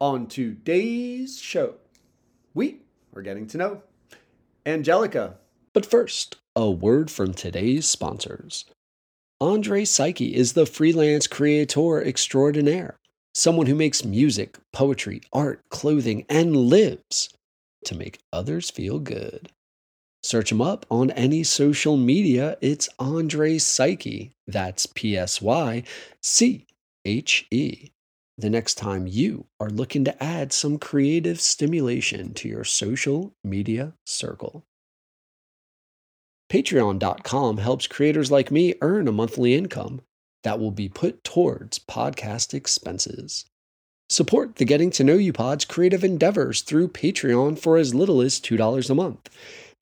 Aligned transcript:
On 0.00 0.26
today's 0.26 1.38
show, 1.38 1.74
we 2.54 2.78
are 3.14 3.20
getting 3.20 3.46
to 3.48 3.58
know 3.58 3.82
Angelica. 4.64 5.36
But 5.74 5.84
first, 5.84 6.36
a 6.56 6.70
word 6.70 7.10
from 7.10 7.34
today's 7.34 7.84
sponsors. 7.84 8.64
Andre 9.42 9.84
Psyche 9.84 10.34
is 10.34 10.54
the 10.54 10.64
freelance 10.64 11.26
creator 11.26 12.02
extraordinaire, 12.02 12.96
someone 13.34 13.66
who 13.66 13.74
makes 13.74 14.02
music, 14.02 14.56
poetry, 14.72 15.20
art, 15.34 15.60
clothing, 15.68 16.24
and 16.30 16.56
lives 16.56 17.28
to 17.84 17.94
make 17.94 18.20
others 18.32 18.70
feel 18.70 19.00
good. 19.00 19.50
Search 20.22 20.50
him 20.50 20.62
up 20.62 20.86
on 20.90 21.10
any 21.10 21.42
social 21.42 21.98
media. 21.98 22.56
It's 22.62 22.88
Andre 22.98 23.58
Psyche. 23.58 24.32
That's 24.46 24.86
P 24.86 25.18
S 25.18 25.42
Y 25.42 25.82
C 26.22 26.64
H 27.04 27.46
E 27.50 27.90
the 28.40 28.50
next 28.50 28.74
time 28.74 29.06
you 29.06 29.46
are 29.58 29.70
looking 29.70 30.04
to 30.04 30.22
add 30.22 30.52
some 30.52 30.78
creative 30.78 31.40
stimulation 31.40 32.34
to 32.34 32.48
your 32.48 32.64
social 32.64 33.34
media 33.44 33.94
circle. 34.04 34.64
Patreon.com 36.50 37.58
helps 37.58 37.86
creators 37.86 38.30
like 38.30 38.50
me 38.50 38.74
earn 38.80 39.06
a 39.06 39.12
monthly 39.12 39.54
income 39.54 40.00
that 40.42 40.58
will 40.58 40.72
be 40.72 40.88
put 40.88 41.22
towards 41.22 41.78
podcast 41.78 42.54
expenses. 42.54 43.44
Support 44.08 44.56
the 44.56 44.64
Getting 44.64 44.90
to 44.92 45.04
Know 45.04 45.14
You 45.14 45.32
Pod's 45.32 45.64
creative 45.64 46.02
endeavors 46.02 46.62
through 46.62 46.88
Patreon 46.88 47.56
for 47.56 47.76
as 47.76 47.94
little 47.94 48.20
as 48.20 48.40
$2 48.40 48.90
a 48.90 48.94
month. 48.94 49.28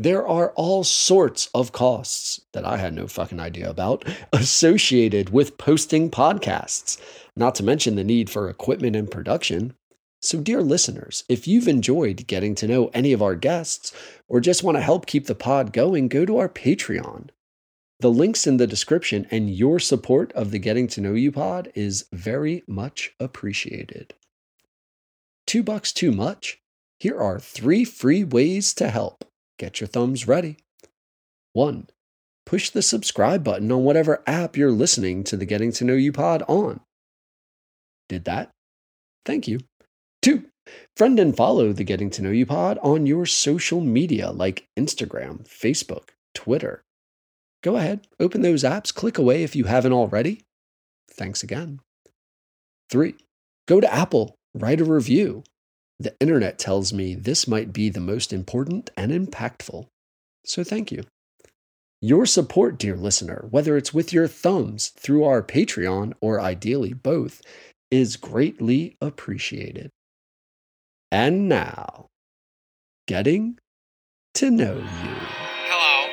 There 0.00 0.26
are 0.28 0.52
all 0.52 0.84
sorts 0.84 1.50
of 1.52 1.72
costs 1.72 2.40
that 2.52 2.64
I 2.64 2.76
had 2.76 2.94
no 2.94 3.08
fucking 3.08 3.40
idea 3.40 3.68
about 3.68 4.04
associated 4.32 5.30
with 5.30 5.58
posting 5.58 6.08
podcasts, 6.08 7.00
not 7.34 7.56
to 7.56 7.64
mention 7.64 7.96
the 7.96 8.04
need 8.04 8.30
for 8.30 8.48
equipment 8.48 8.94
and 8.94 9.10
production. 9.10 9.74
So, 10.22 10.40
dear 10.40 10.62
listeners, 10.62 11.24
if 11.28 11.48
you've 11.48 11.66
enjoyed 11.66 12.28
getting 12.28 12.54
to 12.56 12.68
know 12.68 12.90
any 12.94 13.12
of 13.12 13.22
our 13.22 13.34
guests 13.34 13.92
or 14.28 14.40
just 14.40 14.62
want 14.62 14.76
to 14.76 14.82
help 14.82 15.06
keep 15.06 15.26
the 15.26 15.34
pod 15.34 15.72
going, 15.72 16.06
go 16.06 16.24
to 16.24 16.38
our 16.38 16.48
Patreon. 16.48 17.30
The 17.98 18.10
link's 18.10 18.46
in 18.46 18.58
the 18.58 18.68
description, 18.68 19.26
and 19.32 19.50
your 19.50 19.80
support 19.80 20.32
of 20.34 20.52
the 20.52 20.60
Getting 20.60 20.86
to 20.88 21.00
Know 21.00 21.14
You 21.14 21.32
pod 21.32 21.72
is 21.74 22.06
very 22.12 22.62
much 22.68 23.12
appreciated. 23.18 24.14
Two 25.48 25.64
bucks 25.64 25.92
too 25.92 26.12
much? 26.12 26.60
Here 27.00 27.18
are 27.18 27.40
three 27.40 27.84
free 27.84 28.22
ways 28.22 28.72
to 28.74 28.90
help. 28.90 29.24
Get 29.58 29.80
your 29.80 29.88
thumbs 29.88 30.28
ready. 30.28 30.58
1. 31.52 31.88
Push 32.46 32.70
the 32.70 32.82
subscribe 32.82 33.44
button 33.44 33.70
on 33.72 33.84
whatever 33.84 34.22
app 34.26 34.56
you're 34.56 34.70
listening 34.70 35.24
to 35.24 35.36
the 35.36 35.44
Getting 35.44 35.72
to 35.72 35.84
Know 35.84 35.94
You 35.94 36.12
pod 36.12 36.42
on. 36.48 36.80
Did 38.08 38.24
that? 38.24 38.50
Thank 39.26 39.48
you. 39.48 39.60
2. 40.22 40.44
Friend 40.96 41.18
and 41.18 41.36
follow 41.36 41.72
the 41.72 41.84
Getting 41.84 42.10
to 42.10 42.22
Know 42.22 42.30
You 42.30 42.46
pod 42.46 42.78
on 42.82 43.06
your 43.06 43.26
social 43.26 43.80
media 43.80 44.30
like 44.30 44.66
Instagram, 44.78 45.46
Facebook, 45.48 46.10
Twitter. 46.34 46.82
Go 47.62 47.76
ahead, 47.76 48.06
open 48.20 48.42
those 48.42 48.62
apps, 48.62 48.94
click 48.94 49.18
away 49.18 49.42
if 49.42 49.56
you 49.56 49.64
haven't 49.64 49.92
already. 49.92 50.42
Thanks 51.10 51.42
again. 51.42 51.80
3. 52.90 53.14
Go 53.66 53.80
to 53.80 53.92
Apple, 53.92 54.36
write 54.54 54.80
a 54.80 54.84
review. 54.84 55.42
The 56.00 56.14
internet 56.20 56.58
tells 56.58 56.92
me 56.92 57.14
this 57.14 57.48
might 57.48 57.72
be 57.72 57.88
the 57.88 58.00
most 58.00 58.32
important 58.32 58.90
and 58.96 59.10
impactful. 59.10 59.86
So 60.44 60.62
thank 60.62 60.92
you. 60.92 61.02
Your 62.00 62.26
support, 62.26 62.78
dear 62.78 62.96
listener, 62.96 63.46
whether 63.50 63.76
it's 63.76 63.92
with 63.92 64.12
your 64.12 64.28
thumbs 64.28 64.88
through 64.96 65.24
our 65.24 65.42
Patreon 65.42 66.12
or 66.20 66.40
ideally 66.40 66.92
both, 66.92 67.42
is 67.90 68.16
greatly 68.16 68.96
appreciated. 69.00 69.90
And 71.10 71.48
now, 71.48 72.06
getting 73.08 73.58
to 74.34 74.50
know 74.50 74.76
you. 74.76 75.16
Hello. 75.66 76.06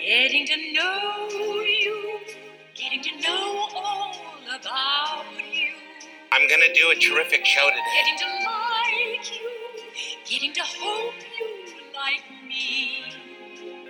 Getting 0.00 0.46
to 0.46 0.72
know 0.72 1.28
you, 1.64 2.20
getting 2.76 3.02
to 3.02 3.20
know 3.20 3.66
all 3.74 4.14
about 4.46 5.24
you, 5.52 5.72
I'm 6.30 6.48
gonna 6.48 6.72
do 6.72 6.90
a 6.90 6.94
terrific 6.94 7.44
show 7.44 7.68
today. 7.70 8.57
Getting 10.28 10.52
to 10.54 10.60
hope 10.62 11.14
you 11.38 11.46
like 11.94 12.22
me, 12.46 13.02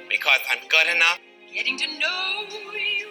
Because 0.09 0.41
I'm 0.50 0.59
good 0.69 0.94
enough. 0.94 1.19
getting 1.53 1.78
to 1.78 1.87
know 1.99 2.43
you, 2.75 3.09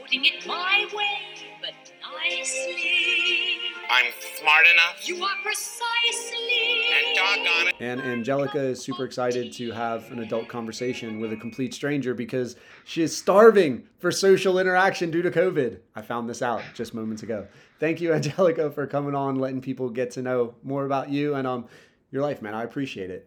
putting 0.00 0.24
it 0.24 0.46
my 0.46 0.86
way, 0.94 1.18
but 1.60 1.74
nicely. 2.00 3.58
I'm 3.90 4.10
smart 4.38 4.64
enough. 4.72 5.06
You 5.06 5.22
are 5.22 5.36
precisely 5.42 6.82
And 7.08 7.16
doggone 7.16 7.68
it. 7.68 7.74
And 7.80 8.00
Angelica 8.00 8.58
is 8.60 8.82
super 8.82 9.04
excited 9.04 9.52
to 9.54 9.70
have 9.72 10.10
an 10.10 10.20
adult 10.20 10.48
conversation 10.48 11.20
with 11.20 11.32
a 11.32 11.36
complete 11.36 11.74
stranger 11.74 12.14
because 12.14 12.56
she 12.84 13.02
is 13.02 13.14
starving 13.16 13.84
for 13.98 14.10
social 14.10 14.58
interaction 14.58 15.10
due 15.10 15.22
to 15.22 15.30
COVID. 15.30 15.78
I 15.94 16.02
found 16.02 16.28
this 16.28 16.40
out 16.42 16.62
just 16.74 16.94
moments 16.94 17.22
ago. 17.22 17.46
Thank 17.78 18.00
you, 18.00 18.12
Angelica, 18.14 18.70
for 18.70 18.86
coming 18.86 19.14
on, 19.14 19.36
letting 19.36 19.60
people 19.60 19.90
get 19.90 20.10
to 20.12 20.22
know 20.22 20.54
more 20.62 20.86
about 20.86 21.10
you 21.10 21.34
and 21.34 21.46
um 21.46 21.66
your 22.12 22.22
life, 22.22 22.42
man. 22.42 22.54
I 22.54 22.62
appreciate 22.62 23.10
it. 23.10 23.26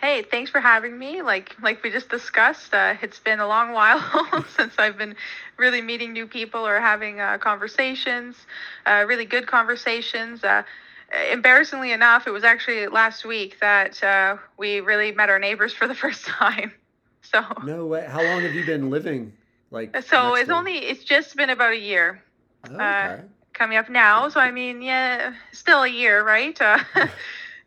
Hey, 0.00 0.22
thanks 0.22 0.50
for 0.50 0.60
having 0.60 0.98
me. 0.98 1.22
Like 1.22 1.56
like 1.62 1.82
we 1.82 1.90
just 1.90 2.08
discussed, 2.08 2.74
uh, 2.74 2.96
it's 3.02 3.20
been 3.20 3.40
a 3.40 3.46
long 3.46 3.72
while 3.72 4.44
since 4.56 4.74
I've 4.78 4.98
been 4.98 5.14
really 5.56 5.80
meeting 5.80 6.12
new 6.12 6.26
people 6.26 6.66
or 6.66 6.80
having 6.80 7.20
uh, 7.20 7.38
conversations, 7.38 8.36
uh, 8.86 9.04
really 9.06 9.24
good 9.24 9.46
conversations. 9.46 10.44
Uh, 10.44 10.62
embarrassingly 11.30 11.92
enough, 11.92 12.26
it 12.26 12.32
was 12.32 12.44
actually 12.44 12.86
last 12.88 13.24
week 13.24 13.60
that 13.60 14.02
uh, 14.02 14.36
we 14.58 14.80
really 14.80 15.12
met 15.12 15.30
our 15.30 15.38
neighbors 15.38 15.72
for 15.72 15.86
the 15.86 15.94
first 16.04 16.26
time. 16.26 16.72
So 17.22 17.42
No 17.62 17.86
way. 17.86 18.06
How 18.08 18.22
long 18.22 18.42
have 18.42 18.54
you 18.54 18.64
been 18.64 18.90
living? 18.90 19.32
Like 19.70 20.02
so 20.02 20.34
it's 20.34 20.50
only 20.50 20.76
it's 20.78 21.04
just 21.04 21.36
been 21.36 21.50
about 21.50 21.72
a 21.72 21.78
year 21.78 22.22
Oh, 22.70 22.90
okay. 22.90 23.22
Coming 23.54 23.78
up 23.78 23.90
now. 23.90 24.28
So 24.28 24.40
I 24.40 24.50
mean, 24.52 24.82
yeah, 24.82 25.34
still 25.52 25.84
a 25.84 25.88
year, 25.88 26.24
right? 26.24 26.60
Uh, 26.60 26.78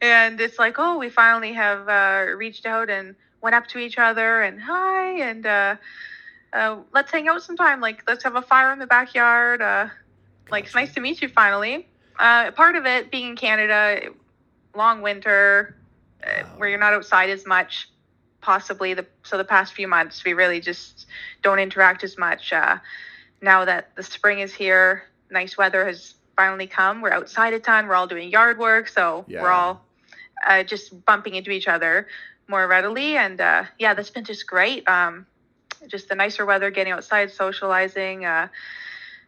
and 0.02 0.40
it's 0.42 0.60
like, 0.60 0.76
oh, 0.80 0.98
we 1.00 1.10
finally 1.10 1.54
have 1.54 1.90
uh, 1.90 2.32
reached 2.36 2.66
out 2.66 2.90
and 2.90 3.16
went 3.42 3.56
up 3.56 3.68
to 3.70 3.80
each 3.80 3.98
other 3.98 4.42
and 4.44 4.62
hi 4.62 5.22
and 5.22 5.46
uh, 5.46 5.76
uh, 6.54 6.78
let's 6.94 7.12
hang 7.12 7.28
out 7.28 7.42
sometime. 7.44 7.82
Like, 7.82 8.04
let's 8.08 8.24
have 8.24 8.36
a 8.36 8.42
fire 8.42 8.72
in 8.74 8.80
the 8.80 8.88
backyard. 8.88 9.62
Uh, 9.62 9.90
like, 10.52 10.66
it's 10.66 10.76
nice 10.76 10.94
to 10.96 11.02
meet 11.02 11.22
you 11.22 11.30
finally. 11.30 11.88
Uh, 12.20 12.52
part 12.52 12.76
of 12.76 12.86
it 12.86 13.12
being 13.12 13.32
in 13.32 13.36
Canada, 13.36 14.10
long 14.76 15.02
winter, 15.02 15.76
uh, 16.24 16.44
Wow. 16.44 16.58
where 16.58 16.70
you're 16.70 16.80
not 16.80 16.94
outside 16.94 17.30
as 17.30 17.46
much. 17.46 17.90
Possibly 18.42 18.94
the 18.94 19.06
so 19.24 19.38
the 19.38 19.44
past 19.46 19.74
few 19.74 19.88
months 19.88 20.24
we 20.24 20.34
really 20.34 20.62
just 20.62 21.08
don't 21.42 21.60
interact 21.60 22.04
as 22.04 22.18
much. 22.18 22.54
Uh, 22.54 22.78
now 23.42 23.66
that 23.66 23.96
the 23.96 24.04
spring 24.04 24.40
is 24.40 24.54
here, 24.54 25.04
nice 25.30 25.58
weather 25.58 25.86
has 25.86 26.16
finally 26.36 26.68
come. 26.68 27.02
We're 27.02 27.12
outside 27.12 27.54
a 27.54 27.60
ton. 27.60 27.88
We're 27.88 27.96
all 27.96 28.08
doing 28.08 28.30
yard 28.30 28.58
work, 28.60 28.88
so 28.88 29.26
Yeah. 29.28 29.42
we're 29.42 29.52
all 29.52 29.82
uh, 30.46 30.64
just 30.64 31.06
bumping 31.06 31.36
into 31.36 31.52
each 31.52 31.68
other 31.68 32.08
more 32.48 32.68
readily. 32.68 33.18
And 33.18 33.42
uh, 33.42 33.64
yeah, 33.80 33.94
that's 33.94 34.10
been 34.12 34.24
just 34.24 34.46
great. 34.48 34.88
Um, 34.88 35.26
just 35.88 36.10
the 36.10 36.16
nicer 36.16 36.46
weather, 36.46 36.70
getting 36.72 36.94
outside, 36.94 37.32
socializing. 37.32 38.26
Uh, 38.26 38.48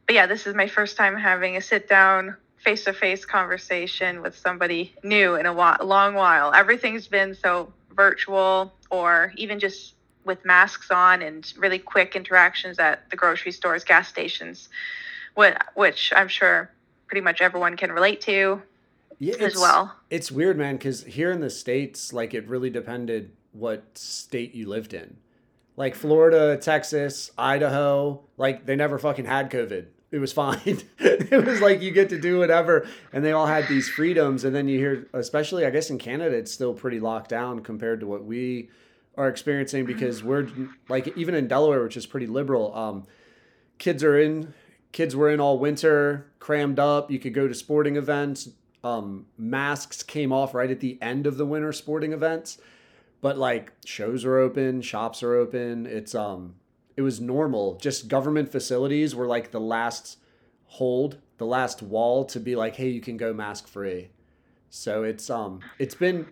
but 0.05 0.15
yeah, 0.15 0.25
this 0.25 0.47
is 0.47 0.55
my 0.55 0.67
first 0.67 0.97
time 0.97 1.15
having 1.15 1.57
a 1.57 1.61
sit 1.61 1.88
down, 1.88 2.35
face 2.57 2.83
to 2.85 2.93
face 2.93 3.25
conversation 3.25 4.21
with 4.21 4.35
somebody 4.38 4.93
new 5.03 5.35
in 5.35 5.45
a 5.45 5.53
wa- 5.53 5.77
long 5.83 6.13
while. 6.15 6.53
Everything's 6.53 7.07
been 7.07 7.35
so 7.35 7.71
virtual 7.95 8.73
or 8.89 9.33
even 9.35 9.59
just 9.59 9.93
with 10.25 10.43
masks 10.45 10.91
on 10.91 11.21
and 11.21 11.53
really 11.57 11.79
quick 11.79 12.15
interactions 12.15 12.77
at 12.79 13.09
the 13.09 13.15
grocery 13.15 13.51
stores, 13.51 13.83
gas 13.83 14.07
stations, 14.07 14.69
which 15.75 16.13
I'm 16.16 16.27
sure 16.27 16.72
pretty 17.07 17.22
much 17.22 17.41
everyone 17.41 17.75
can 17.77 17.91
relate 17.91 18.22
to 18.22 18.62
Yeah, 19.18 19.36
as 19.39 19.56
well. 19.56 19.95
It's 20.09 20.31
weird, 20.31 20.57
man, 20.57 20.77
because 20.77 21.03
here 21.03 21.31
in 21.31 21.39
the 21.39 21.50
States, 21.50 22.13
like 22.13 22.33
it 22.33 22.47
really 22.47 22.69
depended 22.69 23.31
what 23.51 23.97
state 23.97 24.53
you 24.53 24.68
lived 24.68 24.94
in. 24.94 25.18
Like 25.75 25.95
Florida, 25.95 26.57
Texas, 26.57 27.31
Idaho, 27.38 28.21
like 28.38 28.65
they 28.65 28.75
never 28.75 29.00
fucking 29.00 29.25
had 29.25 29.50
COVID. 29.50 29.88
It 30.12 30.19
was 30.19 30.33
fine. 30.44 30.81
it 31.00 31.45
was 31.45 31.62
like 31.62 31.81
you 31.81 31.91
get 31.91 32.09
to 32.09 32.19
do 32.19 32.39
whatever, 32.39 32.88
and 33.13 33.24
they 33.24 33.31
all 33.31 33.47
had 33.47 33.68
these 33.68 33.88
freedoms. 33.89 34.44
And 34.44 34.56
then 34.56 34.68
you 34.68 34.77
hear, 34.77 35.07
especially 35.13 35.65
I 35.65 35.69
guess 35.69 35.89
in 35.89 35.97
Canada, 35.97 36.36
it's 36.36 36.51
still 36.51 36.74
pretty 36.74 37.00
locked 37.00 37.30
down 37.30 37.62
compared 37.62 38.00
to 38.01 38.07
what 38.07 38.25
we 38.25 38.69
are 39.18 39.27
experiencing 39.27 39.86
because 39.86 40.24
we're 40.24 40.47
like 40.88 41.15
even 41.18 41.36
in 41.36 41.47
Delaware, 41.47 41.83
which 41.83 41.97
is 41.97 42.06
pretty 42.06 42.27
liberal. 42.27 42.75
Um, 42.75 43.06
kids 43.77 44.03
are 44.03 44.19
in 44.19 44.53
kids 44.91 45.15
were 45.15 45.30
in 45.30 45.39
all 45.39 45.59
winter 45.59 46.31
crammed 46.39 46.80
up. 46.80 47.12
You 47.12 47.19
could 47.19 47.33
go 47.33 47.47
to 47.47 47.53
sporting 47.53 47.95
events. 47.95 48.50
Um, 48.83 49.25
masks 49.38 50.03
came 50.03 50.31
off 50.31 50.53
right 50.53 50.71
at 50.71 50.80
the 50.80 50.97
end 51.01 51.27
of 51.27 51.38
the 51.38 51.45
winter 51.45 51.74
sporting 51.74 52.13
events. 52.13 52.59
But 53.21 53.38
like 53.38 53.74
shows 53.86 54.24
are 54.24 54.38
open 54.38 54.81
shops 54.81 55.21
are 55.24 55.36
open. 55.36 55.86
It's 55.86 56.15
um 56.15 56.56
it 56.95 57.01
was 57.01 57.19
normal. 57.19 57.75
Just 57.75 58.07
government 58.07 58.51
facilities 58.51 59.13
were 59.13 59.27
like 59.27 59.51
the 59.51 59.59
last 59.59 60.18
hold 60.65 61.18
the 61.38 61.45
last 61.45 61.81
wall 61.81 62.25
to 62.25 62.39
be 62.39 62.56
like, 62.56 62.75
hey, 62.75 62.89
you 62.89 63.01
can 63.01 63.18
go 63.18 63.33
mask 63.33 63.68
free. 63.68 64.09
So 64.69 65.03
it's 65.03 65.30
um 65.30 65.59
it's 65.80 65.95
been 65.95 66.27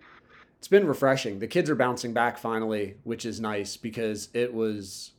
it's 0.58 0.68
been 0.68 0.88
refreshing. 0.88 1.40
The 1.40 1.48
kids 1.48 1.70
are 1.70 1.76
bouncing 1.76 2.14
back 2.14 2.38
finally, 2.38 2.96
which 3.04 3.26
is 3.26 3.40
nice 3.40 3.76
because 3.78 4.30
it 4.34 4.54
was 4.54 5.12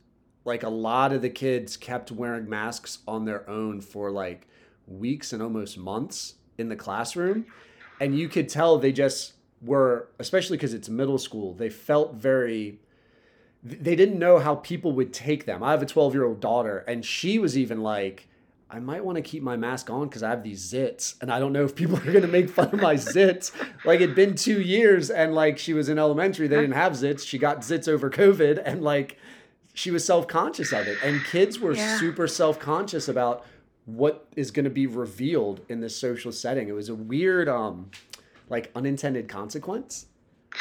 like 0.45 0.63
a 0.63 0.69
lot 0.69 1.11
of 1.11 1.21
the 1.21 1.29
kids 1.29 1.77
kept 1.77 2.11
wearing 2.11 2.49
masks 2.49 2.99
on 3.07 3.25
their 3.25 3.47
own 3.49 3.81
for 3.81 4.11
like 4.11 4.47
weeks 4.87 5.33
and 5.33 5.41
almost 5.41 5.77
months 5.77 6.35
in 6.57 6.69
the 6.69 6.75
classroom. 6.75 7.45
And 7.99 8.17
you 8.17 8.29
could 8.29 8.49
tell 8.49 8.77
they 8.77 8.91
just 8.91 9.33
were, 9.61 10.09
especially 10.19 10.57
because 10.57 10.73
it's 10.73 10.89
middle 10.89 11.17
school, 11.17 11.53
they 11.53 11.69
felt 11.69 12.15
very, 12.15 12.79
they 13.63 13.95
didn't 13.95 14.17
know 14.17 14.39
how 14.39 14.55
people 14.55 14.93
would 14.93 15.13
take 15.13 15.45
them. 15.45 15.61
I 15.61 15.71
have 15.71 15.81
a 15.81 15.85
12 15.85 16.13
year 16.13 16.25
old 16.25 16.39
daughter, 16.39 16.79
and 16.87 17.05
she 17.05 17.39
was 17.39 17.57
even 17.57 17.81
like, 17.81 18.27
I 18.71 18.79
might 18.79 19.03
want 19.03 19.15
to 19.15 19.23
keep 19.23 19.41
my 19.41 19.57
mask 19.57 19.89
on 19.89 20.07
because 20.07 20.21
I 20.21 20.29
have 20.29 20.43
these 20.43 20.71
zits, 20.71 21.15
and 21.21 21.31
I 21.31 21.39
don't 21.39 21.51
know 21.51 21.65
if 21.65 21.75
people 21.75 21.97
are 21.97 22.11
going 22.11 22.21
to 22.21 22.27
make 22.27 22.49
fun 22.49 22.67
of 22.67 22.79
my 22.79 22.93
zits. 22.95 23.51
Like 23.83 23.99
it'd 23.99 24.15
been 24.15 24.35
two 24.35 24.61
years, 24.61 25.09
and 25.09 25.33
like 25.33 25.57
she 25.57 25.73
was 25.73 25.89
in 25.89 25.97
elementary, 25.97 26.47
they 26.47 26.57
didn't 26.57 26.73
have 26.73 26.93
zits. 26.93 27.25
She 27.25 27.39
got 27.39 27.61
zits 27.61 27.87
over 27.87 28.11
COVID, 28.11 28.61
and 28.63 28.83
like 28.83 29.17
she 29.79 29.91
was 29.91 30.03
self 30.03 30.27
conscious 30.27 30.73
of 30.73 30.87
it, 30.87 30.97
and 31.01 31.23
kids 31.23 31.57
were 31.57 31.73
Yeah. 31.73 31.97
super 31.97 32.27
self 32.27 32.59
conscious 32.59 33.07
about 33.07 33.45
what 33.85 34.27
is 34.35 34.51
going 34.51 34.65
to 34.65 34.69
be 34.69 34.85
revealed 34.87 35.61
in 35.69 35.79
this 35.79 35.95
social 35.95 36.33
setting. 36.33 36.67
It 36.67 36.73
was 36.73 36.89
a 36.89 36.95
weird, 36.95 37.47
um, 37.47 37.89
like 38.49 38.69
unintended 38.75 39.29
consequence 39.29 40.05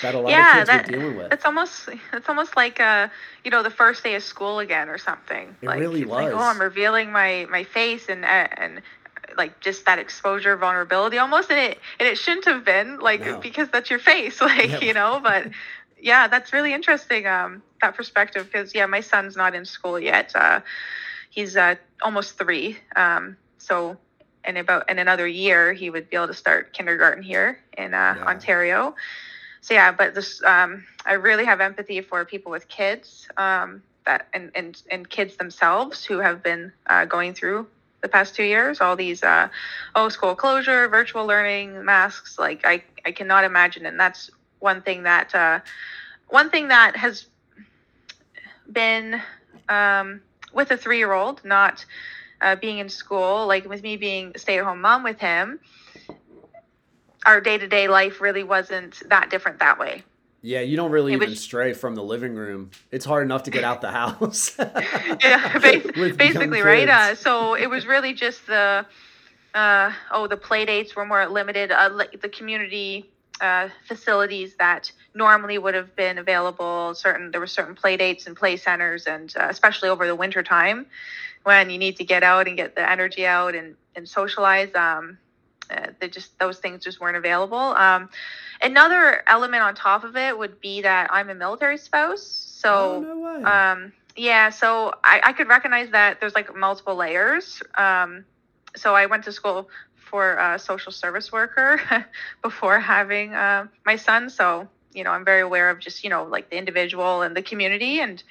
that 0.02 0.14
a 0.14 0.20
lot 0.20 0.30
yeah, 0.30 0.50
of 0.50 0.56
kids 0.58 0.68
that, 0.68 0.86
were 0.86 0.92
dealing 0.98 1.16
with. 1.16 1.32
it's 1.32 1.44
almost 1.44 1.88
it's 2.12 2.28
almost 2.28 2.54
like 2.56 2.78
uh 2.78 3.08
you 3.44 3.50
know 3.50 3.62
the 3.62 3.70
first 3.70 4.04
day 4.04 4.14
of 4.14 4.22
school 4.22 4.60
again 4.60 4.88
or 4.88 4.98
something. 4.98 5.56
It 5.62 5.66
like, 5.66 5.80
really 5.80 6.02
it's 6.02 6.10
Like, 6.10 6.32
oh. 6.32 6.38
I'm 6.38 6.60
revealing 6.60 7.10
my 7.10 7.46
my 7.50 7.64
face 7.64 8.08
and 8.08 8.24
uh, 8.24 8.46
and 8.56 8.82
like 9.36 9.58
just 9.60 9.84
that 9.86 9.98
exposure 9.98 10.56
vulnerability 10.56 11.18
almost 11.18 11.50
and 11.50 11.58
it 11.58 11.78
and 11.98 12.08
it 12.08 12.16
shouldn't 12.18 12.44
have 12.44 12.64
been 12.64 13.00
like 13.00 13.20
No. 13.22 13.38
because 13.38 13.68
that's 13.70 13.90
your 13.90 13.98
face 13.98 14.40
like 14.52 14.68
Yeah. 14.70 14.80
you 14.80 14.94
know 14.94 15.18
but 15.22 15.48
yeah 16.00 16.28
that's 16.28 16.52
really 16.52 16.72
interesting 16.72 17.26
um 17.26 17.62
that 17.80 17.96
perspective 17.96 18.44
because 18.46 18.75
yeah 18.75 18.86
my 18.86 19.00
son's 19.00 19.36
not 19.36 19.54
in 19.54 19.64
school 19.64 19.98
yet. 19.98 20.32
Uh 20.34 20.60
he's 21.30 21.56
uh 21.56 21.76
almost 22.02 22.38
three. 22.38 22.78
Um 22.96 23.36
so 23.58 23.96
in 24.44 24.56
about 24.56 24.90
in 24.90 24.98
another 24.98 25.26
year 25.26 25.72
he 25.72 25.90
would 25.90 26.08
be 26.10 26.16
able 26.16 26.28
to 26.28 26.34
start 26.34 26.72
kindergarten 26.72 27.22
here 27.22 27.58
in 27.76 27.94
uh, 27.94 28.14
Yeah. 28.16 28.25
ontario. 28.26 28.94
So 29.60 29.75
yeah 29.75 29.92
but 29.92 30.14
this 30.14 30.42
um 30.44 30.84
i 31.06 31.12
really 31.14 31.44
have 31.44 31.60
empathy 31.60 32.00
for 32.00 32.25
people 32.25 32.50
with 32.52 32.69
kids 32.69 33.26
um 33.36 33.82
that 34.06 34.26
and 34.32 34.50
and, 34.54 34.80
and 34.90 35.08
kids 35.08 35.36
themselves 35.36 36.04
who 36.04 36.19
have 36.19 36.42
been 36.42 36.72
uh, 36.88 37.04
going 37.04 37.34
through 37.34 37.66
the 38.02 38.08
past 38.08 38.34
two 38.34 38.44
years 38.44 38.80
all 38.80 38.96
these 38.96 39.22
uh 39.22 39.48
oh 39.94 40.08
school 40.08 40.34
closure 40.34 40.88
virtual 40.88 41.26
learning 41.26 41.84
masks 41.84 42.38
like 42.38 42.60
i 42.64 42.82
i 43.04 43.10
cannot 43.12 43.44
imagine. 43.44 43.86
And 43.86 43.98
that's 43.98 44.30
one 44.60 44.82
thing 44.82 45.02
that 45.04 45.34
uh 45.34 45.60
one 46.28 46.50
thing 46.50 46.69
that 46.69 46.96
has 46.96 47.26
been 48.72 49.20
um 49.68 50.20
with 50.52 50.70
a 50.70 50.76
three 50.76 50.98
year 50.98 51.12
old 51.12 51.44
not 51.44 51.84
uh, 52.40 52.56
being 52.56 52.78
in 52.78 52.88
school 52.88 53.46
like 53.46 53.68
with 53.68 53.82
me 53.82 53.96
being 53.96 54.32
a 54.34 54.38
stay-at-home 54.38 54.80
mom 54.80 55.02
with 55.02 55.18
him 55.18 55.58
our 57.26 57.40
day-to-day 57.40 57.88
life 57.88 58.20
really 58.20 58.44
wasn't 58.44 59.02
that 59.08 59.30
different 59.30 59.58
that 59.58 59.78
way 59.78 60.02
yeah, 60.40 60.60
you 60.60 60.76
don't 60.76 60.92
really 60.92 61.12
It 61.14 61.16
even 61.16 61.30
was- 61.30 61.40
stray 61.40 61.72
from 61.72 61.96
the 61.96 62.02
living 62.02 62.36
room. 62.36 62.70
It's 62.92 63.04
hard 63.04 63.24
enough 63.24 63.42
to 63.42 63.50
get 63.50 63.64
out 63.64 63.80
the 63.80 63.90
house. 63.90 64.56
yeah, 65.20 65.58
bas- 65.58 65.84
With 65.84 65.96
young 65.96 66.16
basically, 66.16 66.60
right? 66.62 66.88
Uh, 66.88 67.16
so 67.16 67.54
it 67.54 67.68
was 67.68 67.86
really 67.86 68.14
just 68.14 68.46
the, 68.46 68.86
uh, 69.54 69.92
oh, 70.12 70.28
the 70.28 70.36
play 70.36 70.64
dates 70.64 70.94
were 70.94 71.04
more 71.04 71.26
limited. 71.26 71.72
Uh, 71.72 72.04
the 72.22 72.28
community 72.28 73.10
uh, 73.40 73.69
facilities 73.87 74.55
that 74.56 74.90
normally 75.14 75.58
would 75.58 75.75
have 75.75 75.94
been 75.96 76.19
available. 76.19 76.94
Certain 76.94 77.31
there 77.31 77.40
were 77.40 77.46
certain 77.46 77.75
play 77.75 77.96
dates 77.96 78.26
and 78.26 78.37
play 78.37 78.56
centers, 78.56 79.06
and 79.06 79.32
uh, 79.37 79.46
especially 79.49 79.88
over 79.88 80.06
the 80.06 80.14
winter 80.14 80.43
time, 80.43 80.87
when 81.44 81.70
you 81.70 81.79
need 81.79 81.96
to 81.96 82.05
get 82.05 82.23
out 82.23 82.49
and 82.49 82.56
get 82.56 82.75
the 82.75 82.88
energy 82.88 83.26
out 83.26 83.55
and 83.55 83.76
and 83.94 84.08
socialize. 84.08 84.75
Um, 84.75 85.19
uh, 85.70 85.88
they 86.00 86.08
just 86.08 86.38
those 86.38 86.58
things 86.58 86.82
just 86.82 87.00
weren't 87.00 87.17
available. 87.17 87.58
Um, 87.58 88.08
another 88.62 89.23
element 89.26 89.62
on 89.62 89.75
top 89.75 90.05
of 90.05 90.17
it 90.17 90.37
would 90.37 90.61
be 90.61 90.82
that 90.82 91.12
I'm 91.12 91.29
a 91.29 91.35
military 91.35 91.79
spouse, 91.79 92.23
so. 92.23 93.05
oh, 93.06 93.38
no. 93.38 93.46
Um, 93.46 93.93
yeah, 94.19 94.50
so 94.50 94.93
I, 95.05 95.20
I 95.23 95.32
could 95.32 95.49
recognize 95.49 95.90
that 95.90 96.20
there's 96.20 96.35
like 96.35 96.55
multiple 96.55 96.96
layers. 96.96 97.62
Um, 97.76 98.25
so 98.76 98.94
I 98.94 99.06
went 99.06 99.25
to 99.25 99.32
school 99.32 99.69
for 100.10 100.37
a 100.37 100.58
social 100.58 100.93
service 100.93 101.31
worker 101.32 101.81
before 102.43 102.81
having 102.81 103.34
uh, 103.34 103.66
my 103.84 103.96
son. 103.96 104.31
So, 104.31 104.69
you 104.93 105.05
know, 105.05 105.10
I'm 105.10 105.25
very 105.25 105.40
aware 105.40 105.70
of 105.70 105.78
just, 105.78 106.05
you 106.05 106.10
know, 106.10 106.25
like 106.25 106.50
the 106.50 106.56
individual 106.56 107.22
and 107.22 107.37
the 107.37 107.43
community 107.43 108.00
and, 108.00 108.22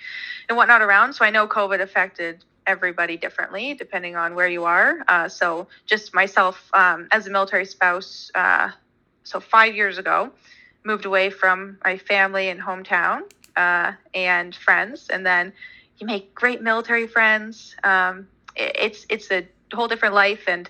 and 0.49 0.57
whatnot 0.57 0.81
around. 0.81 1.13
So 1.13 1.25
I 1.25 1.29
know 1.29 1.47
COVID 1.47 1.81
affected 1.81 2.43
everybody 2.65 3.15
differently 3.17 3.73
depending 3.73 4.15
on 4.15 4.35
where 4.35 4.47
you 4.47 4.65
are. 4.65 5.03
Uh, 5.07 5.29
so 5.29 5.67
just 5.85 6.13
myself 6.13 6.69
um, 6.73 7.07
as 7.11 7.25
a 7.27 7.29
military 7.29 7.65
spouse, 7.65 8.29
uh, 8.35 8.69
so 9.23 9.39
five 9.39 9.75
years 9.75 9.97
ago, 9.97 10.31
moved 10.83 11.05
away 11.05 11.29
from 11.29 11.77
my 11.83 11.97
family 11.97 12.49
and 12.49 12.61
hometown 12.61 13.21
uh, 13.57 13.91
and 14.13 14.55
friends, 14.55 15.09
and 15.09 15.25
then 15.25 15.51
you 15.97 16.07
make 16.07 16.33
great 16.33 16.61
military 16.61 17.07
friends. 17.07 17.75
Um, 17.83 18.27
it, 18.55 18.75
it's 18.79 19.05
it's 19.09 19.31
a 19.31 19.45
whole 19.73 19.87
different 19.87 20.15
life 20.15 20.43
and 20.47 20.69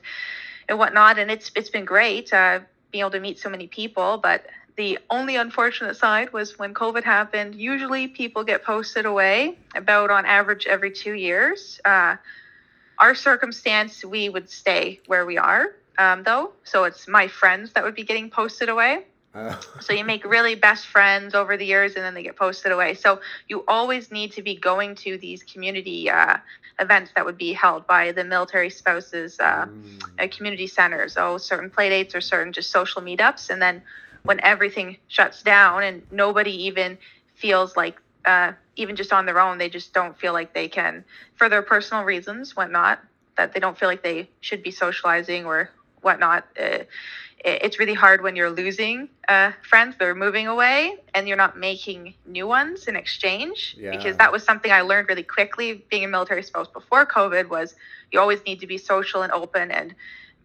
and 0.70 0.78
whatnot, 0.78 1.20
and 1.20 1.32
it's 1.32 1.52
it's 1.56 1.70
been 1.70 1.86
great 1.86 2.34
uh, 2.34 2.60
being 2.92 3.02
able 3.02 3.12
to 3.12 3.20
meet 3.20 3.40
so 3.40 3.50
many 3.50 3.68
people. 3.68 4.18
But 4.18 4.46
the 4.76 5.00
only 5.10 5.36
unfortunate 5.36 5.98
side 5.98 6.32
was 6.34 6.60
when 6.60 6.74
COVID 6.74 7.04
happened. 7.04 7.56
Usually, 7.56 8.08
people 8.08 8.44
get 8.44 8.64
posted 8.64 9.06
away 9.06 9.58
about 9.76 10.12
on 10.12 10.26
average 10.26 10.68
every 10.68 10.92
two 10.92 11.14
years. 11.14 11.80
Uh, 11.84 12.16
our 13.00 13.16
circumstance, 13.16 14.04
we 14.04 14.30
would 14.30 14.50
stay 14.50 15.00
where 15.08 15.26
we 15.26 15.38
are, 15.38 15.76
um, 15.98 16.24
though. 16.24 16.52
So 16.64 16.84
it's 16.84 17.08
my 17.08 17.28
friends 17.28 17.74
that 17.74 17.84
would 17.84 17.96
be 17.96 18.04
getting 18.04 18.30
posted 18.30 18.70
away. 18.70 19.06
Oh. 19.38 19.60
So 19.82 19.94
you 19.94 20.04
make 20.04 20.26
really 20.26 20.56
best 20.56 20.88
friends 20.88 21.36
over 21.36 21.58
the 21.58 21.66
years, 21.66 21.96
and 21.96 22.04
then 22.04 22.14
they 22.16 22.24
get 22.24 22.36
posted 22.36 22.72
away. 22.72 22.96
So 22.96 23.22
you 23.48 23.64
always 23.68 24.12
need 24.12 24.32
to 24.34 24.42
be 24.42 24.56
going 24.56 24.96
to 24.96 25.18
these 25.18 25.44
community 25.44 26.10
uh, 26.10 26.38
events 26.80 27.12
that 27.16 27.26
would 27.26 27.38
be 27.38 27.54
held 27.54 27.86
by 27.88 28.12
the 28.12 28.24
military 28.24 28.70
spouses 28.70 29.40
uh, 29.40 29.68
Mm. 29.68 30.24
uh, 30.24 30.28
community 30.36 30.68
centers, 30.68 31.16
oh, 31.18 31.38
certain 31.38 31.70
play 31.70 31.90
dates 31.90 32.16
or 32.16 32.22
certain 32.22 32.52
just 32.54 32.72
social 32.72 33.02
meetups. 33.02 33.50
And 33.50 33.62
then 33.62 33.84
when 34.26 34.40
everything 34.42 34.98
shuts 35.08 35.44
down 35.44 35.84
and 35.84 36.02
nobody 36.12 36.66
even 36.66 36.98
feels 37.36 37.78
like, 37.78 38.02
uh, 38.26 38.54
even 38.76 38.96
just 38.96 39.14
on 39.14 39.26
their 39.26 39.40
own, 39.40 39.58
they 39.58 39.70
just 39.70 39.94
don't 39.94 40.18
feel 40.18 40.34
like 40.34 40.54
they 40.54 40.68
can, 40.68 41.06
for 41.36 41.50
their 41.50 41.62
personal 41.62 42.04
reasons, 42.04 42.56
whatnot, 42.56 43.00
that 43.38 43.54
they 43.54 43.60
don't 43.60 43.78
feel 43.78 43.90
like 43.90 44.04
they 44.04 44.30
should 44.42 44.64
be 44.64 44.72
socializing 44.72 45.46
or 45.46 45.70
whatnot. 46.02 46.46
It- 47.44 47.62
it's 47.64 47.80
really 47.80 47.94
hard 47.94 48.22
when 48.24 48.36
you're 48.36 48.50
losing 48.50 49.10
uh, 49.28 49.52
friends, 49.62 49.96
they're 50.00 50.16
moving 50.16 50.48
away, 50.48 50.98
and 51.14 51.28
you're 51.28 51.38
not 51.38 51.58
making 51.58 52.14
new 52.26 52.48
ones 52.48 52.88
in 52.88 52.96
exchange. 52.96 53.76
Yeah. 53.78 53.92
Because 53.92 54.18
that 54.18 54.32
was 54.32 54.44
something 54.44 54.72
I 54.72 54.82
learned 54.82 55.08
really 55.10 55.24
quickly 55.24 55.86
being 55.90 56.06
a 56.06 56.08
military 56.08 56.44
spouse 56.44 56.68
before 56.68 57.06
COVID 57.06 57.50
was 57.50 57.76
you 58.12 58.20
always 58.20 58.44
need 58.46 58.60
to 58.62 58.68
be 58.68 58.78
social 58.78 59.22
and 59.24 59.32
open 59.34 59.70
and 59.72 59.94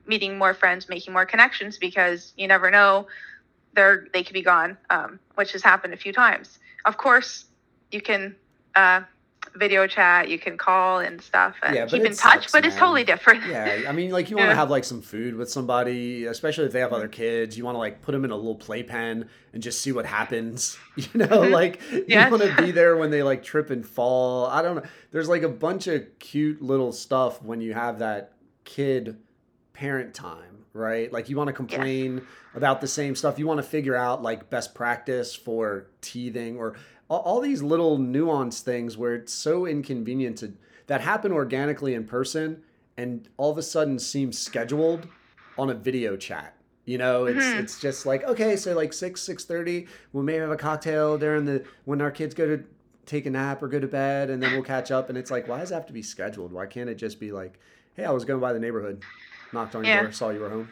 meeting 0.07 0.37
more 0.37 0.53
friends, 0.53 0.89
making 0.89 1.13
more 1.13 1.25
connections 1.25 1.79
because 1.79 2.33
you 2.37 2.49
never 2.49 2.71
know 2.71 3.07
they're 3.75 4.07
they 4.13 4.23
could 4.25 4.35
be 4.35 4.43
gone, 4.43 4.77
um, 4.91 5.19
which 5.37 5.53
has 5.53 5.63
happened 5.63 5.95
a 5.95 5.97
few 5.97 6.13
times. 6.13 6.59
Of 6.85 6.97
course, 6.99 7.47
you 7.93 8.01
can 8.01 8.35
uh, 8.75 9.03
video 9.55 9.87
chat, 9.87 10.29
you 10.29 10.39
can 10.39 10.57
call 10.57 10.99
and 11.01 11.21
stuff 11.21 11.57
and 11.63 11.75
Yeah, 11.75 11.87
keep 11.87 12.03
in 12.05 12.15
touch, 12.17 12.43
sucks, 12.45 12.53
but 12.53 12.65
it's 12.65 12.77
totally 12.77 13.05
different. 13.05 13.45
Yeah, 13.47 13.83
I 13.89 13.93
mean, 13.93 14.11
like 14.11 14.31
you 14.31 14.37
want 14.39 14.49
to 14.49 14.53
Yeah. 14.53 14.61
have 14.61 14.71
like 14.71 14.85
some 14.85 15.03
food 15.03 15.35
with 15.37 15.51
somebody, 15.51 16.25
especially 16.27 16.65
if 16.67 16.73
they 16.73 16.81
have 16.81 16.93
other 16.93 17.09
kids. 17.09 17.57
You 17.59 17.65
want 17.65 17.75
to 17.75 17.79
like 17.81 18.03
put 18.03 18.13
them 18.13 18.25
in 18.25 18.31
a 18.31 18.37
little 18.37 18.55
playpen 18.55 19.29
and 19.53 19.63
just 19.63 19.81
see 19.83 19.93
what 19.93 20.07
happens. 20.07 20.79
You 20.95 21.07
know, 21.15 21.27
Mhm. 21.27 21.51
like 21.51 21.81
you 21.91 22.05
Yes. 22.07 22.31
want 22.31 22.43
to 22.43 22.53
be 22.53 22.71
there 22.71 22.97
when 22.99 23.11
they 23.13 23.23
like 23.23 23.43
trip 23.43 23.71
and 23.71 23.87
fall. 23.87 24.47
I 24.47 24.61
don't 24.61 24.77
know. 24.77 24.83
There's 25.11 25.29
like 25.29 25.43
a 25.43 25.49
bunch 25.49 25.87
of 25.87 26.07
cute 26.19 26.61
little 26.61 26.93
stuff 26.93 27.43
when 27.43 27.61
you 27.63 27.73
have 27.73 28.01
that 28.01 28.33
kid 28.65 29.17
parent 29.73 30.13
time, 30.15 30.65
right? 30.75 31.11
Like 31.11 31.29
you 31.31 31.37
want 31.37 31.49
to 31.49 31.55
complain 31.55 32.27
about 32.55 32.81
the 32.83 32.87
same 32.87 33.15
stuff. 33.17 33.39
You 33.39 33.47
want 33.47 33.57
to 33.59 33.63
figure 33.63 33.97
out 33.97 34.23
like 34.23 34.51
best 34.51 34.75
practice 34.75 35.35
for 35.35 35.87
teething 36.03 36.59
or 36.59 36.75
all, 37.12 37.21
all 37.21 37.40
these 37.40 37.62
little 37.62 37.99
nuanced 37.99 38.62
things 38.62 38.97
where 38.97 39.14
it's 39.14 39.35
so 39.35 39.66
inconvenient 39.66 40.38
to 40.38 40.54
that 40.87 41.02
happen 41.02 41.31
organically 41.31 41.95
in 41.95 42.04
person 42.04 42.62
and 42.97 43.28
all 43.37 43.50
of 43.50 43.59
a 43.59 43.62
sudden 43.62 43.99
seem 43.99 44.33
scheduled 44.33 45.09
on 45.59 45.69
a 45.69 45.75
video 45.75 46.16
chat. 46.16 46.57
You 46.87 46.99
know, 46.99 47.26
it's 47.26 47.45
Mhm. 47.45 47.59
it's 47.61 47.78
just 47.78 48.07
like 48.07 48.25
okay, 48.25 48.57
so 48.57 48.75
like 48.75 48.92
six 48.95 49.21
six 49.23 49.45
thirty, 49.45 49.87
we 50.12 50.23
may 50.23 50.35
have 50.37 50.50
a 50.50 50.57
cocktail 50.57 51.19
during 51.19 51.45
the 51.45 51.64
when 51.85 52.00
our 52.00 52.11
kids 52.11 52.35
go 52.35 52.47
to 52.47 52.64
take 53.04 53.26
a 53.26 53.31
nap 53.31 53.62
or 53.62 53.69
go 53.69 53.78
to 53.78 53.87
bed, 53.87 54.31
and 54.31 54.42
then 54.42 54.50
we'll 54.52 54.62
catch 54.62 54.90
up. 54.90 55.09
And 55.09 55.19
it's 55.19 55.31
like, 55.31 55.47
why 55.47 55.59
does 55.59 55.71
it 55.71 55.75
have 55.75 55.87
to 55.87 55.92
be 55.92 56.02
scheduled? 56.02 56.52
Why 56.52 56.66
can't 56.66 56.88
it 56.88 56.95
just 56.95 57.21
be 57.21 57.31
like, 57.31 57.59
hey, 57.95 58.04
I 58.04 58.11
was 58.11 58.25
going 58.25 58.40
by 58.40 58.52
the 58.52 58.59
neighborhood, 58.59 59.02
knocked 59.52 59.75
on 59.75 59.83
your 59.85 59.95
Yeah. 59.95 60.02
door, 60.02 60.12
saw 60.12 60.31
you 60.31 60.40
were 60.40 60.50
home. 60.50 60.71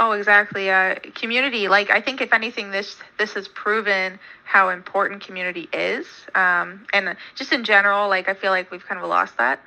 Oh, 0.00 0.12
exactly. 0.12 0.70
Uh, 0.70 0.94
community. 1.14 1.66
Like 1.66 1.90
I 1.90 2.00
think, 2.00 2.20
if 2.20 2.32
anything, 2.32 2.70
this 2.70 2.96
this 3.18 3.34
has 3.34 3.48
proven 3.48 4.20
how 4.44 4.68
important 4.68 5.24
community 5.24 5.68
is, 5.72 6.06
um, 6.36 6.86
and 6.92 7.16
just 7.34 7.52
in 7.52 7.64
general, 7.64 8.08
like 8.08 8.28
I 8.28 8.34
feel 8.34 8.52
like 8.52 8.70
we've 8.70 8.86
kind 8.86 9.00
of 9.00 9.08
lost 9.08 9.36
that 9.38 9.60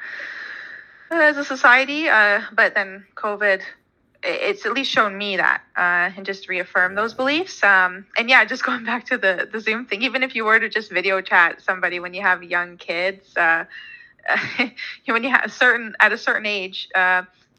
uh, 1.12 1.16
as 1.16 1.36
a 1.36 1.44
society. 1.44 2.08
Uh, 2.08 2.42
but 2.54 2.76
then 2.76 3.06
COVID, 3.16 3.62
it's 4.24 4.66
at 4.66 4.72
least 4.72 4.90
shown 4.90 5.18
me 5.18 5.36
that, 5.36 5.64
uh, 5.76 6.16
and 6.16 6.26
just 6.26 6.48
reaffirmed 6.48 6.98
those 6.98 7.14
beliefs. 7.14 7.62
Um, 7.62 8.06
and 8.18 8.30
yeah, 8.30 8.46
just 8.46 8.64
going 8.66 8.86
back 8.86 9.06
to 9.08 9.18
the 9.18 9.50
the 9.52 9.60
Zoom 9.60 9.86
thing, 9.86 10.02
even 10.02 10.24
if 10.24 10.34
you 10.34 10.46
were 10.46 10.62
to 10.62 10.70
just 10.70 10.92
video 10.92 11.20
chat 11.20 11.62
somebody 11.62 12.00
when 12.00 12.14
you 12.14 12.22
have 12.22 12.42
young 12.42 12.78
kids, 12.78 13.36
uh, 13.36 13.66
when 15.08 15.24
you 15.24 15.30
have 15.30 15.52
certain 15.52 15.94
at 16.00 16.14
a 16.14 16.18
certain 16.18 16.46
age. 16.46 16.88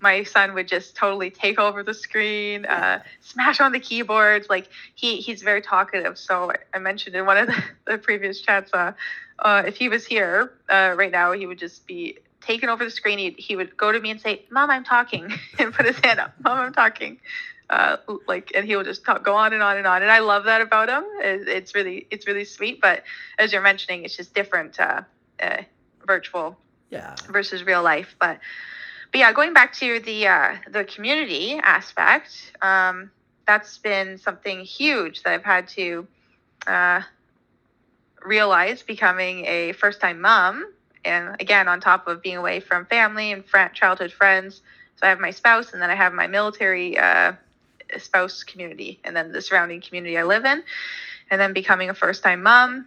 My 0.03 0.25
son 0.25 0.55
would 0.55 0.69
just 0.69 0.97
totally 0.97 1.31
take 1.31 1.59
over 1.61 1.83
the 1.85 1.95
screen, 1.95 2.67
uh, 2.67 3.03
smash 3.21 3.61
on 3.61 3.73
the 3.73 3.81
keyboards. 3.81 4.49
Like 4.51 4.69
he 4.95 5.19
he's 5.19 5.43
very 5.43 5.63
talkative. 5.63 6.19
So 6.19 6.53
I- 6.75 6.79
mentioned 6.81 7.15
in 7.17 7.25
one 7.25 7.39
of 7.39 7.47
the, 7.47 7.63
the 7.87 7.99
previous 7.99 8.41
chats, 8.41 8.71
uh, 8.75 8.93
uh, 9.39 9.63
if 9.67 9.77
he 9.77 9.89
was 9.89 10.05
here 10.05 10.53
uh, 10.69 10.95
right 10.97 11.13
now, 11.13 11.33
he 11.33 11.47
would 11.47 11.59
just 11.59 11.87
be 11.87 12.19
taking 12.41 12.69
over 12.69 12.85
the 12.85 12.91
screen. 12.91 13.19
He 13.19 13.31
he 13.39 13.57
would 13.57 13.77
go 13.77 13.93
to 13.93 14.01
me 14.01 14.11
and 14.11 14.21
say, 14.21 14.45
"Mom, 14.51 14.71
I'm 14.71 14.85
talking," 14.85 15.33
and 15.59 15.73
put 15.73 15.87
his 15.87 15.99
hand 16.01 16.19
up, 16.21 16.33
"Mom, 16.43 16.59
I'm 16.59 16.73
talking." 16.73 17.19
Uh, 17.71 17.97
like 18.29 18.53
and 18.55 18.67
he 18.67 18.77
will 18.77 18.85
just 18.85 19.05
talk, 19.05 19.25
go 19.25 19.35
on 19.35 19.55
and 19.55 19.63
on 19.63 19.79
and 19.79 19.87
on, 19.87 20.03
and 20.03 20.11
I 20.11 20.19
love 20.19 20.45
that 20.45 20.61
about 20.61 20.91
him. 20.91 21.05
It, 21.23 21.49
it's 21.49 21.75
really 21.75 22.07
it's 22.11 22.27
really 22.27 22.45
sweet. 22.45 22.81
But 22.83 23.05
as 23.39 23.53
you're 23.53 23.63
mentioning, 23.63 24.05
it's 24.05 24.17
just 24.17 24.35
different, 24.35 24.79
uh, 24.81 25.03
uh, 25.41 25.63
virtual 26.07 26.59
Yeah. 26.91 27.15
versus 27.31 27.63
real 27.65 27.83
life. 27.83 28.15
But 28.21 28.41
but 29.13 29.19
yeah, 29.19 29.33
going 29.33 29.53
back 29.53 29.75
to 29.75 30.01
the 30.01 30.27
uh, 30.27 30.57
the 30.71 30.85
community 30.85 31.61
aspect, 31.63 32.53
um, 32.63 33.11
that's 33.47 33.77
been 33.79 34.17
something 34.17 34.61
huge 34.61 35.23
that 35.23 35.35
I've 35.35 35.45
had 35.45 35.69
to 35.69 36.07
uh, 36.67 37.03
realize 38.25 38.83
becoming 38.83 39.45
a 39.45 39.73
first 39.73 40.01
time 40.01 40.21
mom. 40.21 40.73
And 41.05 41.37
again, 41.41 41.69
on 41.69 41.81
top 41.81 42.07
of 42.07 42.23
being 42.23 42.39
away 42.39 42.61
from 42.61 42.87
family 42.87 43.33
and 43.33 43.45
friend, 43.45 43.73
childhood 43.75 44.13
friends, 44.13 44.63
so 44.97 45.07
I 45.07 45.11
have 45.11 45.21
my 45.21 45.31
spouse, 45.31 45.73
and 45.73 45.83
then 45.83 45.91
I 45.91 45.95
have 45.95 46.15
my 46.15 46.27
military 46.27 46.97
uh, 46.97 47.33
spouse 47.99 48.45
community, 48.45 48.99
and 49.05 49.15
then 49.15 49.33
the 49.33 49.43
surrounding 49.43 49.83
community 49.83 50.17
I 50.17 50.23
live 50.23 50.47
in, 50.47 50.63
and 51.31 51.41
then 51.41 51.53
becoming 51.53 51.91
a 51.91 51.95
first 51.95 52.23
time 52.23 52.43
mom. 52.43 52.87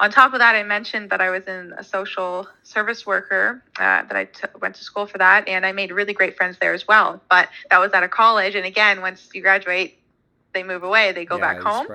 On 0.00 0.10
top 0.10 0.32
of 0.34 0.40
that, 0.40 0.54
I 0.54 0.62
mentioned 0.62 1.10
that 1.10 1.20
I 1.20 1.30
was 1.30 1.46
in 1.46 1.72
a 1.76 1.82
social 1.84 2.46
service 2.62 3.06
worker, 3.06 3.62
uh, 3.78 4.02
that 4.02 4.16
I 4.16 4.24
t- 4.24 4.46
went 4.60 4.74
to 4.76 4.84
school 4.84 5.06
for 5.06 5.18
that, 5.18 5.48
and 5.48 5.64
I 5.64 5.72
made 5.72 5.90
really 5.90 6.12
great 6.12 6.36
friends 6.36 6.58
there 6.60 6.74
as 6.74 6.86
well. 6.86 7.22
But 7.30 7.48
that 7.70 7.78
was 7.78 7.92
out 7.94 8.02
of 8.02 8.10
college, 8.10 8.54
and 8.54 8.66
again, 8.66 9.00
once 9.00 9.28
you 9.34 9.40
graduate, 9.42 9.98
they 10.52 10.62
move 10.62 10.82
away, 10.82 11.12
they 11.12 11.24
go 11.24 11.36
Yeah, 11.36 11.40
back 11.40 11.60
home. 11.62 11.86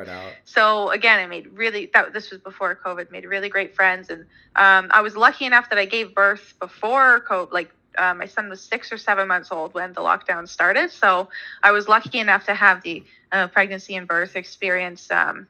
So 0.46 0.90
again, 0.92 1.20
I 1.20 1.28
made 1.28 1.48
really 1.54 1.90
that 1.94 2.14
this 2.14 2.32
was 2.32 2.40
before 2.42 2.78
COVID. 2.84 3.12
Made 3.12 3.26
really 3.26 3.50
great 3.50 3.76
friends, 3.76 4.10
and 4.10 4.22
um, 4.56 4.90
I 4.92 5.02
was 5.02 5.16
lucky 5.16 5.46
enough 5.46 5.70
that 5.70 5.78
I 5.80 5.86
gave 5.86 6.14
birth 6.16 6.54
before 6.60 7.24
COVID. 7.30 7.52
Like 7.52 7.72
uh, 7.98 8.14
my 8.14 8.26
son 8.26 8.50
was 8.50 8.62
six 8.62 8.92
or 8.92 8.98
seven 8.98 9.28
months 9.28 9.52
old 9.52 9.74
when 9.74 9.94
the 9.94 10.02
lockdown 10.02 10.48
started, 10.48 10.92
so 10.92 11.30
I 11.64 11.72
was 11.72 11.88
lucky 11.88 12.20
enough 12.20 12.46
to 12.46 12.54
have 12.56 12.82
the 12.82 13.04
uh, 13.32 13.48
pregnancy 13.48 13.96
and 13.96 14.08
birth 14.08 14.36
experience. 14.36 15.10
Um, 15.12 15.48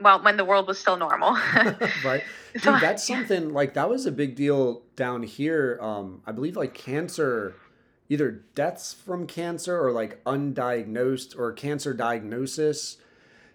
well, 0.00 0.22
when 0.22 0.36
the 0.36 0.44
world 0.44 0.66
was 0.66 0.78
still 0.78 0.96
normal. 0.96 1.32
right. 2.04 2.22
Dude, 2.52 2.62
So- 2.62 2.78
that's 2.80 3.06
something 3.06 3.52
like 3.52 3.74
that 3.74 3.88
was 3.88 4.06
a 4.06 4.12
big 4.12 4.34
deal 4.34 4.82
down 4.96 5.22
here. 5.22 5.78
Um, 5.80 6.22
I 6.26 6.32
believe 6.32 6.56
like 6.56 6.74
cancer, 6.74 7.54
either 8.08 8.42
deaths 8.54 8.92
from 8.92 9.26
cancer 9.26 9.78
or 9.80 9.92
like 9.92 10.22
undiagnosed 10.24 11.38
or 11.38 11.52
cancer 11.52 11.94
diagnosis. 11.94 12.96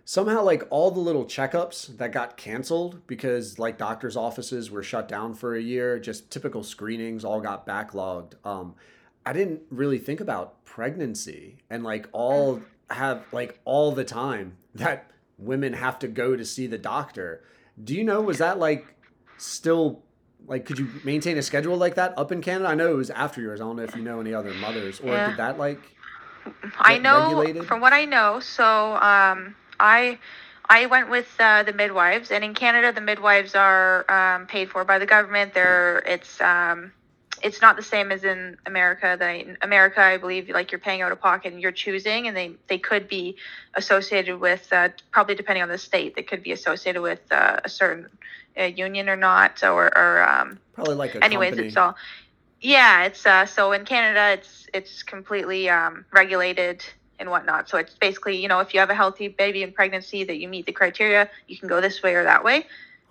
Somehow, 0.07 0.43
like 0.43 0.63
all 0.69 0.91
the 0.91 0.99
little 0.99 1.25
checkups 1.25 1.97
that 1.97 2.11
got 2.11 2.37
canceled 2.37 3.07
because 3.07 3.57
like 3.57 3.79
doctors' 3.79 4.15
offices 4.15 4.69
were 4.69 4.83
shut 4.83 5.07
down 5.07 5.33
for 5.33 5.55
a 5.55 5.61
year, 5.61 5.97
just 5.97 6.29
typical 6.29 6.61
screenings 6.61 7.25
all 7.25 7.41
got 7.41 7.65
backlogged. 7.65 8.33
Um, 8.45 8.75
I 9.25 9.33
didn't 9.33 9.61
really 9.71 9.97
think 9.97 10.19
about 10.21 10.63
pregnancy 10.63 11.57
and 11.71 11.83
like 11.83 12.07
all 12.11 12.61
have 12.91 13.23
like 13.31 13.59
all 13.65 13.91
the 13.93 14.03
time 14.05 14.57
that 14.75 15.09
women 15.37 15.73
have 15.73 15.99
to 15.99 16.07
go 16.07 16.35
to 16.35 16.45
see 16.45 16.67
the 16.67 16.77
doctor. 16.77 17.43
Do 17.81 17.93
you 17.93 18.03
know 18.03 18.21
was 18.21 18.37
that 18.39 18.57
like 18.59 18.95
still 19.37 20.03
like 20.47 20.65
could 20.65 20.77
you 20.77 21.01
maintain 21.03 21.37
a 21.37 21.41
schedule 21.41 21.77
like 21.77 21.95
that 21.95 22.13
up 22.17 22.31
in 22.31 22.41
Canada? 22.41 22.69
I 22.69 22.75
know 22.75 22.89
it 22.91 22.95
was 22.95 23.09
after 23.09 23.41
yours. 23.41 23.59
I 23.61 23.63
don't 23.65 23.75
know 23.75 23.83
if 23.83 23.95
you 23.95 24.01
know 24.01 24.19
any 24.19 24.33
other 24.33 24.53
mothers 24.53 24.99
or 24.99 25.15
Yeah. 25.15 25.27
did 25.29 25.37
that 25.37 25.57
like 25.57 25.97
I 26.77 26.97
know 26.97 27.23
regulated? 27.23 27.65
from 27.65 27.81
what 27.81 27.93
I 27.93 28.05
know. 28.05 28.39
So 28.39 28.95
um, 28.95 29.55
I 29.79 30.19
I 30.67 30.85
went 30.87 31.09
with 31.09 31.33
uh, 31.39 31.63
the 31.63 31.73
midwives, 31.73 32.31
and 32.31 32.43
in 32.43 32.53
Canada, 32.53 32.91
the 32.91 33.01
midwives 33.01 33.55
are 33.55 34.09
um, 34.09 34.47
paid 34.47 34.69
for 34.69 34.83
by 34.83 34.99
the 34.99 35.05
government. 35.05 35.53
They're 35.53 35.99
it's 35.99 36.39
um, 36.41 36.91
it's 37.45 37.61
not 37.61 37.75
the 37.75 37.83
same 37.83 38.11
as 38.11 38.23
in 38.23 38.57
America. 38.65 39.15
That 39.19 39.29
in 39.29 39.57
America, 39.61 40.01
I 40.01 40.17
believe, 40.17 40.49
like 40.49 40.71
you're 40.71 40.79
paying 40.79 41.03
out 41.03 41.11
of 41.11 41.21
pocket 41.21 41.53
and 41.53 41.61
you're 41.61 41.71
choosing, 41.71 42.27
and 42.27 42.35
they 42.35 42.51
they 42.67 42.79
could 42.79 43.07
be 43.07 43.37
associated 43.75 44.39
with 44.39 44.67
uh, 44.73 44.89
probably 45.11 45.35
depending 45.35 45.61
on 45.61 45.69
the 45.69 45.77
state, 45.77 46.15
they 46.15 46.23
could 46.23 46.41
be 46.41 46.51
associated 46.51 47.01
with 47.03 47.21
uh, 47.31 47.59
a 47.63 47.69
certain 47.69 48.09
uh, 48.59 48.63
union 48.63 49.07
or 49.09 49.15
not, 49.15 49.63
or 49.63 49.95
or 49.95 50.27
um, 50.27 50.59
probably 50.73 50.95
like 50.95 51.13
a 51.13 51.23
anyways 51.23 51.51
company? 51.51 51.67
it's 51.67 51.77
all 51.77 51.95
yeah 52.61 53.03
it's 53.03 53.25
uh 53.25 53.45
so 53.45 53.73
in 53.73 53.85
canada 53.85 54.39
it's 54.39 54.67
it's 54.73 55.03
completely 55.03 55.69
um 55.69 56.05
regulated 56.11 56.83
and 57.19 57.29
whatnot 57.29 57.69
so 57.69 57.77
it's 57.77 57.93
basically 57.95 58.41
you 58.41 58.47
know 58.47 58.59
if 58.59 58.73
you 58.73 58.79
have 58.79 58.89
a 58.89 58.95
healthy 58.95 59.27
baby 59.27 59.61
in 59.61 59.71
pregnancy 59.71 60.23
that 60.23 60.37
you 60.37 60.47
meet 60.47 60.65
the 60.65 60.71
criteria 60.71 61.29
you 61.47 61.57
can 61.57 61.67
go 61.67 61.79
this 61.81 62.01
way 62.01 62.15
or 62.15 62.23
that 62.23 62.43
way 62.43 62.65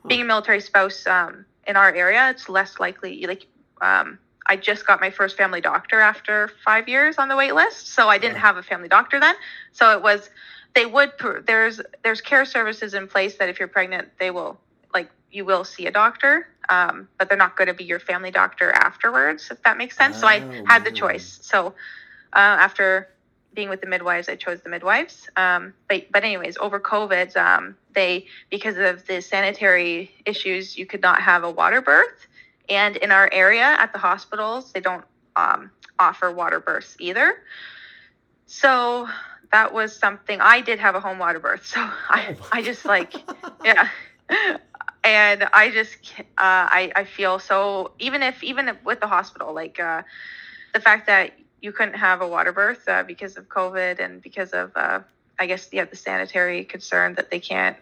being 0.09 0.23
a 0.23 0.25
military 0.25 0.61
spouse 0.61 1.07
um 1.07 1.45
in 1.67 1.77
our 1.77 1.93
area 1.95 2.31
it's 2.31 2.49
less 2.49 2.81
likely 2.81 3.27
like 3.27 3.47
um 3.81 4.19
I 4.47 4.57
just 4.57 4.87
got 4.87 5.01
my 5.01 5.11
first 5.11 5.37
family 5.37 5.61
doctor 5.61 6.01
after 6.01 6.49
five 6.65 6.89
years 6.89 7.17
on 7.19 7.29
the 7.29 7.37
wait 7.37 7.55
list, 7.55 7.89
so 7.89 8.09
I 8.09 8.19
didn't 8.19 8.37
have 8.39 8.57
a 8.57 8.63
family 8.63 8.89
doctor 8.89 9.19
then. 9.21 9.35
So 9.73 9.93
it 9.93 10.03
was, 10.03 10.31
they 10.75 10.87
would 10.87 11.13
there's 11.47 11.81
there's 12.03 12.21
care 12.21 12.45
services 12.45 12.95
in 12.95 13.07
place 13.09 13.37
that 13.37 13.49
if 13.49 13.59
you're 13.59 13.69
pregnant, 13.69 14.09
they 14.19 14.31
will 14.31 14.59
like 14.93 15.11
you 15.31 15.45
will 15.45 15.65
see 15.65 15.87
a 15.87 15.91
doctor, 15.91 16.47
um, 16.69 17.09
but 17.19 17.29
they're 17.29 17.39
not 17.39 17.57
going 17.57 17.69
to 17.69 17.75
be 17.75 17.85
your 17.85 18.01
family 18.01 18.31
doctor 18.31 18.71
afterwards, 18.73 19.49
if 19.51 19.63
that 19.63 19.77
makes 19.77 19.97
sense. 19.97 20.19
so 20.19 20.27
I 20.29 20.39
Oh, 20.39 20.65
had 20.67 20.85
the 20.85 20.91
choice. 20.93 21.39
So 21.43 21.69
uh, 22.35 22.39
after 22.39 23.09
being 23.55 23.69
with 23.69 23.81
the 23.81 23.87
midwives, 23.87 24.29
I 24.29 24.37
chose 24.37 24.61
the 24.61 24.69
midwives. 24.69 25.29
Um, 25.37 25.75
but 25.89 26.11
but 26.13 26.25
anyways, 26.25 26.57
over 26.59 26.81
COVID, 26.81 27.37
um, 27.37 27.77
they 27.95 28.27
because 28.51 28.77
of 28.77 29.07
the 29.07 29.21
sanitary 29.21 30.11
issues, 30.25 30.77
you 30.77 30.87
could 30.87 31.03
not 31.03 31.21
have 31.23 31.45
a 31.45 31.51
water 31.51 31.81
birth, 31.81 32.27
and 32.69 32.97
in 32.97 33.13
our 33.13 33.29
area 33.33 33.77
at 33.79 33.93
the 33.93 33.99
hospitals, 33.99 34.73
they 34.73 34.81
don't 34.81 35.05
um, 35.37 35.71
offer 35.99 36.31
water 36.31 36.61
births 36.61 36.97
either. 36.99 37.35
So 38.47 39.09
that 39.53 39.73
was 39.73 39.97
something 39.97 40.41
I 40.41 40.61
did 40.61 40.79
have 40.79 40.95
a 40.95 41.01
home 41.01 41.19
water 41.19 41.41
birth. 41.41 41.67
So 41.67 41.81
I 41.81 42.37
Oh 42.41 42.49
I 42.53 42.63
just 42.63 42.85
like 42.95 43.15
yeah 43.65 43.89
and 45.05 45.47
i 45.53 45.71
just 45.71 45.97
uh, 46.19 46.23
I, 46.39 46.91
I 46.97 47.05
feel 47.05 47.39
so 47.39 47.93
even 47.99 48.23
if 48.23 48.43
even 48.43 48.77
with 48.85 49.01
the 49.01 49.07
hospital 49.07 49.55
like 49.55 49.79
uh, 49.79 50.03
the 50.73 50.81
fact 50.81 51.07
that 51.07 51.33
you 51.61 51.73
couldn't 51.73 51.95
have 51.95 52.21
a 52.21 52.29
water 52.29 52.53
birth 52.53 52.89
uh, 52.89 53.03
because 53.03 53.37
of 53.37 53.49
covid 53.49 54.01
and 54.01 54.23
because 54.23 54.53
of 54.53 54.73
uh, 54.75 55.01
i 55.39 55.47
guess 55.47 55.69
yeah 55.73 55.85
the 55.85 55.97
sanitary 55.97 56.65
concern 56.65 57.15
that 57.15 57.31
they 57.31 57.39
can't 57.39 57.77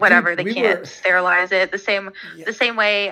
whatever 0.00 0.34
they 0.36 0.44
we 0.44 0.54
can't 0.54 0.80
were- 0.80 0.86
sterilize 0.86 1.52
it. 1.52 1.70
The 1.70 1.78
same 1.78 2.10
Yeah. 2.36 2.44
the 2.46 2.52
same 2.52 2.76
way 2.76 3.10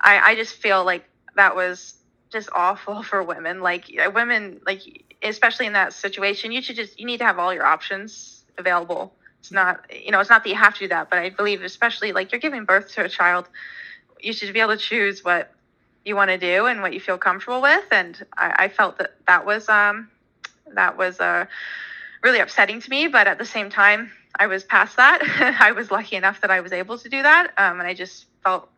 I, 0.00 0.30
I 0.30 0.34
just 0.34 0.54
feel 0.56 0.84
like 0.84 1.04
that 1.36 1.54
was 1.54 1.94
just 2.30 2.48
awful 2.52 3.02
for 3.10 3.22
women. 3.22 3.60
Like 3.60 3.84
uh, 4.04 4.10
women 4.10 4.60
like 4.66 4.82
especially 5.22 5.66
in 5.66 5.74
that 5.74 5.92
situation 5.92 6.50
you 6.50 6.62
should 6.62 6.76
just 6.76 6.98
you 6.98 7.06
need 7.06 7.18
to 7.18 7.24
have 7.24 7.38
all 7.38 7.52
your 7.54 7.66
options 7.66 8.44
available. 8.58 9.14
It's 9.40 9.52
not 9.52 9.84
you 10.04 10.10
know 10.12 10.20
it's 10.20 10.30
not 10.30 10.42
that 10.44 10.50
you 10.50 10.56
have 10.56 10.74
to 10.74 10.80
do 10.80 10.88
that 10.88 11.08
but 11.08 11.18
i 11.18 11.30
believe 11.30 11.62
especially 11.62 12.12
like 12.12 12.30
you're 12.30 12.40
giving 12.40 12.66
birth 12.66 12.92
to 12.94 13.04
a 13.04 13.08
child 13.08 13.48
you 14.20 14.34
should 14.34 14.52
be 14.52 14.60
able 14.60 14.76
to 14.76 14.82
choose 14.92 15.24
what 15.24 15.50
you 16.04 16.14
want 16.14 16.28
to 16.30 16.36
do 16.36 16.66
and 16.66 16.82
what 16.82 16.92
you 16.92 17.00
feel 17.00 17.16
comfortable 17.16 17.62
with. 17.62 17.84
And 17.90 18.22
i, 18.36 18.64
I 18.64 18.68
felt 18.68 18.98
that 18.98 19.12
that 19.26 19.46
was 19.46 19.66
um 19.70 20.10
that 20.74 20.98
was 20.98 21.20
uh 21.20 21.46
really 22.22 22.38
upsetting 22.40 22.80
to 22.82 22.90
me 22.90 23.08
but 23.08 23.26
at 23.26 23.38
the 23.38 23.46
same 23.46 23.70
time 23.70 24.12
i 24.36 24.46
was 24.46 24.64
past 24.64 24.96
that 24.96 25.20
i 25.60 25.72
was 25.72 25.90
lucky 25.90 26.16
enough 26.16 26.40
that 26.40 26.50
i 26.50 26.60
was 26.60 26.72
able 26.72 26.98
to 26.98 27.08
do 27.08 27.22
that 27.22 27.52
um, 27.58 27.80
and 27.80 27.88
i 27.88 27.94
just 27.94 28.26
felt 28.42 28.70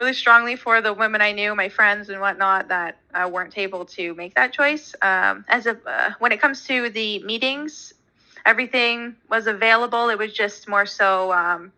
really 0.00 0.14
strongly 0.14 0.56
for 0.56 0.80
the 0.80 0.92
women 0.92 1.20
I 1.20 1.32
knew, 1.32 1.54
my 1.54 1.68
friends 1.68 2.08
and 2.08 2.20
whatnot, 2.20 2.68
that 2.68 2.98
uh, 3.14 3.28
weren't 3.30 3.58
able 3.58 3.84
to 3.84 4.14
make 4.14 4.34
that 4.34 4.52
choice. 4.52 4.94
Um, 5.02 5.44
as 5.48 5.66
a 5.66 5.78
uh, 5.86 6.12
when 6.18 6.32
it 6.32 6.40
comes 6.40 6.64
to 6.66 6.88
the 6.88 7.22
meetings, 7.22 7.92
everything 8.46 9.16
was 9.28 9.46
available. 9.46 10.08
It 10.08 10.18
was 10.18 10.32
just 10.32 10.68
more 10.68 10.86
so 10.86 11.32
um, 11.32 11.72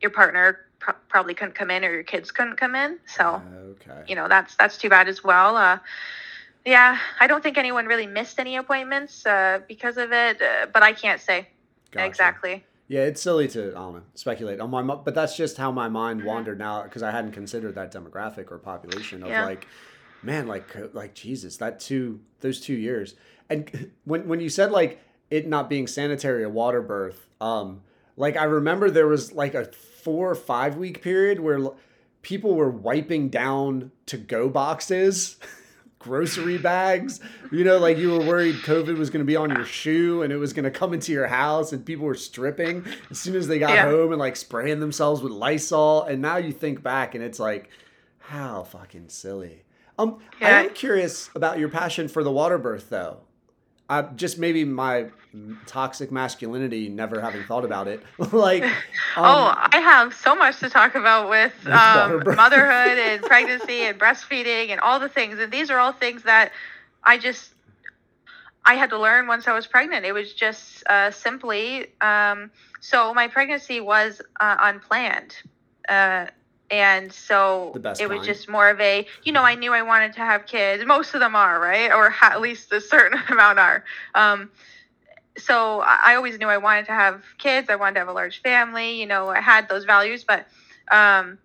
your 0.00 0.10
partner 0.10 0.60
pro- 0.78 0.94
probably 1.08 1.34
couldn't 1.34 1.54
come 1.54 1.70
in 1.70 1.84
or 1.84 1.92
your 1.92 2.02
kids 2.02 2.30
couldn't 2.30 2.56
come 2.56 2.74
in. 2.74 2.98
So 3.06 3.42
okay. 3.70 4.04
you 4.06 4.14
know 4.14 4.28
that's 4.28 4.54
that's 4.56 4.76
too 4.76 4.90
bad 4.90 5.08
as 5.08 5.24
well. 5.24 5.56
Uh, 5.56 5.78
yeah, 6.66 6.98
I 7.18 7.26
don't 7.26 7.42
think 7.42 7.56
anyone 7.56 7.86
really 7.86 8.06
missed 8.06 8.38
any 8.38 8.56
appointments 8.56 9.24
uh, 9.24 9.60
because 9.66 9.96
of 9.96 10.12
it, 10.12 10.42
uh, 10.42 10.66
but 10.72 10.82
I 10.82 10.92
can't 10.92 11.20
say 11.20 11.48
Gotcha. 11.90 12.06
exactly. 12.06 12.64
Yeah, 12.88 13.02
it's 13.02 13.20
silly 13.20 13.48
to 13.48 13.68
I 13.70 13.72
don't 13.74 13.94
know, 13.96 14.02
speculate 14.14 14.60
on 14.60 14.70
my, 14.70 14.82
but 14.82 15.14
that's 15.14 15.36
just 15.36 15.56
how 15.58 15.70
my 15.70 15.88
mind 15.88 16.20
Mm-hmm. 16.20 16.28
wandered 16.28 16.58
now 16.58 16.82
because 16.82 17.02
I 17.02 17.10
hadn't 17.10 17.32
considered 17.32 17.74
that 17.74 17.92
demographic 17.92 18.50
or 18.50 18.58
population 18.58 19.22
of 19.22 19.28
Yeah. 19.30 19.44
like, 19.44 19.66
man, 20.22 20.46
like 20.46 20.74
like 20.94 21.14
Jesus, 21.14 21.56
that 21.58 21.80
two 21.80 22.20
those 22.40 22.60
two 22.60 22.74
years, 22.74 23.14
and 23.50 23.92
when 24.04 24.26
when 24.26 24.40
you 24.40 24.48
said 24.48 24.70
like 24.70 25.00
it 25.30 25.46
not 25.46 25.68
being 25.68 25.86
sanitary 25.86 26.42
a 26.44 26.48
water 26.48 26.80
birth, 26.80 27.26
um, 27.40 27.82
like 28.16 28.36
I 28.36 28.44
remember 28.44 28.90
there 28.90 29.06
was 29.06 29.32
like 29.32 29.54
a 29.54 29.66
four 29.66 30.30
or 30.30 30.34
five 30.34 30.76
week 30.76 31.02
period 31.02 31.40
where 31.40 31.60
people 32.22 32.54
were 32.54 32.70
wiping 32.70 33.28
down 33.28 33.90
to 34.06 34.16
go 34.16 34.48
boxes. 34.48 35.36
grocery 35.98 36.58
bags. 36.58 37.20
You 37.50 37.64
know, 37.64 37.78
like 37.78 37.98
you 37.98 38.10
were 38.12 38.20
worried 38.24 38.56
COVID 38.56 38.96
was 38.98 39.10
going 39.10 39.24
to 39.24 39.26
be 39.26 39.36
on 39.36 39.50
your 39.50 39.64
shoe 39.64 40.22
and 40.22 40.32
it 40.32 40.36
was 40.36 40.52
going 40.52 40.64
to 40.64 40.70
come 40.70 40.94
into 40.94 41.12
your 41.12 41.26
house 41.26 41.72
and 41.72 41.84
people 41.84 42.06
were 42.06 42.14
stripping 42.14 42.84
as 43.10 43.18
soon 43.18 43.34
as 43.34 43.48
they 43.48 43.58
got 43.58 43.70
Yeah. 43.74 43.84
home 43.90 44.12
and 44.12 44.18
like 44.18 44.36
spraying 44.36 44.80
themselves 44.80 45.22
with 45.22 45.32
Lysol. 45.32 46.04
And 46.04 46.22
now 46.22 46.36
you 46.36 46.52
think 46.52 46.82
back 46.82 47.14
and 47.14 47.22
it's 47.24 47.40
like, 47.40 47.68
how 48.18 48.62
fucking 48.64 49.08
silly. 49.08 49.62
Um, 49.98 50.18
I 50.40 50.50
am 50.64 50.70
curious 50.70 51.30
about 51.34 51.58
your 51.58 51.68
passion 51.68 52.06
for 52.08 52.22
the 52.22 52.30
water 52.30 52.58
birth 52.58 52.90
though. 52.90 53.18
Uh, 53.88 54.02
just 54.16 54.38
maybe 54.38 54.64
my 54.64 55.06
toxic 55.66 56.12
masculinity, 56.12 56.88
never 56.88 57.20
having 57.20 57.42
thought 57.44 57.64
about 57.64 57.88
it. 57.88 58.02
like, 58.32 58.62
um, 58.64 58.70
oh, 59.16 59.54
I 59.56 59.78
have 59.78 60.14
so 60.14 60.34
much 60.34 60.58
to 60.60 60.68
talk 60.68 60.94
about 60.94 61.30
with 61.30 61.52
With 61.64 61.74
um, 61.74 62.24
motherhood 62.36 62.98
and 62.98 63.22
pregnancy 63.22 63.82
and 63.82 63.98
breastfeeding 63.98 64.70
and 64.70 64.80
all 64.80 65.00
the 65.00 65.08
things. 65.08 65.38
And 65.38 65.52
these 65.52 65.70
are 65.70 65.78
all 65.78 65.92
things 65.92 66.24
that 66.24 66.52
I 67.02 67.18
just 67.18 67.54
I 68.64 68.74
had 68.74 68.90
to 68.90 68.98
learn 68.98 69.26
once 69.26 69.48
I 69.48 69.54
was 69.54 69.66
pregnant. 69.66 70.04
It 70.04 70.12
was 70.12 70.34
just 70.34 70.86
uh, 70.88 71.10
simply 71.10 71.86
um, 72.00 72.50
so 72.80 73.14
my 73.14 73.28
pregnancy 73.28 73.80
was 73.80 74.20
uh, 74.40 74.56
unplanned. 74.60 75.34
Uh, 75.88 76.26
and 76.70 77.12
so 77.12 77.72
it 77.74 78.08
was 78.08 78.18
kind. 78.18 78.24
just 78.24 78.48
more 78.48 78.68
of 78.68 78.80
a, 78.80 79.06
you 79.24 79.32
know, 79.32 79.42
I 79.42 79.54
knew 79.54 79.72
I 79.72 79.82
wanted 79.82 80.12
to 80.14 80.20
have 80.20 80.46
kids. 80.46 80.84
Most 80.84 81.14
of 81.14 81.20
them 81.20 81.34
are, 81.34 81.58
right? 81.58 81.90
Or 81.90 82.10
ha- 82.10 82.32
at 82.32 82.40
least 82.40 82.72
a 82.72 82.80
certain 82.80 83.18
amount 83.30 83.58
are. 83.58 83.84
Um, 84.14 84.50
so 85.36 85.80
I 85.80 85.98
I 86.04 86.14
always 86.16 86.38
knew 86.38 86.48
I 86.48 86.58
wanted 86.58 86.86
to 86.86 86.92
have 86.92 87.22
kids. 87.38 87.70
I 87.70 87.76
wanted 87.76 87.94
to 87.94 88.00
have 88.00 88.08
a 88.08 88.12
large 88.12 88.42
family. 88.42 89.00
You 89.00 89.06
know, 89.06 89.28
I 89.28 89.40
had 89.40 89.68
those 89.68 89.84
values, 89.84 90.24
but 90.24 90.46
um, 90.90 91.38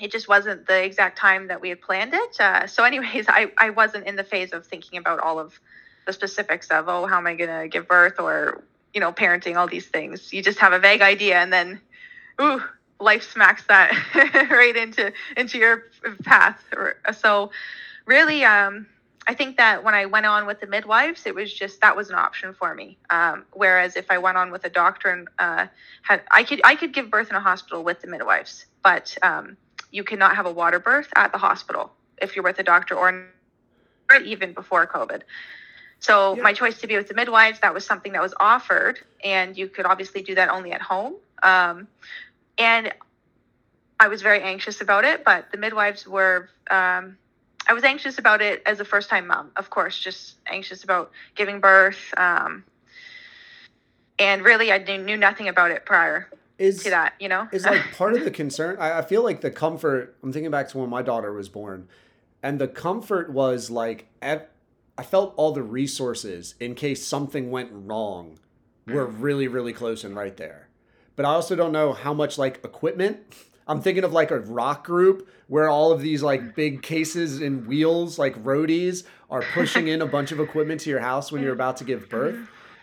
it 0.00 0.10
just 0.10 0.28
wasn't 0.28 0.66
the 0.66 0.84
exact 0.84 1.18
time 1.18 1.48
that 1.48 1.60
we 1.60 1.68
had 1.68 1.80
planned 1.80 2.14
it. 2.14 2.40
Uh, 2.40 2.66
so, 2.66 2.84
anyways, 2.84 3.26
I, 3.28 3.52
I 3.58 3.70
wasn't 3.70 4.06
in 4.06 4.16
the 4.16 4.24
phase 4.24 4.52
of 4.52 4.66
thinking 4.66 4.98
about 4.98 5.20
all 5.20 5.38
of 5.38 5.58
the 6.06 6.12
specifics 6.12 6.68
of, 6.68 6.88
oh, 6.88 7.06
how 7.06 7.18
am 7.18 7.26
I 7.26 7.34
going 7.34 7.62
to 7.62 7.68
give 7.68 7.86
birth 7.86 8.18
or, 8.18 8.64
you 8.94 9.00
know, 9.00 9.12
parenting, 9.12 9.56
all 9.56 9.68
these 9.68 9.86
things. 9.86 10.32
You 10.32 10.42
just 10.42 10.58
have 10.58 10.72
a 10.72 10.78
vague 10.78 11.02
idea 11.02 11.36
and 11.36 11.52
then, 11.52 11.80
ooh, 12.40 12.62
life 13.00 13.22
smacks 13.30 13.64
that 13.68 13.92
right 14.50 14.76
into 14.76 15.12
into 15.36 15.58
your 15.58 15.84
path. 16.24 16.62
So, 17.16 17.50
really, 18.06 18.44
um, 18.44 18.86
I 19.28 19.34
think 19.34 19.56
that 19.58 19.84
when 19.84 19.94
I 19.94 20.06
went 20.06 20.26
on 20.26 20.46
with 20.46 20.60
the 20.60 20.66
midwives, 20.66 21.26
it 21.26 21.34
was 21.34 21.52
just 21.52 21.80
that 21.82 21.94
was 21.96 22.08
an 22.08 22.16
option 22.16 22.54
for 22.54 22.74
me. 22.74 22.96
Um, 23.10 23.44
whereas 23.52 23.96
if 23.96 24.10
I 24.10 24.18
went 24.18 24.36
on 24.38 24.50
with 24.50 24.64
a 24.64 24.70
doctor 24.70 25.10
and 25.10 25.28
uh, 25.38 25.66
had, 26.02 26.22
I 26.30 26.44
could 26.44 26.60
I 26.64 26.74
could 26.74 26.92
give 26.92 27.10
birth 27.10 27.30
in 27.30 27.36
a 27.36 27.40
hospital 27.40 27.84
with 27.84 28.00
the 28.00 28.08
midwives, 28.08 28.66
but 28.82 29.16
um, 29.22 29.56
you 29.90 30.02
cannot 30.02 30.34
have 30.36 30.46
a 30.46 30.52
water 30.52 30.78
birth 30.78 31.08
at 31.14 31.32
the 31.32 31.38
hospital 31.38 31.92
if 32.20 32.34
you're 32.34 32.42
with 32.42 32.58
a 32.58 32.62
doctor 32.62 32.94
or 32.94 33.24
even 34.24 34.52
before 34.54 34.86
COVID. 34.86 35.22
So 36.00 36.36
Yeah. 36.36 36.42
my 36.42 36.52
choice 36.52 36.80
to 36.80 36.86
be 36.86 36.96
with 36.96 37.08
the 37.08 37.14
midwives 37.14 37.60
that 37.60 37.74
was 37.74 37.84
something 37.84 38.12
that 38.12 38.22
was 38.22 38.34
offered, 38.40 39.00
and 39.24 39.56
you 39.56 39.68
could 39.68 39.86
obviously 39.86 40.22
do 40.22 40.34
that 40.36 40.48
only 40.48 40.72
at 40.72 40.80
home. 40.80 41.14
Um, 41.42 41.86
and 42.58 42.92
I 44.00 44.08
was 44.08 44.22
very 44.22 44.42
anxious 44.42 44.80
about 44.80 45.04
it, 45.04 45.24
but 45.24 45.50
the 45.50 45.58
midwives 45.58 46.06
were. 46.06 46.50
Um, 46.70 47.16
I 47.66 47.74
was 47.74 47.84
anxious 47.84 48.18
about 48.18 48.40
it 48.40 48.62
as 48.64 48.80
a 48.80 48.84
first 48.84 49.10
time 49.10 49.26
mom, 49.26 49.50
of 49.56 49.68
course, 49.68 49.98
just 49.98 50.36
anxious 50.46 50.84
about 50.84 51.10
giving 51.34 51.60
birth. 51.60 52.14
Um, 52.16 52.64
and 54.18 54.42
really, 54.42 54.72
I 54.72 54.78
knew, 54.78 54.98
knew 54.98 55.16
nothing 55.18 55.48
about 55.48 55.70
it 55.70 55.84
prior 55.84 56.30
is, 56.58 56.82
to 56.84 56.90
that, 56.90 57.14
you 57.20 57.28
know? 57.28 57.46
is 57.52 57.66
like 57.66 57.82
part 57.96 58.14
of 58.14 58.24
the 58.24 58.30
concern. 58.30 58.76
I, 58.78 58.98
I 58.98 59.02
feel 59.02 59.22
like 59.22 59.40
the 59.42 59.50
comfort. 59.50 60.16
I'm 60.22 60.32
thinking 60.32 60.50
back 60.50 60.68
to 60.70 60.78
when 60.78 60.88
my 60.88 61.02
daughter 61.02 61.32
was 61.32 61.48
born, 61.48 61.88
and 62.42 62.58
the 62.60 62.68
comfort 62.68 63.30
was 63.30 63.70
like 63.70 64.06
ev- 64.22 64.46
I 64.96 65.02
felt 65.02 65.34
all 65.36 65.52
the 65.52 65.62
resources 65.62 66.54
in 66.58 66.74
case 66.74 67.06
something 67.06 67.50
went 67.50 67.70
wrong 67.72 68.38
were 68.86 69.04
really 69.04 69.48
really 69.48 69.74
close 69.74 70.02
and 70.02 70.16
right 70.16 70.36
there. 70.38 70.67
But 71.18 71.26
I 71.26 71.30
also 71.30 71.56
don't 71.56 71.72
know 71.72 71.92
how 71.92 72.14
much 72.14 72.38
like 72.38 72.64
equipment. 72.64 73.18
I'm 73.66 73.82
thinking 73.82 74.04
of 74.04 74.12
like 74.12 74.30
a 74.30 74.38
rock 74.38 74.86
group 74.86 75.28
where 75.48 75.68
all 75.68 75.90
of 75.90 76.00
these 76.00 76.22
like 76.22 76.54
big 76.54 76.80
cases 76.80 77.40
and 77.40 77.66
wheels, 77.66 78.20
like 78.20 78.40
roadies, 78.44 79.02
are 79.28 79.42
pushing 79.52 79.88
in 79.88 80.00
a 80.00 80.06
bunch 80.06 80.30
of 80.30 80.38
equipment 80.38 80.80
to 80.82 80.90
your 80.90 81.00
house 81.00 81.32
when 81.32 81.42
you're 81.42 81.52
about 81.52 81.78
to 81.78 81.84
give 81.84 82.08
birth. 82.08 82.38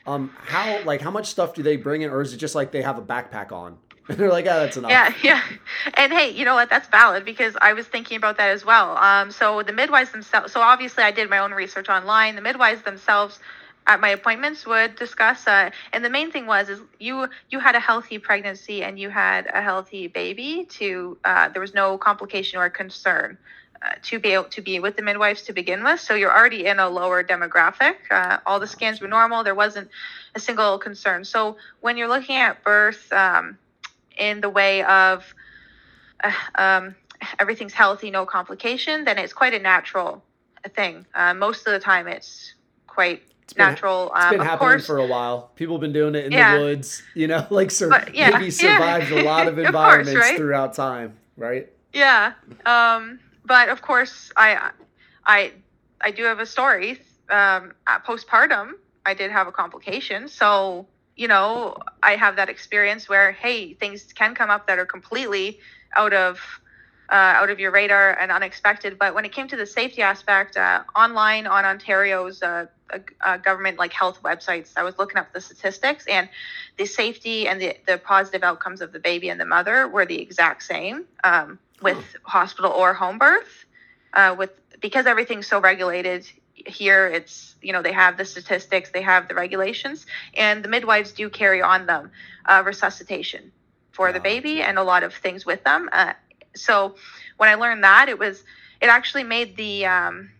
Um, 0.05 0.35
how 0.35 0.83
like 0.83 0.99
how 0.99 1.11
much 1.11 1.27
stuff 1.27 1.53
do 1.53 1.63
they 1.63 1.77
bring 1.77 2.01
in, 2.01 2.09
or 2.09 2.21
is 2.21 2.33
it 2.33 2.37
just 2.37 2.55
like 2.55 2.73
they 2.73 2.81
have 2.81 2.97
a 2.97 3.01
backpack 3.01 3.53
on? 3.53 3.77
And 4.09 4.17
they're 4.19 4.29
like, 4.29 4.45
ah, 4.47 4.59
that's 4.59 4.75
enough. 4.75 4.91
Yeah, 4.91 5.13
yeah. 5.23 5.41
And 5.93 6.11
hey, 6.11 6.29
you 6.29 6.43
know 6.43 6.55
what? 6.55 6.69
That's 6.69 6.89
valid 6.89 7.23
because 7.23 7.55
I 7.61 7.71
was 7.71 7.87
thinking 7.87 8.17
about 8.17 8.35
that 8.35 8.49
as 8.49 8.65
well. 8.65 8.97
Um, 8.97 9.31
so 9.31 9.63
the 9.63 9.71
midwives 9.71 10.11
themselves, 10.11 10.51
so 10.51 10.59
obviously 10.59 11.05
I 11.05 11.11
did 11.11 11.29
my 11.29 11.37
own 11.37 11.53
research 11.53 11.87
online. 11.87 12.35
The 12.35 12.41
midwives 12.41 12.81
themselves 12.81 13.39
at 13.87 13.99
my 13.99 14.09
appointments 14.09 14.65
would 14.65 14.95
discuss, 14.95 15.47
uh, 15.47 15.69
and 15.93 16.03
the 16.03 16.09
main 16.09 16.31
thing 16.31 16.47
was 16.47 16.69
is 16.69 16.79
you 16.99 17.27
you 17.49 17.59
had 17.59 17.75
a 17.75 17.79
healthy 17.79 18.17
pregnancy 18.17 18.83
and 18.83 18.99
you 18.99 19.09
had 19.09 19.47
a 19.53 19.61
healthy 19.61 20.07
baby. 20.07 20.67
To 20.79 21.17
uh, 21.23 21.49
there 21.49 21.61
was 21.61 21.73
no 21.73 21.97
complication 21.97 22.59
or 22.59 22.69
concern. 22.69 23.37
Uh, 23.81 23.89
to 24.01 24.17
be 24.17 24.29
able 24.29 24.45
to 24.45 24.61
be 24.61 24.79
with 24.79 24.95
the 24.95 25.01
midwives 25.01 25.43
to 25.43 25.53
begin 25.53 25.83
with, 25.83 25.99
so 25.99 26.15
you're 26.15 26.35
already 26.35 26.65
in 26.65 26.79
a 26.79 26.89
lower 26.89 27.23
demographic. 27.23 27.95
Uh, 28.09 28.37
all 28.45 28.59
the 28.59 28.65
scans 28.65 28.99
were 28.99 29.07
normal. 29.07 29.43
There 29.43 29.53
wasn't 29.53 29.89
a 30.33 30.39
single 30.39 30.79
concern. 30.79 31.23
So 31.23 31.57
when 31.81 31.95
you're 31.97 32.07
looking 32.07 32.37
at 32.37 32.63
birth, 32.63 33.11
um, 33.13 33.59
in 34.17 34.41
the 34.41 34.49
way 34.49 34.83
of 34.83 35.33
uh, 36.23 36.31
um, 36.55 36.95
everything's 37.39 37.73
healthy, 37.73 38.09
no 38.09 38.25
complication, 38.25 39.03
then 39.03 39.17
it's 39.17 39.33
quite 39.33 39.53
a 39.53 39.59
natural 39.59 40.23
thing. 40.75 41.05
Uh, 41.13 41.33
most 41.33 41.67
of 41.67 41.73
the 41.73 41.79
time, 41.79 42.07
it's 42.07 42.53
quite 42.87 43.21
been- 43.53 43.67
natural. 43.67 44.11
It's 44.15 44.25
um, 44.25 44.31
been 44.31 44.39
of 44.41 44.45
happening 44.47 44.69
course, 44.69 44.85
for 44.87 44.97
a 44.97 45.05
while. 45.05 45.51
People 45.55 45.75
have 45.75 45.81
been 45.81 45.93
doing 45.93 46.15
it 46.15 46.25
in 46.25 46.31
Yeah. 46.31 46.57
the 46.57 46.63
woods, 46.63 47.03
you 47.13 47.27
know, 47.27 47.45
like 47.51 47.71
sur- 47.71 47.89
But, 47.89 48.13
yeah, 48.15 48.39
yeah. 48.39 48.49
survives 48.49 49.11
a 49.11 49.23
lot 49.23 49.47
of 49.47 49.53
Of 49.57 49.63
course, 49.65 49.67
environments 49.67 50.19
right? 50.19 50.37
throughout 50.37 50.73
time, 50.73 51.17
right? 51.37 51.69
yeah. 51.93 52.33
Um, 52.65 53.19
but 53.45 53.69
of 53.69 53.81
course, 53.81 54.31
I, 54.35 54.71
I, 55.25 55.51
I 56.01 56.11
do 56.11 56.23
have 56.23 56.39
a 56.39 56.45
story. 56.45 56.99
Um, 57.29 57.73
at 57.87 58.05
postpartum, 58.05 58.73
I 59.05 59.13
did 59.13 59.31
have 59.31 59.47
a 59.47 59.51
complication, 59.51 60.27
so 60.27 60.87
you 61.15 61.27
know, 61.29 61.77
I 62.03 62.17
have 62.17 62.35
that 62.35 62.49
experience 62.49 63.07
where 63.07 63.31
hey, 63.31 63.73
things 63.75 64.11
can 64.13 64.35
come 64.35 64.49
up 64.49 64.67
that 64.67 64.77
are 64.79 64.85
completely 64.85 65.59
out 65.95 66.13
of 66.13 66.39
uh, 67.09 67.13
out 67.13 67.49
of 67.49 67.59
your 67.59 67.71
radar 67.71 68.19
and 68.19 68.31
unexpected. 68.31 68.97
But 68.97 69.13
when 69.13 69.25
it 69.25 69.31
came 69.31 69.47
to 69.49 69.55
the 69.55 69.65
safety 69.65 70.01
aspect, 70.01 70.57
uh, 70.57 70.83
online 70.95 71.47
on 71.47 71.65
Ontario's 71.65 72.41
uh, 72.41 72.67
government 73.43 73.77
like 73.77 73.93
health 73.93 74.21
websites, 74.23 74.73
I 74.75 74.83
was 74.83 74.97
looking 74.97 75.17
up 75.17 75.33
the 75.33 75.41
statistics, 75.41 76.05
and 76.07 76.29
the 76.77 76.85
safety 76.85 77.47
and 77.47 77.61
the, 77.61 77.77
the 77.87 77.97
positive 77.97 78.43
outcomes 78.43 78.81
of 78.81 78.91
the 78.91 78.99
baby 78.99 79.29
and 79.29 79.39
the 79.39 79.45
mother 79.45 79.87
were 79.87 80.05
the 80.05 80.21
exact 80.21 80.63
same 80.63 81.05
um, 81.23 81.59
with 81.81 82.15
hospital 82.23 82.71
or 82.71 82.93
home 82.93 83.17
birth. 83.17 83.65
Uh, 84.13 84.35
with 84.37 84.51
because 84.81 85.05
everything's 85.05 85.47
so 85.47 85.59
regulated 85.59 86.25
here, 86.53 87.07
it's 87.07 87.55
you 87.61 87.73
know 87.73 87.81
they 87.81 87.91
have 87.91 88.17
the 88.17 88.25
statistics, 88.25 88.89
they 88.91 89.01
have 89.01 89.27
the 89.27 89.35
regulations, 89.35 90.05
and 90.35 90.63
the 90.63 90.69
midwives 90.69 91.11
do 91.11 91.29
carry 91.29 91.61
on 91.61 91.85
them 91.85 92.11
uh, 92.45 92.63
resuscitation 92.65 93.51
for 93.91 94.11
the 94.11 94.19
baby 94.19 94.61
and 94.61 94.77
a 94.77 94.83
lot 94.83 95.03
of 95.03 95.13
things 95.13 95.45
with 95.45 95.63
them. 95.63 95.89
Uh, 95.91 96.13
so 96.55 96.95
when 97.37 97.49
I 97.49 97.55
learned 97.55 97.83
that, 97.83 98.09
it 98.09 98.19
was 98.19 98.43
it 98.81 98.87
actually 98.87 99.23
made 99.23 99.55
the 99.57 99.85
um, 99.85 100.31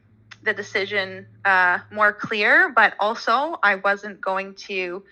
the 0.44 0.54
decision 0.54 1.28
uh, 1.44 1.80
more 1.92 2.14
clear, 2.14 2.72
but 2.76 2.94
also 3.00 3.58
I 3.64 3.76
wasn't 3.76 4.22
going 4.22 4.56
to 4.68 5.04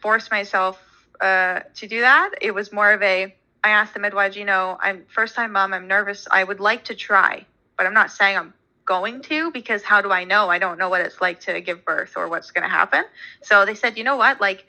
force 0.00 0.30
myself 0.30 0.80
uh, 1.20 1.60
to 1.74 1.86
do 1.88 2.00
that. 2.00 2.30
It 2.40 2.54
was 2.54 2.72
more 2.72 2.92
of 2.92 3.02
a 3.02 3.34
I 3.64 3.70
asked 3.70 3.94
the 3.94 4.00
midwife, 4.00 4.36
you 4.36 4.44
know, 4.44 4.78
I'm 4.80 5.04
first 5.08 5.34
time 5.34 5.52
mom, 5.52 5.74
I'm 5.74 5.88
nervous. 5.88 6.28
I 6.30 6.44
would 6.44 6.60
like 6.60 6.84
to 6.84 6.94
try, 6.94 7.44
but 7.76 7.86
I'm 7.86 7.94
not 7.94 8.12
saying 8.12 8.36
I'm 8.36 8.54
going 8.84 9.20
to 9.22 9.50
because 9.50 9.82
how 9.82 10.00
do 10.00 10.10
I 10.10 10.24
know? 10.24 10.48
I 10.48 10.58
don't 10.58 10.78
know 10.78 10.88
what 10.88 11.00
it's 11.00 11.20
like 11.20 11.40
to 11.40 11.60
give 11.60 11.84
birth 11.84 12.12
or 12.16 12.28
what's 12.28 12.52
going 12.52 12.62
to 12.62 12.70
happen. 12.70 13.04
So 13.42 13.66
they 13.66 13.74
said, 13.74 13.98
you 13.98 14.04
know 14.04 14.16
what? 14.16 14.40
Like, 14.40 14.64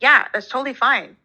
yeah, 0.00 0.26
that's 0.32 0.48
totally 0.48 0.74
fine. 0.74 1.16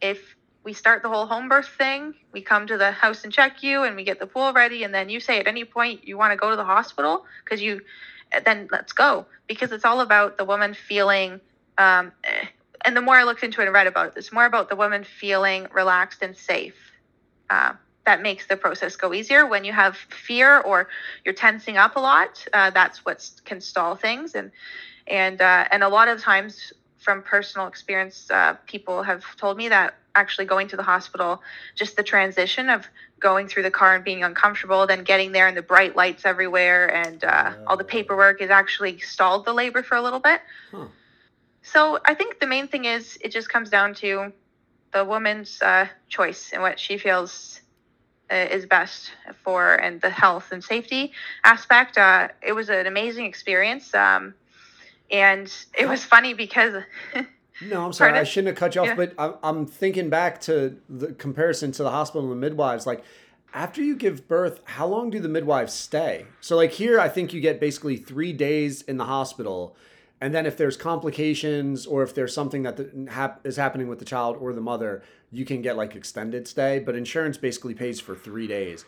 If 0.00 0.36
we 0.68 0.74
start 0.74 1.02
the 1.02 1.08
whole 1.08 1.24
home 1.24 1.48
birth 1.48 1.70
thing. 1.78 2.12
We 2.30 2.42
come 2.42 2.66
to 2.66 2.76
the 2.76 2.90
house 2.92 3.24
and 3.24 3.32
check 3.32 3.62
you, 3.62 3.84
and 3.84 3.96
we 3.96 4.04
get 4.04 4.20
the 4.20 4.26
pool 4.26 4.52
ready, 4.52 4.84
and 4.84 4.92
then 4.92 5.08
you 5.08 5.18
say 5.18 5.40
at 5.40 5.46
any 5.46 5.64
point 5.64 6.06
you 6.06 6.18
want 6.18 6.30
to 6.32 6.36
go 6.36 6.50
to 6.50 6.56
the 6.56 6.64
hospital 6.64 7.24
because 7.42 7.62
you, 7.62 7.80
then 8.44 8.68
let's 8.70 8.92
go 8.92 9.24
because 9.46 9.72
it's 9.72 9.86
all 9.86 10.02
about 10.02 10.36
the 10.36 10.44
woman 10.44 10.74
feeling. 10.74 11.40
Um, 11.78 12.12
eh, 12.22 12.48
and 12.84 12.94
the 12.94 13.00
more 13.00 13.14
I 13.16 13.24
looked 13.24 13.42
into 13.42 13.62
it 13.62 13.64
and 13.64 13.72
read 13.72 13.86
about 13.86 14.08
it, 14.08 14.12
it's 14.16 14.30
more 14.30 14.44
about 14.44 14.68
the 14.68 14.76
woman 14.76 15.04
feeling 15.04 15.68
relaxed 15.72 16.20
and 16.20 16.36
safe. 16.36 16.76
Uh, 17.48 17.72
that 18.04 18.20
makes 18.20 18.46
the 18.46 18.58
process 18.58 18.94
go 18.94 19.14
easier. 19.14 19.46
When 19.46 19.64
you 19.64 19.72
have 19.72 19.96
fear 19.96 20.60
or 20.60 20.88
you're 21.24 21.32
tensing 21.32 21.78
up 21.78 21.96
a 21.96 22.00
lot, 22.00 22.46
uh, 22.52 22.68
that's 22.68 23.06
what 23.06 23.26
can 23.46 23.62
stall 23.62 23.96
things. 23.96 24.34
And 24.34 24.50
and 25.06 25.40
uh, 25.40 25.64
and 25.70 25.82
a 25.82 25.88
lot 25.88 26.08
of 26.08 26.20
times, 26.20 26.74
from 26.98 27.22
personal 27.22 27.68
experience, 27.68 28.30
uh, 28.30 28.56
people 28.66 29.02
have 29.02 29.24
told 29.38 29.56
me 29.56 29.70
that 29.70 29.94
actually 30.18 30.44
going 30.44 30.68
to 30.68 30.76
the 30.76 30.82
hospital, 30.82 31.42
just 31.74 31.96
the 31.96 32.02
transition 32.02 32.68
of 32.68 32.86
going 33.20 33.48
through 33.48 33.62
the 33.62 33.70
car 33.70 33.94
and 33.94 34.04
being 34.04 34.22
uncomfortable, 34.24 34.86
then 34.86 35.04
getting 35.04 35.32
there 35.32 35.48
and 35.48 35.56
the 35.56 35.62
bright 35.62 35.96
lights 35.96 36.24
everywhere 36.24 36.94
and 36.94 37.24
uh, 37.24 37.52
all 37.66 37.76
the 37.76 37.84
paperwork, 37.84 38.42
is 38.42 38.50
actually 38.50 38.98
stalled 38.98 39.44
the 39.44 39.52
labor 39.52 39.82
for 39.82 39.96
a 39.96 40.02
little 40.02 40.20
bit. 40.20 40.40
Huh. 40.70 40.86
So 41.62 41.98
I 42.04 42.14
think 42.14 42.40
the 42.40 42.46
main 42.46 42.68
thing 42.68 42.84
is 42.84 43.18
it 43.20 43.30
just 43.30 43.48
comes 43.48 43.70
down 43.70 43.94
to 43.94 44.32
the 44.92 45.04
woman's 45.04 45.60
uh, 45.62 45.86
choice 46.08 46.50
and 46.52 46.62
what 46.62 46.80
she 46.80 46.98
feels 46.98 47.60
uh, 48.30 48.34
is 48.34 48.66
best 48.66 49.12
for 49.44 49.74
and 49.74 50.00
the 50.00 50.10
health 50.10 50.52
and 50.52 50.62
safety 50.62 51.12
aspect. 51.44 51.98
Uh, 51.98 52.28
it 52.42 52.52
was 52.52 52.68
an 52.68 52.86
amazing 52.86 53.26
experience. 53.26 53.94
Um, 53.94 54.34
and 55.10 55.52
it 55.78 55.86
was 55.88 56.04
funny 56.04 56.34
because 56.34 56.82
No, 57.62 57.84
I'm 57.84 57.92
sorry. 57.92 58.18
I 58.18 58.24
shouldn't 58.24 58.48
have 58.48 58.56
cut 58.56 58.74
you 58.74 58.82
off, 58.82 58.88
Yeah. 58.88 58.94
but 58.94 59.14
I'm, 59.18 59.34
I'm 59.42 59.66
thinking 59.66 60.10
back 60.10 60.40
to 60.42 60.76
the 60.88 61.12
comparison 61.14 61.72
to 61.72 61.82
the 61.82 61.90
hospital 61.90 62.22
and 62.22 62.30
the 62.30 62.36
midwives. 62.36 62.86
Like, 62.86 63.02
after 63.54 63.82
you 63.82 63.96
give 63.96 64.28
birth, 64.28 64.60
how 64.64 64.86
long 64.86 65.10
do 65.10 65.20
the 65.20 65.28
midwives 65.28 65.72
stay? 65.72 66.26
So, 66.40 66.56
like 66.56 66.72
here, 66.72 67.00
I 67.00 67.08
think 67.08 67.32
you 67.32 67.40
get 67.40 67.60
basically 67.60 67.96
three 67.96 68.32
days 68.32 68.82
in 68.82 68.96
the 68.98 69.06
hospital, 69.06 69.74
and 70.20 70.34
then 70.34 70.46
if 70.46 70.56
there's 70.56 70.76
complications 70.76 71.86
or 71.86 72.02
if 72.02 72.14
there's 72.14 72.34
something 72.34 72.62
that 72.64 72.76
the, 72.76 73.10
hap, 73.10 73.46
is 73.46 73.56
happening 73.56 73.88
with 73.88 73.98
the 74.00 74.04
child 74.04 74.36
or 74.38 74.52
the 74.52 74.60
mother, 74.60 75.02
you 75.30 75.44
can 75.44 75.62
get 75.62 75.76
like 75.76 75.96
extended 75.96 76.46
stay. 76.46 76.78
But 76.78 76.94
insurance 76.94 77.38
basically 77.38 77.74
pays 77.74 78.00
for 78.00 78.14
three 78.14 78.46
days. 78.46 78.84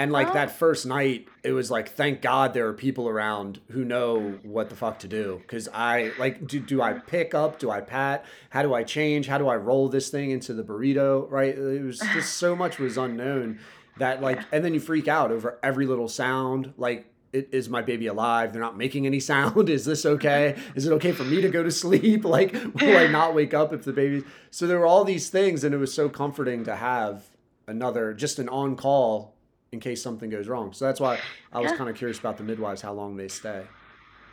And 0.00 0.10
like 0.12 0.28
Oh. 0.30 0.32
that 0.32 0.50
first 0.56 0.86
night, 0.86 1.28
it 1.44 1.52
was 1.52 1.70
like, 1.70 1.90
thank 1.90 2.22
God 2.22 2.54
there 2.54 2.66
are 2.68 2.72
people 2.72 3.06
around 3.06 3.60
who 3.70 3.84
know 3.84 4.38
what 4.42 4.70
the 4.70 4.74
fuck 4.76 4.98
to 5.00 5.08
do. 5.08 5.42
Cause 5.46 5.68
I 5.74 6.12
like, 6.18 6.46
do, 6.46 6.58
do 6.58 6.80
I 6.80 6.94
pick 6.94 7.34
up? 7.34 7.58
Do 7.58 7.70
I 7.70 7.82
pat? 7.82 8.24
How 8.48 8.62
do 8.62 8.72
I 8.72 8.82
change? 8.82 9.26
How 9.26 9.36
do 9.36 9.46
I 9.48 9.56
roll 9.56 9.90
this 9.90 10.08
thing 10.08 10.30
into 10.30 10.54
the 10.54 10.62
burrito? 10.64 11.30
Right. 11.30 11.54
It 11.56 11.82
was 11.84 11.98
just 12.14 12.34
so 12.38 12.56
much 12.56 12.78
was 12.78 12.96
unknown 12.96 13.58
that 13.98 14.22
like, 14.22 14.40
and 14.52 14.64
then 14.64 14.72
you 14.72 14.80
freak 14.80 15.06
out 15.06 15.30
over 15.30 15.58
every 15.62 15.84
little 15.84 16.08
sound. 16.08 16.72
Like, 16.78 17.04
is 17.34 17.68
my 17.68 17.82
baby 17.82 18.06
alive? 18.06 18.52
They're 18.54 18.62
not 18.62 18.78
making 18.78 19.04
any 19.06 19.20
sound. 19.32 19.68
Is 19.68 19.84
this 19.84 20.06
okay? 20.06 20.56
Is 20.74 20.86
it 20.86 20.92
okay 20.94 21.12
for 21.12 21.24
me 21.24 21.42
to 21.42 21.50
go 21.50 21.62
to 21.62 21.70
sleep? 21.70 22.24
Like, 22.36 22.54
will 22.54 22.96
I 22.96 23.06
not 23.06 23.34
wake 23.34 23.52
up 23.52 23.74
if 23.74 23.84
the 23.84 23.92
baby? 23.92 24.24
So 24.50 24.66
there 24.66 24.78
were 24.78 24.86
all 24.86 25.04
these 25.04 25.28
things, 25.28 25.62
and 25.62 25.74
it 25.74 25.78
was 25.78 25.92
so 25.92 26.08
comforting 26.08 26.64
to 26.64 26.76
have 26.76 27.24
another, 27.68 28.14
just 28.14 28.38
an 28.38 28.48
on 28.48 28.76
call 28.76 29.34
in 29.72 29.80
case 29.80 30.02
something 30.02 30.30
goes 30.30 30.48
wrong. 30.48 30.72
So 30.72 30.84
that's 30.84 31.00
why 31.00 31.18
I 31.52 31.60
was 31.60 31.70
Yeah. 31.70 31.78
kind 31.78 31.90
of 31.90 31.96
curious 31.96 32.18
about 32.18 32.36
the 32.36 32.44
midwives, 32.44 32.82
how 32.82 32.92
long 32.92 33.16
they 33.16 33.28
stay. 33.28 33.62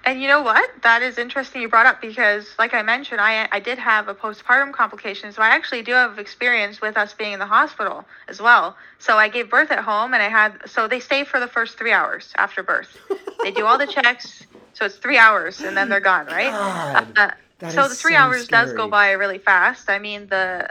And 0.04 0.22
you 0.22 0.28
know 0.30 0.42
what? 0.42 0.70
That 0.84 1.02
is 1.02 1.18
interesting 1.18 1.62
you 1.62 1.68
brought 1.68 1.86
up 1.86 2.00
because, 2.02 2.56
like 2.58 2.74
I 2.74 2.82
mentioned, 2.82 3.20
I 3.20 3.48
I 3.52 3.60
did 3.60 3.78
have 3.78 4.08
a 4.08 4.16
postpartum 4.16 4.72
complication, 4.72 5.34
so 5.34 5.42
I 5.42 5.50
actually 5.50 5.82
do 5.82 5.92
have 5.92 6.18
experience 6.18 6.80
with 6.82 6.96
us 6.98 7.14
being 7.14 7.34
in 7.34 7.40
the 7.40 7.46
hospital 7.46 8.06
as 8.30 8.42
well. 8.42 8.78
So 9.00 9.18
I 9.18 9.28
gave 9.28 9.50
birth 9.50 9.70
at 9.70 9.80
home, 9.84 10.14
and 10.14 10.24
I 10.24 10.30
had 10.30 10.62
so 10.66 10.88
they 10.88 11.02
stay 11.02 11.26
for 11.26 11.42
the 11.42 11.48
first 11.48 11.78
three 11.78 11.92
hours 11.92 12.32
after 12.38 12.64
birth. 12.64 12.98
they 13.44 13.52
do 13.52 13.66
all 13.66 13.78
the 13.78 13.86
checks, 13.88 14.46
so 14.74 14.86
it's 14.86 14.96
three 14.96 15.18
hours, 15.18 15.60
and 15.66 15.76
then 15.76 15.90
they're 15.90 16.00
gone, 16.00 16.26
right? 16.28 16.54
God, 16.54 17.14
Uh, 17.18 17.32
so 17.70 17.90
the 17.90 17.96
three 17.96 18.14
so 18.14 18.20
hours 18.20 18.48
does 18.48 18.72
go 18.74 18.88
by 18.88 19.12
really 19.12 19.40
fast. 19.40 19.90
I 19.90 20.00
mean, 20.00 20.28
the 20.28 20.70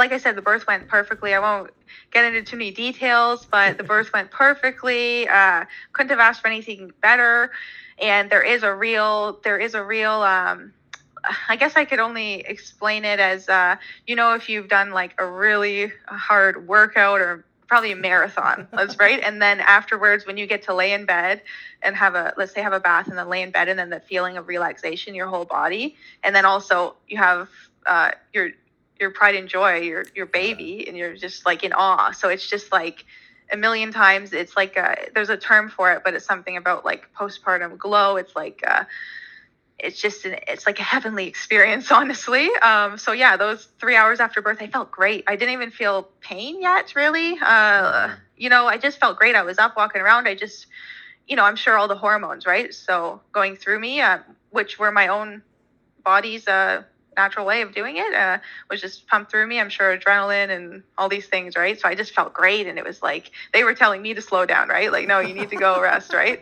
like 0.00 0.12
I 0.12 0.18
said, 0.18 0.34
the 0.34 0.42
birth 0.42 0.66
went 0.66 0.88
perfectly. 0.88 1.34
I 1.34 1.40
won't 1.40 1.70
get 2.10 2.24
into 2.24 2.42
too 2.42 2.56
many 2.56 2.70
details, 2.70 3.44
but 3.44 3.76
the 3.76 3.84
birth 3.84 4.12
went 4.14 4.30
perfectly. 4.30 5.28
Uh, 5.28 5.66
couldn't 5.92 6.08
have 6.08 6.18
asked 6.18 6.40
for 6.40 6.48
anything 6.48 6.90
better. 7.02 7.52
And 7.98 8.30
there 8.30 8.42
is 8.42 8.62
a 8.62 8.74
real, 8.74 9.40
there 9.44 9.58
is 9.58 9.74
a 9.74 9.84
real. 9.84 10.22
Um, 10.22 10.72
I 11.50 11.56
guess 11.56 11.76
I 11.76 11.84
could 11.84 11.98
only 11.98 12.36
explain 12.40 13.04
it 13.04 13.20
as, 13.20 13.46
uh, 13.50 13.76
you 14.06 14.16
know, 14.16 14.32
if 14.32 14.48
you've 14.48 14.68
done 14.68 14.90
like 14.90 15.14
a 15.18 15.26
really 15.26 15.92
hard 16.06 16.66
workout 16.66 17.20
or 17.20 17.44
probably 17.68 17.92
a 17.92 17.96
marathon, 17.96 18.68
that's 18.72 18.98
right. 18.98 19.20
And 19.22 19.40
then 19.42 19.60
afterwards, 19.60 20.26
when 20.26 20.38
you 20.38 20.46
get 20.46 20.62
to 20.62 20.74
lay 20.74 20.94
in 20.94 21.04
bed 21.04 21.42
and 21.82 21.94
have 21.94 22.14
a, 22.14 22.32
let's 22.38 22.54
say, 22.54 22.62
have 22.62 22.72
a 22.72 22.80
bath 22.80 23.08
and 23.08 23.18
then 23.18 23.28
lay 23.28 23.42
in 23.42 23.50
bed, 23.50 23.68
and 23.68 23.78
then 23.78 23.90
the 23.90 24.00
feeling 24.00 24.38
of 24.38 24.48
relaxation, 24.48 25.14
your 25.14 25.26
whole 25.26 25.44
body, 25.44 25.94
and 26.24 26.34
then 26.34 26.46
also 26.46 26.96
you 27.06 27.18
have 27.18 27.50
uh, 27.84 28.12
your 28.32 28.52
your 29.00 29.10
pride 29.10 29.34
and 29.34 29.48
joy, 29.48 29.78
your 29.80 30.04
your 30.14 30.26
baby, 30.26 30.86
and 30.86 30.96
you're 30.96 31.14
just 31.16 31.46
like 31.46 31.64
in 31.64 31.72
awe. 31.72 32.12
So 32.12 32.28
it's 32.28 32.48
just 32.48 32.70
like 32.72 33.04
a 33.52 33.56
million 33.56 33.92
times. 33.92 34.32
It's 34.32 34.56
like 34.56 34.76
uh 34.76 34.94
there's 35.14 35.30
a 35.30 35.36
term 35.36 35.70
for 35.70 35.92
it, 35.92 36.02
but 36.04 36.14
it's 36.14 36.26
something 36.26 36.56
about 36.56 36.84
like 36.84 37.12
postpartum 37.14 37.78
glow. 37.78 38.16
It's 38.16 38.36
like 38.36 38.62
uh, 38.66 38.84
it's 39.82 40.00
just 40.00 40.24
an, 40.24 40.36
it's 40.46 40.66
like 40.66 40.78
a 40.78 40.82
heavenly 40.82 41.26
experience, 41.26 41.90
honestly. 41.92 42.50
Um, 42.62 42.98
so 42.98 43.12
yeah, 43.12 43.36
those 43.36 43.68
three 43.80 43.96
hours 43.96 44.20
after 44.20 44.42
birth, 44.42 44.58
I 44.60 44.66
felt 44.66 44.90
great. 44.90 45.24
I 45.26 45.36
didn't 45.36 45.54
even 45.54 45.70
feel 45.70 46.08
pain 46.20 46.60
yet, 46.60 46.94
really. 46.94 47.38
Uh, 47.40 48.14
you 48.36 48.48
know, 48.48 48.66
I 48.66 48.78
just 48.78 48.98
felt 48.98 49.18
great. 49.18 49.34
I 49.34 49.42
was 49.42 49.58
up 49.58 49.76
walking 49.76 50.00
around. 50.02 50.28
I 50.28 50.34
just, 50.34 50.66
you 51.26 51.36
know, 51.36 51.44
I'm 51.44 51.56
sure 51.56 51.76
all 51.76 51.88
the 51.88 51.96
hormones, 51.96 52.46
right? 52.46 52.72
So 52.72 53.20
going 53.32 53.56
through 53.56 53.80
me, 53.80 54.00
uh, 54.00 54.18
which 54.50 54.78
were 54.78 54.92
my 54.92 55.08
own 55.08 55.42
body's 56.04 56.46
uh, 56.48 56.82
natural 57.20 57.46
way 57.46 57.62
of 57.62 57.74
doing 57.74 57.96
it, 57.96 58.14
uh, 58.14 58.38
was 58.70 58.80
just 58.80 59.06
pumped 59.06 59.30
through 59.30 59.46
me. 59.46 59.60
I'm 59.60 59.68
sure 59.68 59.96
adrenaline 59.96 60.50
and 60.50 60.82
all 60.96 61.08
these 61.08 61.26
things, 61.26 61.56
right? 61.56 61.78
So 61.78 61.88
I 61.88 61.94
just 61.94 62.12
felt 62.14 62.32
great, 62.32 62.66
and 62.66 62.78
it 62.78 62.84
was 62.84 63.02
like 63.02 63.30
they 63.52 63.64
were 63.64 63.74
telling 63.74 64.00
me 64.02 64.14
to 64.14 64.22
slow 64.22 64.46
down, 64.46 64.68
right? 64.68 64.90
Like, 64.90 65.06
no, 65.06 65.20
you 65.20 65.34
need 65.34 65.50
to 65.50 65.56
go 65.56 65.80
rest, 65.90 66.12
right? 66.14 66.40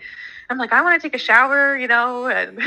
I'm 0.50 0.58
like, 0.58 0.72
I 0.72 0.80
want 0.82 1.00
to 1.00 1.06
take 1.06 1.14
a 1.14 1.18
shower, 1.18 1.76
you 1.76 1.88
know, 1.88 2.26
and 2.26 2.58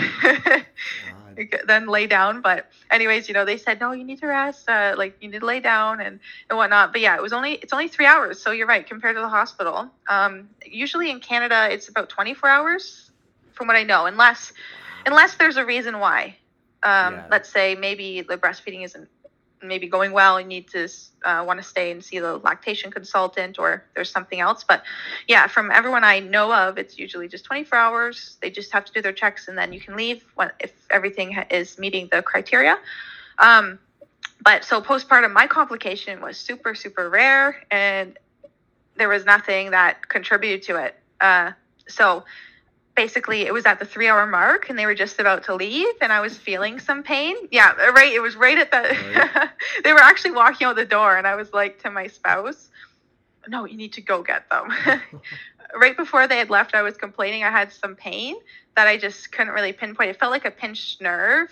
then 1.68 1.88
lay 1.88 2.06
down. 2.06 2.42
But 2.42 2.70
anyways, 2.92 3.28
you 3.28 3.34
know, 3.34 3.46
they 3.46 3.58
said 3.58 3.80
no, 3.80 3.92
you 3.92 4.04
need 4.04 4.20
to 4.20 4.28
rest, 4.28 4.70
uh, 4.70 4.94
like 4.98 5.16
you 5.22 5.30
need 5.30 5.40
to 5.40 5.46
lay 5.46 5.60
down 5.62 6.02
and 6.02 6.20
and 6.50 6.58
whatnot. 6.58 6.92
But 6.92 7.02
yeah, 7.02 7.16
it 7.16 7.22
was 7.22 7.34
only 7.34 7.54
it's 7.54 7.74
only 7.74 7.88
three 7.88 8.06
hours, 8.06 8.42
so 8.42 8.52
you're 8.52 8.68
right 8.68 8.86
compared 8.86 9.16
to 9.16 9.22
the 9.22 9.30
hospital. 9.30 9.90
Um, 10.10 10.50
usually 10.66 11.10
in 11.10 11.20
Canada, 11.20 11.70
it's 11.72 11.88
about 11.90 12.10
24 12.10 12.50
hours, 12.50 13.12
from 13.54 13.68
what 13.68 13.76
I 13.78 13.84
know, 13.84 14.06
unless 14.06 14.54
unless 15.06 15.36
there's 15.36 15.58
a 15.58 15.66
reason 15.66 16.00
why. 16.00 16.36
Um, 16.84 17.14
Yeah. 17.16 17.28
Let's 17.30 17.50
say 17.50 17.76
maybe 17.76 18.22
the 18.22 18.38
breastfeeding 18.38 18.84
isn't 18.84 19.08
maybe 19.64 19.88
going 19.88 20.12
well. 20.12 20.40
You 20.40 20.48
need 20.48 20.68
to 20.70 20.88
uh, 21.24 21.44
want 21.46 21.60
to 21.62 21.64
stay 21.64 21.92
and 21.92 22.04
see 22.04 22.20
the 22.20 22.38
lactation 22.38 22.92
consultant, 22.92 23.60
or 23.60 23.84
there's 23.94 24.10
something 24.10 24.40
else. 24.40 24.64
But 24.64 24.84
yeah, 25.28 25.48
from 25.48 25.72
everyone 25.72 26.04
I 26.04 26.20
know 26.20 26.52
of, 26.54 26.78
it's 26.78 26.98
usually 26.98 27.28
just 27.28 27.46
24 27.46 27.78
hours. 27.78 28.38
They 28.42 28.50
just 28.50 28.72
have 28.74 28.86
to 28.86 28.94
do 28.94 29.02
their 29.02 29.14
checks, 29.14 29.48
and 29.48 29.58
then 29.58 29.72
you 29.74 29.80
can 29.80 29.96
leave 29.96 30.26
when, 30.36 30.52
if 30.60 30.74
everything 30.90 31.38
is 31.50 31.78
meeting 31.78 32.10
the 32.12 32.22
criteria. 32.22 32.78
Um, 33.40 33.80
but 34.44 34.64
so 34.64 34.82
postpartum, 34.82 35.32
my 35.34 35.48
complication 35.48 36.22
was 36.22 36.38
super, 36.38 36.74
super 36.74 37.10
rare, 37.10 37.64
and 37.70 38.18
there 38.96 39.10
was 39.10 39.26
nothing 39.26 39.72
that 39.72 40.10
contributed 40.10 40.64
to 40.64 40.84
it. 40.84 40.96
Uh, 41.20 41.52
so 41.88 42.24
basically, 42.96 43.42
it 43.42 43.54
was 43.54 43.66
at 43.66 43.80
the 43.80 43.86
three 43.86 44.08
hour 44.08 44.26
mark, 44.28 44.70
and 44.70 44.78
they 44.78 44.86
were 44.86 44.96
just 44.96 45.20
about 45.20 45.44
to 45.46 45.56
leave, 45.56 45.94
and 46.02 46.12
I 46.12 46.22
was 46.22 46.38
feeling 46.38 46.80
some 46.80 47.04
pain. 47.04 47.36
Yeah, 47.52 47.72
right. 47.92 48.12
It 48.14 48.22
was 48.22 48.36
right 48.36 48.58
at 48.58 48.72
the. 48.72 49.50
they 49.84 49.94
were 49.94 50.00
actually 50.00 50.32
walking 50.32 50.68
out 50.68 50.76
the 50.76 50.86
door, 50.86 51.18
and 51.18 51.26
I 51.28 51.36
was 51.36 51.54
like 51.54 51.82
to 51.84 51.92
my 51.92 52.08
spouse, 52.08 52.70
"No, 53.48 53.66
you 53.66 53.78
need 53.78 53.94
to 53.94 54.02
go 54.02 54.24
get 54.24 54.50
them." 54.50 54.74
right 55.80 55.96
before 55.96 56.28
they 56.28 56.38
had 56.38 56.50
left, 56.50 56.76
I 56.76 56.82
was 56.82 56.98
complaining 56.98 57.44
I 57.44 57.52
had 57.52 57.72
some 57.72 57.96
pain 57.96 58.36
that 58.76 58.88
I 58.88 58.98
just 58.98 59.32
couldn't 59.32 59.54
really 59.54 59.74
pinpoint. 59.74 60.10
It 60.10 60.20
felt 60.20 60.32
like 60.32 60.46
a 60.46 60.52
pinched 60.52 61.02
nerve 61.02 61.50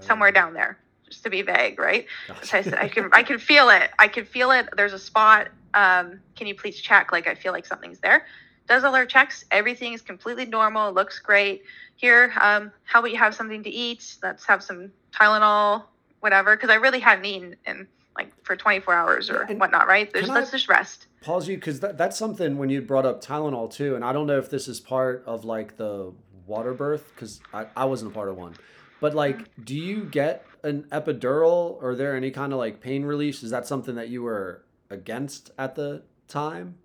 somewhere 0.00 0.28
Oh, 0.28 0.32
down 0.32 0.54
there, 0.54 0.78
just 1.08 1.22
to 1.24 1.30
be 1.30 1.42
vague, 1.42 1.78
right? 1.78 2.06
So 2.42 2.58
I 2.58 2.62
said, 2.62 2.74
I 2.74 2.88
can, 2.88 3.08
I 3.12 3.22
can 3.22 3.38
feel 3.38 3.68
it. 3.70 3.90
I 3.98 4.08
can 4.08 4.24
feel 4.24 4.50
it. 4.50 4.68
There's 4.76 4.92
a 4.92 4.98
spot. 4.98 5.48
Um, 5.72 6.20
can 6.36 6.46
you 6.46 6.54
please 6.54 6.80
check? 6.80 7.10
Like, 7.12 7.26
I 7.26 7.34
feel 7.34 7.52
like 7.52 7.66
something's 7.66 7.98
there. 8.00 8.26
Does 8.66 8.84
all 8.84 8.94
our 8.94 9.06
checks. 9.06 9.44
Everything 9.50 9.92
is 9.92 10.02
completely 10.02 10.46
normal. 10.46 10.92
Looks 10.92 11.18
great. 11.18 11.62
Here, 11.96 12.32
um, 12.40 12.72
how 12.84 13.00
about 13.00 13.10
you 13.10 13.18
have 13.18 13.34
something 13.34 13.62
to 13.62 13.70
eat? 13.70 14.16
Let's 14.22 14.44
have 14.46 14.62
some 14.62 14.90
Tylenol, 15.12 15.84
whatever. 16.20 16.56
Because 16.56 16.70
I 16.70 16.76
really 16.76 17.00
hadn't 17.00 17.24
eaten 17.24 17.56
in 17.66 17.86
like 18.16 18.32
for 18.44 18.56
24 18.56 18.94
hours 18.94 19.30
or 19.30 19.42
and 19.42 19.60
whatnot, 19.60 19.86
right? 19.86 20.12
There's, 20.12 20.28
let's 20.28 20.50
just 20.50 20.68
rest. 20.68 21.06
pause 21.20 21.48
you 21.48 21.56
because 21.56 21.80
that, 21.80 21.98
that's 21.98 22.16
something 22.16 22.58
when 22.58 22.70
you 22.70 22.80
brought 22.80 23.04
up 23.06 23.22
Tylenol 23.22 23.70
too, 23.72 23.96
and 23.96 24.04
I 24.04 24.12
don't 24.12 24.26
know 24.26 24.38
if 24.38 24.50
this 24.50 24.68
is 24.68 24.80
part 24.80 25.24
of 25.26 25.44
like 25.44 25.76
the 25.76 26.12
water 26.46 26.74
birth 26.74 27.10
because 27.14 27.40
I, 27.52 27.66
I 27.76 27.84
wasn't 27.86 28.12
a 28.12 28.14
part 28.14 28.28
of 28.28 28.36
one, 28.36 28.54
But 29.00 29.14
like, 29.14 29.50
do 29.64 29.74
you 29.74 30.04
get 30.04 30.46
an 30.62 30.84
epidural? 30.92 31.82
Or 31.82 31.90
are 31.90 31.96
there 31.96 32.16
any 32.16 32.30
kind 32.30 32.52
of 32.52 32.58
like 32.58 32.80
pain 32.80 33.04
reliefs? 33.04 33.42
Is 33.42 33.50
that 33.50 33.66
something 33.66 33.94
that 33.96 34.08
you 34.08 34.22
were 34.22 34.64
against 34.90 35.50
at 35.58 35.74
the 35.74 36.02
time? 36.28 36.76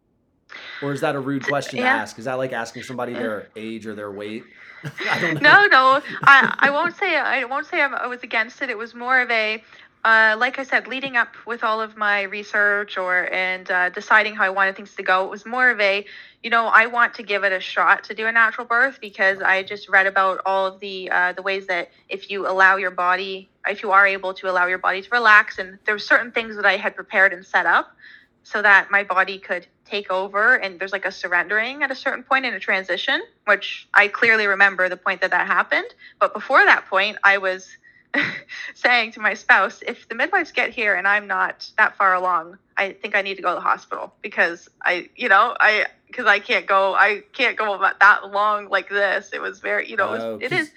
Or 0.81 0.93
is 0.93 1.01
that 1.01 1.15
a 1.15 1.19
rude 1.19 1.43
question 1.43 1.79
to 1.79 1.85
Yeah. 1.85 1.95
ask? 1.97 2.17
Is 2.19 2.25
that 2.25 2.37
like 2.37 2.53
asking 2.53 2.83
somebody 2.83 3.13
their 3.13 3.49
age 3.55 3.85
or 3.85 3.95
their 3.95 4.11
weight? 4.11 4.45
I 5.09 5.19
don't 5.19 5.35
know. 5.35 5.39
no, 5.41 5.67
no, 5.67 6.01
I, 6.25 6.55
I 6.59 6.69
won't 6.71 6.95
say 6.95 7.17
I 7.17 7.43
won't 7.45 7.65
say 7.67 7.81
I'm, 7.81 7.93
I 7.95 8.07
was 8.07 8.23
against 8.23 8.61
it. 8.61 8.69
It 8.69 8.77
was 8.77 8.95
more 8.95 9.19
of 9.19 9.29
a, 9.29 9.63
uh, 10.05 10.35
like 10.39 10.57
I 10.57 10.63
said, 10.63 10.87
leading 10.87 11.17
up 11.17 11.35
with 11.45 11.63
all 11.63 11.81
of 11.81 11.97
my 11.97 12.23
research 12.23 12.97
or 12.97 13.31
and 13.33 13.69
uh, 13.69 13.89
deciding 13.89 14.35
how 14.35 14.45
I 14.45 14.49
wanted 14.49 14.77
things 14.77 14.95
to 14.95 15.03
go. 15.03 15.25
It 15.25 15.29
was 15.29 15.45
more 15.45 15.69
of 15.69 15.79
a, 15.81 16.05
you 16.43 16.49
know, 16.49 16.67
I 16.67 16.85
want 16.85 17.13
to 17.15 17.23
give 17.23 17.43
it 17.43 17.51
a 17.51 17.59
shot 17.59 18.05
to 18.05 18.13
do 18.13 18.25
a 18.27 18.31
natural 18.31 18.65
birth 18.65 18.99
because 19.01 19.41
I 19.41 19.63
just 19.63 19.89
read 19.89 20.07
about 20.07 20.39
all 20.45 20.65
of 20.65 20.79
the 20.79 21.11
uh, 21.11 21.33
the 21.33 21.41
ways 21.41 21.67
that 21.67 21.89
if 22.07 22.29
you 22.31 22.47
allow 22.47 22.77
your 22.77 22.91
body, 22.91 23.49
if 23.67 23.83
you 23.83 23.91
are 23.91 24.07
able 24.07 24.33
to 24.35 24.49
allow 24.49 24.67
your 24.67 24.77
body 24.77 25.01
to 25.01 25.09
relax, 25.11 25.59
and 25.59 25.77
there 25.85 25.95
were 25.95 25.99
certain 25.99 26.31
things 26.31 26.55
that 26.55 26.65
I 26.65 26.77
had 26.77 26.95
prepared 26.95 27.33
and 27.33 27.45
set 27.45 27.65
up 27.65 27.91
so 28.43 28.61
that 28.61 28.89
my 28.89 29.03
body 29.03 29.37
could 29.37 29.67
take 29.85 30.11
over 30.11 30.55
and 30.55 30.79
there's 30.79 30.91
like 30.91 31.05
a 31.05 31.11
surrendering 31.11 31.83
at 31.83 31.91
a 31.91 31.95
certain 31.95 32.23
point 32.23 32.45
in 32.45 32.53
a 32.53 32.59
transition 32.59 33.21
which 33.45 33.87
i 33.93 34.07
clearly 34.07 34.45
remember 34.47 34.87
the 34.87 34.97
point 34.97 35.21
that 35.21 35.31
that 35.31 35.47
happened. 35.47 35.87
But 36.19 36.33
before 36.33 36.63
that 36.65 36.85
point 36.87 37.17
i 37.23 37.37
was 37.37 37.69
saying 38.73 39.11
to 39.11 39.19
my 39.19 39.33
spouse 39.33 39.81
if 39.85 40.07
the 40.09 40.15
midwives 40.15 40.51
get 40.51 40.71
here 40.71 40.95
and 40.95 41.07
i'm 41.07 41.27
not 41.27 41.69
that 41.77 41.95
far 41.95 42.15
along 42.15 42.57
i 42.75 42.91
think 42.91 43.15
i 43.15 43.21
need 43.21 43.35
to 43.35 43.41
go 43.43 43.49
to 43.49 43.55
the 43.55 43.61
hospital 43.61 44.11
because 44.23 44.67
i 44.83 45.07
you 45.15 45.29
know 45.29 45.55
i 45.59 45.85
because 46.09 46.25
i 46.25 46.39
can't 46.39 46.65
go 46.65 46.93
i 46.95 47.21
can't 47.33 47.55
go 47.57 47.73
about 47.73 47.99
that 47.99 48.31
long 48.31 48.67
like 48.69 48.89
this. 48.89 49.29
It 49.31 49.41
was 49.41 49.59
very 49.59 49.89
you 49.89 49.95
know 49.95 50.13
it, 50.13 50.17
was, 50.17 50.41
it 50.41 50.51
is 50.51 50.71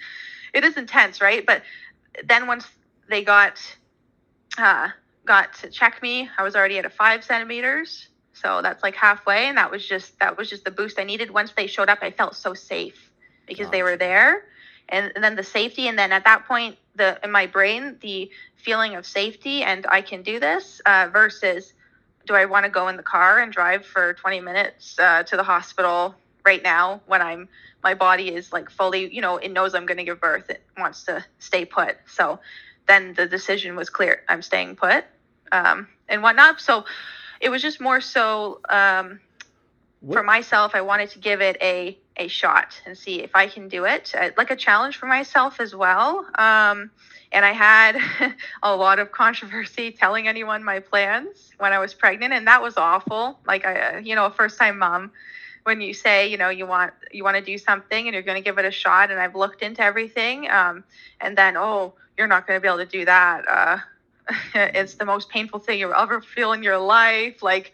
it 0.53 0.63
is 0.63 0.77
intense 0.77 1.21
right? 1.21 1.45
But 1.45 1.63
then 2.23 2.47
once 2.47 2.67
they 3.09 3.23
got 3.23 3.59
uh 4.57 4.89
got 5.25 5.53
to 5.55 5.69
check 5.69 6.01
me. 6.01 6.29
I 6.37 6.43
was 6.43 6.55
already 6.55 6.77
at 6.77 6.85
a 6.85 6.89
five 6.89 7.23
centimeters 7.23 8.09
so 8.33 8.61
that's 8.61 8.83
like 8.83 8.95
halfway 8.95 9.47
and 9.47 9.57
that 9.57 9.71
was 9.71 9.85
just 9.85 10.19
that 10.19 10.37
was 10.37 10.49
just 10.49 10.65
the 10.65 10.71
boost 10.71 10.99
i 10.99 11.03
needed. 11.03 11.31
Once 11.31 11.53
they 11.55 11.67
showed 11.67 11.89
up 11.89 11.99
i 12.01 12.11
felt 12.11 12.35
so 12.35 12.53
safe 12.53 13.11
because 13.47 13.69
they 13.69 13.83
were 13.83 13.97
there. 13.97 14.45
And, 14.89 15.11
and 15.15 15.23
then 15.23 15.35
the 15.35 15.43
safety 15.43 15.87
and 15.87 15.97
then 15.97 16.11
at 16.11 16.25
that 16.25 16.45
point 16.45 16.77
the 16.95 17.17
in 17.23 17.31
my 17.31 17.47
brain 17.47 17.97
the 18.01 18.29
feeling 18.57 18.95
of 18.95 19.05
safety 19.05 19.63
and 19.63 19.85
i 19.87 20.01
can 20.01 20.23
do 20.23 20.39
this 20.39 20.81
uh, 20.85 21.09
versus 21.11 21.73
do 22.27 22.33
i 22.33 22.43
want 22.45 22.65
to 22.65 22.69
go 22.69 22.89
in 22.89 22.97
the 22.97 23.03
car 23.03 23.39
and 23.39 23.53
drive 23.53 23.85
for 23.85 24.13
20 24.15 24.41
minutes 24.41 24.99
uh, 24.99 25.23
to 25.23 25.37
the 25.37 25.43
hospital 25.43 26.15
right 26.45 26.63
now 26.63 27.01
when 27.05 27.21
i'm 27.21 27.47
my 27.81 27.93
body 27.93 28.35
is 28.35 28.51
like 28.51 28.69
fully 28.69 29.13
you 29.13 29.21
know 29.21 29.37
it 29.37 29.51
knows 29.51 29.73
i'm 29.73 29.85
going 29.85 29.97
to 29.97 30.03
give 30.03 30.19
birth. 30.19 30.49
It 30.49 30.61
wants 30.77 31.03
to 31.03 31.23
stay 31.39 31.63
put. 31.63 31.95
So 32.05 32.39
then 32.85 33.13
the 33.13 33.25
decision 33.25 33.77
was 33.77 33.89
clear. 33.89 34.23
I'm 34.27 34.41
staying 34.41 34.75
put 34.75 35.05
um, 35.53 35.87
and 36.09 36.21
whatnot. 36.21 36.59
So 36.59 36.83
it 37.39 37.49
was 37.49 37.61
just 37.61 37.79
more 37.79 38.01
so 38.01 38.59
um, 38.69 39.19
for 40.11 40.23
myself 40.23 40.75
i 40.75 40.81
wanted 40.81 41.09
to 41.09 41.19
give 41.19 41.39
it 41.41 41.55
a 41.61 41.97
a 42.17 42.27
shot 42.27 42.79
and 42.85 42.97
see 42.97 43.21
if 43.21 43.31
i 43.35 43.47
can 43.47 43.67
do 43.67 43.85
it. 43.85 44.13
Uh, 44.19 44.29
like 44.37 44.51
a 44.51 44.55
challenge 44.55 44.97
for 44.97 45.07
myself 45.07 45.59
as 45.59 45.73
well. 45.73 46.25
Um, 46.37 46.91
and 47.31 47.43
i 47.45 47.51
had 47.51 47.97
a 48.63 48.75
lot 48.75 48.99
of 48.99 49.11
controversy 49.11 49.91
telling 50.03 50.27
anyone 50.27 50.63
my 50.63 50.79
plans 50.79 51.51
when 51.57 51.73
i 51.73 51.79
was 51.79 51.93
pregnant 51.93 52.33
and 52.33 52.45
that 52.47 52.61
was 52.61 52.77
awful. 52.77 53.39
Like 53.47 53.65
i 53.65 53.79
uh, 53.79 53.97
you 53.99 54.15
know 54.15 54.25
a 54.25 54.31
first 54.31 54.59
time 54.59 54.77
mom 54.79 55.11
when 55.63 55.79
you 55.81 55.93
say 55.93 56.27
you 56.27 56.37
know 56.37 56.49
you 56.49 56.67
want 56.67 56.93
you 57.11 57.23
want 57.23 57.37
to 57.37 57.43
do 57.43 57.57
something 57.57 58.07
and 58.07 58.13
you're 58.13 58.23
going 58.23 58.41
to 58.41 58.43
give 58.43 58.57
it 58.57 58.65
a 58.65 58.71
shot 58.71 59.09
and 59.09 59.19
i've 59.19 59.35
looked 59.35 59.61
into 59.61 59.81
everything 59.81 60.49
um, 60.49 60.83
and 61.21 61.37
then 61.37 61.55
oh 61.57 61.93
you're 62.17 62.27
not 62.27 62.45
going 62.45 62.57
to 62.57 62.61
be 62.61 62.67
able 62.67 62.77
to 62.77 62.85
do 62.85 63.05
that 63.05 63.47
uh, 63.47 63.77
it's 64.55 64.95
the 64.95 65.05
most 65.05 65.29
painful 65.29 65.59
thing 65.59 65.79
you'll 65.79 65.93
ever 65.93 66.21
feel 66.21 66.53
in 66.53 66.63
your 66.63 66.77
life 66.77 67.43
like 67.43 67.71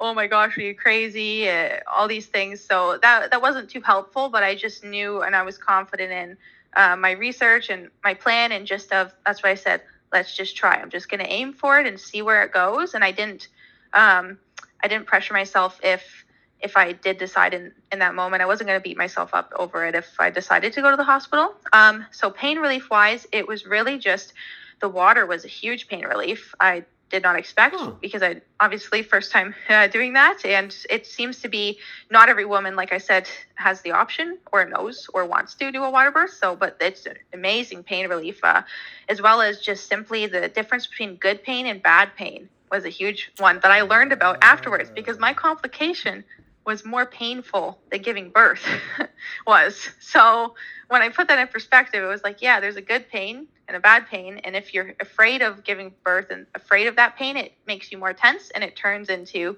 oh 0.00 0.14
my 0.14 0.28
gosh 0.28 0.56
are 0.56 0.62
you 0.62 0.76
crazy? 0.76 1.48
Uh, 1.48 1.80
all 1.92 2.06
these 2.06 2.26
things. 2.26 2.60
So 2.60 2.98
that 3.02 3.30
that 3.30 3.42
wasn't 3.42 3.68
too 3.68 3.80
helpful 3.80 4.28
but 4.28 4.42
i 4.42 4.54
just 4.54 4.84
knew 4.84 5.22
and 5.22 5.34
i 5.34 5.42
was 5.42 5.58
confident 5.58 6.12
in 6.12 6.36
uh, 6.76 6.96
my 6.96 7.12
research 7.12 7.70
and 7.70 7.88
my 8.04 8.14
plan 8.14 8.52
and 8.52 8.66
just 8.66 8.92
of 8.92 9.12
that's 9.24 9.42
why 9.42 9.50
i 9.50 9.54
said 9.54 9.82
let's 10.12 10.34
just 10.34 10.56
try. 10.56 10.74
I'm 10.74 10.90
just 10.90 11.08
going 11.08 11.20
to 11.20 11.30
aim 11.30 11.52
for 11.52 11.78
it 11.78 11.86
and 11.86 11.98
see 11.98 12.22
where 12.22 12.42
it 12.42 12.52
goes. 12.52 12.94
And 12.94 13.04
i 13.04 13.12
didn't 13.12 13.48
um, 13.92 14.38
i 14.82 14.88
didn't 14.88 15.06
pressure 15.06 15.34
myself 15.34 15.80
if 15.82 16.24
if 16.60 16.76
i 16.76 16.92
did 16.92 17.18
decide 17.18 17.54
in 17.54 17.72
in 17.92 17.98
that 18.00 18.14
moment. 18.14 18.42
I 18.42 18.46
wasn't 18.46 18.68
going 18.68 18.80
to 18.80 18.82
beat 18.82 18.96
myself 18.96 19.30
up 19.32 19.52
over 19.56 19.84
it 19.86 19.94
if 19.94 20.14
i 20.18 20.30
decided 20.30 20.72
to 20.74 20.82
go 20.82 20.90
to 20.90 20.96
the 20.96 21.04
hospital. 21.04 21.54
Um, 21.72 22.06
so 22.10 22.30
pain 22.30 22.58
relief 22.58 22.90
wise 22.90 23.26
it 23.32 23.46
was 23.46 23.66
really 23.66 23.98
just 23.98 24.32
the 24.80 24.88
water 24.88 25.26
was 25.26 25.44
a 25.44 25.48
huge 25.48 25.88
pain 25.88 26.04
relief. 26.04 26.54
I 26.60 26.84
did 27.10 27.22
not 27.22 27.36
expect 27.36 27.76
because 28.00 28.22
i 28.22 28.40
obviously 28.60 29.02
first 29.02 29.32
time 29.32 29.54
uh, 29.68 29.86
doing 29.86 30.12
that. 30.14 30.44
And 30.44 30.74
it 30.90 31.06
seems 31.06 31.40
to 31.40 31.48
be 31.48 31.78
not 32.10 32.28
every 32.28 32.44
woman 32.44 32.76
like 32.76 32.92
i 32.92 32.98
said 32.98 33.28
has 33.54 33.80
the 33.82 33.92
option 33.92 34.38
or 34.52 34.64
knows 34.64 35.08
or 35.14 35.24
wants 35.24 35.54
to 35.54 35.72
do 35.72 35.84
a 35.84 35.90
water 35.90 36.10
birth. 36.10 36.32
So 36.32 36.56
but 36.56 36.76
it's 36.80 37.06
an 37.06 37.16
amazing 37.32 37.82
pain 37.82 38.08
relief 38.08 38.40
uh, 38.42 38.62
as 39.08 39.22
well 39.22 39.40
as 39.40 39.60
just 39.60 39.88
simply 39.88 40.26
the 40.26 40.48
difference 40.48 40.86
between 40.86 41.16
good 41.16 41.42
pain 41.42 41.66
and 41.66 41.82
bad 41.82 42.14
pain 42.16 42.48
was 42.70 42.84
a 42.84 42.90
huge 42.90 43.32
one 43.38 43.60
that 43.60 43.70
i 43.70 43.80
learned 43.80 44.12
about 44.12 44.38
afterwards 44.42 44.90
because 44.94 45.18
my 45.18 45.32
complication 45.32 46.24
was 46.66 46.84
more 46.84 47.06
painful 47.06 47.78
than 47.90 48.02
giving 48.02 48.28
birth 48.28 48.62
was. 49.46 49.88
So 50.00 50.54
when 50.88 51.00
i 51.00 51.08
put 51.08 51.28
that 51.28 51.38
in 51.38 51.48
perspective 51.48 52.02
it 52.02 52.06
was 52.06 52.22
like 52.22 52.42
yeah 52.42 52.60
there's 52.60 52.76
a 52.76 52.82
good 52.82 53.08
pain 53.08 53.46
and 53.68 53.76
a 53.76 53.80
bad 53.80 54.06
pain 54.08 54.38
and 54.44 54.56
if 54.56 54.74
you're 54.74 54.94
afraid 55.00 55.42
of 55.42 55.62
giving 55.62 55.92
birth 56.04 56.30
and 56.30 56.46
afraid 56.54 56.86
of 56.86 56.96
that 56.96 57.16
pain 57.16 57.36
it 57.36 57.52
makes 57.66 57.92
you 57.92 57.98
more 57.98 58.12
tense 58.12 58.50
and 58.50 58.64
it 58.64 58.74
turns 58.76 59.08
into 59.08 59.56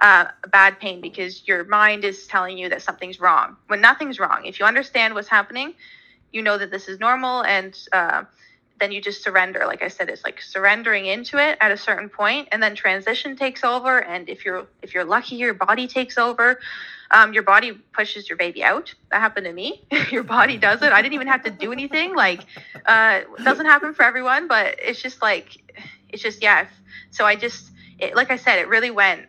uh, 0.00 0.26
a 0.44 0.48
bad 0.48 0.78
pain 0.78 1.00
because 1.00 1.46
your 1.46 1.64
mind 1.64 2.04
is 2.04 2.26
telling 2.28 2.56
you 2.56 2.68
that 2.68 2.80
something's 2.80 3.18
wrong. 3.18 3.56
When 3.66 3.80
nothing's 3.80 4.20
wrong 4.20 4.46
if 4.46 4.60
you 4.60 4.66
understand 4.66 5.14
what's 5.14 5.28
happening 5.28 5.74
you 6.32 6.42
know 6.42 6.58
that 6.58 6.70
this 6.70 6.88
is 6.88 7.00
normal 7.00 7.44
and 7.44 7.76
uh, 7.92 8.24
then 8.80 8.92
you 8.92 9.00
just 9.00 9.22
surrender. 9.22 9.64
Like 9.66 9.82
i 9.82 9.88
said 9.88 10.08
it's 10.08 10.24
like 10.24 10.40
surrendering 10.40 11.06
into 11.06 11.38
it 11.38 11.58
at 11.60 11.70
a 11.70 11.76
certain 11.76 12.08
point 12.08 12.48
and 12.52 12.62
then 12.62 12.74
transition 12.74 13.36
takes 13.36 13.64
over 13.64 14.02
and 14.02 14.28
if 14.28 14.44
you're 14.44 14.66
if 14.82 14.94
you're 14.94 15.04
lucky 15.04 15.36
your 15.36 15.54
body 15.54 15.86
takes 15.86 16.18
over. 16.18 16.60
Um, 17.10 17.32
your 17.32 17.42
body 17.42 17.72
pushes 17.72 18.28
your 18.28 18.36
baby 18.36 18.62
out. 18.62 18.94
That 19.10 19.20
happened 19.20 19.46
to 19.46 19.52
me. 19.54 19.82
Your 20.10 20.24
body 20.24 20.58
does 20.58 20.82
it 20.82 20.92
i 20.92 21.00
didn't 21.00 21.14
even 21.14 21.26
have 21.28 21.42
to 21.44 21.50
do 21.50 21.72
anything. 21.72 22.14
Like 22.14 22.44
uh, 22.84 23.20
doesn't 23.42 23.64
happen 23.64 23.94
for 23.94 24.02
everyone 24.02 24.46
but 24.46 24.76
it's 24.82 25.00
just 25.00 25.22
like 25.22 25.56
it's 26.10 26.22
just 26.22 26.42
yeah. 26.42 26.66
So 27.10 27.24
i 27.24 27.34
just 27.34 27.70
it, 27.98 28.14
like 28.14 28.30
i 28.30 28.36
said 28.36 28.58
it 28.58 28.68
really 28.68 28.90
went 28.90 29.26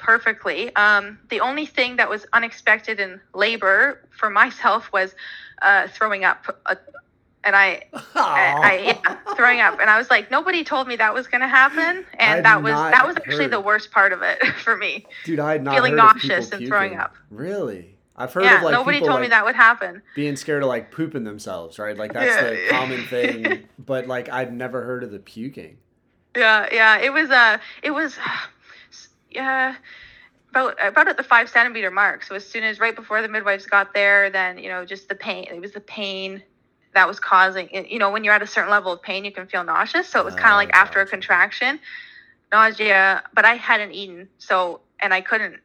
perfectly. 0.00 0.74
Um, 0.74 1.18
the 1.28 1.40
only 1.40 1.66
thing 1.66 1.96
that 1.96 2.08
was 2.08 2.26
unexpected 2.32 2.98
in 2.98 3.20
labor 3.34 4.08
for 4.10 4.30
myself 4.42 4.90
was 4.92 5.14
uh, 5.62 5.86
throwing 5.88 6.24
up 6.24 6.60
uh, 6.66 6.74
and 7.44 7.56
I, 7.56 7.84
I, 8.14 8.60
I 8.62 8.78
yeah, 8.84 9.34
throwing 9.34 9.60
up, 9.60 9.80
and 9.80 9.88
I 9.88 9.98
was 9.98 10.10
like, 10.10 10.30
nobody 10.30 10.62
told 10.62 10.88
me 10.88 10.96
that 10.96 11.14
was 11.14 11.26
going 11.26 11.40
to 11.40 11.48
happen, 11.48 12.04
and 12.14 12.44
that 12.44 12.62
was 12.62 12.72
that 12.74 13.06
was 13.06 13.16
actually 13.16 13.44
heard. 13.44 13.52
the 13.52 13.60
worst 13.60 13.90
part 13.90 14.12
of 14.12 14.22
it 14.22 14.44
for 14.56 14.76
me. 14.76 15.06
Dude, 15.24 15.40
I 15.40 15.52
had 15.52 15.64
not 15.64 15.76
feeling 15.76 15.92
heard 15.92 16.00
of 16.00 16.16
people 16.16 16.28
nauseous 16.36 16.52
and 16.52 16.66
throwing 16.66 16.96
up. 16.96 17.14
Really? 17.30 17.96
I've 18.16 18.32
heard 18.34 18.44
yeah, 18.44 18.58
of 18.58 18.62
like 18.64 18.72
nobody 18.72 18.98
people 18.98 19.08
told 19.08 19.20
like, 19.20 19.28
me 19.28 19.28
that 19.30 19.44
would 19.46 19.54
happen. 19.54 20.02
being 20.14 20.36
scared 20.36 20.62
of 20.62 20.68
like 20.68 20.90
pooping 20.90 21.24
themselves, 21.24 21.78
right? 21.78 21.96
Like 21.96 22.12
that's 22.12 22.26
Yeah, 22.26 22.50
the 22.50 22.66
common 22.70 23.04
thing. 23.06 23.68
But 23.78 24.06
like 24.06 24.28
I've 24.28 24.52
never 24.52 24.82
heard 24.82 25.02
of 25.02 25.10
the 25.10 25.18
puking. 25.18 25.78
Yeah, 26.36 26.68
yeah, 26.70 26.98
it 26.98 27.12
was 27.12 27.30
uh, 27.30 27.56
it 27.82 27.92
was, 27.92 28.18
yeah, 29.30 29.76
about 30.50 30.76
about 30.86 31.08
at 31.08 31.16
the 31.16 31.22
five 31.22 31.48
centimeter 31.48 31.90
mark. 31.90 32.22
So 32.22 32.34
as 32.34 32.46
soon 32.46 32.62
as 32.62 32.78
right 32.78 32.94
before 32.94 33.22
the 33.22 33.28
midwives 33.28 33.64
got 33.64 33.94
there, 33.94 34.28
then 34.28 34.58
you 34.58 34.68
know 34.68 34.84
just 34.84 35.08
the 35.08 35.14
pain. 35.14 35.46
It 35.50 35.58
was 35.58 35.72
the 35.72 35.80
pain 35.80 36.42
that 36.94 37.08
was 37.08 37.20
causing. 37.20 37.68
You 37.88 37.98
know, 37.98 38.10
when 38.10 38.24
you're 38.24 38.34
at 38.34 38.42
a 38.42 38.46
certain 38.46 38.70
level 38.70 38.92
of 38.92 39.02
pain, 39.02 39.24
you 39.24 39.32
can 39.32 39.46
feel 39.46 39.64
nauseous. 39.64 40.08
So 40.08 40.20
it 40.20 40.24
was 40.24 40.34
kind 40.34 40.52
Oh, 40.52 40.56
of 40.56 40.58
like 40.58 40.70
after 40.74 41.00
a 41.00 41.06
contraction, 41.06 41.80
nausea. 42.52 43.22
But 43.34 43.44
I 43.44 43.54
hadn't 43.54 43.92
eaten, 43.92 44.28
so 44.38 44.80
and 45.00 45.14
I 45.14 45.20
couldn't 45.20 45.56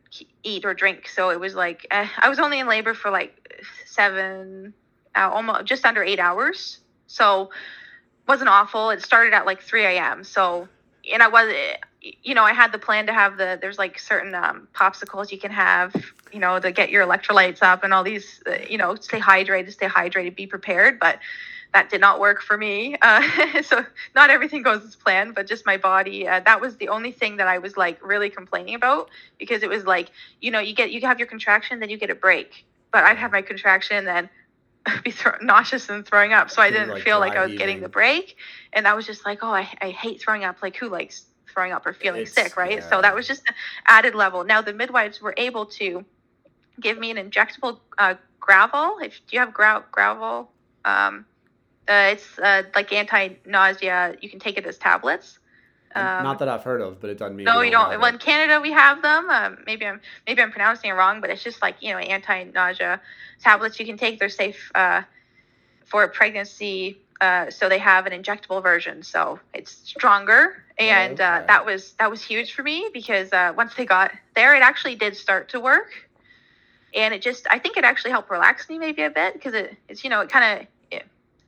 eat 0.44 0.66
or 0.66 0.74
drink. 0.74 1.08
So 1.08 1.30
it 1.30 1.40
was 1.40 1.56
like 1.56 1.86
eh, 1.92 2.08
I 2.20 2.30
was 2.30 2.40
only 2.40 2.60
in 2.60 2.68
labor 2.68 2.94
for 2.94 3.12
like 3.12 3.34
seven, 3.86 4.74
uh, 5.16 5.30
almost 5.32 5.66
just 5.66 5.86
under 5.86 6.04
eight 6.04 6.20
hours. 6.20 6.80
So 7.08 7.50
wasn't 8.28 8.50
awful. 8.50 8.90
It 8.92 9.02
started 9.04 9.34
at 9.34 9.46
like 9.46 9.62
3 9.62 9.84
a.m. 9.86 10.24
So, 10.24 10.68
and 11.12 11.22
I 11.22 11.28
was, 11.28 11.54
you 12.24 12.36
know, 12.36 12.44
I 12.44 12.54
had 12.54 12.72
the 12.72 12.78
plan 12.78 13.08
to 13.08 13.14
have 13.14 13.38
the, 13.38 13.58
there's 13.60 13.78
like 13.78 13.98
certain 13.98 14.36
um, 14.36 14.68
popsicles 14.74 15.32
you 15.32 15.40
can 15.40 15.52
have, 15.52 15.96
you 16.32 16.40
know, 16.40 16.60
to 16.60 16.72
get 16.72 16.90
your 16.90 17.06
electrolytes 17.06 17.64
up 17.64 17.84
and 17.84 17.94
all 17.94 18.04
these, 18.04 18.42
uh, 18.46 18.58
you 18.70 18.78
know, 18.78 18.96
stay 18.96 19.20
hydrated, 19.20 19.72
stay 19.72 19.88
hydrated, 19.88 20.36
be 20.36 20.46
prepared. 20.46 21.00
But 21.00 21.20
that 21.74 21.90
did 21.90 22.02
not 22.02 22.20
work 22.20 22.42
for 22.42 22.58
me. 22.58 22.96
Uh, 23.02 23.62
so 23.64 23.86
not 24.14 24.30
everything 24.30 24.62
goes 24.62 24.84
as 24.84 24.96
planned, 24.96 25.34
but 25.36 25.48
just 25.48 25.66
my 25.66 25.78
body. 25.78 26.28
Uh, 26.28 26.42
that 26.42 26.62
was 26.62 26.78
the 26.78 26.90
only 26.90 27.12
thing 27.12 27.38
that 27.38 27.48
I 27.48 27.58
was 27.58 27.76
like 27.76 28.06
really 28.06 28.30
complaining 28.30 28.76
about 28.76 29.10
because 29.40 29.64
it 29.64 29.70
was 29.70 29.86
like, 29.86 30.12
you 30.42 30.52
know, 30.52 30.60
you 30.60 30.76
get, 30.76 30.92
you 30.92 31.02
have 31.02 31.20
your 31.20 31.28
contraction, 31.28 31.80
then 31.80 31.90
you 31.90 31.98
get 31.98 32.12
a 32.12 32.16
break. 32.16 32.66
But 32.92 33.04
I'd 33.04 33.18
have 33.18 33.32
my 33.32 33.42
contraction, 33.42 34.06
then 34.06 34.30
be 35.04 35.10
thro- 35.10 35.38
nauseous 35.42 35.90
and 35.90 36.06
throwing 36.06 36.34
up. 36.34 36.52
So 36.52 36.62
I 36.62 36.70
didn't 36.70 36.90
like, 36.90 37.04
feel 37.04 37.20
like 37.20 37.36
I 37.36 37.46
was 37.46 37.56
getting 37.56 37.82
the 37.82 37.90
break. 37.90 38.38
And 38.74 38.88
I 38.88 38.94
was 38.94 39.08
just 39.08 39.26
like, 39.26 39.40
oh, 39.42 39.52
I, 39.52 39.68
I 39.82 39.90
hate 39.90 40.22
throwing 40.22 40.44
up. 40.44 40.62
Like, 40.62 40.76
who 40.78 40.88
likes 40.88 41.26
throwing 41.54 41.72
up 41.72 41.86
or 41.86 41.94
feeling 41.94 42.22
It's- 42.22 42.34
sick, 42.34 42.58
right? 42.58 42.78
yeah. 42.80 42.90
So 42.90 43.02
that 43.02 43.16
was 43.16 43.28
just 43.28 43.48
an 43.48 43.56
added 43.88 44.16
level. 44.16 44.44
Now, 44.44 44.62
the 44.62 44.74
midwives 44.74 45.22
were 45.22 45.34
able 45.38 45.66
to 45.68 46.04
give 46.80 46.98
me 46.98 47.12
an 47.12 47.18
injectable 47.18 47.80
uh, 47.98 48.16
Gravol. 48.42 49.02
If 49.04 49.14
do 49.28 49.36
you 49.36 49.40
have 49.40 49.54
gra- 49.54 49.86
Gravol? 49.92 50.48
Um, 50.84 51.26
uh, 51.88 52.10
it's 52.14 52.38
uh, 52.40 52.64
like 52.76 52.92
anti-nausea. 52.92 54.16
You 54.22 54.30
can 54.30 54.40
take 54.40 54.58
it 54.58 54.66
as 54.66 54.78
tablets. 54.78 55.40
Um, 55.96 56.24
Not 56.24 56.40
that 56.40 56.50
I've 56.50 56.64
heard 56.64 56.82
of, 56.82 57.00
but 57.00 57.10
it 57.10 57.18
doesn't 57.18 57.38
mean 57.38 57.46
no, 57.46 57.60
we 57.60 57.68
you 57.68 57.72
don't. 57.72 57.92
have 57.92 58.02
Well, 58.02 58.12
in 58.12 58.20
Canada, 58.20 58.60
we 58.60 58.72
have 58.74 59.02
them. 59.02 59.30
Um, 59.30 59.58
maybe 59.66 59.86
I'm 59.86 60.02
maybe 60.28 60.42
I'm 60.42 60.52
pronouncing 60.52 60.90
it 60.90 60.94
wrong, 60.94 61.22
but 61.22 61.30
it's 61.30 61.42
just 61.44 61.62
like 61.62 61.78
you 61.80 61.94
know 61.94 62.00
anti-nausea 62.00 63.00
tablets 63.42 63.80
you 63.80 63.86
can 63.86 63.98
take. 63.98 64.20
They're 64.20 64.28
safe 64.28 64.72
uh, 64.76 65.04
for 65.86 66.06
pregnancy. 66.10 66.98
Uh, 67.22 67.50
so 67.50 67.70
they 67.70 67.80
have 67.80 68.06
an 68.06 68.14
injectable 68.14 68.62
version, 68.62 69.02
so 69.02 69.40
it's 69.54 69.72
stronger, 69.72 70.64
and 70.78 71.20
uh, 71.22 71.44
that. 71.48 71.66
was 71.66 71.94
that 71.94 72.12
was 72.12 72.22
huge 72.22 72.54
for 72.54 72.62
me 72.62 72.90
because 72.94 73.32
uh, 73.32 73.54
once 73.56 73.74
they 73.76 73.86
got 73.86 74.12
there, 74.36 74.54
it 74.56 74.62
actually 74.62 74.96
did 74.96 75.16
start 75.16 75.50
to 75.50 75.60
work, 75.60 75.88
and 76.94 77.14
it 77.14 77.22
just 77.22 77.48
I 77.50 77.58
think 77.60 77.78
it 77.78 77.86
actually 77.86 78.12
helped 78.12 78.30
relax 78.30 78.68
me 78.70 78.78
maybe 78.80 79.04
a 79.04 79.10
bit 79.10 79.34
because 79.34 79.54
it, 79.54 79.78
it's 79.88 80.04
you 80.04 80.10
know 80.10 80.20
it 80.22 80.30
kind 80.30 80.62
of 80.62 80.68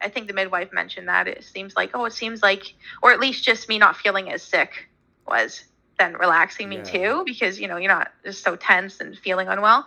I 0.02 0.10
think 0.10 0.28
the 0.28 0.34
midwife 0.34 0.72
mentioned 0.72 1.08
that 1.08 1.28
it 1.28 1.44
seems 1.44 1.76
like 1.76 1.92
oh 1.94 2.06
it 2.06 2.14
seems 2.14 2.42
like 2.42 2.76
or 3.02 3.12
at 3.12 3.20
least 3.20 3.44
just 3.44 3.68
me 3.70 3.78
not 3.78 3.98
feeling 3.98 4.32
as 4.32 4.44
sick 4.44 4.90
was 5.28 5.64
then 6.00 6.14
relaxing 6.14 6.70
me 6.70 6.78
Yeah. 6.78 6.84
too 6.84 7.24
because 7.26 7.60
you 7.60 7.68
know 7.68 7.78
you're 7.78 7.92
not 7.92 8.12
just 8.24 8.44
so 8.44 8.56
tense 8.56 9.00
and 9.00 9.18
feeling 9.18 9.48
unwell. 9.48 9.86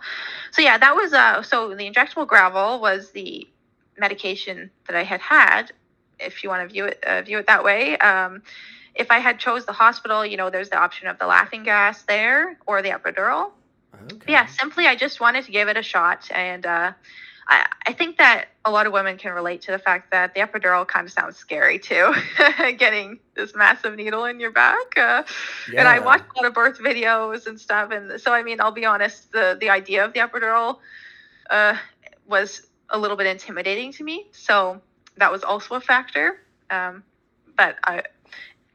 So 0.51 0.61
yeah 0.61 0.77
that 0.77 0.95
was 0.95 1.13
uh 1.13 1.41
so 1.43 1.73
the 1.75 1.89
injectable 1.89 2.27
Gravol 2.27 2.81
was 2.81 3.11
the 3.11 3.47
medication 3.97 4.71
that 4.87 4.95
i 4.95 5.03
had 5.03 5.21
had 5.21 5.71
if 6.19 6.43
you 6.43 6.49
want 6.49 6.67
to 6.67 6.71
view 6.73 6.85
it 6.85 6.99
uh, 7.05 7.21
view 7.21 7.37
it 7.39 7.47
that 7.47 7.63
way 7.63 7.97
um 7.97 8.41
if 8.95 9.11
i 9.11 9.19
had 9.19 9.39
chose 9.39 9.65
the 9.65 9.73
hospital 9.73 10.25
you 10.25 10.37
know 10.37 10.49
there's 10.49 10.69
the 10.69 10.77
option 10.77 11.07
of 11.07 11.17
the 11.19 11.25
laughing 11.27 11.63
gas 11.63 12.03
there 12.07 12.57
or 12.67 12.81
the 12.81 12.89
epidural 12.89 13.47
Okay. 14.11 14.27
yeah 14.27 14.45
simply 14.45 14.85
i 14.87 14.95
just 14.95 15.19
wanted 15.19 15.43
to 15.45 15.51
give 15.51 15.67
it 15.67 15.77
a 15.77 15.83
shot 15.83 16.27
and 16.33 16.65
uh 16.65 16.91
I, 17.47 17.65
I 17.87 17.93
think 17.93 18.17
that 18.17 18.45
a 18.65 18.71
lot 18.71 18.87
of 18.87 18.93
women 18.93 19.17
can 19.17 19.33
relate 19.33 19.61
to 19.63 19.71
the 19.71 19.79
fact 19.79 20.11
that 20.11 20.33
the 20.33 20.41
epidural 20.41 20.87
kind 20.87 21.05
of 21.05 21.11
sounds 21.11 21.37
scary 21.37 21.79
too, 21.79 22.13
getting 22.77 23.19
this 23.35 23.55
massive 23.55 23.95
needle 23.95 24.25
in 24.25 24.39
your 24.39 24.51
back. 24.51 24.77
Uh, 24.97 25.23
And 25.77 25.87
I 25.87 25.99
Yeah. 25.99 26.05
watched 26.05 26.23
a 26.37 26.41
lot 26.41 26.47
of 26.47 26.53
birth 26.53 26.79
videos 26.79 27.47
and 27.47 27.59
stuff, 27.59 27.91
and 27.91 28.19
so 28.21 28.33
I 28.33 28.43
mean, 28.43 28.61
I'll 28.61 28.71
be 28.71 28.85
honest, 28.85 29.31
the 29.31 29.57
the 29.59 29.69
idea 29.69 30.05
of 30.05 30.13
the 30.13 30.19
epidural 30.19 30.77
uh, 31.49 31.75
was 32.25 32.61
a 32.91 32.97
little 32.97 33.17
bit 33.17 33.27
intimidating 33.27 33.91
to 33.93 34.03
me, 34.03 34.27
so 34.31 34.81
that 35.17 35.31
was 35.31 35.43
also 35.43 35.75
a 35.75 35.81
factor. 35.81 36.41
Um, 36.69 37.03
but 37.57 37.75
I, 37.83 38.03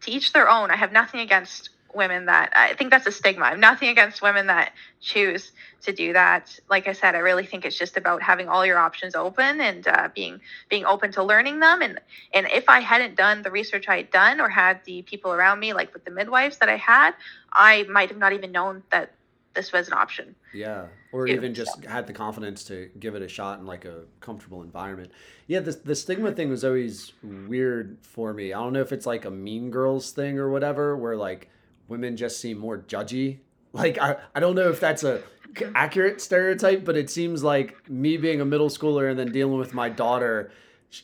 to 0.03 0.11
each 0.11 0.33
their 0.33 0.49
own. 0.49 0.71
I 0.71 0.77
have 0.77 0.93
nothing 0.93 1.21
against 1.21 1.71
women 1.95 2.27
that 2.27 2.53
I 2.55 2.75
think 2.75 2.91
that's 2.91 3.07
a 3.07 3.13
stigma. 3.13 3.47
I 3.47 3.51
have 3.51 3.59
nothing 3.59 3.89
against 3.89 4.21
women 4.23 4.47
that 4.49 4.73
choose 5.01 5.53
to 5.83 5.93
do 5.93 6.13
that. 6.13 6.59
Like 6.69 6.87
I 6.87 6.93
said, 6.93 7.15
I 7.15 7.19
really 7.19 7.47
think 7.47 7.65
it's 7.65 7.79
just 7.79 7.97
about 7.97 8.23
having 8.23 8.49
all 8.49 8.65
your 8.65 8.79
options 8.79 9.15
open 9.15 9.61
and 9.61 9.87
uh, 9.89 10.09
being 10.15 10.41
being 10.69 10.85
open 10.85 11.11
to 11.13 11.23
learning 11.23 11.61
them. 11.61 11.83
And 11.83 11.99
and 12.35 12.47
if 12.53 12.69
I 12.69 12.81
hadn't 12.81 13.17
done 13.17 13.43
the 13.43 13.51
research 13.51 13.89
I 13.89 13.97
had 13.99 14.11
done 14.11 14.41
or 14.41 14.49
had 14.49 14.85
the 14.85 15.03
people 15.03 15.33
around 15.33 15.59
me, 15.59 15.73
like 15.73 15.93
with 15.95 16.05
the 16.05 16.11
midwives 16.11 16.59
that 16.59 16.69
I 16.69 16.77
had, 16.77 17.15
I 17.53 17.85
might 17.85 18.11
have 18.11 18.19
not 18.19 18.33
even 18.33 18.53
known 18.53 18.83
that 18.93 19.13
this 19.57 19.73
was 19.73 19.89
an 19.89 19.95
option. 19.95 20.37
Yeah, 20.55 20.87
or 21.11 21.27
even 21.27 21.55
just 21.55 21.85
had 21.85 22.07
the 22.07 22.13
confidence 22.13 22.63
to 22.65 22.91
give 23.01 23.15
it 23.15 23.23
a 23.23 23.29
shot 23.29 23.59
in 23.59 23.67
like 23.67 23.85
a 23.85 24.03
comfortable 24.21 24.63
environment. 24.63 25.11
Yeah, 25.49 25.61
the 25.61 25.73
the 25.73 25.97
stigma 25.97 26.31
thing 26.33 26.51
was 26.51 26.65
always 26.65 27.13
weird 27.23 27.99
for 28.03 28.33
me. 28.33 28.53
I 28.53 28.61
don't 28.61 28.75
know 28.75 28.83
if 28.83 28.93
it's 28.93 29.07
like 29.07 29.25
a 29.25 29.31
Mean 29.31 29.71
Girls 29.71 30.13
thing 30.13 30.39
or 30.39 30.51
whatever, 30.51 30.97
where 30.97 31.17
like 31.17 31.49
women 31.89 32.17
just 32.17 32.39
seem 32.39 32.59
more 32.59 32.79
judgy. 32.79 33.39
Like 33.73 33.99
I, 33.99 34.17
I 34.35 34.41
don't 34.41 34.55
know 34.55 34.71
if 34.71 34.81
that's 34.81 35.05
a 35.05 35.21
mm-hmm. 35.53 35.73
accurate 35.75 36.23
stereotype, 36.23 36.83
but 36.83 36.97
it 36.97 37.11
seems 37.11 37.45
like 37.45 37.91
me 37.91 38.17
being 38.17 38.41
a 38.41 38.45
middle 38.47 38.71
schooler 38.71 39.11
and 39.11 39.19
then 39.19 39.31
dealing 39.31 39.59
with 39.59 39.75
my 39.75 39.91
daughter, 39.91 40.51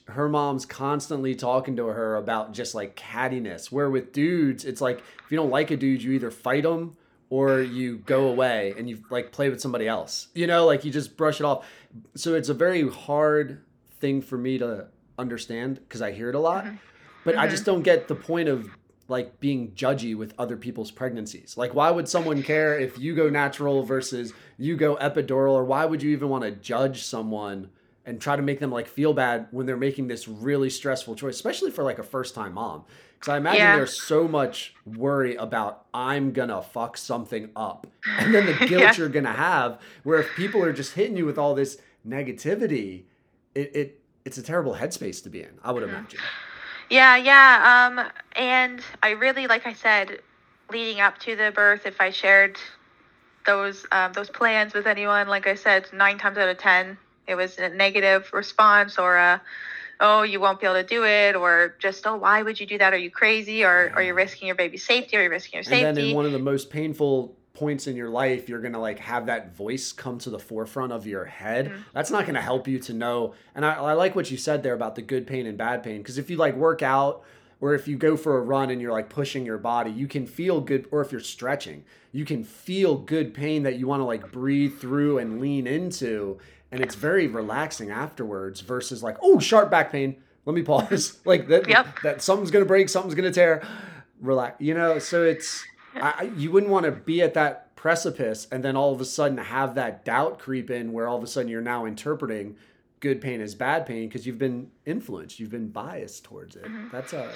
her 0.07 0.27
mom's 0.27 0.65
constantly 0.65 1.35
talking 1.35 1.77
to 1.77 1.89
her 1.89 2.17
about 2.17 2.55
just 2.55 2.75
like 2.75 2.97
cattiness. 2.97 3.71
Where 3.71 3.91
with 3.91 4.15
dudes, 4.15 4.65
it's 4.65 4.81
like 4.81 5.01
if 5.01 5.31
you 5.31 5.37
don't 5.37 5.51
like 5.51 5.71
a 5.71 5.77
dude, 5.77 6.03
you 6.03 6.13
either 6.13 6.31
fight 6.31 6.63
them 6.63 6.97
or 7.33 7.63
you 7.63 7.97
go 7.97 8.29
away 8.29 8.75
and 8.77 8.91
you 8.91 9.03
like 9.09 9.33
play 9.33 9.49
with 9.49 9.59
somebody 9.59 9.89
else. 9.89 10.29
You 10.35 10.47
know, 10.47 10.67
like 10.67 10.85
you 10.85 10.91
just 10.91 11.17
brush 11.17 11.41
it 11.41 11.45
off. 11.45 11.67
So 12.15 12.35
it's 12.35 12.51
a 12.51 12.55
very 12.55 12.87
hard 12.87 13.63
thing 14.01 14.21
for 14.21 14.37
me 14.37 14.59
to 14.59 14.89
understand 15.19 15.77
because 15.77 16.03
I 16.03 16.13
hear 16.13 16.29
it 16.29 16.35
a 16.35 16.39
lot. 16.39 16.67
Mm-hmm. 16.67 16.77
But 17.25 17.39
I 17.39 17.49
just 17.49 17.63
mm-hmm. 17.63 17.73
don't 17.73 17.83
get 17.85 18.07
the 18.07 18.15
point 18.15 18.51
of 18.51 18.69
like 19.09 19.41
being 19.41 19.71
judgy 19.71 20.15
with 20.15 20.35
other 20.39 20.59
people's 20.59 20.91
pregnancies. 20.91 21.57
Like 21.57 21.73
why 21.73 21.91
would 21.91 22.07
someone 22.07 22.43
care 22.43 22.79
if 22.79 22.99
you 22.99 23.15
go 23.15 23.31
natural 23.31 23.83
versus 23.83 24.35
you 24.59 24.77
go 24.77 24.97
epidural 24.97 25.53
or 25.53 25.65
why 25.65 25.87
would 25.87 26.03
you 26.03 26.11
even 26.11 26.29
want 26.29 26.45
to 26.45 26.51
judge 26.51 27.03
someone 27.03 27.71
and 28.05 28.21
try 28.21 28.35
to 28.37 28.43
make 28.43 28.59
them 28.61 28.71
like 28.71 28.89
feel 28.89 29.13
bad 29.15 29.47
when 29.51 29.67
they're 29.67 29.77
making 29.77 30.09
this 30.09 30.27
really 30.27 30.69
stressful 30.71 31.15
choice, 31.15 31.35
especially 31.37 31.71
for 31.71 31.85
like 31.85 31.99
a 31.99 32.03
first 32.03 32.35
time 32.35 32.55
mom. 32.55 32.85
Cuz 33.21 33.29
I 33.29 33.37
imagine 33.37 33.59
Yeah. 33.61 33.77
there's 33.77 34.03
so 34.03 34.27
much 34.27 34.75
worry 34.85 35.37
about 35.37 35.85
I'm 35.95 36.33
going 36.33 36.49
to 36.49 36.61
fuck 36.63 36.97
something 36.97 37.51
up. 37.55 37.87
And 38.19 38.35
then 38.35 38.47
the 38.47 38.55
guilt 38.67 38.83
Yeah. 38.83 38.95
you're 38.97 39.09
going 39.09 39.25
to 39.25 39.31
have 39.33 39.81
where 40.03 40.19
if 40.19 40.35
people 40.35 40.65
are 40.65 40.73
just 40.73 40.95
hitting 40.95 41.17
you 41.17 41.25
with 41.27 41.39
all 41.39 41.55
this 41.55 41.79
negativity, 42.07 43.05
it, 43.55 43.75
it 43.77 44.01
it's 44.25 44.39
a 44.39 44.43
terrible 44.43 44.75
headspace 44.75 45.23
to 45.25 45.31
be 45.31 45.43
in, 45.43 45.59
I 45.63 45.73
would 45.73 45.83
imagine. 45.83 46.21
Yeah, 46.91 47.17
yeah. 47.17 47.87
Um, 47.97 48.11
and 48.37 48.81
I 49.03 49.11
really, 49.11 49.47
like 49.47 49.67
I 49.67 49.73
said, 49.73 50.21
leading 50.71 51.01
up 51.01 51.19
to 51.21 51.35
the 51.37 51.51
birth, 51.53 51.87
if 51.87 52.01
I 52.01 52.11
shared 52.11 52.59
those 53.47 53.85
um, 53.93 54.13
those 54.13 54.31
plans 54.31 54.75
with 54.75 54.87
anyone, 54.87 55.27
like 55.29 55.47
I 55.47 55.55
said, 55.55 55.87
nine 55.93 56.19
times 56.19 56.39
out 56.39 56.49
of 56.49 56.59
ten, 56.59 56.97
it 57.27 57.35
was 57.35 57.59
a 57.59 57.69
negative 57.69 58.31
response 58.33 58.99
or 58.99 59.17
a, 59.17 59.41
oh, 60.01 60.23
you 60.23 60.41
won't 60.41 60.59
be 60.61 60.67
able 60.67 60.83
to 60.83 60.87
do 60.87 61.05
it, 61.05 61.37
or 61.37 61.77
just, 61.79 62.07
oh, 62.07 62.17
why 62.17 62.43
would 62.43 62.59
you 62.59 62.67
do 62.67 62.77
that? 62.79 62.93
Are 62.93 62.99
you 62.99 63.11
crazy? 63.11 63.63
Or 63.63 63.93
are 63.95 64.03
you 64.03 64.15
risking 64.15 64.49
your 64.49 64.57
baby's 64.57 64.85
safety? 64.85 65.17
Are 65.17 65.23
you 65.23 65.31
risking 65.31 65.59
your 65.59 65.63
safety? 65.63 65.85
And 65.85 65.97
then 65.97 66.07
in 66.07 66.17
one 66.17 66.27
of 66.27 66.33
the 66.33 66.41
most 66.41 66.71
painful 66.71 67.37
points 67.55 67.87
in 67.87 67.95
your 67.95 68.09
life, 68.09 68.49
you're 68.49 68.61
gonna 68.61 68.81
like 68.81 68.99
have 68.99 69.27
that 69.27 69.55
voice 69.55 69.93
come 69.93 70.19
to 70.19 70.31
the 70.31 70.39
forefront 70.39 70.91
of 70.93 71.07
your 71.07 71.27
head. 71.27 71.67
Mm-hmm. 71.67 71.83
That's 71.93 72.11
not 72.11 72.27
gonna 72.27 72.41
help 72.41 72.67
you 72.67 72.81
to 72.81 72.93
know. 72.93 73.35
And 73.55 73.65
I, 73.65 73.75
I 73.75 73.93
like 73.93 74.17
what 74.17 74.31
you 74.31 74.37
said 74.37 74.63
there 74.63 74.75
about 74.75 74.97
the 74.97 75.03
good 75.03 75.27
pain 75.27 75.47
and 75.47 75.57
bad 75.57 75.85
pain. 75.85 75.99
Because 75.99 76.19
if 76.19 76.31
you 76.31 76.37
like 76.37 76.57
work 76.57 76.83
out 76.83 77.23
or 77.61 77.75
if 77.75 77.87
you 77.87 77.97
go 77.97 78.17
for 78.17 78.39
a 78.39 78.41
run 78.41 78.71
and 78.71 78.81
you're 78.81 78.91
like 78.91 79.09
pushing 79.09 79.47
your 79.47 79.59
body, 79.59 79.93
you 79.93 80.09
can 80.09 80.27
feel 80.27 80.61
good. 80.61 80.89
Or 80.91 81.01
if 81.03 81.13
you're 81.13 81.21
stretching, 81.21 81.85
you 82.11 82.25
can 82.25 82.43
feel 82.43 82.97
good 82.97 83.35
pain 83.35 83.63
that 83.63 83.77
you 83.77 83.87
want 83.87 84.01
to 84.01 84.05
like 84.05 84.33
breathe 84.33 84.81
through 84.81 85.19
and 85.19 85.41
lean 85.41 85.69
into. 85.69 86.39
And 86.73 86.81
it's 86.83 86.95
very 86.95 87.27
relaxing 87.29 87.91
afterwards 87.91 88.61
versus 88.61 89.03
like, 89.03 89.17
oh, 89.23 89.39
sharp 89.39 89.71
back 89.71 89.93
pain. 89.93 90.17
Let 90.47 90.55
me 90.55 90.63
pause. 90.63 91.19
like 91.25 91.47
that, 91.49 91.69
Yep. 91.69 92.01
that 92.03 92.23
something's 92.23 92.51
gonna 92.51 92.65
break, 92.65 92.89
something's 92.89 93.15
gonna 93.15 93.31
tear. 93.31 93.63
Relax. 94.21 94.61
You 94.61 94.75
know, 94.75 94.99
so 94.99 95.23
it's 95.25 95.65
I, 95.95 96.31
you 96.37 96.51
wouldn't 96.51 96.73
want 96.73 96.87
to 96.87 96.93
be 96.93 97.23
at 97.23 97.35
that 97.35 97.75
precipice 97.77 98.47
and 98.51 98.65
then 98.65 98.77
all 98.77 98.93
of 98.95 99.01
a 99.01 99.05
sudden 99.05 99.37
have 99.39 99.75
that 99.75 100.05
doubt 100.05 100.39
creep 100.39 100.71
in 100.71 100.93
where 100.93 101.09
all 101.09 101.19
of 101.19 101.25
a 101.25 101.27
sudden 101.27 101.51
you're 101.51 101.61
now 101.61 101.85
interpreting 101.85 102.57
good 103.01 103.21
pain 103.21 103.41
as 103.41 103.55
bad 103.57 103.85
pain 103.85 104.09
because 104.09 104.25
you've 104.27 104.39
been 104.39 104.71
influenced, 104.87 105.41
you've 105.41 105.51
been 105.51 105.69
biased 105.69 106.23
towards 106.25 106.55
it. 106.55 106.63
Mm-hmm. 106.65 106.89
That's 106.93 107.13
a 107.13 107.33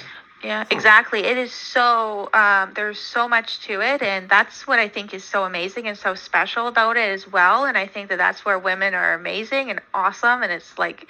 Yeah, 0.46 0.64
exactly. 0.70 1.24
It 1.24 1.36
is 1.36 1.52
so 1.52 2.30
um, 2.32 2.72
there's 2.76 3.00
so 3.00 3.26
much 3.26 3.58
to 3.66 3.80
it, 3.80 4.00
and 4.00 4.28
that's 4.28 4.64
what 4.64 4.78
I 4.78 4.86
think 4.86 5.12
is 5.12 5.24
so 5.24 5.42
amazing 5.44 5.88
and 5.88 5.98
so 5.98 6.14
special 6.14 6.68
about 6.68 6.96
it 6.96 7.10
as 7.10 7.26
well. 7.26 7.64
And 7.64 7.76
I 7.76 7.88
think 7.88 8.10
that 8.10 8.18
that's 8.18 8.44
where 8.44 8.56
women 8.56 8.94
are 8.94 9.14
amazing 9.14 9.70
and 9.70 9.80
awesome, 9.92 10.44
and 10.44 10.52
it's 10.52 10.78
like 10.78 11.08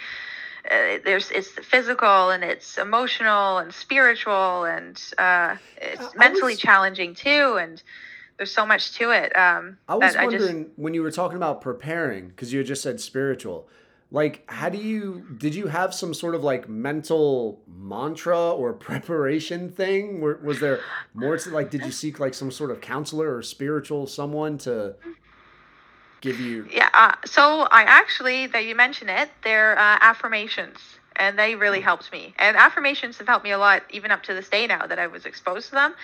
uh, 0.71 0.99
there's 1.05 1.31
it's 1.31 1.49
physical 1.51 2.31
and 2.31 2.43
it's 2.43 2.79
emotional 2.79 3.59
and 3.59 3.75
spiritual 3.75 4.65
and 4.65 5.01
uh, 5.19 5.57
it's 5.77 6.01
I- 6.01 6.05
I 6.15 6.19
mentally 6.19 6.53
was- 6.55 6.59
challenging 6.59 7.15
too, 7.15 7.59
and 7.61 7.83
there's 8.39 8.53
so 8.53 8.65
much 8.65 8.95
to 8.95 9.11
it. 9.11 9.37
Um, 9.37 9.77
I 9.87 9.97
was 9.97 10.15
that 10.15 10.21
I 10.21 10.31
just 10.31 10.45
wondering 10.47 10.71
when 10.77 10.95
you 10.95 11.03
were 11.03 11.11
talking 11.11 11.37
about 11.37 11.61
preparing, 11.61 12.29
because 12.29 12.55
you 12.55 12.61
had 12.61 12.67
just 12.67 12.83
said 12.83 13.01
spiritual. 13.01 13.69
Like, 14.17 14.51
how 14.51 14.71
do 14.71 14.79
you 14.79 15.27
did 15.37 15.55
you 15.55 15.67
have 15.67 15.93
some 15.93 16.15
sort 16.15 16.35
of 16.35 16.43
like 16.43 16.71
mental 16.71 17.61
mantra 17.69 18.51
or 18.51 18.73
preparation 18.89 19.71
thing? 19.71 20.23
Were, 20.23 20.41
was 20.43 20.59
there 20.59 20.81
more 21.13 21.37
to 21.37 21.51
like? 21.51 21.71
Did 21.71 21.85
you 21.85 21.91
seek 21.91 22.19
like 22.19 22.33
some 22.33 22.51
sort 22.51 22.71
of 22.71 22.81
counselor 22.81 23.37
or 23.37 23.43
spiritual 23.43 24.07
someone 24.07 24.57
to 24.59 24.95
give 26.23 26.41
you? 26.41 26.67
Yeah. 26.73 26.89
Uh, 26.95 27.13
so 27.27 27.69
I 27.71 27.83
actually, 27.83 28.47
that 28.47 28.65
you 28.65 28.75
mention 28.75 29.11
it, 29.11 29.29
they're 29.45 29.79
uh, 29.79 29.99
affirmations, 30.01 30.79
and 31.17 31.39
they 31.39 31.55
really 31.55 31.83
helped 31.83 32.11
me. 32.11 32.33
And 32.39 32.57
affirmations 32.57 33.19
have 33.19 33.29
helped 33.29 33.45
me 33.45 33.51
a 33.51 33.59
lot, 33.59 33.83
even 33.91 34.11
up 34.11 34.23
to 34.23 34.33
this 34.33 34.49
day 34.49 34.67
now 34.67 34.87
that 34.87 34.99
I 34.99 35.09
was 35.09 35.27
exposed 35.27 35.67
to 35.67 35.73
them. 35.73 35.95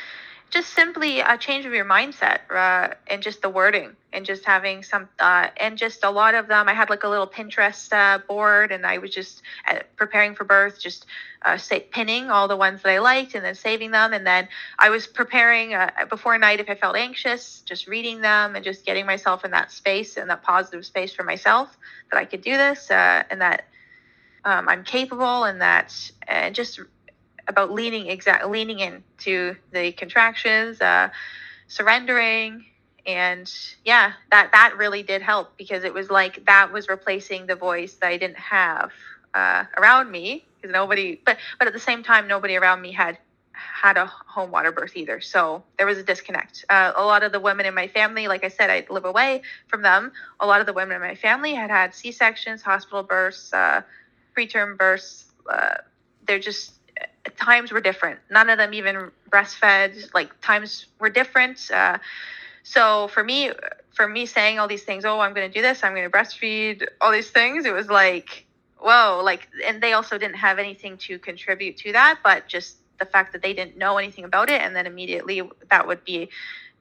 Just 0.53 0.75
simply 0.75 1.21
a 1.21 1.39
change 1.39 1.65
of 1.65 1.73
your 1.73 1.85
mindset 1.85 2.41
uh, 2.51 2.95
and 3.07 3.23
just 3.23 3.41
the 3.41 3.49
wording 3.49 3.97
and 4.13 4.27
just 4.27 4.45
having 4.45 4.83
some 4.83 5.09
uh, 5.19 5.49
and 5.57 5.79
just 5.79 6.05
a 6.05 6.11
lot 6.11 6.35
of 6.35 6.47
them 6.47 6.69
i 6.69 6.75
had 6.75 6.91
like 6.91 7.05
a 7.05 7.09
little 7.09 7.27
pinterest 7.27 7.91
uh, 7.93 8.19
board 8.29 8.71
and 8.71 8.87
i 8.87 8.99
was 8.99 9.11
just 9.11 9.43
uh, 9.69 9.79
preparing 9.97 10.35
for 10.35 10.45
birth 10.45 10.79
just 10.79 11.07
uh, 11.45 11.57
say, 11.57 11.81
pinning 11.81 12.31
all 12.31 12.47
the 12.47 12.57
ones 12.57 12.83
that 12.83 12.91
i 12.91 12.99
liked 12.99 13.35
and 13.35 13.45
then 13.45 13.55
saving 13.55 13.91
them. 13.91 14.13
And 14.13 14.27
then 14.27 14.47
i 14.79 14.91
was 14.91 15.07
preparing 15.07 15.75
uh, 15.75 15.91
before 16.11 16.37
night 16.37 16.61
if 16.61 16.69
i 16.69 16.75
felt 16.75 16.97
anxious 16.97 17.63
just 17.65 17.87
reading 17.87 18.21
them 18.21 18.55
and 18.55 18.63
just 18.63 18.85
getting 18.85 19.07
myself 19.07 19.47
in 19.47 19.51
that 19.53 19.73
space 19.73 20.19
and 20.19 20.29
that 20.29 20.43
positive 20.43 20.85
space 20.85 21.15
for 21.15 21.23
myself 21.23 21.77
that 22.11 22.19
i 22.19 22.27
could 22.27 22.43
do 22.43 22.59
this 22.59 22.91
and 22.91 23.41
that 23.41 23.65
um, 24.45 24.69
i'm 24.69 24.85
capable 24.85 25.45
and 25.45 25.63
that 25.63 25.95
and 26.29 26.55
just 26.55 26.79
about 27.49 27.73
leaning 27.73 28.07
exact 28.09 28.49
leaning 28.49 28.81
into 28.81 29.57
the 29.73 29.93
contractions, 29.93 30.81
uh, 30.81 31.09
surrendering, 31.69 32.65
and 33.07 33.53
yeah, 33.85 34.13
that 34.31 34.53
that 34.53 34.77
really 34.77 35.03
did 35.03 35.23
help 35.23 35.57
because 35.57 35.85
it 35.85 35.93
was 35.93 36.11
like 36.11 36.45
that 36.47 36.73
was 36.73 36.89
replacing 36.89 37.47
the 37.47 37.57
voice 37.57 37.95
that 37.95 38.09
I 38.09 38.17
didn't 38.17 38.39
have 38.39 38.93
uh, 39.35 39.65
around 39.77 40.11
me 40.11 40.45
because 40.57 40.73
nobody, 40.73 41.21
but 41.25 41.39
but 41.59 41.67
at 41.67 41.75
the 41.75 41.81
same 41.81 42.03
time, 42.03 42.29
nobody 42.29 42.57
around 42.57 42.81
me 42.81 42.93
had 42.93 43.19
had 43.53 43.97
a 43.97 44.07
home 44.07 44.51
water 44.51 44.73
birth 44.73 44.97
either. 44.97 45.21
So 45.21 45.63
there 45.77 45.87
was 45.87 45.99
a 45.99 46.03
disconnect. 46.03 46.65
Uh, 46.69 46.93
a 46.97 47.05
lot 47.05 47.23
of 47.23 47.33
the 47.33 47.41
women 47.41 47.67
in 47.67 47.75
my 47.75 47.89
family, 47.89 48.29
like 48.29 48.45
I 48.45 48.49
said, 48.49 48.71
I 48.71 48.87
live 48.91 49.05
away 49.05 49.43
from 49.69 49.83
them. 49.83 50.13
A 50.41 50.47
lot 50.47 50.61
of 50.61 50.67
the 50.67 50.73
women 50.73 50.97
in 50.97 51.03
my 51.03 51.15
family 51.15 51.55
had 51.55 51.71
had 51.71 51.95
C 51.95 52.13
sections, 52.13 52.63
hospital 52.63 53.03
births, 53.03 53.53
uh, 53.53 53.83
preterm 54.37 54.79
births. 54.79 55.27
Uh, 55.49 55.75
they're 56.27 56.39
just 56.39 56.73
times 57.37 57.73
were 57.73 57.81
different. 57.81 58.21
None 58.31 58.51
of 58.51 58.59
them 58.59 58.75
even 58.75 59.11
breastfed. 59.31 60.13
Like 60.15 60.41
times 60.41 60.87
were 60.99 61.11
different. 61.11 61.71
Uh, 61.71 61.99
so 62.63 63.09
for 63.09 63.25
me, 63.25 63.51
for 63.95 64.09
me 64.09 64.27
saying 64.27 64.59
all 64.59 64.69
these 64.69 64.85
things, 64.85 65.05
oh, 65.05 65.21
I'm 65.21 65.35
going 65.35 65.51
to 65.51 65.53
do 65.53 65.63
this, 65.63 65.83
I'm 65.83 65.95
going 65.95 66.11
to 66.11 66.17
breastfeed, 66.17 66.87
all 67.01 67.13
these 67.13 67.31
things, 67.31 67.65
it 67.67 67.73
was 67.73 67.89
like, 67.89 68.47
whoa, 68.79 69.21
like, 69.23 69.49
and 69.65 69.83
they 69.83 69.93
also 69.93 70.19
didn't 70.19 70.37
have 70.37 70.59
anything 70.59 70.97
to 70.99 71.19
contribute 71.19 71.77
to 71.79 71.93
that, 71.93 72.21
but 72.23 72.49
just 72.49 72.77
the 72.99 73.05
fact 73.05 73.33
that 73.33 73.43
they 73.43 73.53
didn't 73.53 73.77
know 73.77 73.99
anything 73.99 74.25
about 74.25 74.49
it, 74.49 74.61
and 74.61 74.75
then 74.75 74.87
immediately 74.87 75.43
that 75.71 75.87
would 75.87 76.05
be 76.05 76.29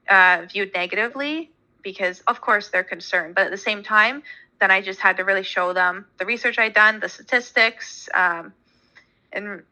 uh, 0.09 0.45
viewed 0.51 0.73
negatively 0.73 1.49
because, 1.83 2.21
of 2.27 2.41
course, 2.41 2.69
they're 2.69 2.83
concerned. 2.83 3.35
But 3.35 3.45
at 3.45 3.51
the 3.51 3.57
same 3.57 3.83
time, 3.83 4.23
then 4.59 4.69
I 4.69 4.81
just 4.81 4.99
had 4.99 5.17
to 5.17 5.23
really 5.23 5.43
show 5.43 5.73
them 5.73 6.05
the 6.19 6.25
research 6.25 6.59
I'd 6.59 6.73
done, 6.73 6.99
the 6.99 7.09
statistics, 7.09 8.07
um, 8.13 8.53
and 9.33 9.63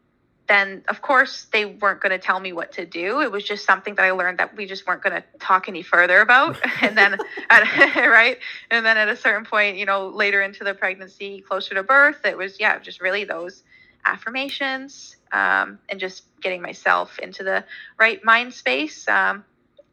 then 0.50 0.82
of 0.88 1.00
course 1.00 1.46
they 1.52 1.64
weren't 1.64 2.00
going 2.00 2.10
to 2.10 2.18
tell 2.18 2.40
me 2.40 2.52
what 2.52 2.72
to 2.72 2.84
do. 2.84 3.20
It 3.20 3.30
was 3.30 3.44
just 3.44 3.64
something 3.64 3.94
that 3.94 4.04
i 4.04 4.10
learned 4.10 4.38
that 4.38 4.56
we 4.56 4.66
just 4.66 4.84
weren't 4.86 5.00
going 5.00 5.14
to 5.14 5.24
talk 5.38 5.68
any 5.68 5.82
further 5.82 6.20
about. 6.20 6.56
And 6.82 6.98
then 6.98 7.16
at, 7.48 7.62
right? 7.96 8.38
And 8.70 8.84
then 8.84 8.96
at 8.96 9.08
a 9.08 9.16
certain 9.16 9.44
point 9.44 9.76
you 9.76 9.86
know 9.86 10.08
later 10.08 10.42
into 10.42 10.64
the 10.64 10.74
pregnancy 10.74 11.40
closer 11.40 11.74
to 11.74 11.84
birth 11.84 12.24
it 12.24 12.36
was 12.36 12.58
yeah 12.58 12.78
just 12.80 13.00
really 13.00 13.24
those 13.24 13.62
affirmations 14.04 15.16
um, 15.30 15.78
and 15.88 16.00
just 16.00 16.24
getting 16.40 16.62
myself 16.62 17.18
into 17.20 17.44
the 17.44 17.64
right 17.98 18.24
mind 18.24 18.52
space. 18.52 19.06
Um, 19.08 19.44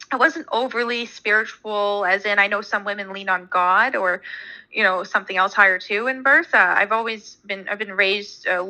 i 0.10 0.16
wasn't 0.16 0.48
overly 0.54 1.06
spiritual 1.06 2.06
as 2.08 2.24
in 2.24 2.40
i 2.40 2.48
know 2.48 2.62
some 2.62 2.86
women 2.86 3.12
lean 3.12 3.28
on 3.28 3.46
god 3.52 3.94
or 3.94 4.22
you 4.72 4.82
know 4.82 5.04
something 5.04 5.36
else 5.36 5.54
higher 5.54 5.78
too 5.78 6.08
in 6.08 6.24
birth. 6.24 6.54
Uh, 6.54 6.74
i've 6.78 6.94
always 6.94 7.36
been 7.46 7.68
i've 7.68 7.80
been 7.80 7.92
raised 7.92 8.48
uh, 8.48 8.64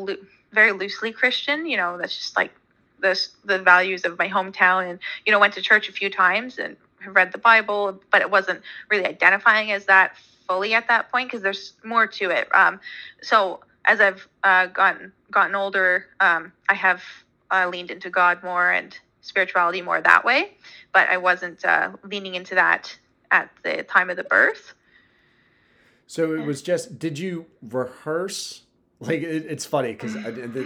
very 0.57 0.71
loosely 0.71 1.11
Christian. 1.11 1.67
You 1.67 1.77
know, 1.77 1.99
that's 1.99 2.17
just 2.17 2.35
like 2.35 2.51
the 2.99 3.13
the 3.45 3.59
values 3.59 4.05
of 4.05 4.17
my 4.17 4.27
hometown, 4.27 4.89
and 4.89 4.99
you 5.23 5.31
know, 5.31 5.39
went 5.39 5.53
to 5.53 5.61
church 5.61 5.87
a 5.87 5.91
few 5.91 6.09
times 6.09 6.57
and 6.57 6.75
read 7.05 7.31
the 7.31 7.37
Bible, 7.37 8.01
but 8.11 8.21
it 8.21 8.31
wasn't 8.31 8.61
really 8.89 9.05
identifying 9.05 9.71
as 9.71 9.85
that 9.85 10.15
fully 10.47 10.73
at 10.73 10.87
that 10.87 11.11
point 11.11 11.27
because 11.29 11.43
there's 11.43 11.73
more 11.83 12.07
to 12.07 12.31
it. 12.31 12.47
Um, 12.55 12.79
so 13.21 13.59
as 13.85 14.01
I've 14.01 14.27
uh, 14.43 14.65
gotten 14.65 15.13
gotten 15.29 15.53
older, 15.53 16.07
um, 16.19 16.51
I 16.67 16.73
have 16.73 17.03
uh, 17.51 17.69
leaned 17.71 17.91
into 17.91 18.09
God 18.09 18.41
more 18.41 18.71
and 18.71 18.97
spirituality 19.21 19.83
more 19.83 20.01
that 20.01 20.25
way, 20.25 20.57
but 20.91 21.07
I 21.07 21.17
wasn't 21.17 21.63
uh, 21.63 21.91
leaning 22.03 22.33
into 22.33 22.55
that 22.55 22.97
at 23.29 23.51
the 23.63 23.83
time 23.83 24.09
of 24.09 24.17
the 24.17 24.23
birth. 24.23 24.73
So 26.07 26.33
it 26.33 26.45
was 26.45 26.61
just, 26.61 26.97
did 26.97 27.19
you 27.19 27.47
rehearse 27.61 28.63
like 28.99 29.21
it, 29.21 29.45
it's 29.47 29.65
funny 29.65 29.93
because 29.93 30.15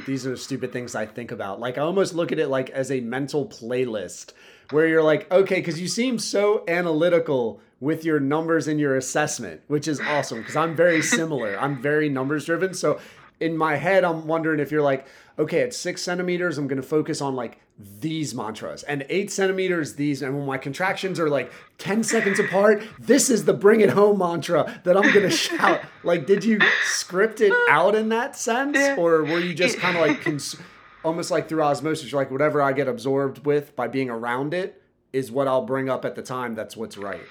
these 0.06 0.26
are 0.26 0.36
stupid 0.38 0.72
things 0.72 0.96
I 0.96 1.06
think 1.06 1.32
about. 1.32 1.60
Like 1.60 1.78
I 1.78 1.82
almost 1.82 2.14
look 2.14 2.32
at 2.32 2.40
it 2.40 2.48
like 2.48 2.70
as 2.70 2.92
a 2.92 3.02
mental 3.02 3.46
playlist 3.46 4.34
where 4.72 4.88
you're 4.88 5.04
like, 5.04 5.30
okay, 5.32 5.56
because 5.56 5.82
you 5.82 5.88
seem 5.88 6.18
so 6.18 6.64
analytical 6.68 7.60
with 7.82 8.06
your 8.06 8.20
numbers 8.20 8.68
and 8.68 8.80
your 8.80 8.96
assessment, 8.96 9.62
which 9.68 9.88
is 9.88 10.00
awesome 10.00 10.40
because 10.40 10.56
I'm 10.56 10.76
very 10.76 11.02
similar. 11.02 11.60
I'm 11.60 11.82
very 11.82 12.10
numbers 12.10 12.46
driven. 12.46 12.74
So 12.74 13.00
in 13.42 13.58
my 13.58 13.76
head, 13.76 14.04
I'm 14.04 14.28
wondering 14.28 14.60
if 14.60 14.72
you're 14.72 14.84
like, 14.84 15.06
okay, 15.38 15.62
at 15.62 15.74
six 15.74 16.02
centimeters, 16.04 16.58
I'm 16.58 16.68
to 16.82 16.88
focus 16.88 17.20
on 17.22 17.36
like 17.36 17.60
these 18.00 18.36
mantras 18.36 18.84
and 18.84 19.04
eight 19.10 19.32
centimeters, 19.32 19.96
these. 19.96 20.22
And 20.22 20.38
when 20.38 20.46
my 20.46 20.60
contractions 20.60 21.20
are 21.20 21.28
like 21.28 21.52
10 21.80 22.04
seconds 22.04 22.40
apart, 22.40 22.84
this 23.00 23.32
is 23.32 23.46
the 23.46 23.54
bring 23.54 23.82
it 23.82 23.90
home 23.90 24.20
mantra 24.20 24.80
that 24.84 24.96
I'm 24.96 25.12
to 25.24 25.30
shout. 25.36 25.82
Like, 26.04 26.28
did 26.28 26.46
you 26.46 26.60
script 26.84 27.42
it 27.42 27.52
out 27.68 27.96
in 27.96 28.10
that 28.10 28.38
sense? 28.38 28.78
Or 28.98 29.24
were 29.24 29.40
you 29.40 29.56
just 29.56 29.80
kind 29.80 29.98
of 29.98 30.06
like, 30.06 30.22
cons- 30.22 30.58
almost 31.04 31.32
like 31.32 31.50
through 31.50 31.64
osmosis, 31.64 32.12
you're 32.12 32.22
like, 32.22 32.30
whatever 32.30 32.62
I 32.62 32.74
get 32.74 32.88
absorbed 32.88 33.46
with 33.46 33.76
by 33.76 33.88
being 33.88 34.12
around 34.12 34.54
it 34.54 34.84
is 35.12 35.32
what 35.32 35.48
I'll 35.48 35.66
bring 35.66 35.90
up 35.90 36.06
at 36.06 36.14
the 36.14 36.22
time. 36.22 36.54
That's 36.54 36.78
what's 36.78 36.98
right. 36.98 37.22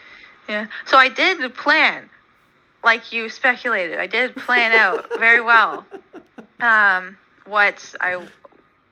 Yeah. 0.49 0.67
So 0.87 0.97
I 0.99 1.09
did 1.09 1.55
plan 1.55 2.11
like 2.83 3.13
you 3.13 3.29
speculated. 3.29 3.99
I 3.99 4.07
did 4.07 4.35
plan 4.35 4.73
out 4.73 5.09
very 5.19 5.41
well 5.41 5.85
um, 6.61 7.17
what 7.47 7.95
I 8.01 8.27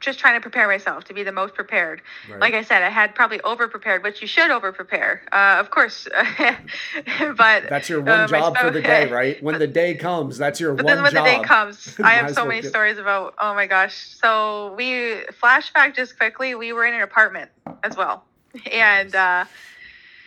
just 0.00 0.18
trying 0.18 0.34
to 0.34 0.40
prepare 0.40 0.68
myself 0.68 1.04
to 1.04 1.14
be 1.14 1.22
the 1.22 1.32
most 1.32 1.54
prepared. 1.54 2.02
Right. 2.30 2.40
Like 2.40 2.54
I 2.54 2.62
said, 2.62 2.82
I 2.82 2.88
had 2.88 3.14
probably 3.14 3.40
over 3.40 3.66
prepared, 3.66 4.02
which 4.02 4.22
you 4.22 4.28
should 4.28 4.50
over 4.50 4.72
prepare, 4.72 5.22
uh, 5.32 5.56
of 5.58 5.70
course. 5.70 6.06
but 7.36 7.68
that's 7.68 7.88
your 7.88 8.00
one 8.00 8.20
uh, 8.20 8.26
job 8.28 8.56
for 8.56 8.70
the 8.70 8.80
day, 8.80 9.10
right? 9.10 9.42
When 9.42 9.58
the 9.58 9.66
day 9.66 9.94
comes, 9.94 10.38
that's 10.38 10.60
your 10.60 10.74
but 10.76 10.84
one 10.84 10.94
then 10.94 11.02
when 11.02 11.12
job. 11.12 11.26
the 11.26 11.30
day 11.30 11.42
comes, 11.42 11.96
I 12.02 12.12
have 12.14 12.34
so 12.34 12.46
many 12.46 12.62
stories 12.62 12.98
about. 12.98 13.34
Oh 13.38 13.54
my 13.54 13.66
gosh! 13.66 13.96
So 13.96 14.74
we 14.76 15.22
flashback 15.42 15.96
just 15.96 16.16
quickly. 16.16 16.54
We 16.54 16.72
were 16.72 16.86
in 16.86 16.94
an 16.94 17.02
apartment 17.02 17.50
as 17.82 17.96
well, 17.96 18.24
and. 18.70 19.14
Uh, 19.14 19.44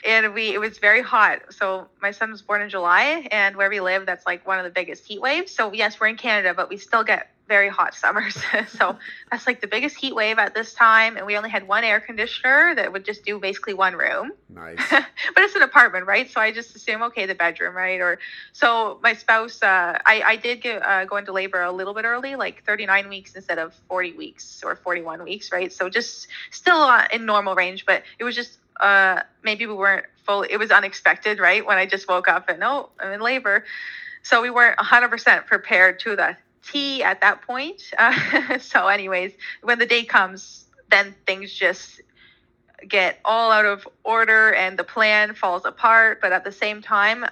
and 0.05 0.33
we 0.33 0.53
it 0.53 0.59
was 0.59 0.77
very 0.77 1.01
hot. 1.01 1.53
So 1.53 1.87
my 2.01 2.11
son 2.11 2.31
was 2.31 2.41
born 2.41 2.61
in 2.61 2.69
July, 2.69 3.27
and 3.31 3.55
where 3.55 3.69
we 3.69 3.79
live, 3.79 4.05
that's 4.05 4.25
like 4.25 4.45
one 4.45 4.59
of 4.59 4.65
the 4.65 4.71
biggest 4.71 5.05
heat 5.05 5.21
waves. 5.21 5.51
So 5.51 5.73
yes, 5.73 5.99
we're 5.99 6.07
in 6.07 6.17
Canada, 6.17 6.53
but 6.53 6.69
we 6.69 6.77
still 6.77 7.03
get 7.03 7.31
very 7.51 7.67
hot 7.67 7.93
summers. 7.93 8.41
so 8.69 8.97
that's 9.29 9.45
like 9.45 9.59
the 9.59 9.67
biggest 9.67 9.97
heat 9.97 10.15
wave 10.15 10.39
at 10.39 10.53
this 10.53 10.73
time, 10.73 11.17
and 11.17 11.25
we 11.25 11.35
only 11.35 11.49
had 11.49 11.67
one 11.67 11.83
air 11.83 11.99
conditioner 11.99 12.73
that 12.75 12.93
would 12.93 13.03
just 13.03 13.25
do 13.25 13.39
basically 13.39 13.73
one 13.73 13.93
room. 13.93 14.31
Nice. 14.47 14.79
but 14.89 15.43
it's 15.43 15.55
an 15.55 15.61
apartment, 15.61 16.07
right? 16.07 16.31
So 16.31 16.39
I 16.39 16.53
just 16.53 16.75
assume 16.77 17.03
okay, 17.03 17.25
the 17.25 17.35
bedroom, 17.35 17.75
right? 17.75 17.99
Or 17.99 18.19
so 18.53 18.99
my 19.03 19.13
spouse, 19.13 19.61
uh, 19.61 19.99
I 20.05 20.23
I 20.25 20.35
did 20.37 20.61
get, 20.61 20.81
uh, 20.85 21.03
go 21.05 21.17
into 21.17 21.33
labor 21.33 21.61
a 21.61 21.71
little 21.71 21.93
bit 21.93 22.05
early, 22.05 22.35
like 22.35 22.63
39 22.65 23.09
weeks 23.09 23.35
instead 23.35 23.59
of 23.59 23.73
40 23.89 24.13
weeks 24.13 24.63
or 24.63 24.77
41 24.77 25.23
weeks, 25.23 25.51
right? 25.51 25.73
So 25.73 25.89
just 25.89 26.27
still 26.51 26.81
uh, 26.81 27.05
in 27.11 27.25
normal 27.25 27.55
range, 27.55 27.85
but 27.85 28.03
it 28.17 28.23
was 28.23 28.35
just 28.35 28.59
uh, 28.81 29.21
maybe 29.43 29.65
we 29.65 29.73
weren't 29.73 30.05
fully, 30.25 30.49
it 30.51 30.57
was 30.57 30.71
unexpected, 30.71 31.39
right? 31.39 31.65
When 31.65 31.77
I 31.77 31.85
just 31.85 32.07
woke 32.07 32.27
up 32.27 32.49
and, 32.49 32.63
oh, 32.63 32.89
I'm 32.99 33.11
in 33.13 33.21
labor. 33.21 33.63
So 34.23 34.41
we 34.41 34.49
weren't 34.49 34.77
100% 34.77 35.45
prepared 35.45 35.99
to 36.01 36.15
the 36.15 36.35
T 36.67 37.03
at 37.03 37.21
that 37.21 37.41
point. 37.43 37.81
Uh, 37.97 38.57
so, 38.59 38.87
anyways, 38.87 39.33
when 39.61 39.79
the 39.79 39.85
day 39.85 40.03
comes, 40.03 40.65
then 40.89 41.15
things 41.25 41.53
just 41.53 42.01
get 42.87 43.19
all 43.23 43.51
out 43.51 43.65
of 43.65 43.87
order 44.03 44.53
and 44.53 44.77
the 44.77 44.83
plan 44.83 45.33
falls 45.33 45.65
apart. 45.65 46.19
But 46.21 46.31
at 46.31 46.43
the 46.43 46.51
same 46.51 46.81
time, 46.81 47.25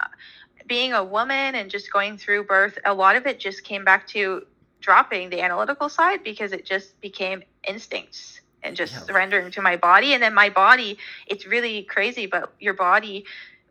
being 0.68 0.94
a 0.94 1.04
woman 1.04 1.56
and 1.56 1.70
just 1.70 1.92
going 1.92 2.18
through 2.18 2.46
birth, 2.46 2.78
a 2.86 2.94
lot 2.94 3.16
of 3.16 3.26
it 3.26 3.40
just 3.40 3.64
came 3.64 3.84
back 3.84 4.08
to 4.08 4.46
dropping 4.80 5.30
the 5.30 5.42
analytical 5.42 5.90
side 5.90 6.24
because 6.24 6.52
it 6.52 6.66
just 6.66 7.00
became 7.02 7.44
instincts 7.68 8.40
and 8.64 8.76
just 8.76 8.94
yeah. 8.94 9.00
surrendering 9.00 9.52
to 9.52 9.62
my 9.62 9.78
body. 9.78 10.14
And 10.14 10.22
then 10.22 10.34
my 10.34 10.50
body, 10.50 10.98
it's 11.28 11.46
really 11.46 11.84
crazy, 11.84 12.26
but 12.26 12.54
your 12.60 12.74
body 12.74 13.26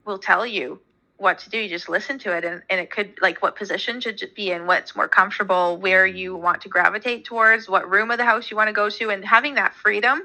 will 0.05 0.19
tell 0.19 0.47
you 0.47 0.81
what 1.19 1.39
to 1.41 1.51
do. 1.51 1.59
You 1.59 1.69
just 1.69 1.89
listen 1.89 2.19
to 2.21 2.37
it, 2.37 2.45
and, 2.45 2.63
and 2.71 2.81
it 2.81 2.91
could 2.91 3.19
like 3.21 3.43
what 3.43 3.57
position 3.57 4.01
should 4.01 4.23
it 4.23 4.35
be 4.35 4.53
in, 4.53 4.67
what's 4.67 4.97
more 4.97 5.09
comfortable, 5.09 5.77
where 5.77 6.07
mm-hmm. 6.07 6.17
you 6.17 6.37
want 6.37 6.63
to 6.63 6.69
gravitate 6.69 7.25
towards, 7.25 7.69
what 7.69 7.89
room 7.91 8.11
of 8.11 8.19
the 8.19 8.25
house 8.25 8.51
you 8.51 8.57
want 8.57 8.69
to 8.69 8.73
go 8.73 8.89
to, 8.89 9.11
and 9.11 9.25
having 9.25 9.55
that 9.55 9.75
freedom 9.75 10.23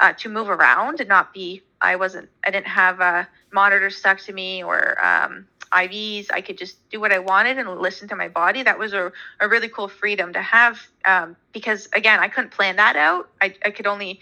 uh, 0.00 0.12
to 0.14 0.28
move 0.28 0.48
around 0.48 1.00
and 1.00 1.08
not 1.08 1.32
be. 1.32 1.62
I 1.80 1.96
wasn't. 1.96 2.28
I 2.44 2.50
didn't 2.50 2.66
have 2.66 3.00
a 3.00 3.28
monitor 3.52 3.90
stuck 3.90 4.18
to 4.20 4.32
me 4.32 4.62
or 4.62 5.02
um, 5.04 5.46
IVs. 5.72 6.28
I 6.32 6.40
could 6.40 6.58
just 6.58 6.88
do 6.90 7.00
what 7.00 7.12
I 7.12 7.18
wanted 7.18 7.58
and 7.58 7.78
listen 7.78 8.08
to 8.08 8.16
my 8.16 8.28
body. 8.28 8.62
That 8.62 8.78
was 8.78 8.92
a, 8.92 9.12
a 9.40 9.48
really 9.48 9.68
cool 9.68 9.88
freedom 9.88 10.32
to 10.32 10.42
have 10.42 10.80
um, 11.04 11.36
because, 11.52 11.88
again, 11.92 12.20
I 12.20 12.28
couldn't 12.28 12.50
plan 12.50 12.76
that 12.76 12.96
out. 12.96 13.30
I, 13.40 13.54
I 13.64 13.70
could 13.70 13.86
only, 13.86 14.20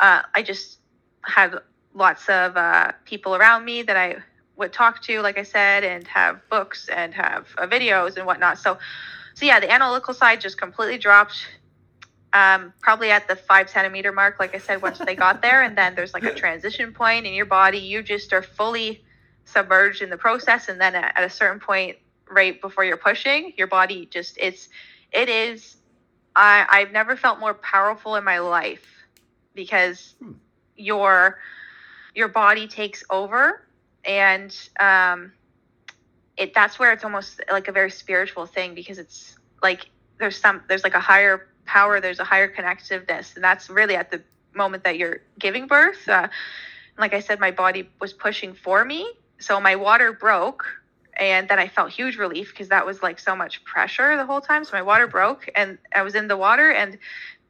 uh, 0.00 0.22
I 0.34 0.42
just, 0.42 0.78
had 1.26 1.58
lots 1.94 2.28
of 2.28 2.56
uh, 2.56 2.92
people 3.04 3.34
around 3.34 3.64
me 3.64 3.82
that 3.82 3.96
I 3.96 4.16
would 4.56 4.72
talk 4.72 5.02
to, 5.02 5.20
like 5.20 5.38
I 5.38 5.42
said, 5.42 5.84
and 5.84 6.06
have 6.06 6.40
books 6.48 6.88
and 6.88 7.12
have 7.14 7.46
uh, 7.58 7.66
videos 7.66 8.16
and 8.16 8.26
whatnot. 8.26 8.58
So, 8.58 8.78
so 9.34 9.44
yeah, 9.44 9.60
the 9.60 9.70
analytical 9.70 10.14
side 10.14 10.40
just 10.40 10.56
completely 10.58 10.98
dropped. 10.98 11.46
Um, 12.32 12.72
probably 12.80 13.10
at 13.10 13.28
the 13.28 13.36
five 13.36 13.70
centimeter 13.70 14.12
mark, 14.12 14.38
like 14.38 14.54
I 14.54 14.58
said, 14.58 14.82
once 14.82 14.98
they 14.98 15.14
got 15.14 15.40
there, 15.42 15.62
and 15.62 15.76
then 15.76 15.94
there's 15.94 16.12
like 16.12 16.24
a 16.24 16.34
transition 16.34 16.92
point 16.92 17.26
in 17.26 17.32
your 17.32 17.46
body. 17.46 17.78
You 17.78 18.02
just 18.02 18.32
are 18.32 18.42
fully 18.42 19.02
submerged 19.46 20.02
in 20.02 20.10
the 20.10 20.18
process, 20.18 20.68
and 20.68 20.80
then 20.80 20.94
at, 20.94 21.24
a 21.24 21.30
certain 21.30 21.60
point, 21.60 21.98
right 22.30 22.60
before 22.60 22.84
you're 22.84 22.98
pushing, 22.98 23.54
your 23.56 23.68
body 23.68 24.06
just 24.06 24.38
it's 24.38 24.68
it 25.12 25.30
is. 25.30 25.78
I 26.36 26.66
I've 26.70 26.92
never 26.92 27.16
felt 27.16 27.40
more 27.40 27.54
powerful 27.54 28.16
in 28.16 28.24
my 28.24 28.40
life 28.40 28.86
because 29.54 30.14
Hmm. 30.20 30.32
your 30.76 31.38
your 32.14 32.28
body 32.28 32.68
takes 32.68 33.04
over 33.10 33.62
and 34.04 34.54
um 34.80 35.32
it 36.36 36.54
that's 36.54 36.78
where 36.78 36.92
it's 36.92 37.04
almost 37.04 37.40
like 37.50 37.68
a 37.68 37.72
very 37.72 37.90
spiritual 37.90 38.46
thing 38.46 38.74
because 38.74 38.98
it's 38.98 39.36
like 39.62 39.90
there's 40.18 40.36
some 40.38 40.62
there's 40.68 40.84
like 40.84 40.94
a 40.94 41.00
higher 41.00 41.48
power 41.66 42.00
there's 42.00 42.20
a 42.20 42.24
higher 42.24 42.48
connectiveness 42.48 43.34
and 43.36 43.44
that's 43.44 43.70
really 43.70 43.96
at 43.96 44.10
the 44.10 44.22
moment 44.54 44.84
that 44.84 44.98
you're 44.98 45.20
giving 45.38 45.66
birth 45.66 46.08
uh, 46.08 46.28
like 46.98 47.14
i 47.14 47.20
said 47.20 47.40
my 47.40 47.50
body 47.50 47.88
was 48.00 48.12
pushing 48.12 48.54
for 48.54 48.84
me 48.84 49.06
so 49.38 49.60
my 49.60 49.76
water 49.76 50.12
broke 50.12 50.64
and 51.16 51.48
then 51.48 51.58
i 51.58 51.68
felt 51.68 51.90
huge 51.90 52.16
relief 52.16 52.50
because 52.50 52.68
that 52.68 52.84
was 52.84 53.02
like 53.02 53.18
so 53.18 53.34
much 53.34 53.64
pressure 53.64 54.16
the 54.16 54.26
whole 54.26 54.40
time. 54.40 54.64
So 54.64 54.72
my 54.72 54.82
water 54.82 55.06
broke 55.06 55.48
and 55.54 55.78
i 55.94 56.02
was 56.02 56.14
in 56.14 56.28
the 56.28 56.36
water 56.36 56.70
and 56.70 56.98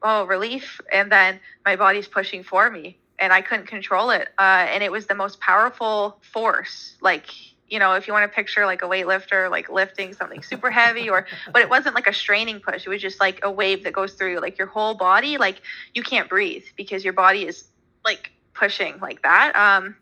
oh 0.02 0.24
relief. 0.24 0.80
And 0.92 1.10
then 1.10 1.40
my 1.64 1.76
body's 1.76 2.08
pushing 2.08 2.42
for 2.42 2.70
me 2.70 2.98
and 3.18 3.32
i 3.32 3.40
couldn't 3.40 3.66
control 3.66 4.10
it. 4.10 4.28
Uh, 4.38 4.66
and 4.68 4.82
it 4.82 4.92
was 4.92 5.06
the 5.06 5.14
most 5.14 5.40
powerful 5.40 6.18
force. 6.32 6.96
Like 7.00 7.26
you 7.68 7.80
know 7.80 7.94
if 7.94 8.06
you 8.06 8.12
want 8.12 8.30
to 8.30 8.34
picture 8.34 8.64
like 8.64 8.82
a 8.82 8.86
weightlifter 8.86 9.50
like 9.50 9.68
lifting 9.68 10.12
something 10.12 10.40
super 10.40 10.70
heavy 10.70 11.10
or 11.10 11.26
but 11.52 11.62
it 11.62 11.68
wasn't 11.68 11.94
like 11.94 12.06
a 12.06 12.12
straining 12.12 12.60
push. 12.60 12.86
It 12.86 12.90
was 12.90 13.02
just 13.02 13.20
like 13.20 13.40
a 13.42 13.50
wave 13.50 13.84
that 13.84 13.92
goes 13.92 14.14
through 14.14 14.38
like 14.40 14.58
your 14.58 14.68
whole 14.68 14.94
body. 14.94 15.38
Like 15.38 15.62
you 15.94 16.02
can't 16.02 16.28
breathe 16.28 16.64
because 16.76 17.04
your 17.04 17.14
body 17.14 17.46
is 17.46 17.64
like 18.04 18.30
pushing 18.54 18.98
like 19.00 19.22
that. 19.22 19.56
Um 19.56 19.96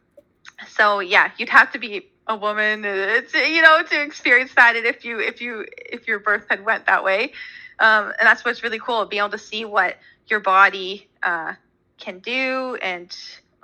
so 0.68 1.00
yeah 1.00 1.30
you'd 1.36 1.48
have 1.48 1.72
to 1.72 1.78
be 1.78 2.08
a 2.26 2.36
woman 2.36 2.84
it's 2.84 3.34
you 3.34 3.60
know 3.60 3.82
to 3.82 4.02
experience 4.02 4.54
that 4.54 4.76
and 4.76 4.86
if 4.86 5.04
you 5.04 5.20
if 5.20 5.40
you 5.40 5.66
if 5.76 6.06
your 6.06 6.18
birth 6.18 6.46
had 6.48 6.64
went 6.64 6.86
that 6.86 7.04
way. 7.04 7.32
Um, 7.80 8.12
and 8.18 8.26
that's 8.26 8.44
what's 8.44 8.62
really 8.62 8.78
cool 8.78 9.04
being 9.04 9.20
able 9.20 9.30
to 9.30 9.38
see 9.38 9.64
what 9.64 9.96
your 10.28 10.38
body 10.38 11.08
uh, 11.22 11.54
can 11.98 12.20
do. 12.20 12.76
And 12.80 13.14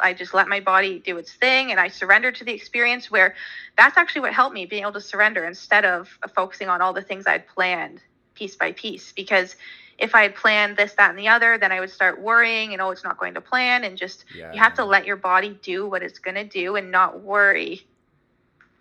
i 0.03 0.15
just 0.15 0.33
let 0.33 0.49
my 0.49 0.61
body 0.61 0.99
do 0.99 1.19
its 1.19 1.31
thing 1.35 1.71
and 1.71 1.79
i 1.79 1.87
surrendered 1.87 2.35
to 2.35 2.43
the 2.43 2.53
experience 2.53 3.11
where 3.11 3.35
that's 3.77 3.99
actually 3.99 4.23
what 4.23 4.33
helped 4.33 4.55
me 4.55 4.65
being 4.65 4.81
able 4.81 4.93
to 4.93 5.01
surrender 5.01 5.45
instead 5.45 5.85
of 5.85 6.09
focusing 6.35 6.71
on 6.71 6.81
all 6.81 6.95
the 6.95 7.03
things 7.03 7.27
i'd 7.27 7.47
planned 7.47 8.01
piece 8.41 8.57
by 8.57 8.73
piece. 8.73 9.13
Because 9.13 9.55
if 10.01 10.15
i 10.15 10.23
had 10.23 10.35
planned 10.35 10.77
this 10.77 10.95
that 10.95 11.11
and 11.11 11.19
the 11.19 11.29
other 11.29 11.59
then 11.59 11.73
i 11.73 11.81
would 11.81 11.91
start 11.91 12.21
worrying 12.21 12.73
and 12.73 12.83
oh 12.83 12.91
it's 12.91 13.05
not 13.05 13.19
going 13.19 13.35
to 13.35 13.41
plan 13.41 13.85
and 13.85 13.97
just 13.99 14.25
Yeah. 14.35 14.53
you 14.53 14.61
have 14.61 14.75
to 14.75 14.85
let 14.85 15.07
your 15.07 15.17
body 15.17 15.59
do 15.63 15.87
what 15.87 16.03
it's 16.03 16.19
going 16.19 16.37
to 16.37 16.45
do 16.45 16.77
and 16.77 16.91
not 16.91 17.21
worry 17.23 17.83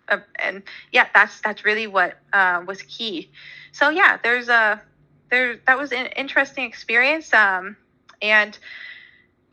uh, 0.08 0.18
and 0.38 0.62
yeah 0.92 1.06
that's 1.14 1.40
that's 1.40 1.64
really 1.64 1.86
what 1.86 2.16
uh, 2.32 2.62
was 2.66 2.82
key 2.82 3.30
so 3.72 3.90
yeah 3.90 4.18
there's 4.22 4.48
a 4.48 4.82
there 5.30 5.58
that 5.66 5.78
was 5.78 5.92
an 5.92 6.06
interesting 6.16 6.64
experience 6.64 7.32
um 7.34 7.76
and 8.22 8.58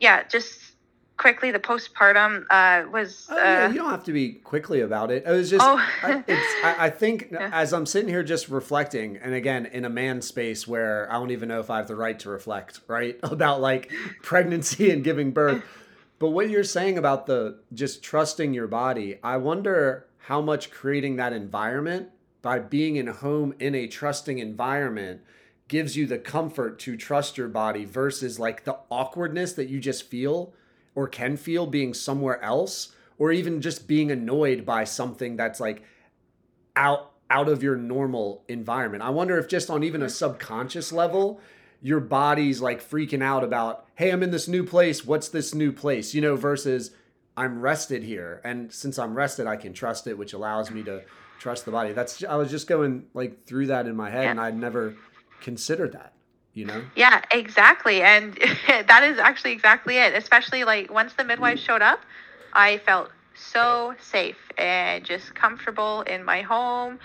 yeah 0.00 0.22
just 0.28 0.74
quickly 1.18 1.50
the 1.50 1.58
postpartum 1.58 2.44
uh 2.50 2.88
was 2.90 3.26
Oh, 3.30 3.36
yeah, 3.36 3.66
uh, 3.66 3.68
you 3.68 3.74
don't 3.76 3.90
have 3.90 4.04
to 4.04 4.12
be 4.12 4.32
quickly 4.32 4.80
about 4.80 5.10
it. 5.10 5.24
It 5.26 5.30
was 5.30 5.50
just, 5.50 5.64
Oh. 5.66 5.76
I, 6.02 6.24
it's, 6.26 6.54
I, 6.64 6.86
I 6.86 6.90
think 6.90 7.28
Yeah. 7.32 7.50
as 7.52 7.72
I'm 7.72 7.84
sitting 7.86 8.08
here 8.08 8.22
just 8.22 8.48
reflecting, 8.48 9.16
and 9.18 9.34
again, 9.34 9.66
in 9.66 9.84
a 9.84 9.90
man 9.90 10.22
space 10.22 10.66
where 10.66 11.10
I 11.12 11.14
don't 11.18 11.30
even 11.30 11.48
know 11.48 11.60
if 11.60 11.68
I 11.70 11.76
have 11.78 11.88
the 11.88 11.96
right 11.96 12.18
to 12.20 12.30
reflect, 12.30 12.80
right? 12.88 13.18
About 13.22 13.60
like 13.60 13.92
pregnancy 14.22 14.90
and 14.90 15.04
giving 15.04 15.32
birth. 15.32 15.62
But 16.18 16.30
what 16.30 16.48
you're 16.50 16.64
saying 16.64 16.98
about 16.98 17.26
the 17.26 17.60
just 17.72 18.02
trusting 18.02 18.52
your 18.52 18.66
body, 18.66 19.20
I 19.22 19.36
wonder 19.36 20.06
how 20.18 20.40
much 20.40 20.70
creating 20.70 21.14
that 21.16 21.32
environment 21.32 22.08
by 22.42 22.58
being 22.58 22.96
in 22.96 23.06
a 23.06 23.12
home 23.12 23.54
in 23.60 23.74
a 23.76 23.86
trusting 23.86 24.38
environment 24.40 25.20
gives 25.68 25.96
you 25.96 26.06
the 26.06 26.18
comfort 26.18 26.78
to 26.80 26.96
trust 26.96 27.36
your 27.38 27.46
body 27.48 27.84
versus 27.84 28.38
like 28.40 28.64
the 28.64 28.76
awkwardness 28.90 29.52
that 29.52 29.68
you 29.68 29.78
just 29.78 30.08
feel 30.10 30.52
or 30.98 31.06
can 31.06 31.36
feel 31.36 31.64
being 31.64 31.94
somewhere 31.94 32.42
else 32.42 32.92
or 33.18 33.30
even 33.30 33.60
just 33.60 33.86
being 33.86 34.10
annoyed 34.10 34.66
by 34.66 34.82
something 34.82 35.36
that's 35.36 35.60
like 35.60 35.84
out 36.74 37.12
out 37.30 37.48
of 37.48 37.62
your 37.62 37.76
normal 37.76 38.42
environment. 38.48 39.00
I 39.04 39.10
wonder 39.10 39.38
if 39.38 39.46
just 39.46 39.70
on 39.70 39.84
even 39.84 40.02
a 40.02 40.06
mm-hmm. 40.06 40.12
subconscious 40.12 40.90
level 40.92 41.40
your 41.80 42.00
body's 42.00 42.60
like 42.60 42.82
freaking 42.82 43.22
out 43.22 43.44
about, 43.44 43.86
"Hey, 43.94 44.10
I'm 44.10 44.24
in 44.24 44.32
this 44.32 44.48
new 44.48 44.64
place. 44.64 45.06
What's 45.06 45.28
this 45.28 45.54
new 45.54 45.70
place?" 45.70 46.14
You 46.14 46.20
know, 46.20 46.34
versus 46.34 46.90
I'm 47.36 47.60
rested 47.60 48.02
here 48.02 48.40
and 48.42 48.72
since 48.72 48.98
I'm 48.98 49.14
rested 49.14 49.46
I 49.46 49.54
can 49.54 49.72
trust 49.72 50.08
it 50.08 50.18
which 50.18 50.32
allows 50.32 50.68
me 50.72 50.82
to 50.82 50.90
mm-hmm. 50.90 51.38
trust 51.38 51.64
the 51.64 51.70
body. 51.70 51.92
That's 51.92 52.24
I 52.24 52.34
was 52.34 52.50
just 52.50 52.66
going 52.66 53.06
like 53.14 53.46
through 53.46 53.68
that 53.68 53.86
in 53.86 53.94
my 53.94 54.10
head 54.10 54.24
Yeah. 54.24 54.32
and 54.32 54.40
I'd 54.40 54.58
never 54.58 54.96
considered 55.40 55.92
that, 55.92 56.12
you 56.58 56.66
know? 56.66 56.82
Yeah, 56.96 57.22
exactly. 57.30 58.02
And 58.02 58.34
that 58.68 59.02
is 59.04 59.18
actually 59.18 59.52
exactly 59.52 59.98
it. 59.98 60.14
Especially 60.14 60.64
like 60.64 60.90
once 60.92 61.14
the 61.14 61.24
midwife 61.24 61.58
showed 61.58 61.82
up, 61.82 62.00
I 62.52 62.78
felt 62.78 63.10
so 63.34 63.94
safe 64.00 64.38
and 64.58 65.04
just 65.04 65.34
comfortable 65.34 66.02
in 66.02 66.24
my 66.24 66.42
home. 66.42 66.98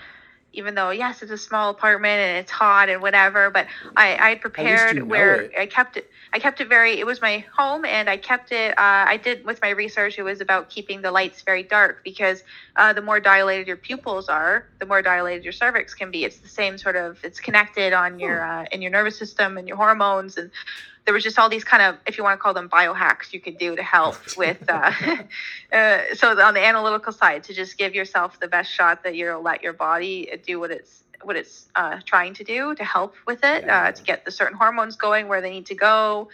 Even 0.54 0.74
though 0.74 0.90
yes, 0.90 1.22
it's 1.22 1.30
a 1.30 1.38
small 1.38 1.70
apartment 1.70 2.20
and 2.20 2.38
it's 2.38 2.50
hot 2.50 2.88
and 2.88 3.02
whatever, 3.02 3.50
but 3.50 3.66
I 3.96 4.16
I 4.30 4.34
prepared 4.36 5.02
where 5.02 5.42
it. 5.42 5.50
I 5.58 5.66
kept 5.66 5.96
it. 5.96 6.06
I 6.32 6.38
kept 6.38 6.60
it 6.60 6.68
very. 6.68 6.98
It 6.98 7.06
was 7.06 7.20
my 7.20 7.44
home, 7.56 7.84
and 7.84 8.08
I 8.08 8.16
kept 8.16 8.52
it. 8.52 8.72
Uh, 8.78 9.04
I 9.08 9.16
did 9.16 9.44
with 9.44 9.60
my 9.62 9.70
research. 9.70 10.18
It 10.18 10.22
was 10.22 10.40
about 10.40 10.70
keeping 10.70 11.02
the 11.02 11.10
lights 11.10 11.42
very 11.42 11.62
dark 11.62 11.98
because 12.04 12.42
uh, 12.76 12.92
the 12.92 13.02
more 13.02 13.20
dilated 13.20 13.66
your 13.66 13.76
pupils 13.76 14.28
are, 14.28 14.64
the 14.80 14.86
more 14.86 15.02
dilated 15.02 15.44
your 15.44 15.52
cervix 15.52 15.94
can 15.94 16.10
be. 16.10 16.24
It's 16.24 16.40
the 16.40 16.48
same 16.48 16.78
sort 16.78 16.96
of. 16.96 17.18
It's 17.22 17.40
connected 17.40 17.92
on 17.92 18.18
your 18.18 18.44
uh, 18.44 18.64
in 18.72 18.82
your 18.82 18.90
nervous 18.90 19.18
system 19.18 19.56
and 19.58 19.68
your 19.68 19.76
hormones, 19.76 20.36
and 20.36 20.50
there 21.04 21.12
was 21.12 21.22
just 21.22 21.38
all 21.38 21.48
these 21.48 21.64
kind 21.64 21.82
of, 21.82 21.96
if 22.06 22.16
you 22.16 22.24
want 22.24 22.38
to 22.38 22.42
call 22.42 22.54
them 22.54 22.68
biohacks, 22.68 23.32
you 23.32 23.40
could 23.40 23.58
do 23.58 23.76
to 23.76 23.82
help 23.82 24.16
with. 24.36 24.58
Uh, 24.68 24.92
uh, 25.72 25.98
so 26.14 26.40
on 26.40 26.54
the 26.54 26.64
analytical 26.64 27.12
side, 27.12 27.44
to 27.44 27.54
just 27.54 27.76
give 27.76 27.94
yourself 27.94 28.40
the 28.40 28.48
best 28.48 28.70
shot 28.70 29.04
that 29.04 29.14
you'll 29.14 29.42
let 29.42 29.62
your 29.62 29.72
body 29.72 30.30
do 30.46 30.58
what 30.60 30.70
it's 30.70 31.02
what 31.22 31.36
it's 31.36 31.68
uh, 31.74 32.00
trying 32.04 32.34
to 32.34 32.44
do 32.44 32.74
to 32.74 32.84
help 32.84 33.14
with 33.26 33.42
it, 33.44 33.68
uh, 33.68 33.90
to 33.90 34.02
get 34.02 34.26
the 34.26 34.30
certain 34.30 34.56
hormones 34.58 34.94
going 34.94 35.26
where 35.26 35.40
they 35.40 35.50
need 35.50 35.64
to 35.66 35.74
go. 35.74 36.28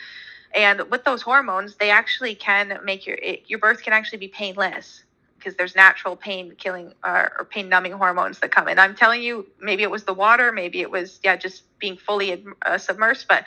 And 0.53 0.91
with 0.91 1.05
those 1.05 1.23
hormones, 1.23 1.77
they 1.77 1.91
actually 1.91 2.35
can 2.35 2.81
make 2.85 3.07
your 3.07 3.17
it, 3.17 3.45
your 3.47 3.61
birth 3.61 3.83
can 3.83 3.93
actually 3.93 4.19
be 4.19 4.29
painless 4.29 5.05
because 5.39 5.55
there's 5.57 5.75
natural 5.75 6.17
pain 6.17 6.55
killing 6.59 6.93
uh, 7.03 7.29
or 7.39 7.45
pain 7.45 7.69
numbing 7.69 7.93
hormones 7.93 8.41
that 8.41 8.51
come 8.51 8.69
in. 8.69 8.79
I'm 8.79 8.95
telling 8.95 9.23
you, 9.23 9.47
maybe 9.61 9.83
it 9.83 9.91
was 9.91 10.05
the 10.05 10.13
water, 10.13 10.53
maybe 10.53 10.81
it 10.81 10.91
was 10.91 11.19
yeah, 11.23 11.37
just 11.37 11.63
being 11.79 11.97
fully 11.97 12.45
uh, 12.67 12.73
submersed, 12.73 13.27
but 13.29 13.45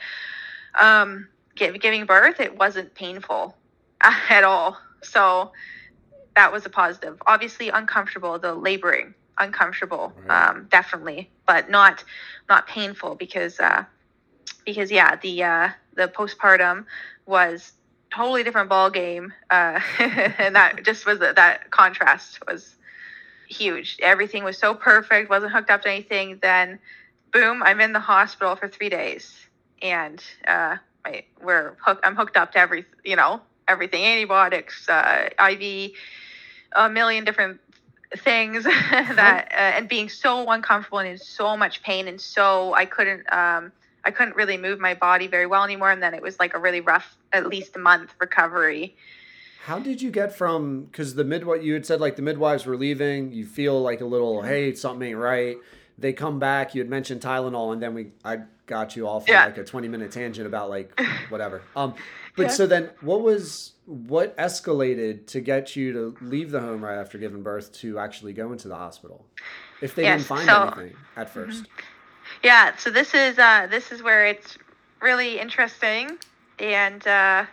um, 0.80 1.28
give, 1.54 1.78
giving 1.80 2.06
birth, 2.06 2.40
it 2.40 2.58
wasn't 2.58 2.94
painful 2.94 3.56
at 4.00 4.44
all. 4.44 4.78
So 5.02 5.52
that 6.36 6.52
was 6.52 6.66
a 6.66 6.70
positive. 6.70 7.20
Obviously, 7.26 7.68
uncomfortable. 7.68 8.38
The 8.38 8.54
laboring, 8.54 9.14
uncomfortable, 9.38 10.12
Right. 10.26 10.48
um, 10.50 10.68
definitely, 10.70 11.30
but 11.46 11.70
not 11.70 12.04
not 12.48 12.66
painful 12.66 13.14
because 13.14 13.60
uh, 13.60 13.84
because 14.64 14.90
yeah, 14.90 15.16
the 15.16 15.42
uh, 15.44 15.68
the 15.94 16.08
postpartum 16.08 16.86
was 17.26 17.72
totally 18.14 18.42
different 18.44 18.68
ball 18.68 18.90
game, 18.90 19.32
uh, 19.50 19.80
and 19.98 20.56
that 20.56 20.84
just 20.84 21.06
was 21.06 21.18
that 21.20 21.70
contrast 21.70 22.38
was 22.46 22.76
huge. 23.48 23.98
Everything 24.00 24.44
was 24.44 24.58
so 24.58 24.74
perfect, 24.74 25.30
wasn't 25.30 25.52
hooked 25.52 25.70
up 25.70 25.82
to 25.82 25.90
anything. 25.90 26.38
Then, 26.42 26.78
boom, 27.32 27.62
I'm 27.62 27.80
in 27.80 27.92
the 27.92 28.00
hospital 28.00 28.56
for 28.56 28.68
three 28.68 28.88
days, 28.88 29.43
and 29.82 30.22
uh, 30.46 30.76
I, 31.04 31.24
we're 31.42 31.76
hook, 31.84 32.00
I'm 32.02 32.16
hooked 32.16 32.36
up 32.36 32.52
to 32.52 32.58
every 32.58 32.84
you 33.04 33.16
know 33.16 33.40
everything, 33.68 34.04
antibiotics, 34.04 34.88
uh, 34.88 35.30
IV, 35.50 35.92
a 36.72 36.90
million 36.90 37.24
different 37.24 37.60
things 38.16 38.64
that 38.64 39.48
uh, 39.52 39.56
and 39.56 39.88
being 39.88 40.08
so 40.08 40.48
uncomfortable 40.50 40.98
and 40.98 41.08
in 41.08 41.18
so 41.18 41.56
much 41.56 41.82
pain 41.82 42.06
and 42.06 42.20
so 42.20 42.72
I 42.74 42.84
couldn't 42.84 43.24
um 43.32 43.72
I 44.04 44.10
couldn't 44.10 44.36
really 44.36 44.56
move 44.56 44.78
my 44.78 44.94
body 44.94 45.26
very 45.26 45.46
well 45.46 45.64
anymore 45.64 45.90
and 45.90 46.02
then 46.02 46.14
it 46.14 46.22
was 46.22 46.38
like 46.38 46.54
a 46.54 46.58
really 46.58 46.80
rough 46.80 47.16
at 47.32 47.46
least 47.46 47.74
a 47.74 47.78
month 47.78 48.14
recovery. 48.20 48.96
How 49.64 49.78
did 49.78 50.00
you 50.02 50.10
get 50.10 50.32
from 50.32 50.84
because 50.84 51.14
the 51.14 51.24
midwife 51.24 51.64
you 51.64 51.74
had 51.74 51.86
said 51.86 52.00
like 52.00 52.16
the 52.16 52.22
midwives 52.22 52.66
were 52.66 52.76
leaving, 52.76 53.32
you 53.32 53.46
feel 53.46 53.80
like 53.80 54.00
a 54.00 54.06
little 54.06 54.42
hey 54.42 54.74
something 54.74 55.08
ain't 55.08 55.18
right. 55.18 55.56
They 55.96 56.12
come 56.12 56.38
back. 56.38 56.74
You 56.74 56.80
had 56.80 56.90
mentioned 56.90 57.20
Tylenol, 57.20 57.72
and 57.72 57.80
then 57.80 57.94
we 57.94 58.08
I 58.24 58.40
got 58.66 58.96
you 58.96 59.06
off 59.06 59.22
on 59.22 59.28
Yeah. 59.28 59.44
like 59.46 59.58
a 59.58 59.64
20 59.64 59.88
minute 59.88 60.10
tangent 60.12 60.46
about 60.46 60.70
like 60.70 60.98
whatever. 61.28 61.62
Um, 61.76 61.94
but 62.36 62.44
Yeah. 62.44 62.48
so 62.48 62.66
then 62.66 62.90
what 63.00 63.22
was 63.22 63.72
what 63.86 64.36
escalated 64.38 65.26
to 65.26 65.40
get 65.40 65.76
you 65.76 65.92
to 65.92 66.16
leave 66.22 66.50
the 66.50 66.60
home 66.60 66.82
right 66.82 66.96
after 66.98 67.18
giving 67.18 67.42
birth 67.42 67.72
to 67.80 67.98
actually 67.98 68.32
go 68.32 68.52
into 68.52 68.68
the 68.68 68.76
hospital? 68.76 69.26
If 69.80 69.94
they 69.94 70.04
Yes, 70.04 70.20
didn't 70.20 70.28
find 70.28 70.46
so- 70.46 70.52
Mm-hmm. 70.54 70.80
anything 70.80 70.96
at 71.16 71.34
1st 71.34 71.66
Yeah, 72.42 72.76
so 72.76 72.90
this 72.90 73.14
is 73.14 73.38
uh, 73.38 73.66
this 73.70 73.92
is 73.92 74.02
where 74.02 74.26
it's 74.26 74.56
really 75.02 75.38
interesting, 75.38 76.16
and 76.58 77.06
uh, 77.06 77.44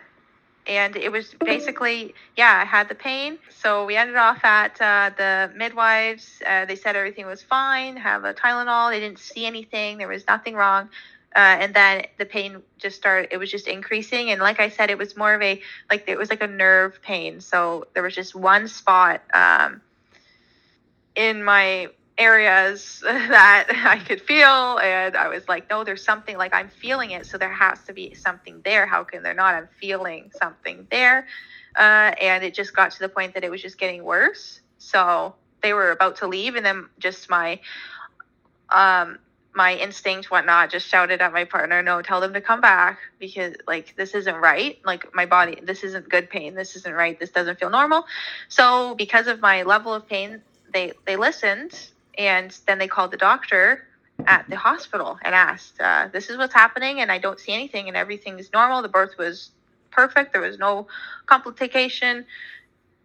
and 0.66 0.96
it 0.96 1.10
was 1.10 1.34
basically 1.44 2.14
yeah, 2.36 2.60
I 2.62 2.64
had 2.64 2.88
the 2.88 2.94
pain. 2.94 3.38
So 3.50 3.84
we 3.84 3.96
ended 3.96 4.16
off 4.16 4.44
at 4.44 4.80
uh, 4.80 5.10
the 5.16 5.52
midwives. 5.56 6.42
Uh, 6.46 6.64
they 6.64 6.76
said 6.76 6.96
everything 6.96 7.26
was 7.26 7.42
fine. 7.42 7.96
Have 7.96 8.24
a 8.24 8.34
Tylenol. 8.34 8.90
They 8.90 9.00
didn't 9.00 9.18
see 9.18 9.46
anything. 9.46 9.98
There 9.98 10.08
was 10.08 10.26
nothing 10.26 10.54
wrong. 10.54 10.88
Uh, 11.34 11.56
and 11.60 11.74
then 11.74 12.04
the 12.18 12.26
pain 12.26 12.62
just 12.78 12.96
started. 12.96 13.30
It 13.32 13.38
was 13.38 13.50
just 13.50 13.66
increasing, 13.66 14.30
and 14.30 14.40
like 14.40 14.60
I 14.60 14.68
said, 14.68 14.90
it 14.90 14.98
was 14.98 15.16
more 15.16 15.32
of 15.32 15.40
a 15.40 15.62
like 15.90 16.04
it 16.06 16.18
was 16.18 16.28
like 16.28 16.42
a 16.42 16.46
nerve 16.46 17.00
pain. 17.00 17.40
So 17.40 17.86
there 17.94 18.02
was 18.02 18.14
just 18.14 18.34
one 18.34 18.68
spot 18.68 19.22
um, 19.32 19.80
in 21.14 21.42
my 21.42 21.88
areas 22.22 23.00
that 23.04 23.66
I 23.84 23.98
could 23.98 24.20
feel. 24.20 24.78
And 24.78 25.16
I 25.16 25.28
was 25.28 25.48
like, 25.48 25.68
no, 25.68 25.84
there's 25.84 26.04
something 26.04 26.36
like 26.38 26.54
I'm 26.54 26.68
feeling 26.68 27.10
it. 27.10 27.26
So 27.26 27.38
there 27.38 27.52
has 27.52 27.82
to 27.84 27.92
be 27.92 28.14
something 28.14 28.60
there. 28.64 28.86
How 28.86 29.04
can 29.04 29.22
there 29.22 29.34
not? 29.34 29.54
I'm 29.54 29.68
feeling 29.80 30.30
something 30.40 30.86
there. 30.90 31.26
Uh, 31.76 32.12
and 32.20 32.44
it 32.44 32.54
just 32.54 32.74
got 32.74 32.92
to 32.92 32.98
the 33.00 33.08
point 33.08 33.34
that 33.34 33.44
it 33.44 33.50
was 33.50 33.62
just 33.62 33.78
getting 33.78 34.04
worse. 34.04 34.60
So 34.78 35.34
they 35.62 35.72
were 35.72 35.90
about 35.90 36.16
to 36.16 36.28
leave. 36.28 36.54
And 36.54 36.64
then 36.64 36.88
just 36.98 37.28
my, 37.28 37.60
um, 38.70 39.18
my 39.54 39.74
instinct, 39.76 40.30
whatnot, 40.30 40.70
just 40.70 40.88
shouted 40.88 41.20
at 41.20 41.32
my 41.32 41.44
partner, 41.44 41.82
no, 41.82 42.00
tell 42.00 42.20
them 42.20 42.32
to 42.32 42.40
come 42.40 42.60
back 42.60 42.98
because 43.18 43.54
like 43.66 43.94
this 43.96 44.14
isn't 44.14 44.36
right. 44.36 44.78
Like 44.84 45.14
my 45.14 45.26
body, 45.26 45.58
this 45.62 45.84
isn't 45.84 46.08
good 46.08 46.30
pain. 46.30 46.54
This 46.54 46.74
isn't 46.76 46.94
right. 46.94 47.18
This 47.20 47.30
doesn't 47.30 47.58
feel 47.58 47.70
normal. 47.70 48.04
So 48.48 48.94
because 48.94 49.26
of 49.26 49.40
my 49.40 49.62
level 49.62 49.92
of 49.92 50.06
pain, 50.08 50.40
they 50.72 50.92
they 51.04 51.16
listened 51.16 51.90
and 52.18 52.56
then 52.66 52.78
they 52.78 52.88
called 52.88 53.10
the 53.10 53.16
doctor 53.16 53.86
at 54.26 54.48
the 54.48 54.56
hospital 54.56 55.18
and 55.22 55.34
asked, 55.34 55.80
uh, 55.80 56.08
"This 56.12 56.30
is 56.30 56.36
what's 56.36 56.54
happening, 56.54 57.00
and 57.00 57.10
I 57.10 57.18
don't 57.18 57.40
see 57.40 57.52
anything, 57.52 57.88
and 57.88 57.96
everything 57.96 58.38
is 58.38 58.52
normal. 58.52 58.82
The 58.82 58.88
birth 58.88 59.16
was 59.18 59.50
perfect. 59.90 60.32
There 60.32 60.42
was 60.42 60.58
no 60.58 60.86
complication. 61.26 62.24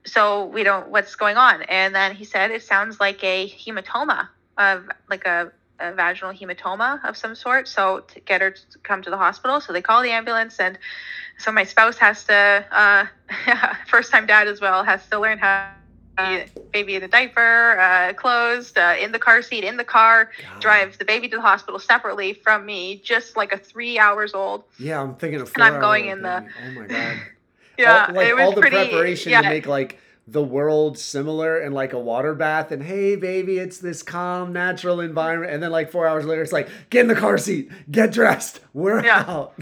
So 0.05 0.45
we 0.45 0.63
don't. 0.63 0.89
What's 0.89 1.15
going 1.15 1.37
on?" 1.37 1.63
And 1.63 1.95
then 1.95 2.15
he 2.15 2.25
said, 2.25 2.51
"It 2.51 2.63
sounds 2.63 2.99
like 2.99 3.23
a 3.23 3.49
hematoma 3.49 4.29
of 4.57 4.89
like 5.09 5.25
a." 5.25 5.51
A 5.79 5.93
vaginal 5.93 6.33
hematoma 6.33 7.07
of 7.07 7.15
some 7.15 7.35
sort, 7.35 7.67
so 7.67 7.99
to 7.99 8.19
get 8.21 8.41
her 8.41 8.49
to 8.49 8.79
come 8.81 9.03
to 9.03 9.11
the 9.11 9.17
hospital. 9.17 9.61
So 9.61 9.73
they 9.73 9.81
call 9.83 10.01
the 10.01 10.09
ambulance, 10.09 10.59
and 10.59 10.75
so 11.37 11.51
my 11.51 11.65
spouse 11.65 11.99
has 11.99 12.23
to, 12.23 12.65
uh, 12.71 13.05
first 13.87 14.11
time 14.11 14.25
dad 14.25 14.47
as 14.47 14.59
well, 14.59 14.83
has 14.83 15.07
to 15.09 15.19
learn 15.19 15.37
how 15.37 15.69
baby 16.71 16.95
in 16.95 17.03
a 17.03 17.07
diaper, 17.07 17.79
uh, 17.79 18.13
closed, 18.13 18.77
uh, 18.77 18.95
in 18.99 19.11
the 19.11 19.19
car 19.19 19.41
seat, 19.41 19.63
in 19.63 19.77
the 19.77 19.83
car, 19.83 20.31
drive 20.59 20.97
the 20.97 21.05
baby 21.05 21.27
to 21.29 21.35
the 21.37 21.41
hospital 21.41 21.79
separately 21.79 22.33
from 22.33 22.65
me, 22.65 22.97
just 23.03 23.37
like 23.37 23.53
a 23.53 23.57
three 23.57 23.97
hours 23.99 24.33
old. 24.33 24.63
Yeah, 24.79 25.01
I'm 25.01 25.15
thinking 25.15 25.41
of. 25.41 25.51
And 25.55 25.63
I'm 25.63 25.79
going 25.79 26.07
in 26.07 26.21
the- 26.21 26.45
baby. 26.63 26.77
Oh 26.77 26.81
my 26.81 26.87
god. 26.87 27.17
Yeah, 27.79 28.07
all, 28.09 28.15
like 28.15 28.27
it 28.27 28.35
was 28.35 28.43
all 28.45 28.51
the 28.53 28.61
pretty. 28.61 28.75
preparation 28.75 29.31
yeah, 29.31 29.43
to 29.43 29.49
make 29.49 29.67
like 29.67 29.99
the 30.27 30.41
world 30.43 30.97
similar 30.97 31.59
and 31.59 31.75
like 31.75 31.93
a 31.93 31.99
water 31.99 32.33
bath 32.33 32.71
and 32.71 32.81
hey 32.81 33.15
baby 33.15 33.59
it's 33.59 33.77
this 33.77 34.01
calm 34.01 34.51
natural 34.51 34.99
environment 34.99 35.53
and 35.53 35.61
then 35.61 35.69
like 35.69 35.91
four 35.91 36.07
hours 36.07 36.25
later 36.25 36.41
it's 36.41 36.51
like 36.51 36.67
get 36.89 37.01
in 37.01 37.07
the 37.07 37.13
car 37.15 37.37
seat 37.37 37.69
get 37.91 38.11
dressed 38.11 38.61
we're 38.73 39.05
Yeah. 39.05 39.23
out 39.27 39.53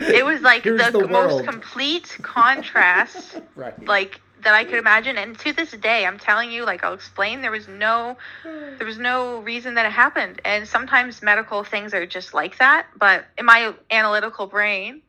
it 0.00 0.24
was 0.24 0.40
like 0.40 0.62
the, 0.64 0.70
the 0.90 1.06
most 1.06 1.44
complete 1.46 2.16
contrast 2.22 3.42
right 3.56 3.84
like 3.86 4.22
that 4.42 4.54
I 4.54 4.64
could 4.64 4.78
imagine. 4.78 5.18
And 5.18 5.38
to 5.40 5.52
this 5.52 5.72
day, 5.72 6.06
I'm 6.06 6.18
telling 6.18 6.50
you, 6.50 6.64
like 6.64 6.84
I'll 6.84 6.94
explain, 6.94 7.42
there 7.42 7.50
was 7.50 7.68
no, 7.68 8.16
there 8.44 8.86
was 8.86 8.98
no 8.98 9.40
reason 9.40 9.74
that 9.74 9.86
it 9.86 9.92
happened. 9.92 10.40
And 10.44 10.66
sometimes 10.66 11.22
medical 11.22 11.64
things 11.64 11.94
are 11.94 12.06
just 12.06 12.34
like 12.34 12.58
that. 12.58 12.86
But 12.96 13.26
in 13.38 13.46
my 13.46 13.74
analytical 13.90 14.46
brain, 14.46 15.02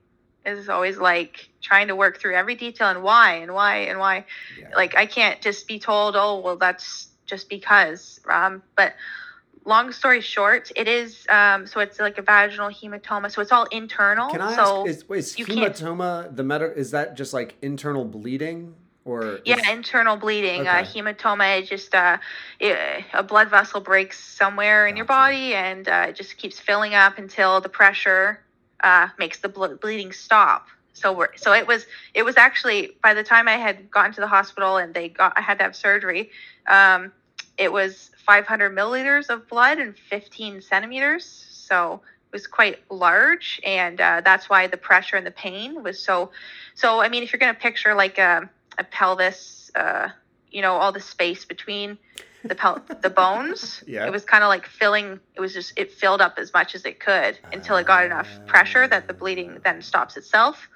is 0.46 0.70
always 0.70 0.98
like 0.98 1.50
trying 1.62 1.88
to 1.88 1.96
work 1.96 2.20
through 2.20 2.36
every 2.36 2.56
detail 2.56 2.90
and 2.90 3.04
why 3.04 3.36
and 3.36 3.54
why 3.54 3.78
and 3.78 4.00
why. 4.00 4.26
Yeah. 4.60 4.70
Like 4.76 4.96
I 4.96 5.06
can't 5.06 5.42
just 5.42 5.68
be 5.68 5.80
told, 5.80 6.16
oh 6.16 6.40
well, 6.40 6.58
that's 6.58 7.10
just 7.26 7.50
because. 7.50 8.20
Um, 8.30 8.64
but 8.76 8.96
long 9.66 9.92
story 9.92 10.22
short, 10.22 10.72
it 10.76 10.88
is. 10.88 11.26
Um, 11.30 11.68
so 11.68 11.80
it's 11.80 12.00
like 12.00 12.18
a 12.18 12.22
vaginal 12.22 12.70
hematoma. 12.70 13.32
So 13.32 13.42
it's 13.42 13.52
all 13.52 13.66
internal. 13.66 14.30
can 14.30 14.42
i 14.42 14.56
so 14.56 14.88
ask 14.88 15.06
is, 15.12 15.36
is 15.38 15.48
hematoma 15.48 16.36
the 16.36 16.44
meta 16.44 16.74
is 16.76 16.92
that 16.92 17.16
just 17.16 17.34
like 17.34 17.56
internal 17.62 18.06
bleeding 18.06 18.74
or 19.06 19.42
Yeah, 19.46 19.60
is- 19.60 19.70
internal 19.70 20.16
bleeding, 20.18 20.68
uh, 20.68 20.84
Okay. 20.84 21.00
hematoma. 21.00 21.60
It 21.60 21.68
just 21.68 21.94
uh, 21.96 22.18
it, 22.60 22.78
a 23.14 23.24
blood 23.24 23.50
vessel 23.50 23.82
breaks 23.82 24.20
somewhere 24.20 24.88
in 24.88 24.96
your 24.96 25.06
body, 25.06 25.54
and 25.56 25.88
uh, 25.88 26.06
it 26.10 26.16
just 26.16 26.38
keeps 26.38 26.60
filling 26.60 26.94
up 26.94 27.18
until 27.18 27.62
the 27.62 27.70
pressure 27.70 28.40
uh, 28.84 29.08
makes 29.18 29.40
the 29.40 29.50
ble- 29.50 29.78
bleeding 29.78 30.12
stop. 30.12 30.68
So 30.94 31.14
we're 31.14 31.36
so 31.38 31.54
it 31.54 31.66
was 31.68 31.86
it 32.14 32.24
was 32.24 32.38
actually 32.38 32.92
by 33.02 33.14
the 33.14 33.24
time 33.24 33.48
I 33.48 33.58
had 33.58 33.90
gotten 33.90 34.14
to 34.14 34.22
the 34.22 34.28
hospital 34.28 34.78
and 34.78 34.94
they 34.94 35.10
got 35.10 35.34
I 35.38 35.42
had 35.42 35.58
to 35.60 35.64
have 35.64 35.76
surgery, 35.76 36.30
um, 36.68 37.12
it 37.58 37.72
was 37.72 38.12
500 38.26 38.76
milliliters 38.76 39.30
of 39.30 39.48
blood 39.48 39.80
and 39.80 39.98
15 39.98 40.62
centimeters. 40.62 41.26
So 41.26 42.02
it 42.32 42.34
was 42.36 42.48
quite 42.48 42.80
large, 42.92 43.60
and 43.66 44.00
uh, 44.00 44.22
that's 44.24 44.50
why 44.50 44.68
the 44.68 44.78
pressure 44.78 45.16
and 45.16 45.26
the 45.26 45.32
pain 45.32 45.82
was 45.84 46.00
so. 46.04 46.32
So 46.76 47.02
I 47.02 47.10
mean, 47.10 47.24
if 47.24 47.32
you're 47.34 47.40
gonna 47.40 47.54
picture 47.54 47.94
like 47.96 48.18
a, 48.18 48.50
a 48.82 48.84
pelvis, 48.84 49.72
uh, 49.76 50.10
you 50.52 50.62
know, 50.62 50.74
all 50.74 50.92
the 50.92 51.00
space 51.00 51.46
between 51.46 51.98
the 52.44 52.56
pel- 52.56 52.84
the 53.02 53.10
bones, 53.10 53.84
Yeah. 53.88 54.08
it 54.08 54.12
was 54.12 54.26
kind 54.26 54.44
of 54.44 54.48
like 54.50 54.66
filling. 54.66 55.20
It 55.36 55.42
was 55.42 55.54
just 55.54 55.74
it 55.78 55.92
filled 55.92 56.22
up 56.22 56.36
as 56.38 56.52
much 56.54 56.74
as 56.76 56.84
it 56.86 57.00
could 57.00 57.38
until 57.54 57.78
it 57.78 57.86
got 57.86 58.04
enough 58.06 58.28
pressure 58.48 58.88
that 58.88 59.08
the 59.08 59.14
bleeding 59.14 59.60
then 59.64 59.82
stops 59.82 60.18
itself. 60.18 60.68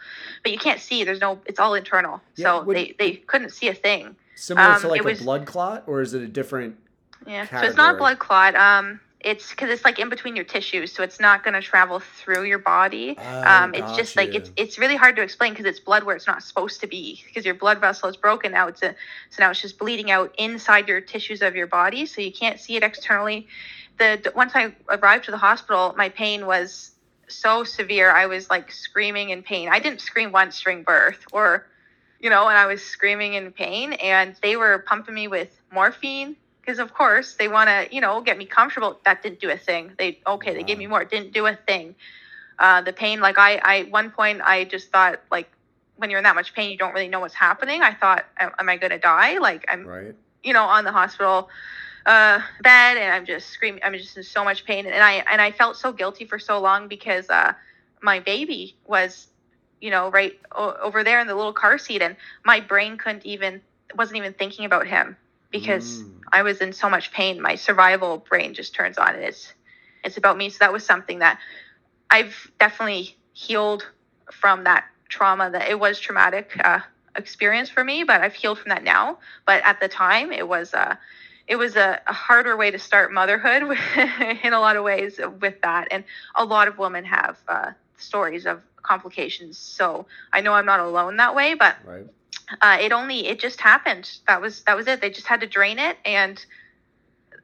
But 0.44 0.52
you 0.52 0.60
can't 0.60 0.80
see. 0.80 1.04
There's 1.04 1.20
no. 1.20 1.40
It's 1.46 1.60
all 1.60 1.74
internal. 1.74 2.22
Yeah, 2.36 2.44
so 2.60 2.64
would- 2.64 2.78
they 2.78 2.96
they 3.00 3.12
couldn't 3.14 3.50
see 3.50 3.68
a 3.68 3.74
thing. 3.74 4.16
similar 4.36 4.68
um, 4.76 4.82
to 4.82 4.88
like 4.88 5.02
a 5.02 5.04
was- 5.04 5.22
blood 5.22 5.46
clot 5.48 5.84
or 5.88 6.02
is 6.02 6.14
it 6.14 6.22
a 6.22 6.28
different 6.28 6.78
Yeah. 7.26 7.48
So 7.48 7.66
it's 7.68 7.78
not 7.78 7.96
a 7.96 7.98
blood 7.98 8.20
clot. 8.20 8.54
Um, 8.56 9.00
it's 9.26 9.50
because 9.50 9.72
it's 9.72 9.84
like 9.84 9.98
in 10.00 10.08
between 10.10 10.36
your 10.36 10.46
tissues, 10.46 10.94
so 10.94 11.02
it's 11.04 11.20
not 11.20 11.44
going 11.44 11.56
to 11.56 11.62
travel 11.62 12.00
through 12.00 12.44
your 12.44 12.60
body. 12.60 13.18
Oh, 13.46 13.64
um, 13.64 13.74
it's 13.74 13.92
just 13.92 14.16
like 14.16 14.36
it's 14.36 14.52
it's 14.56 14.78
really 14.78 14.96
hard 14.96 15.16
to 15.16 15.24
explain 15.24 15.52
because 15.54 15.66
it's 15.66 15.80
blood 15.80 16.04
where 16.04 16.16
it's 16.16 16.28
not 16.28 16.44
supposed 16.44 16.80
to 16.82 16.88
be 16.88 17.22
because 17.26 17.44
your 17.44 17.56
blood 17.56 17.80
vessel 17.82 18.08
is 18.08 18.16
broken 18.16 18.52
now. 18.52 18.68
It's 18.68 18.84
a 18.84 18.96
so 19.32 19.44
now 19.44 19.50
it's 19.50 19.62
just 19.62 19.80
bleeding 19.80 20.12
out 20.12 20.34
inside 20.38 20.88
your 20.88 21.02
tissues 21.02 21.42
of 21.42 21.56
your 21.56 21.68
body, 21.68 22.06
so 22.06 22.22
you 22.22 22.32
can't 22.32 22.60
see 22.60 22.76
it 22.76 22.84
externally. 22.84 23.48
The 23.98 24.22
the- 24.24 24.32
once 24.36 24.52
I 24.56 24.76
arrived 24.90 25.26
to 25.26 25.32
the 25.32 25.38
hospital, 25.38 25.96
my 25.98 26.10
pain 26.10 26.46
was 26.46 26.92
so 27.28 27.64
severe. 27.64 28.12
I 28.12 28.28
was 28.28 28.50
like 28.52 28.72
screaming 28.72 29.32
in 29.32 29.42
pain. 29.42 29.70
I 29.70 29.80
didn't 29.80 30.02
scream 30.02 30.32
once 30.32 30.62
during 30.62 30.84
birth, 30.84 31.26
or 31.32 31.66
you 32.20 32.30
know, 32.30 32.48
and 32.48 32.58
I 32.58 32.68
was 32.68 32.84
screaming 32.84 33.34
in 33.34 33.52
pain, 33.52 33.94
and 33.94 34.36
they 34.44 34.56
were 34.56 34.84
pumping 34.88 35.16
me 35.16 35.28
with 35.28 35.50
morphine 35.72 36.36
because 36.66 36.80
of 36.80 36.94
course 36.94 37.36
they 37.36 37.48
want 37.48 37.70
to 37.70 37.88
you 37.94 38.02
know 38.02 38.22
get 38.22 38.38
me 38.38 38.46
comfortable. 38.46 39.00
That 39.06 39.22
didn't 39.22 39.40
do 39.40 39.50
a 39.50 39.58
thing. 39.58 39.92
They 39.98 40.20
okay 40.26 40.54
they 40.54 40.64
gave 40.64 40.78
me 40.78 40.88
more. 40.88 41.02
It 41.02 41.10
didn't 41.10 41.34
do 41.34 41.46
a 41.46 41.56
thing. 41.56 41.96
Uh, 42.58 42.82
the 42.82 42.94
pain 42.94 43.20
like 43.20 43.38
i 43.38 43.58
i 43.64 43.84
one 43.90 44.10
point 44.12 44.42
i 44.42 44.64
just 44.64 44.90
thought 44.90 45.20
like 45.30 45.50
when 45.98 46.10
you're 46.10 46.20
in 46.20 46.24
that 46.24 46.36
much 46.36 46.54
pain 46.54 46.72
you 46.72 46.78
don't 46.78 46.94
really 46.94 47.08
know 47.08 47.20
what's 47.20 47.34
happening. 47.34 47.82
I 47.82 47.94
thought 47.94 48.26
am 48.40 48.52
am 48.60 48.70
i 48.70 48.78
going 48.78 48.92
to 48.92 49.00
die? 49.00 49.38
Like 49.38 49.66
i'm 49.70 49.86
right. 49.86 50.16
you 50.44 50.54
know 50.54 50.64
on 50.64 50.84
the 50.86 50.92
hospital 50.92 51.50
uh, 52.06 52.40
bed 52.62 52.98
and 52.98 53.12
i'm 53.12 53.26
just 53.26 53.50
screaming 53.50 53.82
i'm 53.84 53.94
just 53.94 54.16
in 54.16 54.24
so 54.24 54.44
much 54.44 54.66
pain. 54.66 54.86
And 54.86 55.04
i 55.04 55.24
and 55.32 55.42
i 55.42 55.52
felt 55.52 55.76
so 55.76 55.92
guilty 55.92 56.26
for 56.26 56.40
so 56.40 56.60
long 56.62 56.88
because 56.88 57.30
uh 57.30 57.54
my 58.02 58.20
baby 58.20 58.76
was 58.86 59.28
you 59.82 59.92
know 59.92 60.10
right 60.10 60.40
o- 60.54 60.78
over 60.82 61.04
there 61.04 61.20
in 61.20 61.28
the 61.28 61.36
little 61.36 61.54
car 61.54 61.78
seat 61.78 62.02
and 62.02 62.16
my 62.46 62.60
brain 62.60 62.98
couldn't 62.98 63.26
even 63.26 63.62
wasn't 63.96 64.18
even 64.18 64.34
thinking 64.34 64.66
about 64.66 64.88
him 64.88 65.18
because 65.60 66.04
Mm. 66.04 66.12
I 66.34 66.42
was 66.42 66.60
in 66.60 66.74
so 66.74 66.90
much 66.90 67.12
pain. 67.12 67.42
My 67.42 67.56
survival 67.56 68.18
brain 68.30 68.54
just 68.54 68.76
turns 68.76 68.98
on, 68.98 69.16
and 69.16 69.24
it's 69.24 69.54
it's 70.04 70.18
about 70.18 70.38
me. 70.38 70.50
So 70.50 70.58
that 70.60 70.74
was 70.74 70.86
something 70.86 71.20
that 71.20 71.40
I've 72.10 72.52
definitely 72.60 73.16
healed 73.34 73.88
from 74.32 74.66
that 74.66 74.86
trauma. 75.08 75.50
That 75.50 75.70
it 75.70 75.80
was 75.80 76.00
traumatic 76.00 76.52
uh, 76.64 76.80
experience 77.16 77.70
for 77.70 77.84
me, 77.84 78.04
but 78.04 78.22
I've 78.22 78.34
healed 78.34 78.60
from 78.60 78.70
that 78.70 78.84
now. 78.84 79.20
But 79.46 79.64
at 79.64 79.80
the 79.80 79.88
time, 79.88 80.32
it 80.34 80.48
was 80.48 80.74
uh, 80.74 80.96
it 81.48 81.56
was 81.56 81.76
a, 81.78 82.02
a 82.06 82.14
harder 82.14 82.58
way 82.58 82.72
to 82.72 82.80
start 82.80 83.14
motherhood 83.14 83.64
in 84.44 84.54
a 84.54 84.60
lot 84.60 84.76
of 84.76 84.84
ways 84.84 85.20
with 85.40 85.62
that, 85.62 85.88
and 85.92 86.04
a 86.36 86.44
lot 86.44 86.68
of 86.68 86.78
women 86.78 87.06
have 87.06 87.38
uh, 87.48 87.72
stories 87.98 88.46
of 88.46 88.62
complications. 88.82 89.58
So 89.58 90.06
I 90.34 90.42
know 90.42 90.54
I'm 90.54 90.66
not 90.66 90.82
alone 90.82 91.18
that 91.18 91.34
way, 91.34 91.54
but 91.54 91.78
right 91.86 92.08
uh, 92.62 92.78
it 92.80 92.92
only 92.92 93.28
it 93.28 93.40
just 93.40 93.60
happened 93.60 94.10
that 94.28 94.42
was 94.42 94.64
that 94.64 94.76
was 94.76 94.88
it 94.88 95.02
they 95.02 95.10
just 95.10 95.28
had 95.28 95.42
to 95.42 95.48
drain 95.48 95.80
it 95.80 95.98
and 96.06 96.46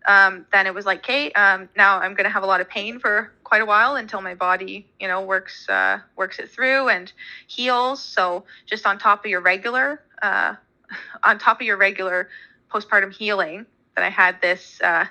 um, 0.07 0.45
then 0.51 0.67
it 0.67 0.73
was 0.73 0.85
like, 0.85 0.99
okay, 0.99 1.31
um, 1.33 1.69
now 1.75 1.99
I'm 1.99 2.13
going 2.13 2.25
to 2.25 2.31
have 2.31 2.43
a 2.43 2.47
lot 2.47 2.61
of 2.61 2.69
pain 2.69 2.99
for 2.99 3.31
quite 3.43 3.61
a 3.61 3.65
while 3.65 3.95
until 3.95 4.21
my 4.21 4.33
body, 4.33 4.87
you 4.99 5.07
know, 5.07 5.21
works 5.21 5.67
uh, 5.69 5.99
works 6.15 6.39
it 6.39 6.49
through 6.49 6.89
and 6.89 7.11
heals. 7.47 8.01
So 8.01 8.45
just 8.65 8.85
on 8.85 8.97
top 8.97 9.23
of 9.25 9.29
your 9.29 9.41
regular, 9.41 10.01
uh, 10.21 10.55
on 11.23 11.37
top 11.37 11.61
of 11.61 11.67
your 11.67 11.77
regular 11.77 12.29
postpartum 12.71 13.13
healing, 13.13 13.65
that 13.95 14.03
I 14.03 14.09
had 14.09 14.41
this, 14.41 14.79
uh, 14.81 15.05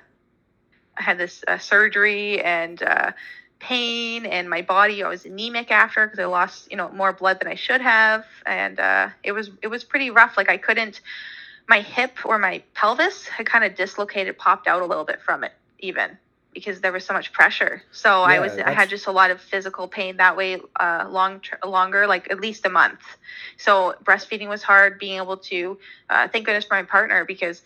I 0.99 1.03
had 1.03 1.18
this 1.18 1.45
uh, 1.47 1.59
surgery 1.59 2.41
and 2.41 2.82
uh, 2.82 3.12
pain 3.61 4.26
and 4.26 4.50
my 4.50 4.62
body. 4.62 5.02
I 5.04 5.08
was 5.08 5.24
anemic 5.26 5.70
after 5.70 6.06
because 6.06 6.18
I 6.18 6.26
lost, 6.26 6.70
you 6.70 6.76
know, 6.76 6.90
more 6.90 7.12
blood 7.12 7.40
than 7.40 7.48
I 7.48 7.54
should 7.56 7.80
have, 7.82 8.24
and 8.46 8.80
uh, 8.80 9.11
it 9.24 9.32
was 9.32 9.50
it 9.62 9.68
was 9.68 9.84
pretty 9.84 10.11
rough. 10.11 10.36
Like 10.36 10.50
I 10.50 10.58
couldn't 10.58 11.00
my 11.68 11.80
hip 11.80 12.18
or 12.24 12.38
my 12.38 12.62
pelvis 12.74 13.26
had 13.28 13.46
kind 13.46 13.64
of 13.64 13.74
dislocated, 13.76 14.38
popped 14.38 14.66
out 14.68 14.82
a 14.82 14.86
little 14.86 15.04
bit 15.04 15.20
from 15.22 15.44
it, 15.44 15.52
even 15.80 16.18
because 16.54 16.80
there 16.80 16.92
was 16.92 17.04
so 17.04 17.14
much 17.14 17.32
pressure. 17.32 17.82
So 17.92 18.22
I 18.22 18.38
Yeah, 18.38 18.40
was 18.40 18.58
I 18.58 18.72
had 18.72 18.88
just 18.90 19.06
a 19.06 19.12
lot 19.12 19.30
of 19.30 19.40
physical 19.40 19.88
pain 19.88 20.16
that 20.16 20.36
way, 20.36 20.58
uh, 20.80 21.06
long 21.08 21.40
longer, 21.64 22.06
like 22.06 22.30
at 22.30 22.40
least 22.40 22.66
a 22.66 22.70
month. 22.70 23.00
So 23.58 23.94
breastfeeding 24.04 24.48
was 24.48 24.62
hard. 24.62 24.98
Being 24.98 25.18
able 25.18 25.36
to, 25.38 25.78
uh, 26.11 26.28
thank 26.28 26.46
goodness 26.46 26.64
for 26.64 26.74
my 26.74 26.82
partner 26.82 27.24
because 27.24 27.62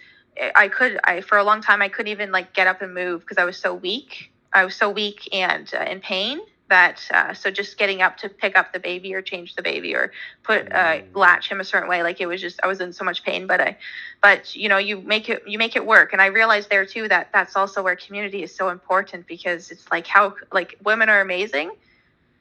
I 0.55 0.69
could 0.69 0.99
I 1.05 1.21
for 1.21 1.39
a 1.39 1.45
long 1.45 1.63
time 1.63 1.83
I 1.83 1.89
couldn't 1.89 2.11
even 2.13 2.33
like 2.33 2.55
get 2.55 2.67
up 2.67 2.83
and 2.83 2.95
move 2.95 3.21
because 3.21 3.39
I 3.39 3.45
was 3.45 3.57
so 3.59 3.75
weak. 3.75 4.31
I 4.55 4.65
was 4.65 4.77
so 4.77 4.91
weak 4.91 5.29
and 5.33 5.71
uh, 5.75 5.85
in 5.85 6.01
pain 6.01 6.41
that 6.71 7.03
uh, 7.13 7.35
so 7.35 7.51
just 7.51 7.77
getting 7.79 8.03
up 8.03 8.17
to 8.19 8.29
pick 8.29 8.57
up 8.59 8.73
the 8.73 8.81
baby 8.81 9.15
or 9.15 9.23
change 9.23 9.55
the 9.55 9.63
baby 9.63 9.95
or 9.95 10.13
put 10.45 10.73
uh, 10.73 10.97
Mm. 10.97 11.05
latch 11.15 11.51
him 11.51 11.61
a 11.61 11.65
certain 11.65 11.89
way 11.89 12.03
like 12.03 12.21
it 12.21 12.27
was 12.27 12.41
just 12.41 12.61
I 12.65 12.69
was 12.69 12.81
in 12.81 12.93
so 12.93 13.05
much 13.05 13.25
pain 13.25 13.47
but 13.47 13.61
I 13.61 13.77
but 14.23 14.57
you 14.57 14.69
know 14.69 14.79
you 14.79 15.01
make 15.03 15.29
it 15.29 15.43
you 15.47 15.59
make 15.59 15.77
it 15.77 15.87
work 15.87 16.13
and 16.13 16.23
I 16.23 16.27
realized 16.27 16.71
there 16.71 16.87
too 16.87 17.09
that 17.09 17.31
that's 17.33 17.57
also 17.57 17.83
where 17.83 17.97
community 17.97 18.43
is 18.43 18.55
so 18.57 18.71
important 18.71 19.27
because 19.27 19.71
it's 19.71 19.91
like 19.91 20.07
how 20.07 20.35
like 20.53 20.77
women 20.85 21.09
are 21.11 21.21
amazing 21.21 21.71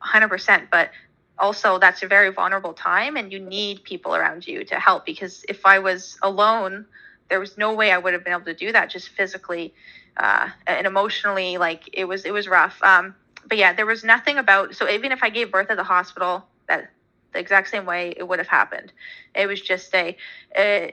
100% 0.05 0.68
but 0.72 0.91
also 1.39 1.80
that's 1.80 2.03
a 2.03 2.07
very 2.07 2.30
vulnerable 2.30 2.74
time 2.74 3.18
and 3.18 3.32
you 3.32 3.39
need 3.39 3.84
people 3.84 4.16
around 4.16 4.47
you 4.47 4.64
to 4.66 4.76
help 4.80 5.05
because 5.05 5.43
if 5.49 5.66
I 5.66 5.80
was 5.80 6.18
alone 6.24 6.86
there 7.30 7.39
was 7.39 7.57
no 7.57 7.74
way 7.74 7.91
I 7.91 7.97
would 7.97 8.13
have 8.13 8.24
been 8.24 8.34
able 8.34 8.45
to 8.45 8.53
do 8.53 8.71
that 8.71 8.89
just 8.89 9.09
physically 9.09 9.74
uh, 10.17 10.49
and 10.67 10.86
emotionally 10.86 11.57
like 11.57 11.89
it 11.93 12.05
was 12.05 12.26
it 12.26 12.32
was 12.32 12.47
rough. 12.47 12.82
Um, 12.84 13.15
but 13.47 13.57
yeah 13.57 13.74
there 13.74 13.86
was 13.86 14.03
nothing 14.03 14.38
about 14.38 14.76
so 14.76 14.89
even 14.89 15.11
if 15.11 15.24
I 15.24 15.30
gave 15.30 15.51
birth 15.51 15.69
at 15.69 15.78
the 15.78 15.84
hospital 15.84 16.45
that 16.67 16.89
the 17.34 17.39
exact 17.39 17.69
same 17.69 17.86
way 17.86 18.13
it 18.15 18.28
would 18.28 18.39
have 18.39 18.47
happened. 18.47 18.93
It 19.36 19.47
was 19.47 19.61
just 19.61 19.93
a 19.95 20.15
uh, 20.57 20.91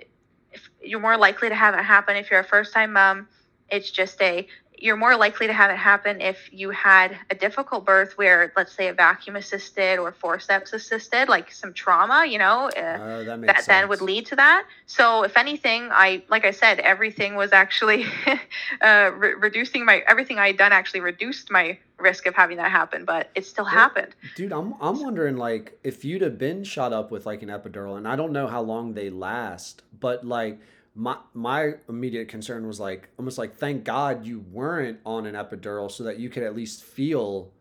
if 0.53 0.69
you're 0.83 1.01
more 1.01 1.17
likely 1.17 1.49
to 1.49 1.55
have 1.55 1.75
it 1.75 1.85
happen 1.85 2.17
if 2.17 2.31
you're 2.31 2.41
a 2.41 2.45
first 2.45 2.73
time 2.73 2.93
mom. 2.95 3.29
It's 3.69 3.91
just 3.91 4.21
a 4.21 4.49
you're 4.81 4.97
more 4.97 5.17
likely 5.17 5.47
to 5.47 5.53
have 5.53 5.71
it 5.71 5.77
happen 5.77 6.21
if 6.21 6.49
you 6.53 6.71
had 6.71 7.17
a 7.31 7.35
difficult 7.35 7.85
birth 7.85 8.17
where 8.19 8.53
let's 8.57 8.73
say 8.73 8.89
a 8.89 8.93
vacuum 8.93 9.37
assisted 9.37 9.99
or 9.99 10.13
forceps 10.13 10.73
assisted 10.73 11.29
like 11.29 11.53
some 11.53 11.73
trauma 11.73 12.25
you 12.27 12.39
know 12.39 12.69
uh, 12.71 12.99
Oh, 13.01 13.25
that 13.25 13.39
makes 13.39 13.53
that 13.53 13.67
then 13.67 13.89
would 13.89 14.01
lead 14.01 14.27
to 14.27 14.37
that. 14.37 14.67
So 14.87 15.23
if 15.23 15.37
anything, 15.37 15.89
I 15.93 16.23
like 16.29 16.45
I 16.45 16.51
said, 16.51 16.81
everything 16.81 17.35
was 17.37 17.53
actually 17.53 18.05
uh, 18.81 19.11
re- 19.15 19.35
reducing 19.35 19.85
my 19.85 20.03
everything 20.07 20.39
I 20.39 20.49
had 20.49 20.57
done 20.57 20.73
actually 20.73 21.01
reduced 21.01 21.51
my 21.51 21.79
risk 21.99 22.27
of 22.27 22.35
having 22.35 22.57
that 22.57 22.71
happen, 22.71 23.05
but 23.05 23.31
it 23.35 23.45
still 23.47 23.65
Yeah. 23.65 23.71
happened. 23.73 24.15
Dude, 24.35 24.53
I'm 24.53 24.75
I'm 24.81 25.01
wondering 25.01 25.37
like 25.37 25.79
if 25.85 26.05
you'd 26.05 26.23
have 26.23 26.39
been 26.39 26.65
shot 26.65 26.93
up 26.93 27.11
with 27.11 27.27
like 27.27 27.43
an 27.43 27.49
epidural, 27.49 27.97
and 27.97 28.07
I 28.09 28.17
don't 28.17 28.33
know 28.33 28.47
how 28.47 28.63
long 28.63 28.95
they 28.95 29.11
last, 29.11 29.83
but 29.99 30.25
like 30.27 30.61
my 30.95 31.17
my 31.35 31.75
immediate 31.89 32.29
concern 32.29 32.67
was 32.67 32.81
like 32.81 33.09
almost 33.19 33.39
like 33.39 33.57
thank 33.57 33.85
God 33.85 34.25
you 34.27 34.41
weren't 34.51 34.99
on 35.07 35.27
an 35.27 35.35
epidural 35.35 35.91
so 35.91 36.05
that 36.05 36.19
you 36.19 36.29
could 36.29 36.43
at 36.43 36.55
least 36.55 36.83
feel 36.83 37.53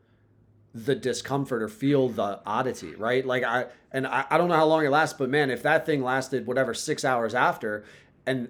the 0.73 0.95
discomfort 0.95 1.63
or 1.63 1.67
feel 1.67 2.09
the 2.09 2.39
oddity, 2.45 2.95
right? 2.95 3.25
Like 3.25 3.43
I 3.43 3.65
and 3.91 4.05
I, 4.07 4.25
I 4.29 4.37
don't 4.37 4.49
know 4.49 4.55
how 4.55 4.65
long 4.65 4.85
it 4.85 4.89
lasts, 4.89 5.15
but 5.17 5.29
man, 5.29 5.49
if 5.49 5.63
that 5.63 5.85
thing 5.85 6.03
lasted 6.03 6.45
whatever 6.47 6.73
six 6.73 7.03
hours 7.05 7.33
after 7.33 7.85
and 8.25 8.49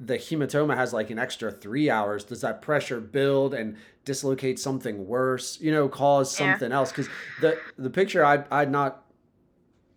the 0.00 0.16
hematoma 0.16 0.74
has 0.74 0.92
like 0.92 1.10
an 1.10 1.18
extra 1.18 1.50
three 1.52 1.88
hours, 1.88 2.24
does 2.24 2.40
that 2.40 2.60
pressure 2.60 3.00
build 3.00 3.54
and 3.54 3.76
dislocate 4.04 4.58
something 4.58 5.06
worse? 5.06 5.58
You 5.60 5.70
know, 5.70 5.88
cause 5.88 6.38
Yeah. 6.38 6.52
something 6.52 6.72
else? 6.72 6.90
Because 6.90 7.08
the 7.40 7.58
the 7.78 7.90
picture 7.90 8.24
I'd 8.24 8.46
I'd 8.50 8.70
not 8.70 9.03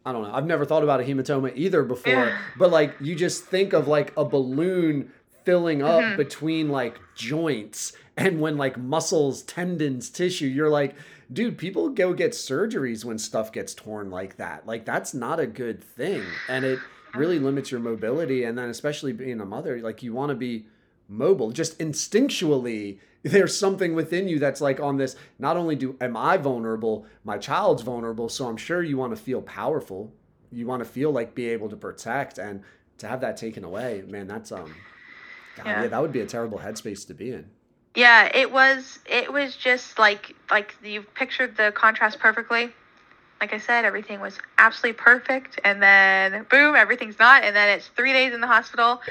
I 0.07 0.13
don't 0.13 0.23
know. 0.23 0.33
I've 0.33 0.45
never 0.45 0.63
thought 0.63 0.83
about 0.83 1.01
a 1.01 1.03
hematoma 1.03 1.51
either 1.53 1.83
before, 1.83 2.13
Yeah. 2.13 2.37
but 2.57 2.71
like 2.71 2.93
you 3.01 3.13
just 3.13 3.43
think 3.43 3.73
of 3.73 3.89
like 3.89 4.13
a 4.15 4.23
balloon 4.23 5.11
filling 5.43 5.81
up 5.81 6.01
Mhm. 6.01 6.15
between 6.17 6.69
like 6.69 6.97
joints 7.13 7.91
and 8.15 8.39
when 8.39 8.55
like 8.55 8.77
muscles, 8.77 9.41
tendons, 9.43 10.09
tissue, 10.09 10.45
you're 10.47 10.69
like, 10.69 10.95
dude, 11.31 11.57
people 11.57 11.89
go 11.89 12.13
get 12.13 12.31
surgeries 12.31 13.03
when 13.03 13.17
stuff 13.17 13.51
gets 13.51 13.73
torn 13.73 14.09
like 14.09 14.37
that. 14.37 14.65
Like 14.65 14.85
that's 14.85 15.13
not 15.13 15.41
a 15.41 15.45
good 15.45 15.83
thing. 15.83 16.23
And 16.47 16.63
it 16.63 16.79
really 17.13 17.37
limits 17.39 17.69
your 17.69 17.81
mobility 17.81 18.45
and 18.45 18.57
then 18.57 18.69
especially 18.69 19.11
being 19.11 19.41
a 19.41 19.45
mother, 19.45 19.81
like 19.81 20.01
you 20.03 20.13
want 20.13 20.29
to 20.29 20.35
be 20.35 20.67
mobile 21.09 21.51
just 21.51 21.77
instinctually 21.79 22.99
there's 23.23 23.57
something 23.57 23.95
within 23.95 24.27
you 24.27 24.39
that's 24.39 24.61
like 24.61 24.79
on 24.79 24.97
this 24.97 25.15
not 25.39 25.57
only 25.57 25.75
do 25.75 25.95
am 26.01 26.15
i 26.17 26.37
vulnerable 26.37 27.05
my 27.23 27.37
child's 27.37 27.81
vulnerable 27.81 28.29
so 28.29 28.47
i'm 28.47 28.57
sure 28.57 28.83
you 28.83 28.97
want 28.97 29.15
to 29.15 29.21
feel 29.21 29.41
powerful 29.41 30.11
you 30.51 30.65
want 30.65 30.81
to 30.81 30.89
feel 30.89 31.11
like 31.11 31.33
be 31.35 31.47
able 31.49 31.69
to 31.69 31.75
protect 31.75 32.37
and 32.37 32.61
to 32.97 33.07
have 33.07 33.21
that 33.21 33.37
taken 33.37 33.63
away 33.63 34.03
man 34.07 34.27
that's 34.27 34.51
um 34.51 34.73
God, 35.57 35.65
yeah. 35.65 35.81
Yeah. 35.83 35.87
that 35.87 36.01
would 36.01 36.11
be 36.11 36.21
a 36.21 36.25
terrible 36.25 36.59
headspace 36.59 37.05
to 37.07 37.13
be 37.13 37.31
in 37.31 37.49
Yeah, 37.95 38.29
it 38.33 38.51
was 38.51 38.99
it 39.07 39.31
was 39.33 39.55
just 39.55 39.97
like 39.97 40.35
like 40.51 40.75
you 40.83 41.01
pictured 41.01 41.57
the 41.57 41.71
contrast 41.75 42.19
perfectly. 42.19 42.71
Like 43.41 43.53
I 43.53 43.59
said, 43.59 43.85
everything 43.85 44.19
was 44.19 44.37
absolutely 44.57 44.97
perfect, 44.97 45.59
and 45.63 45.81
then 45.81 46.45
boom, 46.49 46.75
everything's 46.75 47.19
not, 47.19 47.43
and 47.43 47.55
then 47.55 47.69
it's 47.69 47.87
three 47.87 48.13
days 48.13 48.33
in 48.33 48.41
the 48.41 48.47
hospital, 48.47 49.01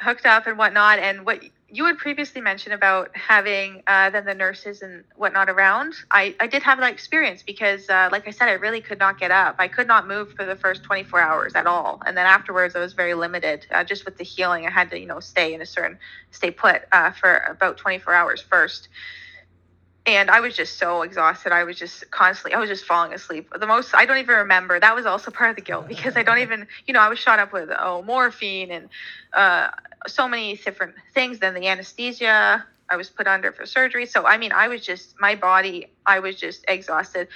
hooked 0.00 0.26
up 0.26 0.46
and 0.46 0.58
whatnot. 0.58 0.98
And 0.98 1.24
what 1.24 1.42
you 1.70 1.84
had 1.84 1.98
previously 1.98 2.40
mentioned 2.40 2.72
about 2.72 3.14
having 3.14 3.82
uh, 3.86 4.08
then 4.10 4.24
the 4.24 4.34
nurses 4.34 4.80
and 4.80 5.04
whatnot 5.16 5.50
around, 5.50 5.94
I, 6.10 6.34
I 6.40 6.46
did 6.46 6.62
have 6.62 6.78
that 6.78 6.92
experience 6.92 7.42
because, 7.42 7.88
uh, 7.90 8.08
like 8.10 8.26
I 8.26 8.30
said, 8.30 8.48
I 8.48 8.52
really 8.52 8.80
could 8.80 8.98
not 8.98 9.20
get 9.20 9.30
up. 9.30 9.56
I 9.58 9.68
could 9.68 9.86
not 9.86 10.08
move 10.08 10.32
for 10.32 10.46
the 10.46 10.56
first 10.56 10.82
24 10.84 11.20
hours 11.20 11.54
at 11.54 11.66
all, 11.66 12.00
and 12.06 12.16
then 12.16 12.26
afterwards, 12.26 12.74
I 12.74 12.80
was 12.80 12.94
very 12.94 13.14
limited. 13.14 13.66
Uh, 13.70 13.84
just 13.84 14.06
with 14.06 14.16
the 14.16 14.24
healing, 14.24 14.66
I 14.66 14.70
had 14.70 14.90
to 14.90 14.98
you 14.98 15.06
know 15.06 15.20
stay 15.20 15.52
in 15.52 15.60
a 15.60 15.66
certain 15.66 15.98
stay 16.30 16.50
put 16.50 16.82
uh, 16.92 17.10
for 17.12 17.36
about 17.48 17.76
24 17.76 18.14
hours 18.14 18.40
first. 18.40 18.88
And 20.06 20.30
I 20.30 20.40
was 20.40 20.56
just 20.56 20.78
so 20.78 21.02
exhausted. 21.02 21.52
I 21.52 21.64
was 21.64 21.76
just 21.76 22.10
constantly, 22.10 22.54
I 22.54 22.58
was 22.58 22.70
just 22.70 22.86
falling 22.86 23.12
asleep. 23.12 23.52
The 23.60 23.66
most, 23.66 23.94
I 23.94 24.06
don't 24.06 24.16
even 24.16 24.36
remember. 24.36 24.80
That 24.80 24.94
was 24.94 25.04
also 25.04 25.30
part 25.30 25.50
of 25.50 25.56
the 25.56 25.60
guilt 25.60 25.86
because 25.86 26.16
I 26.16 26.22
don't 26.22 26.38
even, 26.38 26.66
you 26.86 26.94
know, 26.94 27.00
I 27.00 27.10
was 27.10 27.18
shot 27.18 27.38
up 27.38 27.52
with 27.52 27.68
oh 27.78 28.00
morphine 28.04 28.70
and 28.70 28.88
uh, 29.34 29.68
so 30.06 30.28
many 30.28 30.56
different 30.56 30.94
things. 31.14 31.38
Then 31.38 31.54
the 31.54 31.66
anesthesia 31.68 32.64
I 32.90 32.96
was 32.96 33.10
put 33.10 33.26
under 33.26 33.52
for 33.52 33.66
surgery. 33.66 34.06
So 34.06 34.26
I 34.26 34.38
mean, 34.38 34.52
I 34.52 34.68
was 34.68 34.84
just 34.84 35.14
my 35.20 35.34
body. 35.34 35.88
I 36.06 36.20
was 36.20 36.36
just 36.36 36.64
exhausted, 36.68 37.28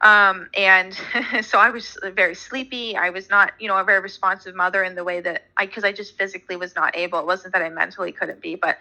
um, 0.00 0.48
and 0.54 0.96
so 1.42 1.58
I 1.58 1.70
was 1.70 1.98
very 2.14 2.34
sleepy. 2.34 2.96
I 2.96 3.10
was 3.10 3.28
not, 3.28 3.52
you 3.58 3.68
know, 3.68 3.76
a 3.76 3.84
very 3.84 4.00
responsive 4.00 4.54
mother 4.54 4.84
in 4.84 4.94
the 4.94 5.04
way 5.04 5.20
that 5.20 5.44
I, 5.56 5.66
because 5.66 5.84
I 5.84 5.92
just 5.92 6.16
physically 6.16 6.56
was 6.56 6.74
not 6.74 6.96
able. 6.96 7.18
It 7.18 7.26
wasn't 7.26 7.52
that 7.54 7.62
I 7.62 7.68
mentally 7.68 8.12
couldn't 8.12 8.40
be, 8.40 8.54
but 8.54 8.78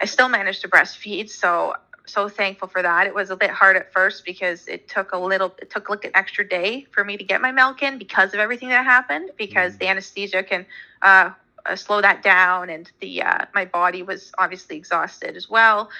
I 0.00 0.06
still 0.06 0.28
managed 0.28 0.62
to 0.62 0.68
breastfeed. 0.68 1.30
So 1.30 1.74
so 2.08 2.28
thankful 2.28 2.68
for 2.68 2.82
that. 2.82 3.06
It 3.06 3.14
was 3.14 3.30
a 3.30 3.36
bit 3.36 3.50
hard 3.50 3.76
at 3.76 3.92
first 3.92 4.24
because 4.24 4.66
it 4.66 4.88
took 4.88 5.12
a 5.12 5.18
little, 5.18 5.54
it 5.60 5.70
took 5.70 5.90
like 5.90 6.04
an 6.04 6.12
extra 6.14 6.48
day 6.48 6.86
for 6.90 7.04
me 7.04 7.18
to 7.18 7.24
get 7.24 7.42
my 7.42 7.52
milk 7.52 7.82
in 7.82 7.98
because 7.98 8.32
of 8.32 8.40
everything 8.40 8.70
that 8.70 8.84
happened. 8.84 9.30
Because 9.36 9.76
the 9.76 9.88
anesthesia 9.88 10.42
can 10.42 10.64
uh, 11.02 11.30
uh, 11.66 11.76
slow 11.76 12.00
that 12.00 12.22
down, 12.22 12.70
and 12.70 12.90
the 13.00 13.22
uh, 13.22 13.44
my 13.54 13.64
body 13.64 14.02
was 14.02 14.32
obviously 14.38 14.76
exhausted 14.76 15.36
as 15.36 15.48
well. 15.48 15.90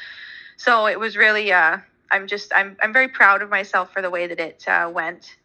So 0.59 0.87
it 0.87 0.99
was 0.99 1.17
really, 1.17 1.53
uh, 1.53 1.79
I'm 2.11 2.27
just, 2.27 2.53
I'm, 2.53 2.77
I'm 2.83 2.93
very 2.93 3.09
proud 3.09 3.43
of 3.43 3.49
myself 3.49 3.93
for 3.93 4.03
the 4.03 4.11
way 4.11 4.27
that 4.27 4.41
it 4.41 4.65
uh, 4.67 4.91
went. 4.93 5.37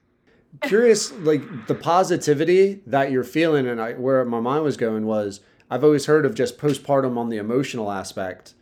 curious 0.62 1.12
like 1.12 1.68
the 1.68 1.76
positivity 1.76 2.82
that 2.86 3.12
you're 3.12 3.24
feeling 3.24 3.68
and 3.68 3.82
I, 3.82 3.94
where 3.94 4.24
my 4.24 4.40
mind 4.40 4.64
was 4.64 4.78
going 4.78 5.08
was 5.08 5.40
i've 5.72 5.84
always 5.84 6.06
heard 6.06 6.28
of 6.28 6.36
just 6.36 6.60
postpartum 6.60 7.18
on 7.18 7.30
the 7.30 7.38
emotional 7.38 7.92
aspect 7.92 8.54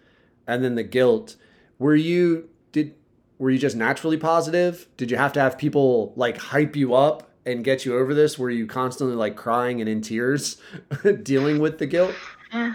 and 0.47 0.64
then 0.64 0.76
the 0.76 0.84
guilt 0.84 1.36
were 1.80 1.95
you 1.95 2.47
did 2.72 2.95
were 3.38 3.49
you 3.49 3.60
just 3.60 3.76
naturally 3.76 4.16
positive 4.16 4.88
did 4.95 5.12
you 5.12 5.18
have 5.18 5.34
to 5.34 5.41
have 5.41 5.58
people 5.58 6.14
like 6.16 6.38
hype 6.38 6.78
you 6.78 6.93
up 6.93 7.30
and 7.46 7.64
get 7.64 7.86
you 7.86 7.98
over 7.98 8.14
this 8.14 8.38
were 8.38 8.50
you 8.50 8.66
constantly 8.66 9.16
like 9.16 9.36
crying 9.36 9.82
and 9.82 9.89
in 9.89 10.02
tears 10.02 10.58
dealing 11.24 11.60
with 11.60 11.78
the 11.80 11.86
guilt 11.86 12.16
Yeah. 12.54 12.74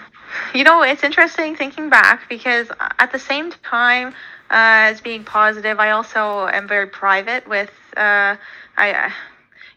You 0.54 0.64
know, 0.64 0.82
it's 0.82 1.04
interesting 1.04 1.54
thinking 1.54 1.88
back 1.88 2.28
because 2.28 2.68
at 2.98 3.12
the 3.12 3.18
same 3.18 3.52
time 3.52 4.08
uh, 4.50 4.90
as 4.90 5.00
being 5.00 5.24
positive, 5.24 5.78
I 5.78 5.90
also 5.90 6.46
am 6.46 6.68
very 6.68 6.86
private 6.86 7.48
with, 7.48 7.70
uh, 7.96 8.36
I, 8.76 9.12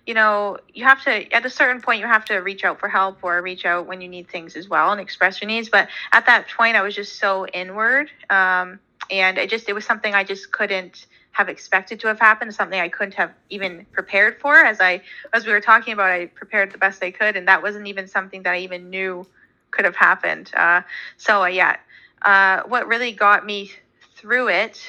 you 0.06 0.14
know, 0.14 0.58
you 0.74 0.84
have 0.86 1.04
to, 1.04 1.32
at 1.34 1.46
a 1.46 1.50
certain 1.50 1.82
point, 1.82 2.00
you 2.00 2.06
have 2.06 2.26
to 2.26 2.38
reach 2.38 2.64
out 2.64 2.80
for 2.80 2.88
help 2.88 3.20
or 3.24 3.42
reach 3.42 3.66
out 3.66 3.88
when 3.88 4.02
you 4.02 4.08
need 4.08 4.30
things 4.30 4.56
as 4.56 4.70
well 4.70 4.92
and 4.92 5.02
express 5.02 5.42
your 5.42 5.48
needs. 5.48 5.70
But 5.70 5.90
at 6.12 6.26
that 6.28 6.48
point, 6.50 6.76
I 6.76 6.82
was 6.82 6.96
just 6.96 7.18
so 7.20 7.48
inward. 7.48 8.12
Um, 8.30 8.80
and 9.12 9.38
it 9.38 9.50
just, 9.50 9.68
it 9.70 9.74
was 9.74 9.86
something 9.86 10.14
I 10.14 10.24
just 10.24 10.52
couldn't 10.52 11.08
have 11.32 11.50
expected 11.50 12.00
to 12.02 12.08
have 12.08 12.20
happened, 12.20 12.54
something 12.54 12.80
I 12.80 12.90
couldn't 12.90 13.14
have 13.14 13.32
even 13.50 13.86
prepared 13.92 14.40
for. 14.40 14.56
As 14.56 14.82
I, 14.82 15.02
as 15.34 15.46
we 15.46 15.52
were 15.52 15.62
talking 15.62 15.94
about, 15.94 16.12
I 16.12 16.26
prepared 16.28 16.72
the 16.72 16.78
best 16.78 17.04
I 17.04 17.12
could. 17.12 17.36
And 17.36 17.48
that 17.48 17.62
wasn't 17.62 17.88
even 17.88 18.08
something 18.08 18.44
that 18.44 18.54
I 18.54 18.60
even 18.60 18.90
knew 18.90 19.26
could 19.72 19.86
have 19.86 19.96
happened. 19.96 20.52
Uh, 20.56 20.82
so, 21.18 21.44
uh, 21.44 21.48
yeah, 21.48 21.78
uh, 22.24 22.64
what 22.64 22.88
really 22.88 23.12
got 23.12 23.46
me 23.46 23.72
through 24.16 24.50
it 24.50 24.82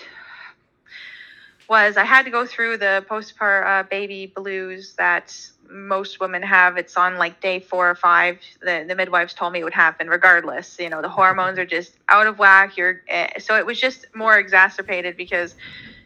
was 1.68 1.96
I 1.96 2.04
had 2.04 2.24
to 2.24 2.30
go 2.32 2.44
through 2.44 2.78
the 2.78 3.04
postpartum 3.08 3.66
uh, 3.66 3.82
baby 3.84 4.26
blues 4.26 4.94
that 4.98 5.32
most 5.70 6.18
women 6.18 6.42
have. 6.42 6.76
It's 6.76 6.96
on 6.96 7.16
like 7.16 7.40
day 7.40 7.60
four 7.60 7.88
or 7.88 7.94
five. 7.94 8.38
The, 8.60 8.84
the 8.88 8.96
midwives 8.96 9.34
told 9.34 9.52
me 9.52 9.60
it 9.60 9.64
would 9.64 9.72
happen 9.72 10.08
regardless. 10.08 10.78
You 10.80 10.90
know, 10.90 11.00
the 11.00 11.08
hormones 11.08 11.58
are 11.60 11.64
just 11.64 11.92
out 12.08 12.26
of 12.26 12.40
whack. 12.40 12.76
You're 12.76 13.02
uh, 13.08 13.38
so 13.38 13.56
it 13.56 13.64
was 13.64 13.80
just 13.80 14.06
more 14.14 14.36
exacerbated 14.36 15.16
because 15.16 15.54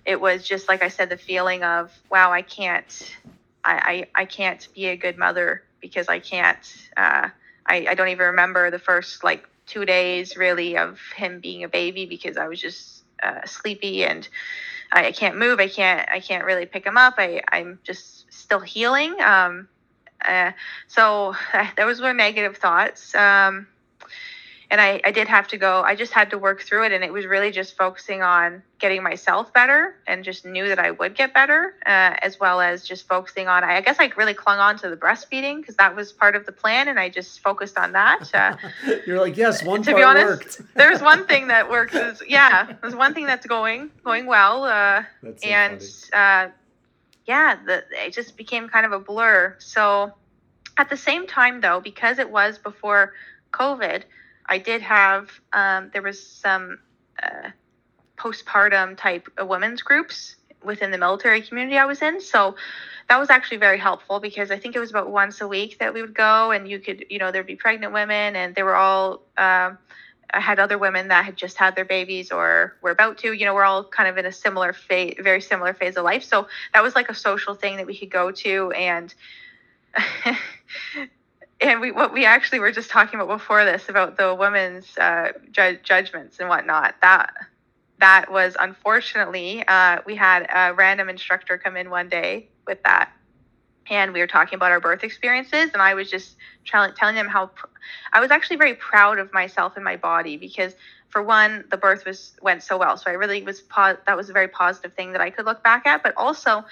it 0.05 0.21
was 0.21 0.47
just 0.47 0.69
like 0.69 0.83
I 0.83 0.89
said, 0.89 1.09
the 1.09 1.17
feeling 1.17 1.63
of 1.63 1.93
wow, 2.11 2.33
I 2.33 2.43
can't, 2.43 3.17
I 3.65 4.07
I, 4.15 4.23
I 4.23 4.25
can't 4.25 4.67
be 4.75 4.87
a 4.87 4.97
good 4.97 5.19
mother 5.19 5.63
because 5.81 6.09
I 6.09 6.19
can't. 6.19 6.91
Uh, 6.97 7.29
I 7.67 7.87
I 7.89 7.95
don't 7.95 8.09
even 8.09 8.27
remember 8.27 8.71
the 8.71 8.79
first 8.79 9.25
like 9.25 9.49
two 9.67 9.85
days 9.85 10.37
really 10.37 10.77
of 10.77 11.01
him 11.17 11.41
being 11.41 11.65
a 11.65 11.69
baby 11.69 12.07
because 12.07 12.37
I 12.37 12.49
was 12.49 12.61
just 12.61 13.05
uh, 13.23 13.47
sleepy 13.47 14.05
and 14.05 14.29
I, 14.93 15.07
I, 15.07 15.13
can't 15.13 15.39
move. 15.39 15.59
I 15.59 15.69
can't 15.69 16.07
I 16.11 16.21
can't 16.21 16.45
really 16.45 16.67
pick 16.67 16.85
him 16.85 16.97
up. 16.97 17.15
I 17.19 17.43
I'm 17.51 17.79
just 17.83 18.33
still 18.33 18.61
healing. 18.61 19.21
Um, 19.21 19.69
uh, 20.25 20.53
so 20.89 21.35
those 21.77 22.01
were 22.01 22.13
negative 22.13 22.57
thoughts. 22.57 23.15
Um, 23.15 23.67
and 24.71 24.81
I, 24.81 25.01
I 25.05 25.11
did 25.11 25.29
have 25.29 25.49
to 25.49 25.57
go 25.57 25.83
i 25.83 25.95
just 25.95 26.13
had 26.13 26.31
to 26.31 26.39
work 26.39 26.63
through 26.63 26.85
it 26.85 26.93
and 26.93 27.05
it 27.05 27.13
was 27.13 27.27
really 27.27 27.51
just 27.51 27.77
focusing 27.77 28.23
on 28.23 28.63
getting 28.79 29.03
myself 29.03 29.53
better 29.53 29.97
and 30.07 30.25
just 30.25 30.45
knew 30.45 30.69
that 30.69 30.79
i 30.79 30.91
would 30.91 31.15
get 31.15 31.35
better 31.35 31.75
uh, 31.87 32.15
as 32.23 32.41
well 32.41 32.61
as 32.61 32.87
just 32.87 33.07
focusing 33.07 33.49
on 33.49 33.65
i 33.65 33.81
guess 33.81 33.97
i 33.99 34.11
really 34.17 34.35
clung 34.35 34.59
on 34.59 34.77
to 34.79 34.91
the 34.91 34.97
breastfeeding 34.97 35.59
because 35.61 35.77
that 35.77 35.95
was 35.95 36.13
part 36.13 36.37
of 36.37 36.47
the 36.47 36.53
plan 36.53 36.89
and 36.89 36.99
i 36.99 37.09
just 37.09 37.41
focused 37.41 37.79
on 37.79 37.93
that 37.93 38.31
uh, 38.35 38.57
you're 39.07 39.21
like 39.21 39.37
yes 39.37 39.65
one 39.65 39.83
to 39.83 39.95
be 39.95 40.03
honest 40.03 40.27
worked. 40.27 40.63
there's 40.75 41.01
one 41.01 41.27
thing 41.27 41.49
that 41.49 41.69
works 41.71 41.95
is 41.95 42.23
yeah 42.27 42.73
there's 42.81 42.97
one 42.97 43.15
thing 43.15 43.27
that's 43.27 43.47
going 43.47 43.91
going 44.05 44.27
well 44.27 44.65
uh, 44.65 45.03
so 45.23 45.47
and 45.47 45.83
uh, 46.13 46.49
yeah 47.27 47.57
the, 47.65 47.85
it 47.93 48.13
just 48.13 48.37
became 48.37 48.69
kind 48.69 48.87
of 48.87 48.93
a 48.93 48.99
blur 48.99 49.55
so 49.59 50.13
at 50.77 50.91
the 50.91 50.97
same 50.97 51.27
time 51.27 51.61
though 51.61 51.81
because 51.81 52.19
it 52.19 52.31
was 52.31 52.59
before 52.59 53.13
covid 53.53 54.03
I 54.47 54.59
did 54.59 54.83
have 54.83 55.31
um, 55.53 55.91
there 55.93 56.03
was 56.03 56.25
some 56.25 56.79
uh, 57.23 57.51
postpartum 58.17 58.97
type 58.97 59.29
women's 59.39 59.83
groups 59.83 60.37
within 60.65 60.91
the 60.91 60.99
military 60.99 61.43
community 61.43 61.77
I 61.77 61.87
was 61.87 62.03
in. 62.03 62.21
So 62.21 62.57
that 63.09 63.19
was 63.19 63.31
actually 63.31 63.59
very 63.59 63.79
helpful 63.79 64.21
because 64.21 64.51
I 64.51 64.59
think 64.59 64.75
it 64.75 64.81
was 64.81 64.91
about 64.91 65.11
once 65.11 65.41
a 65.41 65.49
week 65.49 65.79
that 65.79 65.93
we 65.93 66.01
would 66.01 66.15
go, 66.15 66.51
and 66.51 66.69
you 66.69 66.79
could 66.79 67.07
you 67.11 67.19
know 67.19 67.31
there'd 67.31 67.47
be 67.47 67.57
pregnant 67.57 67.93
women, 67.93 68.37
and 68.37 68.55
they 68.55 68.63
were 68.63 68.77
all. 68.77 69.23
Um, 69.37 69.79
I 70.33 70.41
had 70.41 70.59
other 70.59 70.79
women 70.79 71.09
that 71.09 71.25
had 71.25 71.37
just 71.37 71.57
had 71.59 71.77
their 71.77 71.85
babies 71.85 72.33
or 72.33 72.77
were 72.83 72.91
about 72.91 73.19
to. 73.19 73.33
You 73.33 73.45
know, 73.45 73.55
we're 73.55 73.65
all 73.65 73.85
kind 73.85 74.09
of 74.09 74.17
in 74.17 74.27
a 74.27 74.33
similar 74.33 74.73
phase, 74.73 75.17
very 75.21 75.41
similar 75.41 75.75
phase 75.75 75.97
of 75.97 76.05
life. 76.05 76.25
So 76.25 76.49
that 76.73 76.83
was 76.83 76.95
like 76.95 77.09
a 77.09 77.15
social 77.15 77.55
thing 77.55 77.77
that 77.77 77.87
we 77.87 77.97
could 77.97 78.11
go 78.11 78.31
to, 78.31 78.73
and 78.73 79.15
and 81.65 81.81
we 81.81 81.91
what 81.93 82.13
we 82.13 82.25
actually 82.25 82.61
were 82.61 82.71
just 82.71 82.91
talking 82.91 83.19
about 83.19 83.29
before 83.29 83.65
this 83.65 83.89
about 83.89 84.17
the 84.17 84.35
women's 84.35 84.97
uh, 84.99 85.33
ju- 85.51 85.79
judgments 85.83 86.39
and 86.39 86.49
whatnot. 86.49 86.95
That 87.01 87.33
that 88.01 88.31
was 88.31 88.57
unfortunately 88.59 89.65
uh, 89.67 89.99
we 90.07 90.15
had 90.15 90.47
a 90.55 90.75
random 90.75 91.09
instructor 91.09 91.57
come 91.59 91.77
in 91.77 91.91
one 91.91 92.09
day 92.09 92.49
with 92.67 92.83
that, 92.85 93.11
and 93.89 94.13
we 94.13 94.21
were 94.21 94.27
talking 94.27 94.57
about 94.57 94.73
our 94.73 94.81
birth 94.81 95.05
experiences, 95.05 95.71
and 95.73 95.81
I 95.81 95.95
was 95.95 96.11
just 96.11 96.37
telling 96.67 97.15
them 97.15 97.29
how 97.29 97.47
pr- 97.47 97.67
I 98.13 98.21
was 98.21 98.31
actually 98.31 98.57
very 98.57 98.75
proud 98.75 99.19
of 99.19 99.33
myself 99.33 99.75
and 99.77 99.85
my 99.85 99.97
body 99.97 100.37
because 100.37 100.75
for 101.09 101.23
one, 101.23 101.65
the 101.71 101.77
birth 101.77 102.05
was 102.05 102.35
went 102.43 102.63
so 102.63 102.77
well, 102.77 102.97
so 102.99 103.11
I 103.11 103.15
really 103.15 103.43
was 103.43 103.63
po- 103.63 103.97
that 104.07 104.17
was 104.17 104.29
a 104.29 104.33
very 104.33 104.49
positive 104.49 104.93
thing 104.93 105.13
that 105.13 105.21
I 105.23 105.31
could 105.31 105.47
look 105.47 105.63
back 105.63 105.87
at, 105.87 106.03
but 106.03 106.13
also 106.17 106.65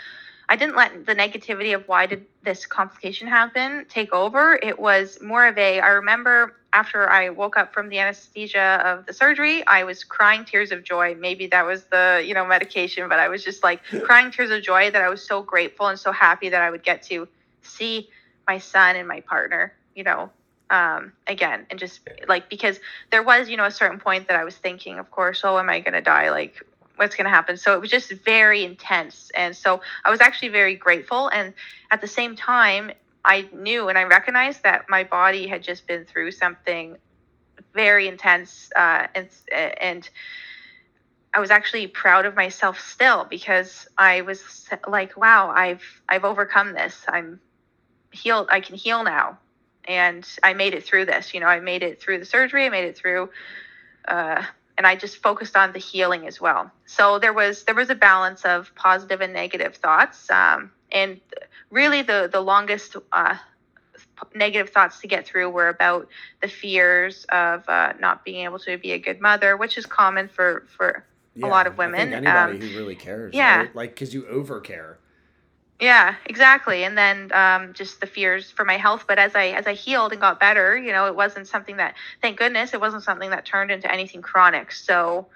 I 0.53 0.57
didn't 0.57 0.77
let 0.77 1.07
the 1.07 1.15
negativity 1.15 1.75
of 1.75 1.89
why 1.89 2.05
did 2.05 2.27
this 2.43 2.67
complication 2.67 3.27
happen 3.27 3.87
take 3.89 4.13
over. 4.13 4.61
It 4.63 4.79
was 4.79 5.19
more 5.23 5.47
of 5.47 5.57
a, 5.57 5.81
I 5.81 5.89
remember 5.89 6.57
after 6.75 7.09
I 7.09 7.31
woke 7.31 7.57
up 7.57 7.73
from 7.73 7.89
the 7.89 7.99
anesthesia 7.99 8.83
of 8.85 9.07
the 9.07 9.15
surgery, 9.15 9.67
I 9.67 9.85
was 9.85 10.05
crying 10.05 10.45
tears 10.45 10.71
of 10.71 10.85
joy. 10.85 11.15
Maybe 11.19 11.47
that 11.47 11.65
was 11.65 11.85
the, 11.85 12.23
you 12.23 12.35
know, 12.35 12.45
medication, 12.45 13.09
but 13.09 13.19
I 13.19 13.29
was 13.29 13.43
just 13.43 13.63
like 13.63 13.83
crying 14.03 14.31
tears 14.31 14.51
of 14.51 14.63
joy 14.63 14.91
that 14.91 15.01
I 15.01 15.09
was 15.09 15.27
so 15.27 15.43
grateful 15.43 15.87
and 15.87 15.99
so 15.99 16.13
happy 16.13 16.51
that 16.51 16.61
I 16.61 16.69
would 16.69 16.83
get 16.83 17.03
to 17.05 17.27
see 17.63 18.11
my 18.47 18.59
son 18.59 18.97
and 18.97 19.09
my 19.09 19.21
partner, 19.21 19.73
you 19.95 20.05
know, 20.05 20.29
um, 20.69 21.15
again. 21.27 21.65
And 21.71 21.79
just 21.79 22.01
like, 22.29 22.51
because 22.51 22.79
there 23.11 23.23
was, 23.23 23.49
you 23.49 23.57
know, 23.57 23.65
a 23.65 23.71
certain 23.71 23.99
point 23.99 24.29
that 24.29 24.39
I 24.39 24.45
was 24.45 24.59
thinking, 24.59 24.99
of 24.99 25.11
course, 25.11 25.41
oh, 25.45 25.59
am 25.59 25.71
I 25.71 25.81
going 25.81 25.95
to 25.95 26.03
die? 26.03 26.31
Like, 26.31 26.63
what's 27.03 27.17
going 27.17 27.25
to 27.25 27.31
happen. 27.31 27.57
So 27.57 27.75
it 27.75 27.81
was 27.81 27.91
just 27.91 28.13
very 28.25 28.65
intense. 28.65 29.31
And 29.35 29.57
so 29.57 29.83
I 30.05 30.11
was 30.11 30.21
actually 30.21 30.49
very 30.49 30.77
grateful. 30.77 31.29
And 31.29 31.53
at 31.91 32.01
the 32.01 32.07
same 32.07 32.37
time, 32.37 32.93
I 33.25 33.49
knew 33.53 33.89
and 33.89 33.99
I 33.99 34.05
recognized 34.05 34.63
that 34.63 34.87
my 34.89 35.05
body 35.05 35.47
had 35.47 35.63
just 35.63 35.87
been 35.87 36.05
through 36.05 36.31
something 36.33 36.97
very 37.75 38.09
intense. 38.09 38.71
Uh, 38.75 39.07
and, 39.15 39.29
and 39.53 40.09
I 41.35 41.41
was 41.41 41.51
actually 41.51 41.87
proud 41.89 42.25
of 42.25 42.35
myself 42.35 42.81
still 42.81 43.25
because 43.25 43.89
I 43.99 44.23
was 44.23 44.69
like, 44.87 45.17
wow, 45.17 45.51
I've, 45.51 45.83
I've 46.09 46.25
overcome 46.25 46.73
this. 46.73 47.05
I'm 47.09 47.41
healed. 48.13 48.49
I 48.51 48.61
can 48.61 48.77
heal 48.77 49.03
now. 49.05 49.39
And 49.87 50.29
I 50.43 50.55
made 50.55 50.75
it 50.75 50.85
through 50.85 51.07
this, 51.07 51.35
you 51.35 51.41
know, 51.41 51.47
I 51.47 51.59
made 51.59 51.83
it 51.83 52.01
through 52.01 52.19
the 52.19 52.25
surgery. 52.25 52.67
I 52.67 52.69
made 52.69 52.85
it 52.85 52.97
through, 52.97 53.31
uh, 54.07 54.45
and 54.79 54.87
I 54.87 54.97
just 54.97 55.19
focused 55.19 55.57
on 55.57 55.73
the 55.73 55.79
healing 55.79 56.27
as 56.27 56.41
well. 56.41 56.71
So 56.87 57.19
there 57.19 57.33
was 57.33 57.65
there 57.65 57.75
was 57.75 57.91
a 57.91 57.95
balance 57.95 58.45
of 58.45 58.75
positive 58.75 59.21
and 59.21 59.33
negative 59.33 59.77
thoughts, 59.77 60.31
um, 60.31 60.73
and 60.91 61.21
really 61.71 62.03
the 62.03 62.29
the 62.33 62.41
longest 62.41 62.97
uh, 63.13 63.37
negative 64.35 64.71
thoughts 64.71 65.01
to 65.01 65.07
get 65.07 65.27
through 65.27 65.51
were 65.51 65.69
about 65.69 66.09
the 66.41 66.49
fears 66.49 67.25
of 67.31 67.69
uh, 67.69 67.93
not 68.01 68.25
being 68.25 68.45
able 68.45 68.59
to 68.61 68.79
be 68.79 68.93
a 68.93 68.99
good 68.99 69.21
mother, 69.21 69.57
which 69.57 69.77
is 69.77 69.87
common 69.87 70.29
for 70.29 70.67
for 70.77 71.05
yeah, 71.35 71.47
a 71.47 71.49
lot 71.49 71.67
of 71.67 71.79
women. 71.79 72.13
anybody 72.13 72.29
um, 72.29 72.61
who 72.61 72.77
really 72.77 72.95
cares, 72.95 73.35
yeah, 73.35 73.59
right? 73.59 73.77
like 73.77 73.91
because 73.91 74.15
you 74.15 74.23
overcare. 74.23 74.97
Yeah, 75.83 76.15
exactly. 76.27 76.85
And 76.85 76.97
then 76.97 77.33
um, 77.33 77.73
just 77.73 78.01
the 78.01 78.07
fears 78.07 78.53
for 78.53 78.65
my 78.65 78.77
health. 78.77 79.05
But 79.09 79.19
as 79.19 79.35
I 79.35 79.47
as 79.49 79.67
I 79.67 79.73
healed 79.73 80.13
and 80.13 80.21
got 80.21 80.39
better, 80.39 80.79
you 80.79 80.93
know, 80.93 81.07
it 81.07 81.17
wasn't 81.17 81.49
something 81.49 81.77
that, 81.79 81.97
thank 82.21 82.39
goodness, 82.39 82.73
it 82.73 82.81
wasn't 82.81 83.03
something 83.03 83.31
that 83.31 83.45
turned 83.45 83.73
into 83.73 83.93
anything 83.93 84.23
chronic. 84.23 84.71
So 84.71 85.27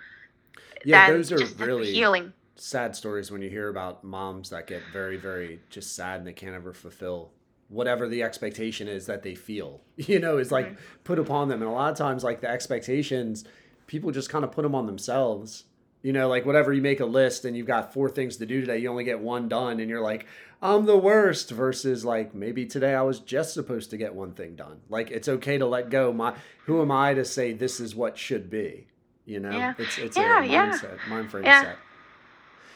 yeah, 0.84 1.10
those 1.10 1.32
are 1.32 1.44
really 1.64 1.92
healing. 1.92 2.32
Sad 2.54 2.94
stories 2.94 3.32
when 3.32 3.42
you 3.42 3.50
hear 3.50 3.68
about 3.68 4.04
moms 4.04 4.50
that 4.50 4.68
get 4.68 4.82
very, 4.92 5.16
very 5.16 5.58
just 5.68 5.96
sad 5.96 6.18
and 6.18 6.26
they 6.28 6.32
can't 6.32 6.54
ever 6.54 6.72
fulfill 6.72 7.32
whatever 7.68 8.06
the 8.06 8.22
expectation 8.22 8.86
is 8.86 9.06
that 9.06 9.24
they 9.24 9.34
feel. 9.34 9.80
You 9.96 10.20
know, 10.20 10.38
is 10.38 10.52
like 10.52 10.66
mm-hmm. 10.66 11.02
put 11.02 11.18
upon 11.18 11.48
them, 11.48 11.60
and 11.60 11.68
a 11.68 11.74
lot 11.74 11.90
of 11.90 11.98
times, 11.98 12.22
like 12.22 12.40
the 12.40 12.48
expectations, 12.48 13.44
people 13.88 14.12
just 14.12 14.30
kind 14.30 14.44
of 14.44 14.52
put 14.52 14.62
them 14.62 14.76
on 14.76 14.86
themselves 14.86 15.64
you 16.06 16.12
know, 16.12 16.28
like 16.28 16.46
whatever 16.46 16.72
you 16.72 16.80
make 16.80 17.00
a 17.00 17.04
list 17.04 17.44
and 17.44 17.56
you've 17.56 17.66
got 17.66 17.92
four 17.92 18.08
things 18.08 18.36
to 18.36 18.46
do 18.46 18.60
today, 18.60 18.78
you 18.78 18.88
only 18.88 19.02
get 19.02 19.18
one 19.18 19.48
done 19.48 19.80
and 19.80 19.90
you're 19.90 20.00
like, 20.00 20.24
I'm 20.62 20.86
the 20.86 20.96
worst 20.96 21.50
versus 21.50 22.04
like 22.04 22.32
maybe 22.32 22.64
today 22.64 22.94
I 22.94 23.02
was 23.02 23.18
just 23.18 23.54
supposed 23.54 23.90
to 23.90 23.96
get 23.96 24.14
one 24.14 24.30
thing 24.30 24.54
done. 24.54 24.82
Like 24.88 25.10
it's 25.10 25.26
okay 25.26 25.58
to 25.58 25.66
let 25.66 25.90
go. 25.90 26.12
My 26.12 26.36
who 26.66 26.80
am 26.80 26.92
I 26.92 27.14
to 27.14 27.24
say 27.24 27.54
this 27.54 27.80
is 27.80 27.96
what 27.96 28.16
should 28.16 28.48
be? 28.48 28.86
You 29.24 29.40
know? 29.40 29.50
Yeah. 29.50 29.74
It's 29.78 29.98
it's 29.98 30.16
yeah, 30.16 30.44
a 30.44 30.46
yeah. 30.46 30.70
mindset, 30.70 31.08
mind 31.08 31.28
frame 31.28 31.44
yeah. 31.44 31.62
set. 31.62 31.76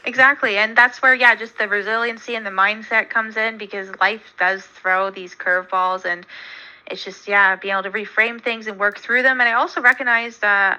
Exactly. 0.04 0.56
And 0.58 0.76
that's 0.76 1.00
where, 1.00 1.14
yeah, 1.14 1.36
just 1.36 1.56
the 1.56 1.68
resiliency 1.68 2.34
and 2.34 2.44
the 2.44 2.50
mindset 2.50 3.10
comes 3.10 3.36
in 3.36 3.58
because 3.58 3.94
life 4.00 4.34
does 4.40 4.64
throw 4.64 5.08
these 5.10 5.36
curveballs 5.36 6.04
and 6.04 6.26
it's 6.90 7.04
just, 7.04 7.28
yeah, 7.28 7.54
being 7.54 7.74
able 7.74 7.84
to 7.84 7.92
reframe 7.92 8.42
things 8.42 8.66
and 8.66 8.76
work 8.76 8.98
through 8.98 9.22
them. 9.22 9.38
And 9.38 9.48
I 9.48 9.52
also 9.52 9.80
recognized, 9.80 10.42
uh, 10.42 10.76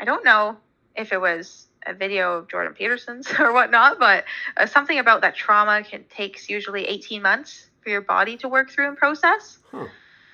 I 0.00 0.04
don't 0.04 0.24
know 0.24 0.56
if 0.96 1.12
it 1.12 1.20
was 1.20 1.67
a 1.86 1.94
video 1.94 2.38
of 2.38 2.48
Jordan 2.48 2.74
Peterson's 2.74 3.28
or 3.38 3.52
whatnot, 3.52 3.98
but 3.98 4.24
uh, 4.56 4.66
something 4.66 4.98
about 4.98 5.20
that 5.22 5.34
trauma 5.34 5.82
can 5.82 6.04
takes 6.04 6.48
usually 6.48 6.84
18 6.84 7.22
months 7.22 7.68
for 7.80 7.90
your 7.90 8.00
body 8.00 8.36
to 8.38 8.48
work 8.48 8.70
through 8.70 8.88
and 8.88 8.96
process. 8.96 9.58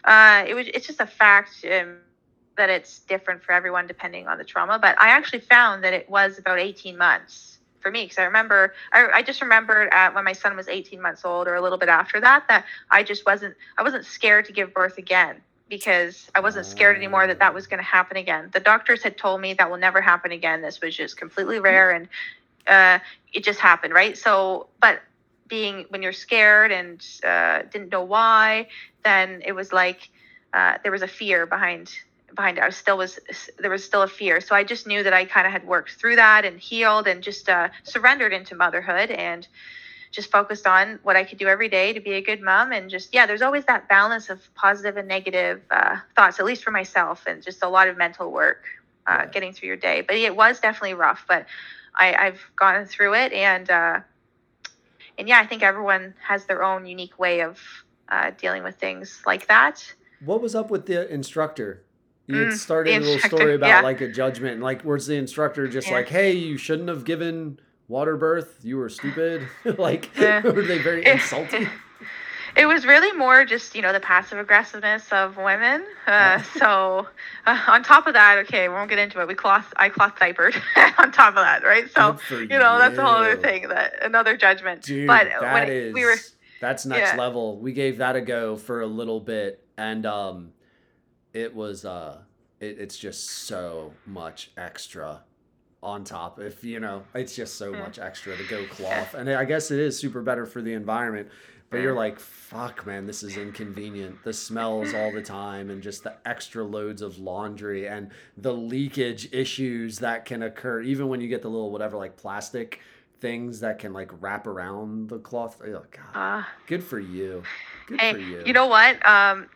Uh, 0.05 0.45
it 0.47 0.55
was 0.55 0.69
it's 0.69 0.87
just 0.87 1.01
a 1.01 1.07
fact 1.07 1.65
um, 1.65 1.97
that 2.57 2.71
it's 2.71 3.01
different 3.01 3.43
for 3.43 3.53
everyone 3.53 3.87
depending 3.87 4.29
on 4.29 4.39
the 4.39 4.45
trauma. 4.45 4.79
But 4.79 5.01
I 5.01 5.09
actually 5.09 5.41
found 5.41 5.85
that 5.85 5.93
it 5.93 6.09
was 6.09 6.39
about 6.39 6.59
18 6.59 6.97
months 6.97 7.59
for 7.81 7.91
me 7.91 8.05
because 8.05 8.19
I 8.19 8.25
remember 8.25 8.75
I, 8.93 9.09
I 9.15 9.23
just 9.23 9.41
remembered 9.41 9.89
at 9.93 10.15
when 10.15 10.25
my 10.25 10.33
son 10.33 10.57
was 10.57 10.69
18 10.69 11.01
months 11.01 11.25
old 11.25 11.47
or 11.47 11.55
a 11.55 11.61
little 11.61 11.79
bit 11.79 11.89
after 11.89 12.21
that 12.21 12.45
that 12.49 12.65
I 12.91 13.03
just 13.03 13.27
wasn't 13.27 13.55
I 13.79 13.83
wasn't 13.83 14.07
scared 14.07 14.47
to 14.47 14.53
give 14.53 14.73
birth 14.73 14.99
again 14.99 15.43
because 15.69 16.31
I 16.35 16.41
wasn't 16.41 16.67
scared 16.67 16.97
anymore 16.97 17.27
that 17.27 17.39
that 17.39 17.55
was 17.55 17.67
going 17.67 17.79
to 17.79 17.85
happen 17.85 18.17
again. 18.17 18.51
The 18.53 18.61
doctors 18.61 19.03
had 19.03 19.17
told 19.17 19.41
me 19.41 19.55
that 19.55 19.71
will 19.71 19.79
never 19.79 20.01
happen 20.01 20.33
again. 20.33 20.63
This 20.63 20.81
was 20.81 20.97
just 20.97 21.17
completely 21.17 21.59
rare 21.59 21.91
and 21.91 22.09
uh, 22.67 22.99
it 23.33 23.45
just 23.45 23.61
happened, 23.61 23.93
right? 23.93 24.17
So, 24.17 24.69
but 24.81 25.01
being 25.49 25.85
when 25.89 26.03
you're 26.03 26.13
scared 26.13 26.73
and 26.73 27.05
uh, 27.25 27.63
didn't 27.71 27.93
know 27.93 28.05
why, 28.05 28.69
then 29.05 29.43
it 29.45 29.53
was 29.53 29.73
like 29.73 30.11
uh, 30.53 30.79
there 30.83 30.93
was 30.93 31.03
a 31.03 31.09
fear 31.09 31.47
behind 31.47 31.93
behind 32.35 32.59
it. 32.59 32.65
I 32.65 32.71
still 32.71 32.97
was 32.97 33.19
there 33.59 33.71
was 33.71 33.85
still 33.85 34.03
a 34.03 34.09
fear. 34.09 34.41
So 34.41 34.55
I 34.55 34.65
just 34.65 34.87
knew 34.87 35.03
that 35.03 35.13
I 35.13 35.25
kind 35.25 35.47
of 35.47 35.53
had 35.53 35.67
worked 35.67 35.93
through 35.93 36.17
that 36.17 36.45
and 36.45 36.59
healed 36.59 37.07
and 37.07 37.23
just 37.23 37.49
uh, 37.49 37.69
surrendered 37.83 38.33
into 38.33 38.55
motherhood 38.55 39.11
and 39.11 39.47
just 40.15 40.31
focused 40.31 40.67
on 40.67 41.01
what 41.03 41.17
I 41.17 41.25
could 41.25 41.39
do 41.39 41.49
every 41.49 41.69
day 41.69 41.93
to 41.93 42.01
be 42.01 42.13
a 42.13 42.23
good 42.23 42.41
mom 42.41 42.73
and 42.73 42.89
just 42.89 43.13
yeah, 43.13 43.27
there's 43.27 43.43
always 43.43 43.65
that 43.65 43.89
balance 43.89 44.31
of 44.31 44.41
positive 44.55 44.97
and 44.97 45.09
negative 45.09 45.63
uh, 45.71 45.97
thoughts, 46.15 46.39
at 46.39 46.47
least 46.47 46.63
for 46.63 46.71
myself, 46.71 47.25
and 47.27 47.43
just 47.43 47.63
a 47.63 47.69
lot 47.69 47.89
of 47.89 47.97
mental 47.97 48.31
work 48.31 48.65
uh, 49.07 49.19
Yeah. 49.19 49.27
getting 49.27 49.53
through 49.53 49.67
your 49.69 49.77
day. 49.77 50.03
But 50.03 50.17
it 50.17 50.35
was 50.37 50.61
definitely 50.61 50.95
rough, 50.95 51.25
but 51.29 51.47
I, 51.97 52.15
I've 52.15 52.41
gone 52.57 52.85
through 52.87 53.15
it 53.15 53.33
and 53.33 53.69
uh, 53.69 54.01
and 55.19 55.29
yeah, 55.29 55.41
I 55.41 55.47
think 55.47 55.63
everyone 55.63 56.15
has 56.27 56.47
their 56.47 56.63
own 56.63 56.87
unique 56.87 57.19
way 57.19 57.41
of 57.43 57.61
uh, 58.09 58.31
dealing 58.39 58.63
with 58.63 58.77
things 58.77 59.21
like 59.27 59.49
that. 59.49 59.83
What 60.21 60.41
was 60.41 60.55
up 60.55 60.71
with 60.71 60.87
the 60.87 61.13
instructor? 61.13 61.83
You 62.27 62.41
had 62.41 62.49
Mm, 62.51 62.57
started 62.57 62.93
the 62.93 62.97
a 62.99 63.01
little 63.01 63.19
story 63.19 63.55
about 63.57 63.69
yeah. 63.69 63.81
like 63.83 64.01
a 64.01 64.09
judgment, 64.09 64.55
and 64.55 64.63
like 64.63 64.83
where's 64.83 65.07
the 65.07 65.17
instructor 65.17 65.67
just 65.69 65.89
Yeah. 65.89 65.95
like, 65.95 66.09
hey, 66.09 66.33
you 66.33 66.57
shouldn't 66.57 66.89
have 66.89 67.05
given 67.05 67.59
water 67.89 68.17
birth. 68.17 68.61
You 68.63 68.77
were 68.77 68.89
stupid. 68.89 69.47
like, 69.79 70.11
Yeah. 70.19 70.43
were 70.45 70.63
they 70.63 70.79
very 70.79 71.05
insulting? 71.07 71.69
It 72.57 72.67
was 72.67 72.87
really 72.87 73.11
more 73.17 73.45
just 73.45 73.75
you 73.75 73.83
know 73.83 73.93
the 73.93 73.99
passive 73.99 74.39
aggressiveness 74.39 75.11
of 75.11 75.37
women. 75.37 75.85
Uh, 76.07 76.41
so 76.57 77.09
uh, 77.47 77.61
on 77.67 77.83
top 77.83 78.07
of 78.07 78.15
that, 78.15 78.39
okay, 78.47 78.69
we 78.69 78.75
won't 78.75 78.89
get 78.89 79.01
into 79.01 79.21
it. 79.21 79.27
We 79.27 79.35
cloth 79.35 79.73
I 79.77 79.89
cloth 79.89 80.17
diapered 80.21 80.55
on 80.99 81.11
top 81.11 81.31
of 81.31 81.43
that, 81.43 81.65
right? 81.65 81.91
So 81.91 82.17
you 82.31 82.57
know 82.59 82.79
that's 82.79 82.97
a 82.97 83.03
whole 83.03 83.15
other 83.15 83.37
thing 83.37 83.69
that 83.71 83.95
another 84.05 84.37
judgment. 84.37 84.83
Dude, 84.83 85.09
but 85.09 85.31
that 85.41 85.53
when 85.53 85.69
is 85.69 85.95
we 85.95 86.05
were 86.05 86.15
that's 86.61 86.87
next 86.87 87.13
Yeah. 87.13 87.17
level. 87.17 87.59
We 87.59 87.73
gave 87.73 87.99
that 87.99 88.15
a 88.15 88.21
go 88.21 88.55
for 88.55 88.83
a 88.83 88.87
little 88.87 89.19
bit, 89.19 89.67
and 89.77 90.07
um, 90.07 90.53
it 91.33 91.57
was 91.57 91.85
uh, 91.85 92.19
it, 92.61 92.79
it's 92.79 92.97
just 92.97 93.29
so 93.31 93.95
much 94.07 94.53
extra 94.57 95.23
on 95.85 96.03
top. 96.03 96.41
If 96.41 96.65
you 96.65 96.81
know, 96.81 97.05
it's 97.15 97.37
just 97.37 97.57
so 97.57 97.73
Mm. 97.73 97.81
much 97.81 97.99
extra 97.99 98.37
to 98.37 98.43
go 98.45 98.65
cloth, 98.65 99.15
and 99.15 99.29
I 99.31 99.45
guess 99.45 99.71
it 99.71 99.79
is 99.79 99.99
super 99.99 100.23
better 100.23 100.47
for 100.47 100.63
the 100.63 100.73
environment. 100.73 101.29
But 101.71 101.81
you're 101.81 101.93
Mm. 101.95 101.97
like, 101.97 102.21
fuck, 102.21 102.87
man, 102.87 103.07
this 103.07 103.23
is 103.23 103.37
inconvenient. 103.37 104.23
The 104.23 104.33
smells 104.33 104.95
all 104.95 105.11
the 105.11 105.23
time, 105.23 105.71
and 105.71 105.83
just 105.83 106.05
the 106.05 106.15
extra 106.25 106.63
loads 106.65 107.03
of 107.03 107.19
laundry 107.19 107.89
and 107.89 108.11
the 108.37 108.53
leakage 108.55 109.29
issues 109.33 109.99
that 109.99 110.25
can 110.25 110.43
occur, 110.43 110.81
even 110.83 111.09
when 111.09 111.21
you 111.21 111.29
get 111.29 111.43
the 111.43 111.49
little 111.51 111.71
whatever, 111.71 111.97
like 111.97 112.17
plastic 112.17 112.81
things 113.21 113.61
that 113.61 113.79
can 113.79 113.93
like 113.93 114.11
wrap 114.21 114.47
around 114.47 115.09
the 115.09 115.19
cloth. 115.19 115.61
Oh, 115.67 115.83
God. 115.91 116.15
uh, 116.15 116.43
Good 116.67 116.85
for 116.85 116.99
you. 117.01 117.43
Good 117.87 118.01
Hey, 118.01 118.13
for 118.13 118.19
you. 118.19 118.43
you 118.47 118.53
know 118.53 118.67
what? 118.67 119.05
Um, 119.07 119.49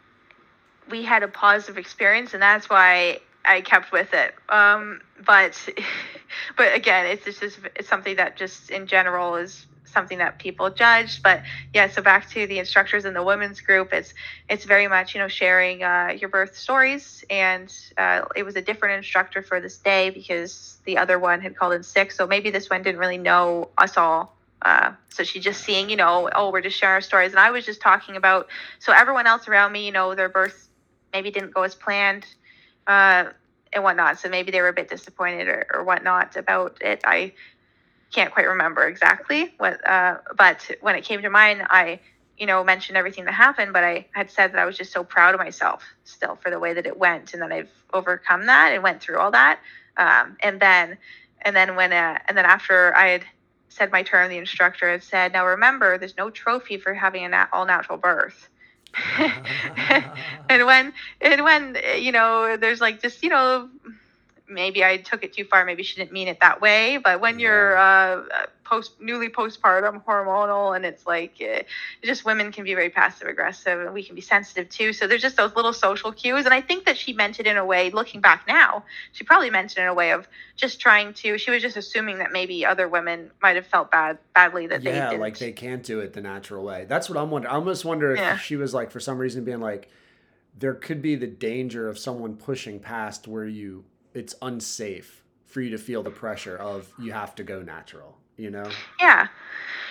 we 0.91 1.03
had 1.05 1.23
a 1.23 1.29
positive 1.29 1.79
experience, 1.79 2.35
and 2.35 2.43
that's 2.43 2.69
why 2.69 3.21
I 3.45 3.61
kept 3.61 3.93
with 3.93 4.13
it. 4.15 4.35
Um, 4.49 5.03
but, 5.25 5.69
but 6.57 6.75
again, 6.75 7.07
it's 7.07 7.25
just 7.25 7.43
it's, 7.77 7.89
something 7.89 8.17
that 8.17 8.37
just 8.37 8.71
in 8.71 8.87
general 8.87 9.37
is 9.37 9.67
something 9.85 10.19
that 10.19 10.39
people 10.39 10.71
judge. 10.71 11.23
But 11.23 11.43
yeah, 11.73 11.89
so 11.89 12.03
back 12.03 12.29
to 12.31 12.47
the 12.47 12.59
instructors 12.59 13.05
in 13.05 13.15
the 13.15 13.23
women's 13.23 13.61
group, 13.61 13.93
it's 13.93 14.15
it's 14.49 14.65
very 14.65 14.89
much 14.89 15.15
you 15.15 15.21
know 15.21 15.29
sharing 15.29 15.83
uh, 15.83 16.17
your 16.19 16.29
birth 16.29 16.57
stories, 16.57 17.25
and 17.31 17.73
uh, 17.97 18.25
it 18.37 18.45
was 18.45 18.57
a 18.57 18.63
different 18.63 18.99
instructor 18.99 19.43
for 19.43 19.61
this 19.61 19.79
day 19.79 20.11
because 20.11 20.79
the 20.85 20.99
other 20.99 21.19
one 21.19 21.41
had 21.41 21.57
called 21.57 21.75
in 21.75 21.83
sick. 21.83 22.13
So 22.13 22.27
maybe 22.27 22.51
this 22.51 22.71
one 22.71 22.83
didn't 22.83 23.01
really 23.01 23.19
know 23.19 23.71
us 23.79 23.97
all. 23.97 24.35
Uh, 24.61 24.93
so 25.09 25.23
she's 25.23 25.45
just 25.45 25.63
seeing, 25.63 25.89
you 25.89 25.95
know, 25.95 26.29
oh, 26.35 26.51
we're 26.51 26.61
just 26.61 26.77
sharing 26.77 26.95
our 26.95 27.01
stories. 27.01 27.31
And 27.31 27.39
I 27.39 27.53
was 27.53 27.65
just 27.65 27.81
talking 27.81 28.17
about, 28.17 28.49
so 28.81 28.93
everyone 28.93 29.25
else 29.25 29.47
around 29.47 29.71
me, 29.71 29.87
you 29.87 29.93
know, 29.93 30.17
their 30.17 30.29
birth 30.29 30.69
maybe 31.13 31.31
didn't 31.31 31.55
go 31.55 31.63
as 31.63 31.77
planned 31.77 32.27
uh, 32.89 33.27
and 33.73 33.83
whatnot. 33.85 34.19
So 34.19 34.29
maybe 34.29 34.51
they 34.51 34.61
were 34.61 34.69
a 34.69 34.73
bit 34.73 34.89
disappointed 34.89 35.49
or, 35.49 35.67
or 35.73 35.85
whatnot 35.85 36.37
about 36.37 36.79
it. 36.81 37.01
I 37.05 37.33
can't 38.13 38.33
quite 38.33 38.49
remember 38.49 38.87
exactly 38.87 39.55
what, 39.59 39.87
uh, 39.89 40.19
but 40.37 40.71
when 40.81 40.95
it 40.95 41.05
came 41.05 41.23
to 41.23 41.31
mind, 41.31 41.67
I, 41.69 42.01
you 42.39 42.47
know, 42.47 42.65
mentioned 42.65 42.97
everything 42.97 43.25
that 43.27 43.35
happened, 43.35 43.73
but 43.73 43.85
I 43.85 44.07
had 44.13 44.31
said 44.31 44.53
that 44.53 44.59
I 44.59 44.65
was 44.65 44.77
just 44.77 44.93
so 44.93 45.05
proud 45.05 45.35
of 45.35 45.41
myself 45.41 45.83
still 46.05 46.37
for 46.37 46.51
the 46.51 46.59
way 46.59 46.73
that 46.75 46.87
it 46.87 46.97
went. 46.97 47.33
And 47.33 47.43
then 47.43 47.53
I've 47.53 47.71
overcome 47.93 48.47
that 48.47 48.73
and 48.73 48.83
went 48.83 49.01
through 49.03 49.19
all 49.19 49.33
that. 49.33 49.61
Um, 49.97 50.37
and 50.41 50.61
then, 50.61 50.97
and 51.43 51.55
then 51.55 51.77
when, 51.77 51.93
uh, 51.93 52.19
and 52.29 52.39
then 52.39 52.45
after 52.45 52.97
I 52.97 53.09
had 53.09 53.25
said 53.69 53.93
my 53.93 54.03
term, 54.03 54.31
the 54.31 54.39
instructor 54.39 54.91
had 54.91 55.03
said, 55.03 55.33
now 55.33 55.47
remember, 55.47 55.99
there's 55.99 56.17
no 56.17 56.31
trophy 56.31 56.79
for 56.79 56.95
having 56.95 57.25
an 57.25 57.35
all 57.53 57.67
natural 57.67 57.99
birth. 57.99 58.49
and 60.49 60.67
when 60.67 60.93
and 61.21 61.45
when 61.45 61.77
uh, 61.77 61.95
you 61.95 62.13
know 62.13 62.57
there's 62.57 62.81
like 62.81 63.01
just 63.01 63.23
you 63.23 63.29
know 63.29 63.69
maybe 64.49 64.83
i 64.85 64.97
took 64.97 65.23
it 65.23 65.33
too 65.33 65.45
far 65.45 65.65
maybe 65.65 65.83
she 65.83 65.97
didn't 65.97 66.13
mean 66.13 66.29
it 66.29 66.39
that 66.41 66.61
way 66.61 66.99
but 67.03 67.21
when 67.21 67.39
you're 67.39 67.77
uh 67.77 68.23
post 68.69 69.01
newly 69.01 69.29
postpartum 69.29 70.05
hormonal 70.05 70.77
and 70.77 70.85
it's 70.85 71.07
like 71.07 71.35
uh, 71.41 71.63
just 72.03 72.25
women 72.25 72.53
can 72.53 72.65
be 72.65 72.75
very 72.75 72.91
passive 72.91 73.27
aggressive 73.29 73.81
and 73.81 73.95
we 73.95 74.03
can 74.03 74.15
be 74.15 74.21
sensitive 74.21 74.69
too 74.69 74.93
so 74.93 75.07
there's 75.07 75.23
just 75.23 75.37
those 75.37 75.55
little 75.57 75.73
social 75.73 76.13
cues 76.13 76.45
and 76.45 76.53
i 76.53 76.61
think 76.61 76.85
that 76.85 76.97
she 76.97 77.13
meant 77.13 77.41
it 77.41 77.47
in 77.47 77.57
a 77.57 77.65
way 77.65 77.91
looking 77.91 78.21
back 78.21 78.47
now 78.47 78.85
she 79.13 79.25
probably 79.25 79.51
meant 79.51 79.73
it 79.73 79.79
in 79.81 79.87
a 79.87 79.95
way 79.95 80.13
of 80.13 80.29
just 80.57 80.81
trying 80.81 81.15
to 81.15 81.39
she 81.39 81.51
was 81.51 81.63
just 81.63 81.77
assuming 81.77 82.19
that 82.19 82.33
maybe 82.33 82.67
other 82.67 82.89
women 82.89 83.31
might 83.43 83.57
have 83.57 83.67
felt 83.67 83.91
bad 83.91 84.19
badly 84.35 84.67
that 84.67 84.83
they 84.83 84.91
yeah, 84.91 85.11
didn't 85.11 85.21
like 85.21 85.39
they 85.39 85.53
can't 85.53 85.83
do 85.83 86.01
it 86.01 86.13
the 86.13 86.21
natural 86.21 86.65
way. 86.65 86.85
That's 86.89 87.09
what 87.09 87.19
I'm 87.19 87.31
wondering. 87.31 87.53
I 87.53 87.57
almost 87.57 87.85
wonder 87.85 88.13
if 88.13 88.19
Yeah. 88.19 88.37
she 88.37 88.57
was 88.57 88.75
like, 88.75 88.91
for 88.91 89.01
some 89.01 89.19
reason, 89.19 89.45
being 89.45 89.61
like, 89.61 89.89
there 90.59 90.75
could 90.75 91.01
be 91.03 91.15
the 91.15 91.27
danger 91.27 91.89
of 91.89 91.99
someone 91.99 92.37
pushing 92.37 92.81
past 92.81 93.27
where 93.29 93.47
you, 93.47 93.85
it's 94.15 94.35
unsafe 94.43 95.23
for 95.47 95.61
you 95.61 95.71
to 95.71 95.79
feel 95.79 96.03
the 96.03 96.11
pressure 96.11 96.57
of 96.57 96.93
you 97.01 97.13
have 97.13 97.35
to 97.37 97.43
go 97.45 97.63
natural, 97.63 98.19
you 98.39 98.51
know? 98.51 98.71
Yeah, 99.01 99.29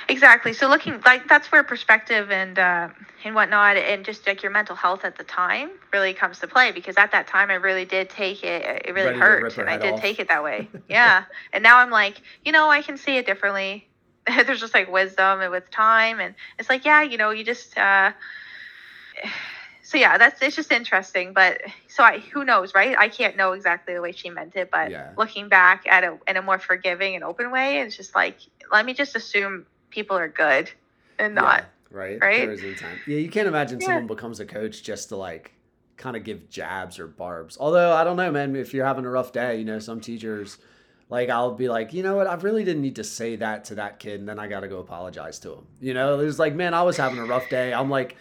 exactly. 0.09 0.53
So 0.53 0.67
looking 0.67 1.01
like 1.05 1.27
that's 1.27 1.51
where 1.51 1.63
perspective 1.63 2.31
and 2.31 2.57
uh, 2.57 2.89
and 3.23 3.35
whatnot, 3.35 3.77
and 3.77 4.03
just 4.05 4.25
like 4.25 4.41
your 4.41 4.51
mental 4.51 4.75
health 4.75 5.03
at 5.03 5.17
the 5.17 5.23
time 5.23 5.69
really 5.93 6.13
comes 6.13 6.39
to 6.39 6.47
play. 6.47 6.71
Because 6.71 6.95
at 6.97 7.11
that 7.11 7.27
time, 7.27 7.51
I 7.51 7.55
really 7.55 7.85
did 7.85 8.09
take 8.09 8.43
it. 8.43 8.83
It 8.85 8.93
really 8.93 9.07
Ready 9.07 9.19
hurt, 9.19 9.57
and 9.57 9.69
I 9.69 9.77
did 9.77 9.93
off. 9.93 10.01
take 10.01 10.19
it 10.19 10.29
that 10.29 10.43
way. 10.43 10.69
Yeah, 10.89 11.25
and 11.51 11.61
now 11.63 11.79
I'm 11.79 11.89
like, 11.89 12.21
you 12.45 12.53
know, 12.53 12.69
I 12.69 12.81
can 12.81 12.97
see 12.97 13.17
it 13.17 13.25
differently. 13.25 13.87
There's 14.25 14.61
just 14.61 14.73
like 14.73 14.89
wisdom 14.89 15.41
and 15.41 15.51
with 15.51 15.69
time, 15.69 16.19
and 16.21 16.33
it's 16.57 16.69
like, 16.69 16.85
yeah, 16.85 17.03
you 17.03 17.17
know, 17.17 17.31
you 17.31 17.43
just. 17.43 17.77
Uh, 17.77 18.11
so 19.87 19.97
yeah, 19.97 20.17
that's 20.17 20.41
it's 20.41 20.53
just 20.53 20.69
interesting, 20.69 21.31
but 21.31 21.61
so 21.87 22.03
I 22.03 22.19
who 22.19 22.43
knows, 22.43 22.75
right? 22.75 22.93
I 22.99 23.07
can't 23.07 23.37
know 23.37 23.53
exactly 23.53 23.93
the 23.93 24.01
way 24.01 24.11
she 24.11 24.29
meant 24.29 24.53
it, 24.57 24.69
but 24.69 24.91
Yeah. 24.91 25.11
looking 25.17 25.47
back 25.47 25.87
at 25.87 26.03
it 26.03 26.11
in 26.27 26.35
a 26.35 26.41
more 26.41 26.59
forgiving 26.59 27.15
and 27.15 27.23
open 27.23 27.51
way, 27.51 27.79
it's 27.79 27.95
just 27.95 28.13
like 28.13 28.37
let 28.69 28.85
me 28.85 28.93
just 28.93 29.15
assume 29.15 29.65
people 29.89 30.17
are 30.17 30.27
good 30.27 30.69
and 31.17 31.35
not. 31.35 31.59
Yeah, 31.91 31.97
right? 31.97 32.21
right? 32.21 32.41
There 32.41 32.51
is 32.51 32.63
intent. 32.63 32.99
Yeah, 33.05 33.19
you 33.19 33.29
can't 33.29 33.47
imagine 33.47 33.79
Yeah. 33.79 33.85
someone 33.85 34.07
becomes 34.07 34.41
a 34.41 34.45
coach 34.45 34.83
just 34.83 35.07
to 35.07 35.15
like 35.15 35.53
kind 35.95 36.17
of 36.17 36.25
give 36.25 36.49
jabs 36.49 36.99
or 36.99 37.07
barbs. 37.07 37.57
Although 37.57 37.93
I 37.93 38.03
don't 38.03 38.17
know, 38.17 38.29
man, 38.29 38.57
if 38.57 38.73
you're 38.73 38.85
having 38.85 39.05
a 39.05 39.09
rough 39.09 39.31
day, 39.31 39.57
you 39.57 39.63
know, 39.63 39.79
some 39.79 40.01
teachers 40.01 40.57
like 41.07 41.29
I'll 41.29 41.53
be 41.53 41.69
like, 41.69 41.93
you 41.93 42.03
know 42.03 42.17
what, 42.17 42.27
I 42.27 42.33
really 42.33 42.65
didn't 42.65 42.81
need 42.81 42.97
to 42.97 43.05
say 43.05 43.37
that 43.37 43.63
to 43.65 43.75
that 43.75 43.99
kid, 43.99 44.19
and 44.19 44.27
then 44.27 44.37
I 44.37 44.47
gotta 44.47 44.67
go 44.67 44.79
apologize 44.79 45.39
to 45.39 45.53
him. 45.53 45.67
You 45.79 45.93
know, 45.93 46.19
it's 46.19 46.39
like, 46.39 46.55
man, 46.55 46.73
I 46.73 46.81
was 46.81 46.97
having 46.97 47.19
a 47.19 47.25
rough 47.25 47.47
day. 47.47 47.73
I'm 47.73 47.89
like, 47.89 48.17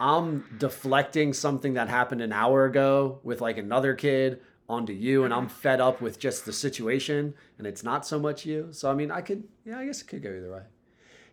I'm 0.00 0.44
deflecting 0.58 1.32
something 1.34 1.74
that 1.74 1.88
happened 1.88 2.22
an 2.22 2.32
hour 2.32 2.64
ago 2.64 3.18
with 3.22 3.40
like 3.40 3.58
another 3.58 3.94
kid 3.94 4.40
onto 4.68 4.92
you, 4.92 5.24
and 5.24 5.34
I'm 5.34 5.48
fed 5.48 5.80
up 5.80 6.00
with 6.00 6.18
just 6.18 6.44
the 6.46 6.52
situation, 6.52 7.34
and 7.58 7.66
it's 7.66 7.82
not 7.84 8.06
so 8.06 8.18
much 8.18 8.46
you. 8.46 8.68
So 8.70 8.90
I 8.90 8.94
mean, 8.94 9.10
I 9.10 9.20
could, 9.20 9.44
yeah, 9.64 9.78
I 9.78 9.84
guess 9.86 10.00
it 10.00 10.06
could 10.06 10.22
go 10.22 10.30
either 10.30 10.50
way. 10.50 10.62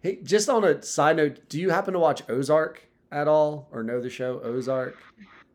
Hey, 0.02 0.20
just 0.24 0.50
on 0.50 0.64
a 0.64 0.82
side 0.84 1.16
note, 1.18 1.48
do 1.50 1.60
you 1.60 1.70
happen 1.70 1.94
to 1.94 2.00
watch 2.00 2.22
Ozark 2.30 2.84
at 3.12 3.28
all, 3.28 3.68
or 3.72 3.84
know 3.84 4.02
the 4.02 4.10
show 4.10 4.42
Ozark? 4.44 4.98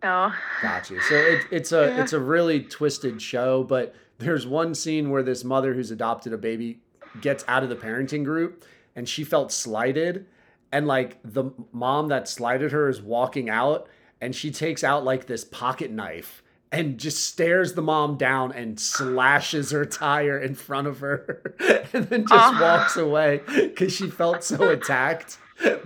No. 0.03 0.33
Gotcha. 0.63 1.01
So 1.03 1.15
it, 1.15 1.43
it's 1.51 1.71
a 1.73 1.89
Yeah. 1.89 2.03
it's 2.03 2.13
a 2.13 2.19
really 2.21 2.63
twisted 2.63 3.21
show, 3.21 3.63
but 3.63 3.95
there's 4.19 4.47
one 4.47 4.75
scene 4.75 5.11
where 5.11 5.23
this 5.23 5.45
mother 5.45 5.75
who's 5.75 5.91
adopted 5.91 6.33
a 6.33 6.39
baby 6.39 6.81
gets 7.21 7.45
out 7.47 7.63
of 7.63 7.69
the 7.69 7.77
parenting 7.77 8.25
group, 8.25 8.65
and 8.97 9.09
she 9.09 9.23
felt 9.25 9.53
slighted, 9.53 10.27
and 10.73 10.87
like 10.87 11.19
the 11.23 11.51
mom 11.73 12.09
that 12.09 12.27
slighted 12.29 12.73
her 12.73 12.89
is 12.89 13.01
walking 13.03 13.49
out, 13.51 13.89
and 14.21 14.35
she 14.35 14.51
takes 14.51 14.83
out 14.83 15.05
like 15.05 15.27
this 15.27 15.45
pocket 15.45 15.91
knife 15.91 16.43
and 16.71 16.97
just 16.99 17.23
stares 17.27 17.75
the 17.75 17.83
mom 17.83 18.17
down 18.17 18.51
and 18.53 18.81
slashes 18.81 19.73
her 19.73 19.85
tire 19.85 20.39
in 20.39 20.55
front 20.55 20.87
of 20.87 21.01
her 21.01 21.55
and 21.93 22.07
then 22.09 22.27
just 22.27 22.55
Oh. 22.55 22.59
walks 22.63 22.97
away 22.97 23.43
because 23.47 23.93
she 23.95 24.09
felt 24.09 24.43
so 24.43 24.69
attacked 24.77 25.37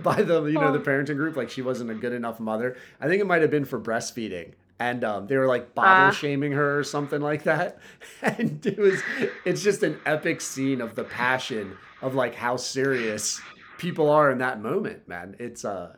by 0.01 0.21
the 0.21 0.45
you 0.45 0.53
know 0.53 0.71
the 0.71 0.79
Oh. 0.79 0.81
parenting 0.83 1.17
group 1.17 1.35
like 1.35 1.49
she 1.49 1.61
wasn't 1.61 1.91
a 1.91 1.93
good 1.93 2.13
enough 2.13 2.39
mother 2.39 2.77
i 3.01 3.07
think 3.07 3.19
it 3.21 3.25
might 3.27 3.41
have 3.41 3.51
been 3.51 3.65
for 3.65 3.79
breastfeeding 3.81 4.53
and 4.79 5.03
um, 5.03 5.27
they 5.27 5.35
were 5.35 5.47
like 5.47 5.75
bottle 5.75 6.05
Ah. 6.05 6.11
shaming 6.11 6.53
her 6.53 6.79
or 6.79 6.83
something 6.85 7.19
like 7.19 7.43
that 7.43 7.79
and 8.21 8.65
it 8.65 8.77
was 8.77 9.01
it's 9.43 9.61
just 9.61 9.83
an 9.83 9.99
epic 10.05 10.39
scene 10.39 10.79
of 10.79 10.95
the 10.95 11.03
passion 11.03 11.75
of 12.01 12.15
like 12.15 12.33
how 12.33 12.55
serious 12.55 13.41
people 13.77 14.09
are 14.09 14.31
in 14.31 14.39
that 14.39 14.61
moment 14.61 15.07
man 15.07 15.35
it's 15.39 15.63
uh 15.65 15.95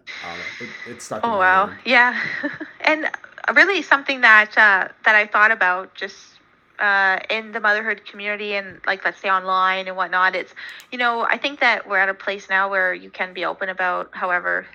it, 0.60 0.70
it's 0.86 1.06
stuck 1.06 1.28
in 1.28 1.34
Oh 1.34 1.38
wow, 1.38 1.68
mind. 1.68 1.80
yeah, 1.86 2.22
and 2.82 3.10
really 3.54 3.82
something 3.82 4.22
that 4.22 4.58
uh, 4.58 4.88
that 5.06 5.16
I 5.16 5.28
thought 5.28 5.52
about 5.52 5.96
just 5.96 6.40
uh, 6.80 7.20
in 7.30 7.52
the 7.52 7.60
motherhood 7.60 8.06
community 8.06 8.54
and 8.56 8.80
like 8.86 9.04
let's 9.06 9.22
say 9.22 9.30
online 9.30 9.88
and 9.88 9.98
whatnot. 9.98 10.36
It's 10.36 10.54
you 10.92 10.98
know 10.98 11.22
I 11.22 11.38
think 11.38 11.60
that 11.60 11.88
we're 11.88 11.98
at 12.00 12.10
a 12.10 12.14
place 12.14 12.50
now 12.50 12.70
where 12.70 12.94
you 12.94 13.10
can 13.10 13.34
be 13.34 13.46
open 13.46 13.70
about 13.70 14.10
however 14.14 14.66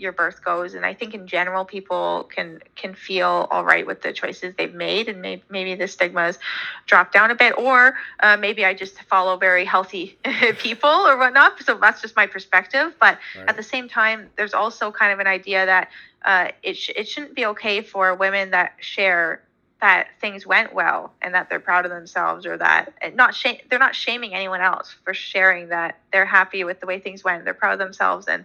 your 0.00 0.12
birth 0.12 0.42
goes, 0.44 0.74
and 0.74 0.84
I 0.86 0.94
think 0.94 1.14
in 1.14 1.26
general 1.26 1.64
people 1.64 2.28
can 2.34 2.60
can 2.74 2.94
feel 2.94 3.46
all 3.50 3.64
right 3.64 3.86
with 3.86 4.02
the 4.02 4.12
choices 4.12 4.54
they've 4.56 4.74
made, 4.74 5.08
and 5.08 5.20
maybe 5.20 5.42
maybe 5.50 5.74
the 5.74 5.86
stigmas 5.86 6.38
drop 6.86 7.12
down 7.12 7.30
a 7.30 7.34
bit, 7.34 7.56
or 7.58 7.94
uh, 8.20 8.36
maybe 8.36 8.64
I 8.64 8.74
just 8.74 9.00
follow 9.02 9.36
very 9.36 9.64
healthy 9.64 10.18
people 10.58 10.88
or 10.90 11.16
whatnot. 11.18 11.62
So 11.62 11.76
that's 11.78 12.00
just 12.00 12.16
my 12.16 12.26
perspective, 12.26 12.94
but 13.00 13.18
Right. 13.36 13.48
at 13.48 13.56
the 13.56 13.62
same 13.62 13.88
time, 13.88 14.30
there's 14.36 14.54
also 14.54 14.90
kind 14.90 15.12
of 15.12 15.20
an 15.20 15.26
idea 15.26 15.66
that 15.66 15.88
uh, 16.24 16.48
it, 16.62 16.76
sh- 16.76 16.90
it 16.96 17.08
shouldn't 17.08 17.34
be 17.34 17.46
okay 17.46 17.82
for 17.82 18.14
women 18.14 18.50
that 18.50 18.74
share 18.80 19.42
that 19.80 20.08
things 20.20 20.46
went 20.46 20.74
well 20.74 21.12
and 21.22 21.34
that 21.34 21.48
they're 21.48 21.60
proud 21.60 21.84
of 21.86 21.90
themselves 21.90 22.44
or 22.44 22.56
that 22.58 22.92
not 23.14 23.34
shame 23.34 23.56
they're 23.70 23.78
not 23.78 23.94
shaming 23.94 24.34
anyone 24.34 24.60
else 24.60 24.94
for 25.04 25.14
sharing 25.14 25.68
that 25.68 25.98
they're 26.12 26.26
happy 26.26 26.64
with 26.64 26.80
the 26.80 26.86
way 26.86 26.98
things 26.98 27.24
went 27.24 27.44
they're 27.44 27.54
proud 27.54 27.72
of 27.72 27.78
themselves 27.78 28.28
and 28.28 28.44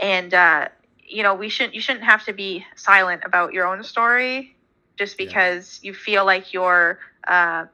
and 0.00 0.34
uh, 0.34 0.68
you 1.08 1.22
know 1.22 1.34
we 1.34 1.48
shouldn't 1.48 1.74
you 1.74 1.80
shouldn't 1.80 2.04
have 2.04 2.24
to 2.24 2.32
be 2.32 2.64
silent 2.76 3.22
about 3.24 3.52
your 3.52 3.66
own 3.66 3.82
story 3.82 4.56
just 4.98 5.18
Yeah. 5.18 5.26
because 5.26 5.80
you 5.82 5.94
feel 5.94 6.24
like 6.24 6.52
you're 6.52 6.98
uh, 7.28 7.66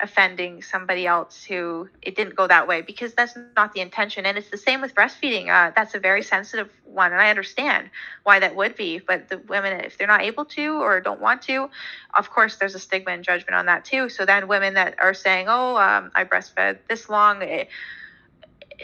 offending 0.00 0.62
somebody 0.62 1.06
else 1.06 1.44
who 1.44 1.88
it 2.02 2.16
didn't 2.16 2.34
go 2.36 2.46
that 2.46 2.66
way 2.66 2.82
because 2.82 3.14
that's 3.14 3.36
not 3.36 3.56
the 3.56 3.62
intention. 3.62 4.08
And 4.08 4.18
it's 4.18 4.32
the 4.32 4.38
same 4.38 4.64
with 4.64 4.76
breastfeeding. 4.78 5.30
Uh, 5.34 5.56
that's 5.60 5.82
a 5.82 5.86
very 5.86 6.10
sensitive 6.22 6.68
one 6.84 7.12
and 7.12 7.20
i 7.20 7.30
understand 7.30 7.90
why 8.24 8.38
that 8.38 8.54
would 8.56 8.74
be 8.76 8.98
but 8.98 9.28
the 9.28 9.38
women 9.48 9.80
if 9.84 9.96
they're 9.98 10.06
not 10.08 10.22
able 10.22 10.44
to 10.44 10.80
or 10.80 11.00
don't 11.00 11.20
want 11.20 11.42
to 11.42 11.68
of 12.16 12.30
course 12.30 12.56
there's 12.56 12.74
a 12.74 12.78
stigma 12.78 13.12
and 13.12 13.24
judgment 13.24 13.54
on 13.54 13.66
that 13.66 13.84
too. 13.84 14.08
So 14.08 14.24
then 14.24 14.48
women 14.48 14.74
that 14.74 14.94
are 15.00 15.14
saying 15.14 15.46
oh 15.48 15.76
um, 15.76 16.10
i 16.14 16.24
breastfed 16.24 16.78
this 16.88 17.08
long 17.08 17.42
it, 17.42 17.68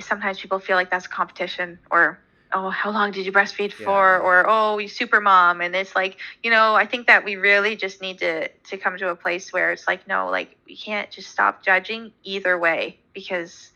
sometimes 0.00 0.40
people 0.40 0.58
feel 0.58 0.76
like 0.76 0.90
that's 0.90 1.06
competition 1.06 1.78
or 1.90 2.18
oh 2.52 2.70
how 2.70 2.90
long 2.90 3.10
did 3.10 3.26
you 3.26 3.32
breastfeed 3.32 3.72
for? 3.72 4.18
Or 4.18 4.46
oh 4.48 4.78
you 4.78 4.88
super 4.88 5.20
mom 5.20 5.60
and 5.60 5.74
it's 5.74 5.94
like 5.94 6.18
you 6.42 6.50
know 6.50 6.74
i 6.74 6.86
think 6.86 7.06
that 7.06 7.24
we 7.24 7.36
really 7.36 7.76
just 7.76 8.00
need 8.00 8.18
to 8.18 8.48
to 8.48 8.76
come 8.76 8.96
to 8.98 9.08
a 9.08 9.16
place 9.16 9.52
where 9.52 9.72
it's 9.72 9.86
like 9.86 10.06
no 10.06 10.28
like 10.30 10.56
we 10.66 10.76
can't 10.76 11.10
just 11.10 11.30
stop 11.30 11.64
judging 11.64 12.12
either 12.24 12.58
way 12.58 12.98
because 13.12 13.70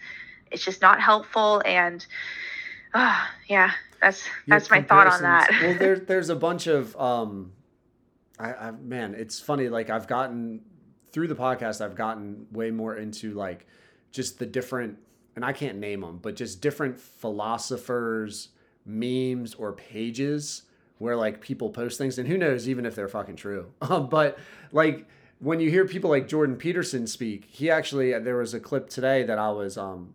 it's 0.50 0.64
just 0.64 0.82
not 0.82 1.00
helpful. 1.00 1.62
And 1.64 2.04
uh, 2.92 3.26
yeah 3.48 3.72
that's 4.00 4.24
Your 4.46 4.58
that's 4.58 4.70
my 4.70 4.82
thought 4.82 5.06
on 5.06 5.22
that. 5.22 5.50
Well, 5.62 5.74
there, 5.74 5.98
there's 5.98 6.28
a 6.28 6.36
bunch 6.36 6.66
of, 6.66 6.96
um, 6.96 7.52
I, 8.38 8.52
I, 8.52 8.70
man, 8.70 9.14
it's 9.14 9.38
funny. 9.38 9.68
Like 9.68 9.90
I've 9.90 10.06
gotten 10.06 10.62
through 11.12 11.28
the 11.28 11.34
podcast, 11.34 11.84
I've 11.84 11.96
gotten 11.96 12.46
way 12.50 12.70
more 12.70 12.96
into 12.96 13.34
like 13.34 13.66
just 14.12 14.38
the 14.38 14.46
different, 14.46 14.98
and 15.36 15.44
I 15.44 15.52
can't 15.52 15.78
name 15.78 16.00
them, 16.00 16.18
but 16.20 16.34
just 16.34 16.60
different 16.60 16.98
philosophers, 16.98 18.48
memes, 18.90 19.54
or 19.54 19.72
pages 19.72 20.62
where 20.98 21.16
like 21.16 21.40
people 21.40 21.70
post 21.70 21.98
things, 21.98 22.18
and 22.18 22.28
who 22.28 22.36
knows 22.36 22.68
even 22.68 22.84
if 22.84 22.94
they're 22.94 23.08
fucking 23.08 23.36
true. 23.36 23.72
Um, 23.82 24.08
but 24.08 24.38
like 24.72 25.06
when 25.38 25.58
you 25.60 25.70
hear 25.70 25.86
people 25.86 26.10
like 26.10 26.28
Jordan 26.28 26.56
Peterson 26.56 27.06
speak, 27.06 27.46
he 27.48 27.70
actually 27.70 28.16
there 28.18 28.36
was 28.36 28.54
a 28.54 28.60
clip 28.60 28.88
today 28.88 29.22
that 29.22 29.38
I 29.38 29.50
was 29.50 29.78
um 29.78 30.14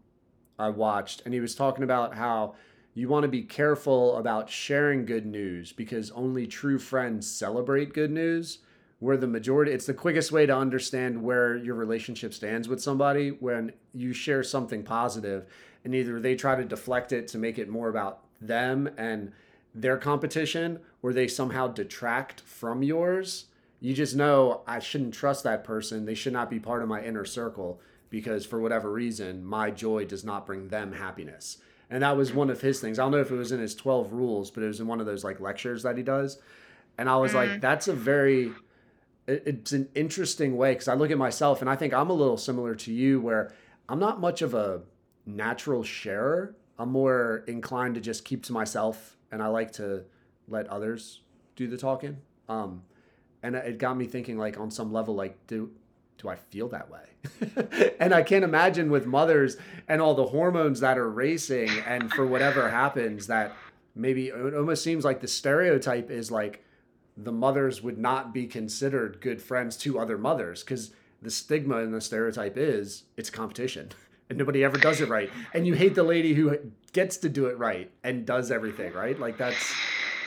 I 0.57 0.69
watched, 0.69 1.21
and 1.26 1.34
he 1.34 1.39
was 1.39 1.55
talking 1.55 1.84
about 1.84 2.15
how 2.15 2.55
you 2.93 3.09
want 3.09 3.23
to 3.23 3.30
be 3.30 3.41
careful 3.41 4.15
about 4.17 4.49
sharing 4.49 5.05
good 5.05 5.26
news 5.26 5.73
because 5.73 6.11
only 6.11 6.47
true 6.47 6.80
friends 6.80 7.30
celebrate 7.30 7.93
good 7.93 8.11
news. 8.11 8.59
Where 8.99 9.17
the 9.17 9.28
majority, 9.28 9.73
it's 9.73 9.86
the 9.86 9.93
quickest 9.93 10.32
way 10.32 10.45
to 10.45 10.55
understand 10.55 11.21
where 11.21 11.57
your 11.57 11.76
relationship 11.76 12.34
stands 12.34 12.69
with 12.69 12.82
somebody 12.82 13.30
when 13.30 13.73
you 13.93 14.13
share 14.13 14.41
something 14.41 14.84
positive 14.84 15.47
and 15.84 15.93
either 15.93 16.19
they 16.19 16.36
try 16.36 16.55
to 16.55 16.63
deflect 16.63 17.11
it 17.11 17.28
to 17.30 17.38
make 17.38 17.59
it 17.59 17.69
more 17.69 17.89
about 17.89 18.24
them 18.48 18.89
and 18.98 19.32
their 19.74 19.98
competition 19.98 20.80
or 21.02 21.14
they 21.14 21.28
somehow 21.28 21.68
detract 21.68 22.41
from 22.41 22.82
yours. 22.82 23.46
You 23.80 23.93
just 23.93 24.16
know 24.16 24.62
I 24.66 24.80
shouldn't 24.80 25.14
trust 25.14 25.43
that 25.43 25.64
person. 25.64 26.06
They 26.06 26.16
should 26.16 26.34
not 26.34 26.50
be 26.50 26.60
part 26.60 26.82
of 26.82 26.89
my 26.89 27.04
inner 27.04 27.26
circle 27.26 27.82
because 28.10 28.46
for 28.46 28.60
whatever 28.60 28.91
reason, 28.91 29.43
my 29.43 29.70
joy 29.72 30.06
does 30.06 30.24
not 30.24 30.46
bring 30.46 30.70
them 30.70 30.93
happiness. 30.93 31.58
And 31.89 32.02
that 32.02 32.18
was 32.18 32.34
one 32.34 32.50
of 32.50 32.62
his 32.62 32.80
things. 32.80 32.98
I 32.98 33.04
don't 33.04 33.12
know 33.12 33.20
if 33.20 33.32
it 33.32 33.36
was 33.36 33.52
in 33.52 33.60
his 33.60 33.76
12 33.76 34.14
rules, 34.14 34.50
but 34.50 34.64
it 34.64 34.68
was 34.68 34.80
in 34.80 34.88
one 34.88 35.00
of 35.00 35.06
those 35.06 35.24
like 35.24 35.39
lectures 35.39 35.84
that 35.84 35.98
he 35.98 36.04
does. 36.04 36.39
And 36.98 37.10
I 37.10 37.18
was 37.18 37.34
like, 37.34 37.50
mm. 37.50 37.62
that's 37.62 37.88
a 37.88 37.93
very, 37.93 38.52
it's 39.28 39.74
an 39.74 39.89
interesting 39.93 40.56
way 40.56 40.74
because 40.74 40.88
I 40.88 40.93
look 40.93 41.12
at 41.12 41.18
myself 41.18 41.62
and 41.62 41.70
I 41.70 41.76
think 41.76 41.93
I'm 41.93 42.10
a 42.10 42.14
little 42.14 42.38
similar 42.38 42.74
to 42.76 42.93
you 42.93 43.20
where 43.20 43.54
I'm 43.89 44.00
not 44.00 44.20
much 44.20 44.41
of 44.41 44.54
a 44.54 44.82
natural 45.26 45.84
sharer. 45.84 46.56
I'm 46.78 46.91
more 46.91 47.43
inclined 47.47 47.95
to 47.95 48.01
just 48.01 48.26
keep 48.26 48.43
to 48.43 48.53
myself 48.53 49.17
and 49.32 49.41
I 49.41 49.47
like 49.47 49.71
to 49.73 50.03
let 50.47 50.67
others 50.67 51.21
do 51.55 51.67
the 51.67 51.78
talking. 51.78 52.17
Um, 52.49 52.84
and 53.41 53.55
it 53.55 53.78
got 53.78 53.97
me 53.97 54.05
thinking 54.05 54.38
like 54.38 54.59
on 54.59 54.71
some 54.71 54.91
level, 54.91 55.15
like, 55.15 55.38
do, 55.47 55.71
do 56.17 56.30
I 56.30 56.36
feel 56.36 56.67
that 56.69 56.89
way? 56.89 57.95
and 57.99 58.13
I 58.13 58.23
can't 58.23 58.43
imagine 58.43 58.89
with 58.89 59.05
mothers 59.05 59.57
and 59.88 60.01
all 60.01 60.15
the 60.15 60.28
hormones 60.28 60.80
that 60.82 60.97
are 60.97 61.09
racing 61.09 61.69
and 61.86 62.11
for 62.11 62.26
whatever 62.26 62.69
happens 62.69 63.28
that 63.28 63.53
maybe 63.95 64.28
it 64.28 64.53
almost 64.53 64.84
seems 64.84 65.05
like 65.05 65.21
the 65.21 65.28
stereotype 65.28 66.11
is 66.11 66.30
like 66.30 66.63
the 67.17 67.32
mothers 67.32 67.82
would 67.82 67.97
not 67.97 68.34
be 68.34 68.45
considered 68.45 69.21
good 69.21 69.41
friends 69.41 69.78
to 69.78 69.97
other 69.97 70.17
mothers 70.17 70.63
because 70.63 70.91
the 71.21 71.32
stigma 71.32 71.78
and 71.78 71.93
the 71.93 72.01
stereotype 72.01 72.57
is 72.57 73.03
it's 73.15 73.30
competition 73.30 73.89
and 74.30 74.38
nobody 74.38 74.63
ever 74.63 74.78
does 74.78 75.01
it 75.01 75.07
right 75.09 75.30
and 75.53 75.67
you 75.67 75.73
hate 75.73 75.95
the 75.95 76.03
lady 76.03 76.34
who 76.34 76.57
gets 76.93 77.17
to 77.17 77.30
do 77.30 77.45
it 77.47 77.57
right 77.57 77.91
and 78.03 78.26
does 78.26 78.51
everything 78.51 78.91
right 78.93 79.19
like 79.19 79.38
that's 79.38 79.71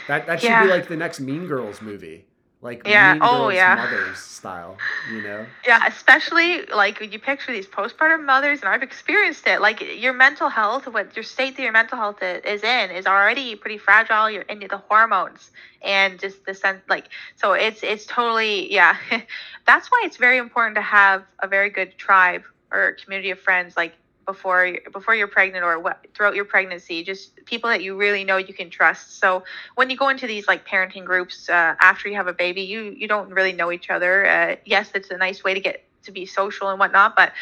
that 0.07 0.27
that 0.27 0.41
should 0.41 0.51
Yeah. 0.51 0.63
be 0.63 0.69
like 0.69 0.89
the 0.89 0.97
next 0.97 1.21
mean 1.21 1.47
girls 1.47 1.81
movie 1.83 2.25
like 2.61 2.87
Yeah. 2.87 3.13
mean 3.15 3.23
Oh, 3.23 3.49
girls 3.49 3.55
yeah. 3.55 3.75
mothers 3.77 4.19
style 4.19 4.77
you 5.07 5.21
know 5.23 5.47
Yeah, 5.67 5.85
especially 5.87 6.65
like 6.67 7.01
when 7.01 7.11
you 7.13 7.19
picture 7.19 7.53
these 7.53 7.67
postpartum 7.67 8.25
mothers, 8.25 8.61
and 8.61 8.69
I've 8.69 8.83
experienced 8.83 9.47
it. 9.47 9.61
Like 9.61 9.81
your 10.01 10.13
mental 10.13 10.49
health, 10.49 10.87
what 10.87 11.15
your 11.17 11.23
state 11.25 11.57
that 11.57 11.63
your 11.63 11.73
mental 11.73 11.99
health 11.99 12.23
is 12.23 12.63
in, 12.63 12.91
is 12.91 13.07
already 13.07 13.55
pretty 13.57 13.77
fragile. 13.79 14.31
You're 14.31 14.43
into 14.43 14.69
the 14.69 14.79
hormones 14.79 15.51
and 15.83 16.19
just 16.19 16.45
the 16.47 16.55
sense, 16.55 16.81
like 16.89 17.09
so. 17.37 17.53
It's 17.53 17.83
it's 17.83 18.07
totally 18.07 18.73
yeah. 18.73 18.97
That's 19.67 19.89
why 19.89 20.03
it's 20.05 20.17
very 20.17 20.39
important 20.39 20.77
to 20.77 20.83
have 20.83 21.25
a 21.43 21.49
very 21.49 21.71
good 21.71 21.99
tribe 21.99 22.45
or 22.73 22.93
community 23.03 23.31
of 23.31 23.39
friends, 23.39 23.77
like 23.77 23.95
before 24.29 24.77
before 24.93 25.15
you're 25.15 25.27
pregnant 25.27 25.65
or 25.65 25.79
what 25.81 26.07
throughout 26.15 26.35
your 26.35 26.45
pregnancy. 26.45 27.03
Just 27.03 27.35
people 27.47 27.71
that 27.71 27.83
you 27.83 27.97
really 27.97 28.25
know 28.25 28.37
you 28.37 28.53
can 28.53 28.69
trust. 28.69 29.19
So 29.19 29.43
when 29.75 29.89
you 29.89 29.97
go 29.97 30.11
into 30.11 30.27
these 30.27 30.47
like 30.47 30.69
parenting 30.69 31.05
groups 31.05 31.49
uh, 31.49 31.75
after 31.81 32.09
you 32.09 32.15
have 32.17 32.27
a 32.27 32.33
baby, 32.35 32.63
you 32.63 32.95
you 32.97 33.09
don't 33.09 33.31
really 33.31 33.53
know 33.53 33.73
each 33.73 33.89
other. 33.91 34.27
Uh, 34.27 34.57
yes, 34.67 34.91
it's 34.95 35.11
a 35.11 35.17
nice 35.17 35.43
way 35.43 35.55
to 35.55 35.61
get 35.61 35.85
to 36.05 36.13
be 36.13 36.27
social 36.27 36.69
and 36.69 36.79
whatnot, 36.79 37.17
but 37.17 37.33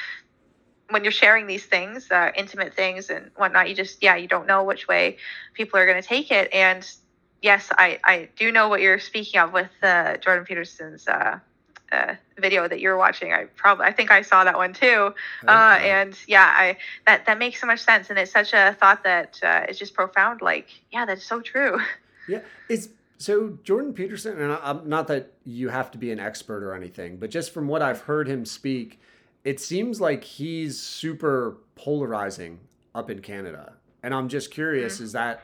when 0.89 1.03
you're 1.03 1.13
sharing 1.13 1.49
these 1.49 1.67
things, 1.67 2.11
uh, 2.13 2.31
intimate 2.37 2.73
things 2.75 3.11
and 3.11 3.31
whatnot, 3.37 3.69
you 3.69 3.75
just 3.75 4.03
yeah, 4.03 4.15
you 4.15 4.29
don't 4.29 4.47
know 4.47 4.63
which 4.63 4.87
way 4.87 5.17
people 5.55 5.79
are 5.81 5.87
going 5.87 6.01
to 6.01 6.09
take 6.09 6.31
it. 6.31 6.49
And 6.53 6.89
yes, 7.43 7.69
I 7.73 7.99
I 8.05 8.29
do 8.37 8.53
know 8.53 8.69
what 8.69 8.81
you're 8.81 9.01
speaking 9.01 9.41
of 9.41 9.53
with 9.53 9.71
uh, 9.83 10.19
Jordan 10.19 10.45
Peterson's. 10.45 11.09
Uh, 11.93 11.97
uh, 11.97 12.15
video 12.39 12.69
that 12.69 12.81
you're 12.81 12.97
watching, 12.97 13.33
I 13.33 13.45
probably 13.57 13.87
I 13.87 13.93
think 13.93 14.11
I 14.11 14.21
saw 14.23 14.45
that 14.45 14.57
one 14.57 14.73
too, 14.75 15.15
uh, 15.49 15.79
and 15.81 16.15
yeah, 16.27 16.53
I 16.55 16.77
that 17.07 17.25
that 17.27 17.39
makes 17.39 17.61
so 17.61 17.67
much 17.67 17.81
sense, 17.81 18.11
and 18.11 18.19
it's 18.19 18.31
such 18.33 18.53
a 18.53 18.77
thought 18.79 19.03
that 19.05 19.41
uh, 19.43 19.65
is 19.69 19.79
just 19.79 19.95
profound. 19.95 20.43
Like, 20.43 20.69
yeah, 20.93 21.07
that's 21.07 21.25
so 21.25 21.41
true. 21.41 21.79
Yeah, 22.29 22.41
it's 22.69 22.89
so 23.19 23.57
Jordan 23.63 23.93
Peterson, 23.93 24.41
and 24.41 24.53
I, 24.53 24.59
I'm 24.61 24.89
not 24.89 25.07
that 25.07 25.35
you 25.45 25.69
have 25.69 25.93
to 25.93 25.99
be 25.99 26.11
an 26.11 26.19
expert 26.19 26.65
or 26.65 26.75
anything, 26.75 27.19
but 27.19 27.31
just 27.31 27.55
from 27.55 27.69
what 27.69 27.83
I've 27.83 28.01
heard 28.01 28.27
him 28.27 28.45
speak, 28.45 29.01
it 29.45 29.61
seems 29.61 30.01
like 30.01 30.25
he's 30.25 30.77
super 30.77 31.57
polarizing 31.77 32.59
up 32.97 33.09
in 33.11 33.23
Canada, 33.23 33.75
and 34.03 34.13
I'm 34.13 34.29
just 34.29 34.51
curious: 34.51 34.99
is 34.99 35.13
that 35.13 35.41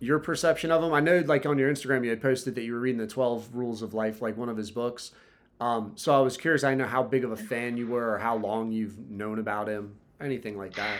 your 0.00 0.18
perception 0.18 0.70
of 0.70 0.82
him? 0.82 0.94
I 0.94 1.00
know, 1.00 1.18
like 1.26 1.44
on 1.44 1.58
your 1.58 1.70
Instagram, 1.70 2.02
you 2.02 2.08
had 2.08 2.22
posted 2.22 2.54
that 2.54 2.62
you 2.62 2.72
were 2.72 2.80
reading 2.80 2.98
the 2.98 3.06
Twelve 3.06 3.46
Rules 3.52 3.82
of 3.82 3.92
Life, 3.92 4.22
like 4.22 4.38
one 4.38 4.48
of 4.48 4.56
his 4.56 4.70
books. 4.70 5.12
Um, 5.60 5.92
so 5.96 6.14
I 6.14 6.20
was 6.20 6.36
curious. 6.36 6.64
I 6.64 6.74
know 6.74 6.86
how 6.86 7.02
big 7.02 7.24
of 7.24 7.32
a 7.32 7.36
fan 7.36 7.76
you 7.76 7.86
were, 7.86 8.14
or 8.14 8.18
how 8.18 8.36
long 8.36 8.72
you've 8.72 8.98
known 9.10 9.38
about 9.38 9.68
him, 9.68 9.94
anything 10.20 10.58
like 10.58 10.74
that. 10.74 10.96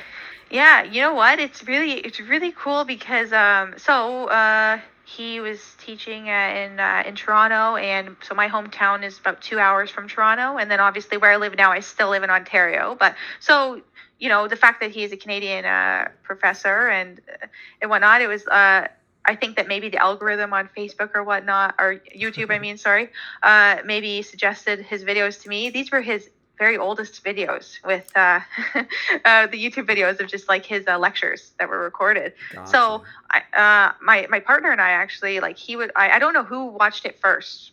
Yeah, 0.51 0.85
you 0.85 1.01
know 1.01 1.15
what? 1.15 1.39
It's 1.39 1.67
really 1.67 1.93
it's 1.93 2.21
really 2.21 2.53
cool 2.53 2.85
because 2.85 3.33
um 3.33 3.75
so 3.77 4.27
uh 4.27 4.81
he 5.05 5.39
was 5.39 5.61
teaching 5.79 6.29
uh, 6.29 6.33
in 6.33 6.81
uh, 6.81 7.03
in 7.07 7.15
Toronto 7.15 7.77
and 7.77 8.17
so 8.23 8.35
my 8.35 8.49
hometown 8.49 9.05
is 9.05 9.19
about 9.19 9.41
2 9.41 9.59
hours 9.59 9.89
from 9.89 10.09
Toronto 10.09 10.59
and 10.59 10.69
then 10.69 10.81
obviously 10.81 11.17
where 11.17 11.31
I 11.31 11.37
live 11.37 11.55
now 11.57 11.71
I 11.71 11.79
still 11.79 12.11
live 12.11 12.25
in 12.25 12.31
Ontario 12.31 12.97
but 12.99 13.15
so 13.39 13.81
you 14.19 14.29
know 14.29 14.49
the 14.49 14.57
fact 14.57 14.81
that 14.81 14.91
he's 14.91 15.13
a 15.13 15.17
Canadian 15.17 15.65
uh, 15.65 16.09
professor 16.25 16.89
and 16.89 17.21
uh, 17.43 17.47
and 17.81 17.91
whatnot 17.91 18.21
it 18.21 18.27
was 18.27 18.47
uh 18.49 18.89
I 19.27 19.35
think 19.35 19.57
that 19.57 19.67
maybe 19.69 19.89
the 19.89 19.99
algorithm 19.99 20.53
on 20.53 20.69
Facebook 20.77 21.11
or 21.15 21.23
whatnot, 21.25 21.75
or 21.79 22.01
YouTube, 22.17 22.51
I 22.51 22.59
mean, 22.59 22.77
sorry, 22.79 23.11
uh, 23.43 23.79
maybe 23.85 24.23
suggested 24.23 24.81
his 24.81 25.05
videos 25.05 25.43
to 25.43 25.49
me. 25.49 25.71
These 25.71 25.91
were 25.91 26.01
his 26.01 26.31
very 26.59 26.79
oldest 26.79 27.23
videos 27.23 27.77
with 27.85 28.11
uh, 28.17 28.41
uh, 29.25 29.47
the 29.49 29.59
YouTube 29.63 29.87
videos 29.87 30.21
of 30.21 30.29
just 30.29 30.49
like 30.49 30.65
his 30.65 30.87
uh, 30.87 30.99
lectures 30.99 31.53
that 31.59 31.69
were 31.69 31.83
recorded. 31.83 32.33
Gotcha. 32.53 32.71
So 32.71 33.03
I, 33.31 33.39
uh, 33.63 33.93
my 34.03 34.27
my 34.31 34.41
partner 34.41 34.71
and 34.71 34.81
I 34.81 34.91
actually 34.91 35.41
like 35.41 35.59
he 35.59 35.77
would 35.77 35.91
I, 35.97 36.11
I 36.13 36.19
don't 36.19 36.33
know 36.33 36.45
who 36.45 36.67
watched 36.67 37.05
it 37.05 37.19
first 37.21 37.73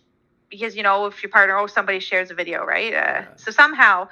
because 0.49 0.75
you 0.75 0.84
know 0.84 1.05
if 1.05 1.23
your 1.23 1.30
partner 1.30 1.57
oh 1.57 1.67
somebody 1.67 1.99
shares 1.99 2.30
a 2.31 2.34
video 2.34 2.65
right 2.65 2.93
uh, 2.93 2.97
Yeah. 2.97 3.25
so 3.38 3.51
somehow 3.51 4.09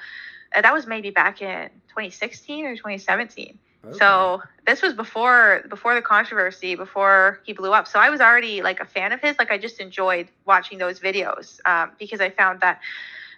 uh, 0.55 0.61
that 0.61 0.73
was 0.73 0.87
maybe 0.87 1.09
back 1.09 1.41
in 1.41 1.69
2016 1.89 2.65
or 2.65 2.75
2017 2.75 3.59
Okay. 3.83 3.97
so 3.97 4.41
this 4.65 4.81
was 4.81 4.93
before 4.93 5.63
before 5.69 5.95
the 5.95 6.01
controversy, 6.01 6.75
before 6.75 7.39
he 7.43 7.53
blew 7.53 7.73
up. 7.73 7.87
So 7.87 7.99
I 7.99 8.09
was 8.09 8.21
already 8.21 8.61
like 8.61 8.79
a 8.79 8.85
fan 8.85 9.11
of 9.11 9.21
his. 9.21 9.37
Like 9.39 9.51
I 9.51 9.57
just 9.57 9.79
enjoyed 9.79 10.27
watching 10.45 10.77
those 10.77 10.99
videos 10.99 11.59
um, 11.65 11.91
because 11.99 12.21
I 12.21 12.29
found 12.29 12.61
that 12.61 12.79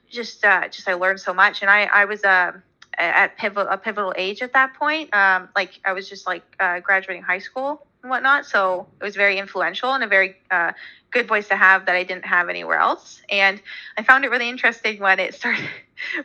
just 0.09 0.43
uh, 0.43 0.67
just 0.67 0.87
I 0.87 0.93
learned 0.93 1.19
so 1.19 1.33
much, 1.33 1.61
and 1.61 1.71
I 1.71 1.83
I 1.85 2.05
was 2.05 2.23
uh, 2.23 2.51
at 2.97 3.37
pivotal 3.37 3.71
a 3.71 3.77
pivotal 3.77 4.13
age 4.17 4.41
at 4.41 4.53
that 4.53 4.73
point. 4.73 5.13
Um, 5.15 5.49
like 5.55 5.79
I 5.85 5.93
was 5.93 6.09
just 6.09 6.27
like 6.27 6.43
uh, 6.59 6.79
graduating 6.81 7.23
high 7.23 7.39
school 7.39 7.87
and 8.03 8.09
whatnot, 8.09 8.45
so 8.45 8.85
it 8.99 9.03
was 9.03 9.15
very 9.15 9.39
influential 9.39 9.93
and 9.93 10.03
a 10.03 10.07
very 10.07 10.35
uh, 10.51 10.73
good 11.09 11.25
voice 11.25 11.47
to 11.47 11.55
have 11.55 11.85
that 11.85 11.95
I 11.95 12.03
didn't 12.03 12.25
have 12.25 12.49
anywhere 12.49 12.77
else. 12.77 13.21
And 13.29 13.61
I 13.97 14.03
found 14.03 14.25
it 14.25 14.29
really 14.29 14.49
interesting 14.49 14.99
when 14.99 15.19
it 15.19 15.33
started 15.35 15.65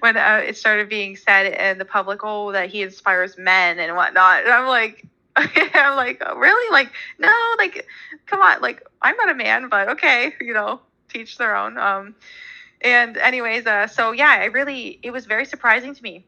when 0.00 0.16
uh, 0.16 0.42
it 0.44 0.56
started 0.56 0.88
being 0.88 1.16
said 1.16 1.46
in 1.46 1.78
the 1.78 1.84
public, 1.84 2.20
oh, 2.24 2.50
that 2.52 2.68
he 2.68 2.82
inspires 2.82 3.38
men 3.38 3.78
and 3.78 3.96
whatnot. 3.96 4.42
And 4.42 4.52
I'm 4.52 4.66
like. 4.66 5.06
I'm 5.36 5.94
like, 5.94 6.20
oh, 6.26 6.36
really? 6.36 6.72
Like, 6.72 6.90
no, 7.16 7.32
like, 7.58 7.86
come 8.26 8.40
on, 8.40 8.60
like, 8.60 8.82
I'm 9.00 9.14
not 9.14 9.30
a 9.30 9.36
man, 9.36 9.68
but 9.68 9.90
okay, 9.90 10.34
you 10.40 10.52
know, 10.52 10.80
teach 11.08 11.38
their 11.38 11.54
own. 11.54 11.78
Um, 11.78 12.16
and 12.80 13.16
anyways, 13.16 13.64
uh, 13.64 13.86
so 13.86 14.10
yeah, 14.10 14.30
I 14.30 14.46
really, 14.46 14.98
it 15.00 15.12
was 15.12 15.26
very 15.26 15.44
surprising 15.44 15.94
to 15.94 16.02
me 16.02 16.24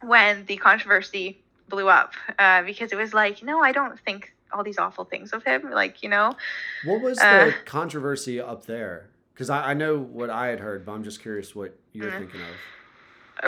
when 0.00 0.44
the 0.46 0.58
controversy 0.58 1.42
blew 1.68 1.88
up 1.88 2.12
uh, 2.38 2.62
because 2.62 2.92
it 2.92 2.96
was 2.96 3.12
like, 3.12 3.42
no, 3.42 3.60
I 3.60 3.72
don't 3.72 3.98
think 3.98 4.32
all 4.56 4.64
these 4.64 4.78
awful 4.78 5.04
things 5.04 5.32
of 5.32 5.44
him. 5.44 5.70
Like, 5.70 6.02
you 6.02 6.08
know, 6.08 6.32
What 6.82 7.00
was 7.00 7.18
Uh, 7.18 7.46
the 7.46 7.54
controversy 7.64 8.40
up 8.40 8.66
there? 8.66 9.10
Because 9.34 9.50
I, 9.50 9.70
I 9.70 9.74
know 9.74 9.98
what 9.98 10.30
I 10.30 10.46
had 10.48 10.60
heard, 10.60 10.86
but 10.86 10.92
I'm 10.92 11.04
just 11.04 11.20
curious 11.20 11.54
what 11.54 11.74
you're 11.92 12.10
Mhm. 12.10 12.18
thinking 12.18 12.40
of. 12.40 12.56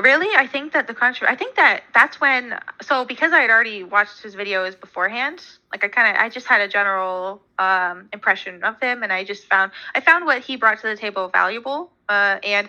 really, 0.02 0.28
I 0.36 0.46
think 0.46 0.74
that 0.74 0.86
the 0.86 0.92
controversy, 0.94 1.32
I 1.32 1.36
think 1.36 1.56
that 1.56 1.82
that's 1.94 2.20
when, 2.20 2.58
so 2.82 3.06
because 3.06 3.32
I 3.32 3.40
had 3.40 3.48
already 3.50 3.84
watched 3.84 4.20
his 4.22 4.36
videos 4.36 4.78
beforehand, 4.78 5.42
like 5.72 5.82
I 5.82 5.88
kind 5.88 6.14
of, 6.14 6.22
I 6.22 6.28
just 6.28 6.46
had 6.46 6.60
a 6.60 6.68
general 6.68 7.42
um, 7.58 8.08
impression 8.12 8.62
of 8.64 8.78
him 8.80 9.02
and 9.02 9.10
I 9.10 9.24
just 9.24 9.46
found, 9.46 9.72
I 9.94 10.00
found 10.00 10.26
what 10.26 10.42
he 10.42 10.56
brought 10.56 10.78
to 10.82 10.88
the 10.88 10.96
table 10.96 11.30
valuable. 11.32 11.90
Uh, 12.06 12.38
and 12.44 12.68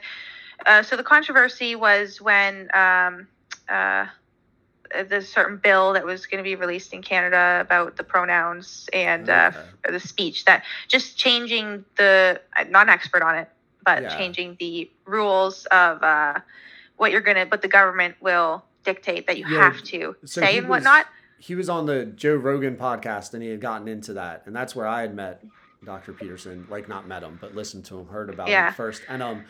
uh, 0.66 0.82
so 0.84 0.95
the 0.95 1.03
controversy 1.03 1.76
was 1.76 2.22
when 2.22 2.70
um, 2.74 3.28
uh, 3.68 4.06
the 5.10 5.22
certain 5.22 5.57
bill 5.57 5.94
that 5.94 6.06
was 6.06 6.26
going 6.26 6.40
to 6.40 6.44
be 6.44 6.56
released 6.56 6.94
in 6.94 7.02
Canada 7.02 7.60
about 7.61 7.95
the 7.95 8.03
pronouns 8.03 8.90
and 8.94 9.30
uh, 9.30 9.52
Okay. 9.86 9.94
the 9.94 9.99
speech 9.99 10.45
that 10.45 10.64
just 10.88 11.18
changing 11.18 11.86
the 11.98 12.41
I'm 12.53 12.72
not 12.72 12.84
an 12.88 12.90
expert 12.90 13.22
on 13.22 13.36
it, 13.36 13.49
but 13.86 14.02
Yeah. 14.03 14.18
changing 14.18 14.57
the 14.60 14.90
rules 15.06 15.66
of 15.68 16.02
uh, 16.03 16.40
what 16.98 17.11
you're 17.11 17.22
gonna, 17.22 17.45
but 17.45 17.61
the 17.61 17.68
government 17.68 18.16
will 18.20 18.64
dictate 18.84 19.28
that 19.28 19.38
you 19.38 19.45
Yeah, 19.48 19.61
have 19.72 19.84
to 19.84 20.16
so 20.26 20.41
say 20.41 20.57
and 20.57 20.68
was- 20.68 20.78
whatnot. 20.84 21.06
He 21.41 21.56
was 21.56 21.70
on 21.70 21.86
the 21.86 22.06
Joe 22.06 22.36
Rogan 22.36 22.76
podcast 22.76 23.34
and 23.34 23.41
he 23.41 23.49
had 23.49 23.61
gotten 23.61 23.88
into 23.88 24.11
that. 24.14 24.44
And 24.45 24.53
that's 24.53 24.76
where 24.76 24.86
I 24.88 24.99
had 25.02 25.16
met 25.16 25.41
Dr. 25.86 26.11
Peterson. 26.11 26.68
Like, 26.70 26.90
not 26.90 27.07
met 27.07 27.24
him, 27.24 27.38
but 27.40 27.56
listened 27.56 27.86
to 27.86 27.99
him, 27.99 28.07
heard 28.07 28.30
about 28.30 28.49
Yeah. 28.49 28.68
him 28.68 28.74
first. 28.74 29.03
And 29.07 29.24
um, 29.24 29.45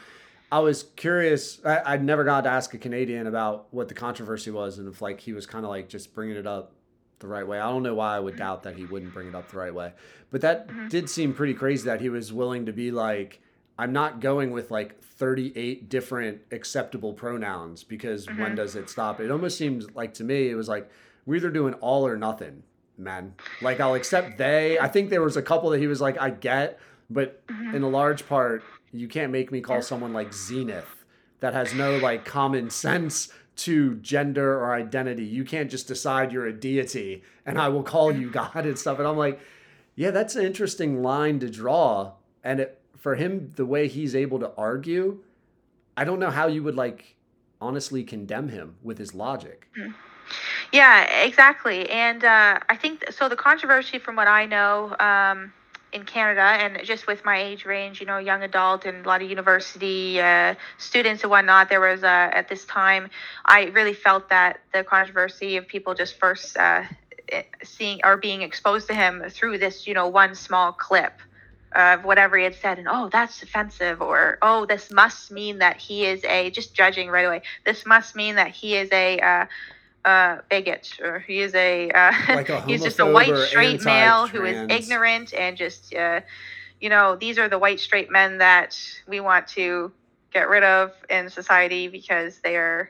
I 0.51 0.59
was 0.59 0.83
curious. 0.95 1.63
I, 1.63 1.81
I'd 1.85 2.03
never 2.03 2.23
got 2.23 2.41
to 2.45 2.49
ask 2.49 2.73
a 2.73 2.77
Canadian 2.77 3.27
about 3.27 3.67
what 3.71 3.87
the 3.87 3.93
controversy 3.93 4.51
was 4.51 4.79
and 4.79 4.87
if, 4.87 5.01
like, 5.01 5.19
he 5.19 5.33
was 5.33 5.45
kind 5.45 5.63
of 5.65 5.69
like 5.69 5.89
just 5.89 6.13
bringing 6.15 6.35
it 6.37 6.47
up 6.47 6.71
the 7.19 7.27
right 7.27 7.45
way. 7.47 7.59
I 7.59 7.69
don't 7.69 7.83
know 7.83 7.95
why 7.95 8.15
I 8.15 8.19
would 8.19 8.37
doubt 8.37 8.63
that 8.63 8.75
he 8.75 8.85
wouldn't 8.85 9.13
bring 9.13 9.27
it 9.27 9.35
up 9.35 9.51
the 9.51 9.57
right 9.57 9.73
way. 9.73 9.93
But 10.31 10.41
that 10.41 10.67
Mhm. 10.69 10.89
did 10.89 11.09
seem 11.09 11.33
pretty 11.33 11.53
crazy 11.53 11.85
that 11.85 11.99
he 12.01 12.09
was 12.09 12.31
willing 12.31 12.65
to 12.65 12.71
be 12.73 12.91
like, 12.91 13.41
I'm 13.77 13.91
not 13.93 14.21
going 14.21 14.51
with 14.51 14.71
like 14.71 15.01
38 15.01 15.89
different 15.89 16.41
acceptable 16.51 17.13
pronouns 17.13 17.83
because 17.83 18.25
when 18.27 18.53
Mhm. 18.53 18.55
does 18.55 18.75
it 18.75 18.89
stop? 18.89 19.19
It 19.19 19.29
almost 19.31 19.57
seems 19.57 19.93
like 19.95 20.13
to 20.15 20.23
me, 20.23 20.49
it 20.49 20.55
was 20.55 20.69
like, 20.69 20.89
we're 21.25 21.35
either 21.35 21.49
doing 21.49 21.73
all 21.75 22.07
or 22.07 22.15
nothing, 22.17 22.63
man. 22.97 23.33
Like, 23.61 23.79
I'll 23.81 23.95
accept 23.95 24.37
they. 24.37 24.79
I 24.79 24.87
think 24.87 25.09
there 25.09 25.21
was 25.21 25.35
a 25.37 25.41
couple 25.41 25.69
that 25.71 25.79
he 25.79 25.87
was 25.87 25.99
like, 26.01 26.17
I 26.19 26.29
get, 26.29 26.79
but 27.09 27.45
Mhm. 27.47 27.73
in 27.75 27.83
a 27.83 27.89
large 27.89 28.27
part, 28.27 28.63
you 28.91 29.07
can't 29.07 29.31
make 29.31 29.51
me 29.51 29.61
call 29.61 29.81
someone 29.81 30.13
like 30.13 30.33
Zenith 30.33 31.05
that 31.39 31.53
has 31.53 31.73
no 31.73 31.97
like 31.97 32.25
common 32.25 32.69
sense 32.69 33.29
to 33.57 33.95
gender 33.95 34.57
or 34.57 34.73
identity. 34.73 35.25
You 35.25 35.43
can't 35.43 35.69
just 35.69 35.87
decide 35.87 36.31
you're 36.31 36.47
a 36.47 36.53
deity 36.53 37.23
and 37.45 37.59
I 37.59 37.69
will 37.69 37.83
call 37.83 38.11
you 38.11 38.29
God 38.29 38.65
and 38.65 38.77
stuff. 38.77 38.99
And 38.99 39.07
I'm 39.07 39.17
like, 39.17 39.39
yeah, 39.95 40.11
that's 40.11 40.35
an 40.35 40.45
interesting 40.45 41.01
line 41.01 41.39
to 41.39 41.49
draw. 41.49 42.13
And 42.43 42.61
it, 42.61 42.81
for 42.97 43.15
him, 43.15 43.51
the 43.55 43.65
way 43.65 43.87
he's 43.87 44.15
able 44.15 44.39
to 44.39 44.51
argue, 44.57 45.19
I 45.97 46.05
don't 46.05 46.19
know 46.19 46.31
how 46.31 46.47
you 46.47 46.63
would 46.63 46.75
like 46.75 47.15
honestly 47.59 48.03
condemn 48.03 48.49
him 48.49 48.75
with 48.81 48.97
his 48.97 49.13
logic. 49.13 49.67
Yeah, 50.71 51.03
exactly. 51.23 51.89
And 51.89 52.23
uh, 52.23 52.59
I 52.69 52.75
think 52.75 53.11
so. 53.11 53.27
The 53.27 53.35
controversy, 53.35 53.99
from 53.99 54.15
what 54.15 54.27
I 54.27 54.45
know, 54.45 54.95
um, 54.99 55.51
in 55.91 56.03
Canada, 56.03 56.41
and 56.41 56.79
just 56.83 57.07
with 57.07 57.25
my 57.25 57.37
age 57.41 57.65
range, 57.65 57.99
you 57.99 58.05
know, 58.05 58.17
young 58.17 58.43
adult 58.43 58.85
and 58.85 59.05
a 59.05 59.07
lot 59.07 59.21
of 59.21 59.29
university 59.29 60.19
uh, 60.19 60.55
students 60.77 61.23
and 61.23 61.31
whatnot, 61.31 61.69
there 61.69 61.79
was 61.79 62.03
uh, 62.03 62.07
at 62.07 62.47
this 62.47 62.65
time, 62.65 63.09
I 63.45 63.65
really 63.65 63.93
felt 63.93 64.29
that 64.29 64.59
the 64.73 64.83
controversy 64.83 65.57
of 65.57 65.67
people 65.67 65.95
just 65.95 66.19
first 66.19 66.57
uh, 66.57 66.83
eh, 67.31 67.43
seeing 67.63 68.01
or 68.03 68.17
being 68.17 68.41
exposed 68.41 68.87
to 68.87 68.93
him 68.93 69.23
through 69.29 69.57
this, 69.57 69.87
you 69.87 69.93
know, 69.93 70.07
one 70.07 70.35
small 70.35 70.71
clip 70.71 71.13
of 71.73 72.03
whatever 72.03 72.37
he 72.37 72.43
had 72.43 72.55
said, 72.55 72.79
and 72.79 72.87
oh, 72.89 73.09
that's 73.11 73.41
offensive, 73.43 74.01
or 74.01 74.37
oh, 74.41 74.65
this 74.65 74.91
must 74.91 75.31
mean 75.31 75.59
that 75.59 75.77
he 75.77 76.05
is 76.05 76.23
a 76.25 76.49
just 76.51 76.73
judging 76.73 77.09
right 77.09 77.25
away. 77.25 77.41
This 77.65 77.85
must 77.85 78.15
mean 78.15 78.35
that 78.35 78.51
he 78.51 78.75
is 78.75 78.89
a 78.91 79.47
uh, 80.09 80.41
bigot, 80.49 80.99
or 81.01 81.19
he 81.19 81.39
is 81.39 81.53
a 81.53 81.91
uh, 81.91 82.11
Like 82.35 82.49
a 82.49 82.61
he's 82.61 82.83
just 82.83 82.99
a 82.99 83.05
white 83.05 83.37
straight 83.37 83.83
male 83.85 84.27
who 84.27 84.43
is 84.45 84.57
ignorant 84.69 85.33
and 85.33 85.55
just 85.55 85.93
uh, 85.93 86.21
you 86.81 86.89
know 86.89 87.15
these 87.15 87.37
are 87.37 87.47
the 87.47 87.59
white 87.59 87.79
straight 87.79 88.09
men 88.11 88.39
that 88.39 88.77
we 89.07 89.19
want 89.19 89.47
to 89.49 89.91
get 90.33 90.49
rid 90.49 90.63
of 90.63 90.91
in 91.09 91.29
society 91.29 91.87
because 91.87 92.39
they 92.39 92.55
are 92.55 92.89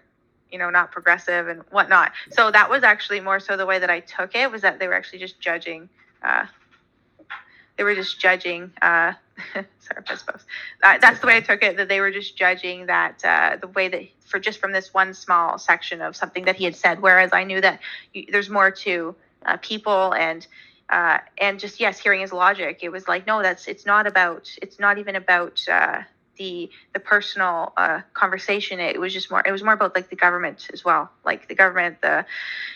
you 0.52 0.58
know 0.58 0.70
not 0.70 0.91
progressive 0.91 1.48
and 1.50 1.62
whatnot. 1.72 2.14
So 2.32 2.52
that 2.52 2.70
was 2.70 2.84
actually 2.84 3.20
more 3.20 3.40
so 3.40 3.58
the 3.58 3.66
way 3.66 3.80
that 3.80 3.90
i 3.90 4.00
took 4.00 4.36
it 4.36 4.50
was 4.52 4.62
that 4.62 4.80
they 4.80 4.88
were 4.88 4.94
actually 4.94 5.20
just 5.20 5.40
judging 5.41 5.90
uh, 6.24 6.46
they 7.80 7.85
were 7.85 7.95
just 7.95 8.19
judging 8.19 8.73
uh, 8.81 9.14
sorry 9.53 9.65
I 10.06 10.15
suppose 10.15 10.45
uh, 10.84 10.97
that's 10.99 11.22
the 11.22 11.27
way 11.27 11.38
i 11.38 11.39
took 11.39 11.64
it 11.64 11.77
that 11.77 11.88
they 11.88 12.01
were 12.01 12.11
just 12.11 12.35
judging 12.38 12.88
that 12.88 13.23
uh, 13.23 13.56
the 13.60 13.68
way 13.68 13.88
that 13.88 14.03
for 14.26 14.38
just 14.38 14.60
from 14.60 14.73
this 14.73 14.93
one 14.93 15.14
small 15.14 15.57
section 15.57 16.01
of 16.01 16.14
something 16.18 16.43
that 16.43 16.57
he 16.57 16.65
had 16.65 16.76
said 16.76 17.01
whereas 17.01 17.31
i 17.31 17.45
knew 17.45 17.61
that 17.61 17.80
you, 18.14 18.26
there's 18.30 18.49
more 18.49 18.69
to 18.69 19.15
uh, 19.45 19.56
people 19.61 20.14
and 20.14 20.45
uh, 20.89 21.19
and 21.38 21.57
just 21.57 21.80
yes 21.80 21.97
hearing 21.97 22.19
his 22.19 22.34
logic 22.34 22.80
it 22.81 22.89
was 22.89 23.07
like 23.07 23.26
no 23.26 23.41
that's 23.41 23.65
it's 23.68 23.85
not 23.85 24.06
about 24.06 24.49
it's 24.61 24.77
not 24.77 24.97
even 24.97 25.15
about 25.15 25.61
uh, 25.72 26.01
the 26.39 26.69
the 26.93 26.99
personal 26.99 27.73
uh, 27.77 28.01
conversation. 28.14 28.80
It 28.80 28.99
was 28.99 29.14
just 29.14 29.30
more 29.30 29.43
it 29.45 29.51
was 29.51 29.61
more 29.61 29.73
about 29.73 29.93
like 29.93 30.10
the 30.10 30.15
government 30.15 30.68
as 30.73 30.84
well 30.84 31.11
like 31.23 31.47
the 31.47 31.53
government 31.53 32.01
the 32.01 32.26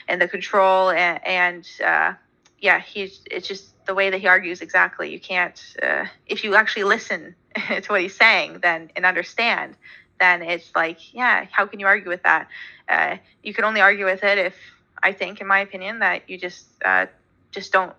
and 0.07 0.21
the 0.21 0.27
control 0.27 0.91
and, 0.91 1.25
and 1.25 1.67
uh, 1.84 2.13
yeah 2.59 2.80
he's 2.80 3.21
it's 3.31 3.47
just 3.47 3.73
the 3.85 3.93
way 3.93 4.10
that 4.10 4.19
he 4.19 4.27
argues 4.27 4.61
exactly 4.61 5.11
you 5.11 5.19
can't 5.19 5.76
uh, 5.81 6.05
if 6.27 6.43
you 6.43 6.55
actually 6.55 6.84
listen 6.84 7.35
to 7.55 7.85
what 7.88 8.01
he's 8.01 8.15
saying 8.15 8.60
then 8.61 8.91
and 8.95 9.05
understand 9.05 9.76
then 10.19 10.41
it's 10.41 10.72
like 10.76 11.14
yeah 11.14 11.45
how 11.51 11.65
can 11.65 11.80
you 11.80 11.85
argue 11.85 12.10
with 12.10 12.23
that 12.23 12.47
uh, 12.89 13.18
you 13.41 13.53
can 13.53 13.64
only 13.64 13.81
argue 13.81 14.05
with 14.05 14.23
it 14.23 14.38
if 14.38 14.55
i 15.01 15.11
think 15.11 15.41
in 15.41 15.47
my 15.47 15.60
opinion 15.60 15.99
that 15.99 16.30
you 16.30 16.38
just 16.38 16.65
uh, 16.85 17.05
just 17.51 17.72
don't 17.72 17.93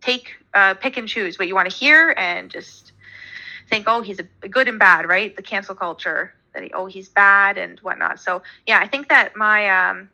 take 0.00 0.36
uh, 0.52 0.74
pick 0.74 0.96
and 0.96 1.08
choose 1.08 1.38
what 1.38 1.48
you 1.48 1.54
want 1.54 1.68
to 1.68 1.74
hear 1.74 2.14
and 2.16 2.50
just 2.50 2.92
think, 3.68 3.86
oh, 3.88 4.02
he's 4.02 4.20
a 4.20 4.48
good 4.48 4.68
and 4.68 4.78
bad, 4.78 5.06
right? 5.06 5.34
The 5.34 5.42
cancel 5.42 5.74
culture 5.74 6.34
that 6.52 6.62
he, 6.62 6.72
oh, 6.72 6.86
he's 6.86 7.08
bad 7.08 7.58
and 7.58 7.78
whatnot. 7.80 8.20
So 8.20 8.42
yeah, 8.66 8.78
I 8.78 8.86
think 8.86 9.08
that 9.08 9.36
my 9.36 9.90
um, 9.90 10.10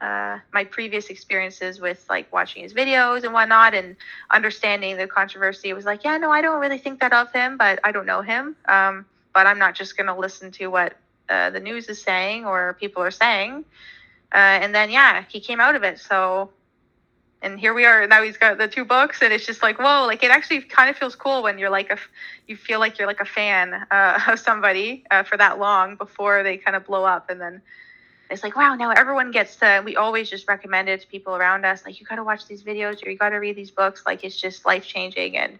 uh, 0.00 0.38
my 0.52 0.64
previous 0.64 1.08
experiences 1.08 1.80
with 1.80 2.04
like 2.08 2.32
watching 2.32 2.62
his 2.62 2.72
videos 2.72 3.24
and 3.24 3.32
whatnot 3.32 3.74
and 3.74 3.96
understanding 4.30 4.96
the 4.96 5.06
controversy 5.06 5.72
was 5.72 5.84
like, 5.84 6.04
yeah, 6.04 6.16
no, 6.18 6.30
I 6.30 6.40
don't 6.40 6.60
really 6.60 6.78
think 6.78 7.00
that 7.00 7.12
of 7.12 7.32
him, 7.32 7.56
but 7.56 7.80
I 7.82 7.90
don't 7.90 8.06
know 8.06 8.22
him. 8.22 8.54
Um, 8.68 9.06
but 9.34 9.46
I'm 9.46 9.58
not 9.58 9.74
just 9.74 9.96
going 9.96 10.06
to 10.06 10.14
listen 10.14 10.50
to 10.52 10.68
what 10.68 10.96
uh, 11.28 11.50
the 11.50 11.60
news 11.60 11.88
is 11.88 12.00
saying 12.00 12.44
or 12.44 12.76
people 12.78 13.02
are 13.02 13.10
saying. 13.10 13.64
Uh, 14.32 14.36
and 14.36 14.74
then, 14.74 14.90
yeah, 14.90 15.24
he 15.28 15.40
came 15.40 15.60
out 15.60 15.74
of 15.74 15.82
it. 15.82 15.98
So, 15.98 16.50
and 17.42 17.58
here 17.58 17.74
we 17.74 17.84
are. 17.84 18.06
Now 18.06 18.22
he's 18.22 18.36
got 18.36 18.58
the 18.58 18.68
two 18.68 18.84
books, 18.84 19.22
and 19.22 19.32
it's 19.32 19.46
just 19.46 19.62
like, 19.62 19.78
whoa, 19.78 20.06
like 20.06 20.22
it 20.22 20.30
actually 20.30 20.60
kind 20.62 20.90
of 20.90 20.96
feels 20.96 21.14
cool 21.14 21.42
when 21.42 21.58
you're 21.58 21.70
like 21.70 21.90
a, 21.90 21.98
you 22.46 22.56
feel 22.56 22.80
like 22.80 22.98
you're 22.98 23.06
like 23.06 23.20
a 23.20 23.24
fan 23.24 23.86
uh, 23.90 24.20
of 24.28 24.38
somebody 24.38 25.04
uh, 25.10 25.22
for 25.22 25.36
that 25.36 25.58
long 25.58 25.96
before 25.96 26.42
they 26.42 26.56
kind 26.56 26.76
of 26.76 26.84
blow 26.84 27.04
up. 27.04 27.30
And 27.30 27.40
then 27.40 27.62
it's 28.30 28.42
like, 28.42 28.56
wow, 28.56 28.74
now 28.74 28.90
everyone 28.90 29.30
gets 29.30 29.56
to, 29.56 29.82
we 29.84 29.96
always 29.96 30.28
just 30.28 30.46
recommend 30.48 30.88
it 30.88 31.00
to 31.00 31.06
people 31.06 31.34
around 31.34 31.64
us. 31.64 31.84
Like, 31.84 31.98
you 31.98 32.06
got 32.06 32.16
to 32.16 32.24
watch 32.24 32.46
these 32.46 32.62
videos 32.62 33.04
or 33.04 33.10
you 33.10 33.16
got 33.16 33.30
to 33.30 33.36
read 33.36 33.56
these 33.56 33.70
books. 33.70 34.02
Like, 34.04 34.22
it's 34.24 34.36
just 34.36 34.66
life 34.66 34.86
changing 34.86 35.36
and 35.38 35.58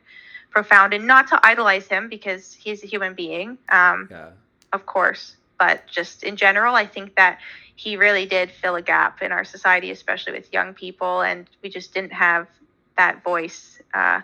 profound. 0.51 0.93
And 0.93 1.07
not 1.07 1.29
to 1.29 1.41
idolize 1.47 1.87
him 1.87 2.09
because 2.09 2.53
he's 2.53 2.83
a 2.85 2.87
human 2.87 3.15
being, 3.15 3.59
um, 3.71 4.09
Yeah. 4.11 4.31
of 4.73 4.85
course. 4.85 5.37
But 5.59 5.87
just 5.87 6.23
in 6.23 6.37
general, 6.37 6.75
I 6.75 6.87
think 6.87 7.17
that 7.17 7.39
he 7.75 7.97
really 7.97 8.27
did 8.27 8.51
fill 8.51 8.77
a 8.77 8.83
gap 8.83 9.23
in 9.23 9.33
our 9.33 9.45
society, 9.45 9.91
especially 9.91 10.33
with 10.33 10.53
young 10.53 10.75
people. 10.75 11.23
And 11.23 11.49
we 11.63 11.69
just 11.71 11.95
didn't 11.95 12.13
have 12.13 12.49
that 12.97 13.25
voice. 13.25 13.81
Uh, 13.95 14.21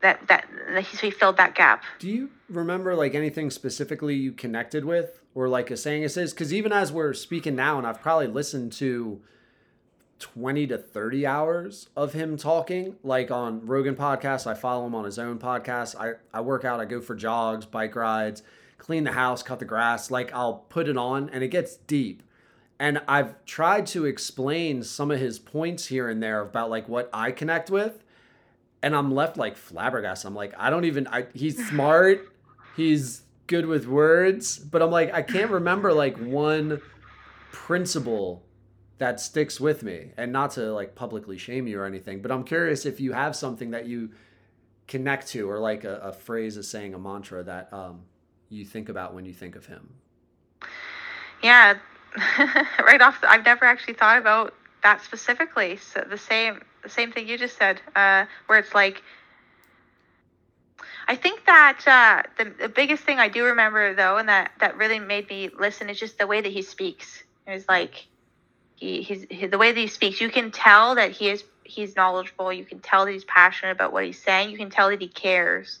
that, 0.00 0.26
that, 0.26 0.48
that 0.70 0.82
he 0.84 1.10
filled 1.12 1.36
that 1.36 1.54
gap. 1.54 1.84
Do 2.00 2.08
you 2.08 2.30
remember 2.48 2.96
like 2.96 3.14
anything 3.14 3.50
specifically 3.50 4.16
you 4.16 4.32
connected 4.32 4.84
with 4.84 5.21
or 5.34 5.48
like 5.48 5.70
a 5.70 5.76
saying 5.76 6.02
it 6.02 6.10
says? 6.10 6.32
Because 6.32 6.52
even 6.52 6.72
as 6.72 6.92
we're 6.92 7.14
speaking 7.14 7.56
now, 7.56 7.78
and 7.78 7.86
I've 7.86 8.00
probably 8.00 8.26
listened 8.26 8.72
to 8.74 9.20
20 10.18 10.68
to 10.68 10.78
30 10.78 11.26
hours 11.26 11.88
of 11.96 12.12
him 12.12 12.36
talking, 12.36 12.96
like 13.02 13.30
on 13.30 13.66
Rogan 13.66 13.96
podcast. 13.96 14.46
I 14.46 14.54
follow 14.54 14.86
him 14.86 14.94
on 14.94 15.04
his 15.04 15.18
own 15.18 15.38
podcast. 15.38 15.96
I, 15.96 16.12
I 16.32 16.40
work 16.40 16.64
out, 16.64 16.80
I 16.80 16.84
go 16.84 17.00
for 17.00 17.14
jogs, 17.14 17.66
bike 17.66 17.96
rides, 17.96 18.42
clean 18.78 19.04
the 19.04 19.12
house, 19.12 19.42
cut 19.42 19.58
the 19.58 19.64
grass. 19.64 20.10
Like 20.10 20.32
I'll 20.32 20.64
put 20.68 20.88
it 20.88 20.96
on 20.96 21.28
and 21.30 21.42
it 21.42 21.48
gets 21.48 21.76
deep. 21.76 22.22
And 22.78 23.00
I've 23.06 23.44
tried 23.44 23.86
to 23.88 24.06
explain 24.06 24.82
some 24.82 25.10
of 25.10 25.18
his 25.20 25.38
points 25.38 25.86
here 25.86 26.08
and 26.08 26.22
there 26.22 26.40
about 26.40 26.70
like 26.70 26.88
what 26.88 27.10
I 27.12 27.32
connect 27.32 27.70
with 27.70 28.02
and 28.82 28.96
I'm 28.96 29.14
left 29.14 29.36
like 29.36 29.56
flabbergasted. 29.56 30.26
I'm 30.26 30.34
like, 30.34 30.54
I 30.58 30.70
don't 30.70 30.84
even. 30.84 31.06
I, 31.06 31.26
he's 31.32 31.68
smart. 31.68 32.28
He's 32.76 33.22
good 33.52 33.66
with 33.66 33.86
words, 33.86 34.58
but 34.58 34.80
I'm 34.80 34.90
like, 34.90 35.12
I 35.12 35.20
can't 35.20 35.50
remember 35.50 35.92
like 35.92 36.16
one 36.16 36.80
principle 37.52 38.42
that 38.96 39.20
sticks 39.20 39.60
with 39.60 39.82
me. 39.82 40.12
And 40.16 40.32
not 40.32 40.52
to 40.52 40.72
like 40.72 40.94
publicly 40.94 41.36
shame 41.36 41.66
you 41.66 41.78
or 41.78 41.84
anything, 41.84 42.22
but 42.22 42.32
I'm 42.32 42.44
curious 42.44 42.86
if 42.86 42.98
you 42.98 43.12
have 43.12 43.36
something 43.36 43.72
that 43.72 43.84
you 43.84 44.12
connect 44.88 45.28
to, 45.28 45.50
or 45.50 45.58
like 45.58 45.84
a, 45.84 45.96
a 45.98 46.12
phrase, 46.14 46.56
a 46.56 46.62
saying, 46.62 46.94
a 46.94 46.98
mantra 46.98 47.42
that 47.44 47.70
um, 47.74 48.00
you 48.48 48.64
think 48.64 48.88
about 48.88 49.12
when 49.12 49.26
you 49.26 49.34
think 49.34 49.54
of 49.54 49.66
him. 49.66 49.96
Yeah, 51.42 51.76
right 52.78 53.02
off. 53.02 53.20
The, 53.20 53.30
I've 53.30 53.44
never 53.44 53.66
actually 53.66 53.94
thought 53.94 54.16
about 54.16 54.54
that 54.82 55.04
specifically. 55.04 55.76
So 55.76 56.06
the 56.08 56.16
same, 56.16 56.62
the 56.82 56.88
same 56.88 57.12
thing 57.12 57.28
you 57.28 57.36
just 57.36 57.58
said, 57.58 57.82
uh, 57.94 58.24
where 58.46 58.58
it's 58.58 58.74
like. 58.74 59.02
I 61.08 61.16
think 61.16 61.44
that 61.46 61.80
uh, 61.86 62.22
the, 62.38 62.50
the 62.50 62.68
biggest 62.68 63.04
thing 63.04 63.18
I 63.18 63.28
do 63.28 63.44
remember 63.44 63.94
though, 63.94 64.16
and 64.16 64.28
that 64.28 64.52
that 64.60 64.76
really 64.76 64.98
made 64.98 65.28
me 65.28 65.50
listen, 65.58 65.90
is 65.90 65.98
just 65.98 66.18
the 66.18 66.26
way 66.26 66.40
that 66.40 66.52
he 66.52 66.62
speaks. 66.62 67.22
It 67.46 67.52
was 67.52 67.68
like 67.68 68.06
he, 68.76 69.02
he's 69.02 69.26
he, 69.30 69.46
the 69.46 69.58
way 69.58 69.72
that 69.72 69.80
he 69.80 69.88
speaks. 69.88 70.20
You 70.20 70.30
can 70.30 70.50
tell 70.50 70.94
that 70.94 71.12
he 71.12 71.28
is 71.28 71.44
he's 71.64 71.96
knowledgeable. 71.96 72.52
You 72.52 72.64
can 72.64 72.80
tell 72.80 73.04
that 73.04 73.12
he's 73.12 73.24
passionate 73.24 73.72
about 73.72 73.92
what 73.92 74.04
he's 74.04 74.22
saying. 74.22 74.50
You 74.50 74.58
can 74.58 74.70
tell 74.70 74.90
that 74.90 75.00
he 75.00 75.08
cares. 75.08 75.80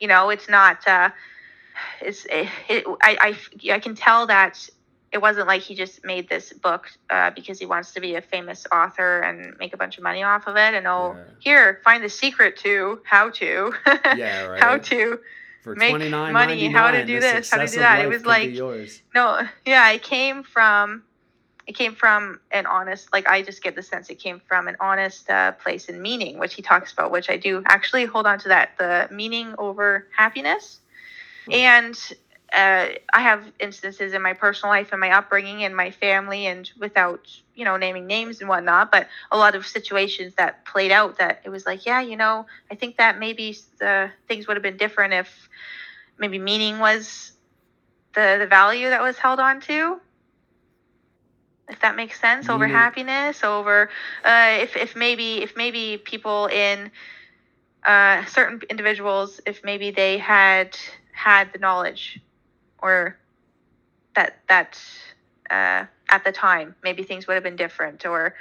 You 0.00 0.08
know, 0.08 0.30
it's 0.30 0.48
not. 0.48 0.86
Uh, 0.86 1.10
it's 2.00 2.24
it, 2.26 2.48
it, 2.68 2.84
I, 3.02 3.36
I 3.66 3.72
I 3.74 3.78
can 3.78 3.94
tell 3.94 4.26
that 4.26 4.68
it 5.12 5.18
wasn't 5.22 5.46
like 5.46 5.62
he 5.62 5.74
just 5.74 6.04
made 6.04 6.28
this 6.28 6.52
book 6.52 6.86
uh, 7.10 7.30
because 7.30 7.58
he 7.58 7.66
wants 7.66 7.92
to 7.92 8.00
be 8.00 8.14
a 8.16 8.20
famous 8.20 8.66
author 8.70 9.20
and 9.20 9.56
make 9.58 9.72
a 9.72 9.76
bunch 9.76 9.96
of 9.96 10.04
money 10.04 10.22
off 10.22 10.46
of 10.46 10.56
it. 10.56 10.74
And 10.74 10.86
oh, 10.86 11.14
Yeah. 11.16 11.24
here, 11.40 11.80
find 11.84 12.04
the 12.04 12.10
secret 12.10 12.56
to 12.58 13.00
how 13.04 13.30
to, 13.30 13.72
Yeah, 14.16 14.44
right. 14.46 14.62
how 14.62 14.76
to. 14.78 15.18
For 15.62 15.74
Make 15.74 15.92
money, 16.10 16.68
how 16.68 16.90
to 16.92 17.04
do 17.04 17.20
this, 17.20 17.50
how 17.50 17.58
to 17.58 17.66
do 17.66 17.78
that. 17.78 18.04
It 18.04 18.08
was 18.08 18.24
like- 18.24 18.54
yours. 18.54 19.02
No, 19.14 19.40
yeah, 19.66 19.90
it 19.90 20.02
came 20.02 20.42
from. 20.42 21.02
It 21.66 21.76
came 21.76 21.94
from 21.94 22.40
an 22.50 22.64
honest, 22.64 23.12
like 23.12 23.28
I 23.28 23.42
just 23.42 23.62
get 23.62 23.74
the 23.74 23.82
sense 23.82 24.08
it 24.08 24.14
came 24.18 24.40
from 24.48 24.68
an 24.68 24.76
honest 24.80 25.28
uh, 25.28 25.52
place 25.52 25.90
and 25.90 26.00
meaning, 26.00 26.38
which 26.38 26.54
he 26.54 26.62
talks 26.62 26.94
about, 26.94 27.10
which 27.10 27.28
I 27.28 27.36
do 27.36 27.62
actually 27.66 28.06
hold 28.06 28.26
on 28.26 28.38
to 28.38 28.48
that 28.48 28.78
the 28.78 29.06
meaning 29.10 29.54
over 29.58 30.06
happiness. 30.16 30.80
And 31.50 31.94
uh, 32.52 32.88
I 33.12 33.20
have 33.20 33.44
instances 33.60 34.14
in 34.14 34.22
my 34.22 34.32
personal 34.32 34.72
life 34.74 34.88
and 34.92 35.00
my 35.00 35.10
upbringing 35.10 35.64
and 35.64 35.76
my 35.76 35.90
family, 35.90 36.46
and 36.46 36.70
without 36.78 37.28
you 37.54 37.64
know 37.64 37.76
naming 37.76 38.06
names 38.06 38.40
and 38.40 38.48
whatnot, 38.48 38.90
but 38.90 39.08
a 39.30 39.36
lot 39.36 39.54
of 39.54 39.66
situations 39.66 40.34
that 40.36 40.64
played 40.64 40.90
out 40.90 41.18
that 41.18 41.42
it 41.44 41.50
was 41.50 41.66
like, 41.66 41.84
yeah, 41.84 42.00
you 42.00 42.16
know, 42.16 42.46
I 42.70 42.74
think 42.74 42.96
that 42.96 43.18
maybe 43.18 43.56
the 43.78 44.10
things 44.28 44.46
would 44.46 44.56
have 44.56 44.62
been 44.62 44.76
different 44.78 45.12
if 45.14 45.48
maybe 46.18 46.38
meaning 46.38 46.78
was 46.78 47.32
the 48.14 48.36
the 48.38 48.46
value 48.46 48.88
that 48.90 49.02
was 49.02 49.18
held 49.18 49.40
on 49.40 49.60
to. 49.62 50.00
If 51.68 51.80
that 51.80 51.96
makes 51.96 52.18
sense, 52.18 52.48
over 52.48 52.64
Meaning- 52.64 52.76
happiness, 52.76 53.44
over 53.44 53.90
uh, 54.24 54.56
if 54.60 54.74
if 54.76 54.96
maybe 54.96 55.42
if 55.42 55.54
maybe 55.54 55.98
people 55.98 56.46
in 56.46 56.90
uh, 57.84 58.24
certain 58.24 58.62
individuals, 58.70 59.40
if 59.44 59.62
maybe 59.64 59.90
they 59.90 60.16
had 60.16 60.76
had 61.12 61.52
the 61.52 61.58
knowledge 61.58 62.20
or 62.82 63.18
that 64.14 64.38
that 64.48 64.80
uh, 65.50 65.84
at 66.10 66.24
the 66.24 66.32
time 66.32 66.74
maybe 66.82 67.02
things 67.02 67.26
would 67.26 67.34
have 67.34 67.42
been 67.42 67.56
different 67.56 68.04
or 68.06 68.34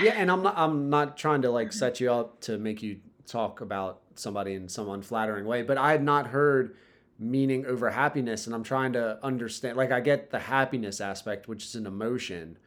Yeah, 0.00 0.14
and 0.16 0.30
I'm 0.30 0.42
not 0.42 0.54
I'm 0.56 0.90
not 0.90 1.16
trying 1.16 1.42
to 1.42 1.50
like 1.50 1.72
set 1.72 2.00
you 2.00 2.12
up 2.12 2.40
to 2.42 2.58
make 2.58 2.82
you 2.82 3.00
talk 3.26 3.60
about 3.60 4.00
somebody 4.14 4.54
in 4.54 4.68
some 4.68 4.88
unflattering 4.88 5.46
way, 5.46 5.62
but 5.62 5.78
I 5.78 5.92
had 5.92 6.02
not 6.02 6.28
heard 6.28 6.76
meaning 7.18 7.64
over 7.66 7.90
happiness 7.90 8.46
and 8.46 8.54
I'm 8.54 8.64
trying 8.64 8.92
to 8.94 9.18
understand 9.22 9.76
like 9.76 9.92
I 9.92 10.00
get 10.00 10.30
the 10.30 10.38
happiness 10.38 11.00
aspect, 11.00 11.48
which 11.48 11.64
is 11.64 11.74
an 11.74 11.86
emotion, 11.86 12.58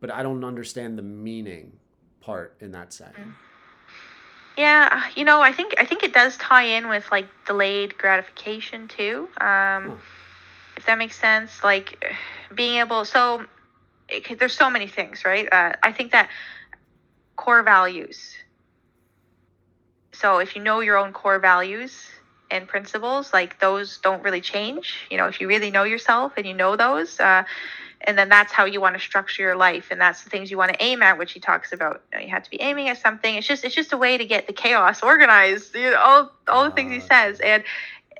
but 0.00 0.10
I 0.10 0.22
don't 0.22 0.44
understand 0.44 0.98
the 0.98 1.02
meaning 1.02 1.78
part 2.20 2.56
in 2.60 2.72
that 2.72 2.92
setting. 2.92 3.34
Yeah 4.56 5.02
you 5.14 5.24
know 5.24 5.40
i 5.40 5.52
think 5.52 5.74
i 5.78 5.84
think 5.84 6.02
it 6.02 6.12
does 6.12 6.36
tie 6.36 6.64
in 6.64 6.88
with 6.88 7.10
like 7.10 7.26
delayed 7.46 7.96
gratification 7.98 8.88
too 8.88 9.28
um 9.40 9.92
Huh. 9.92 9.96
if 10.76 10.86
that 10.86 10.98
makes 10.98 11.18
sense 11.18 11.62
like 11.64 12.04
being 12.54 12.78
able 12.78 13.04
so 13.04 13.44
it, 14.08 14.38
there's 14.38 14.54
so 14.56 14.70
many 14.70 14.86
things 14.86 15.24
right 15.24 15.48
uh, 15.52 15.72
i 15.82 15.92
think 15.92 16.12
that 16.12 16.28
core 17.36 17.62
values 17.62 18.34
so 20.12 20.38
if 20.38 20.56
you 20.56 20.62
know 20.62 20.80
your 20.80 20.96
own 20.96 21.12
core 21.12 21.38
values 21.38 22.08
and 22.50 22.68
principles 22.68 23.32
like 23.32 23.58
those 23.60 23.98
don't 23.98 24.22
really 24.22 24.40
change 24.40 25.06
you 25.10 25.16
know 25.16 25.26
if 25.26 25.40
you 25.40 25.48
really 25.48 25.70
know 25.70 25.84
yourself 25.84 26.32
and 26.36 26.46
you 26.46 26.54
know 26.54 26.76
those 26.76 27.18
uh, 27.20 27.44
and 28.02 28.16
then 28.16 28.28
that's 28.28 28.52
how 28.52 28.64
you 28.64 28.80
want 28.80 28.94
to 28.94 29.00
structure 29.00 29.42
your 29.42 29.56
life 29.56 29.88
and 29.90 30.00
that's 30.00 30.22
the 30.24 30.30
things 30.30 30.50
you 30.50 30.56
want 30.56 30.72
to 30.72 30.82
aim 30.82 31.02
at 31.02 31.18
which 31.18 31.32
he 31.32 31.40
talks 31.40 31.72
about 31.72 32.02
you, 32.12 32.18
know, 32.18 32.24
you 32.24 32.30
have 32.30 32.42
to 32.42 32.50
be 32.50 32.60
aiming 32.60 32.88
at 32.88 32.98
something. 32.98 33.34
It's 33.34 33.46
just 33.46 33.64
it's 33.64 33.74
just 33.74 33.92
a 33.92 33.96
way 33.96 34.18
to 34.18 34.24
get 34.24 34.46
the 34.46 34.52
chaos 34.52 35.02
organized 35.02 35.74
you 35.74 35.90
know, 35.90 35.98
all 35.98 36.32
all 36.48 36.64
the 36.64 36.70
things 36.70 36.92
he 36.92 37.00
says. 37.00 37.40
And 37.40 37.64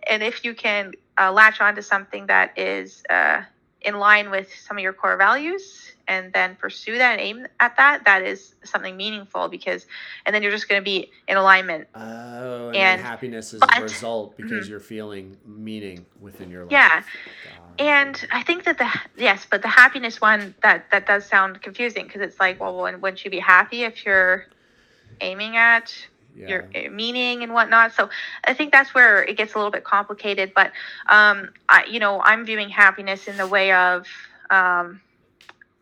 and 0.08 0.22
if 0.22 0.44
you 0.44 0.54
can 0.54 0.92
uh, 1.18 1.32
latch 1.32 1.60
onto 1.60 1.82
something 1.82 2.26
that 2.26 2.58
is 2.58 3.02
uh, 3.10 3.42
in 3.86 3.98
line 3.98 4.30
with 4.30 4.52
some 4.66 4.76
of 4.76 4.82
your 4.82 4.92
core 4.92 5.16
values 5.16 5.92
and 6.08 6.32
then 6.32 6.56
pursue 6.56 6.98
that 6.98 7.12
and 7.12 7.20
aim 7.20 7.46
at 7.60 7.76
that 7.78 8.04
that 8.04 8.22
is 8.22 8.54
something 8.64 8.96
meaningful 8.96 9.48
because 9.48 9.86
and 10.24 10.34
then 10.34 10.42
you're 10.42 10.52
just 10.52 10.68
going 10.68 10.80
to 10.80 10.84
be 10.84 11.10
in 11.28 11.36
alignment 11.36 11.86
Oh, 11.94 12.68
and, 12.68 12.76
And- 12.76 13.00
happiness 13.00 13.54
is 13.54 13.60
but- 13.60 13.78
a 13.78 13.82
result 13.82 14.36
because 14.36 14.66
Mhm. 14.66 14.70
you're 14.70 14.80
feeling 14.80 15.36
meaning 15.46 16.04
within 16.20 16.50
your 16.50 16.62
life. 16.64 16.72
Yeah. 16.72 16.88
Gotcha. 17.00 17.62
And 17.78 18.28
I 18.32 18.42
think 18.42 18.64
that 18.64 18.78
the 18.78 18.88
yes, 19.16 19.46
but 19.50 19.62
the 19.62 19.68
happiness 19.68 20.20
one 20.20 20.54
that 20.62 20.90
that 20.90 21.06
does 21.06 21.24
sound 21.26 21.62
confusing 21.62 22.06
because 22.06 22.20
it's 22.22 22.40
like, 22.40 22.58
well, 22.60 22.76
when, 22.82 23.00
wouldn't 23.00 23.24
you 23.24 23.30
be 23.30 23.38
happy 23.38 23.84
if 23.84 24.04
you're 24.04 24.46
aiming 25.20 25.56
at 25.56 25.94
yeah. 26.36 26.48
your 26.48 26.90
meaning 26.90 27.42
and 27.42 27.52
whatnot? 27.52 27.92
So 27.92 28.10
I 28.44 28.54
think 28.54 28.72
that's 28.72 28.94
where 28.94 29.22
it 29.22 29.36
gets 29.36 29.54
a 29.54 29.58
little 29.58 29.70
bit 29.70 29.84
complicated. 29.84 30.52
But 30.54 30.72
um, 31.08 31.50
I, 31.68 31.84
you 31.90 31.98
know, 31.98 32.20
I'm 32.20 32.44
viewing 32.44 32.68
happiness 32.68 33.28
in 33.28 33.36
the 33.36 33.46
way 33.46 33.72
of 33.72 34.06
um, 34.50 35.00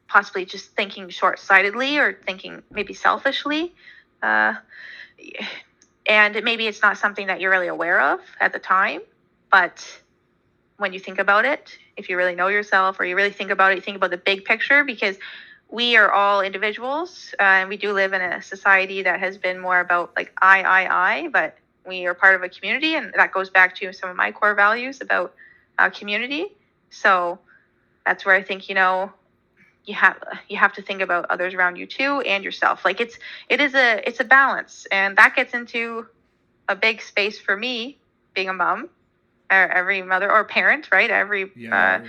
possibly 0.09 0.45
just 0.45 0.71
thinking 0.73 1.09
short-sightedly 1.09 1.99
or 1.99 2.15
thinking 2.25 2.63
maybe 2.71 2.95
selfishly. 2.95 3.75
Uh, 4.23 4.55
and 6.07 6.43
maybe 6.45 6.67
it's 6.67 6.83
not 6.83 6.99
something 6.99 7.27
that 7.27 7.41
you're 7.41 7.51
really 7.51 7.69
aware 7.69 8.01
of 8.01 8.21
at 8.41 8.53
the 8.53 8.59
time, 8.59 9.01
but 9.51 10.01
when 10.77 10.93
you 10.93 10.99
think 10.99 11.19
about 11.19 11.45
it, 11.45 11.79
if 11.97 12.09
you 12.09 12.17
really 12.17 12.35
know 12.35 12.49
yourself 12.49 12.99
or 12.99 13.05
you 13.05 13.17
really 13.17 13.31
think 13.31 13.51
about 13.51 13.73
it, 13.73 13.77
you 13.77 13.81
think 13.81 13.97
about 13.97 14.11
the 14.11 14.17
big 14.17 14.45
picture 14.45 14.85
because 14.85 15.17
we 15.71 15.97
are 15.97 16.11
all 16.11 16.41
individuals 16.41 17.35
uh, 17.41 17.43
and 17.43 17.69
we 17.69 17.77
do 17.77 17.93
live 17.93 18.13
in 18.13 18.21
a 18.21 18.43
society 18.43 19.03
that 19.03 19.21
has 19.21 19.39
been 19.39 19.59
more 19.59 19.81
about 19.81 20.13
like 20.17 20.33
I, 20.41 20.63
I, 20.63 21.13
I, 21.15 21.29
but 21.29 21.57
we 21.87 22.07
are 22.07 22.15
part 22.15 22.35
of 22.35 22.43
a 22.43 22.49
community 22.49 22.95
and 22.95 23.13
that 23.17 23.33
goes 23.33 23.51
back 23.51 23.75
to 23.77 23.93
some 23.93 24.11
of 24.11 24.17
my 24.17 24.33
core 24.33 24.55
values 24.55 25.01
about 25.01 25.35
uh, 25.79 25.91
community. 25.91 26.47
So 26.91 27.39
that's 28.07 28.25
where 28.25 28.35
I 28.35 28.43
think, 28.43 28.69
you 28.69 28.75
know, 28.75 29.13
you 29.85 29.95
have 29.95 30.17
you 30.49 30.57
have 30.57 30.73
to 30.75 30.83
think 30.83 31.01
about 31.01 31.27
others 31.31 31.55
around 31.55 31.77
you 31.77 31.87
too 31.87 32.21
and 32.23 32.43
yourself 32.45 32.85
like 32.85 33.01
it's 33.01 33.19
it 33.49 33.61
is 33.61 33.75
a 33.75 34.07
it's 34.07 34.21
a 34.21 34.25
balance 34.25 34.87
and 34.91 35.17
that 35.17 35.35
gets 35.37 35.55
into 35.55 36.07
a 36.69 36.77
big 36.77 37.03
space 37.03 37.39
for 37.39 37.57
me 37.57 37.99
being 38.35 38.49
a 38.49 38.53
mom 38.55 38.89
or 39.51 39.57
every 39.57 40.03
mother 40.03 40.31
or 40.31 40.45
parent 40.45 40.89
right 40.91 41.11
every 41.11 41.51
Yeah. 41.57 42.01
uh, 42.03 42.09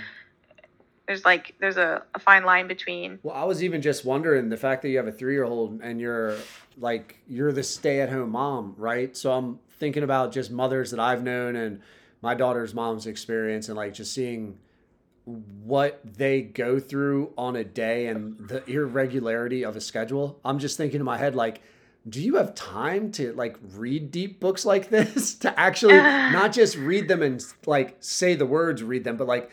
there's 1.07 1.25
like 1.25 1.55
there's 1.59 1.77
a, 1.77 2.03
a 2.13 2.19
fine 2.19 2.43
line 2.45 2.67
between 2.67 3.19
Well, 3.23 3.35
I 3.35 3.43
was 3.43 3.63
even 3.63 3.81
just 3.81 4.05
wondering 4.05 4.49
the 4.49 4.57
fact 4.57 4.81
that 4.81 4.89
you 4.89 4.97
have 4.97 5.07
a 5.07 5.11
three 5.11 5.33
year 5.33 5.43
old 5.43 5.81
and 5.81 5.99
you're 5.99 6.37
like 6.77 7.19
you're 7.27 7.51
the 7.51 7.63
stay 7.63 8.01
at 8.01 8.09
home 8.09 8.31
mom, 8.31 8.75
right? 8.77 9.15
So 9.15 9.31
I'm 9.31 9.59
thinking 9.77 10.03
about 10.03 10.31
just 10.31 10.51
mothers 10.51 10.91
that 10.91 10.99
I've 10.99 11.23
known 11.23 11.55
and 11.55 11.81
my 12.21 12.33
daughter's 12.33 12.73
mom's 12.73 13.05
experience 13.07 13.67
and 13.67 13.77
like 13.77 13.93
just 13.93 14.13
seeing 14.13 14.57
what 15.25 15.99
they 16.03 16.41
go 16.41 16.79
through 16.79 17.33
on 17.37 17.55
a 17.55 17.63
day 17.63 18.07
and 18.07 18.47
the 18.47 18.63
irregularity 18.69 19.63
of 19.63 19.75
a 19.75 19.81
schedule. 19.81 20.39
I'm 20.45 20.59
just 20.59 20.77
thinking 20.77 20.99
in 20.99 21.05
my 21.05 21.17
head 21.17 21.35
like 21.35 21.61
do 22.07 22.21
you 22.21 22.35
have 22.35 22.53
time 22.53 23.11
to 23.11 23.33
like 23.33 23.57
read 23.73 24.11
deep 24.11 24.39
books 24.39 24.65
like 24.65 24.89
this 24.89 25.35
to 25.39 25.59
actually 25.59 25.93
not 25.97 26.53
just 26.53 26.75
read 26.77 27.07
them 27.07 27.21
and 27.21 27.43
like 27.65 27.97
say 27.99 28.35
the 28.35 28.45
words 28.45 28.83
read 28.83 29.03
them 29.03 29.17
but 29.17 29.27
like 29.27 29.51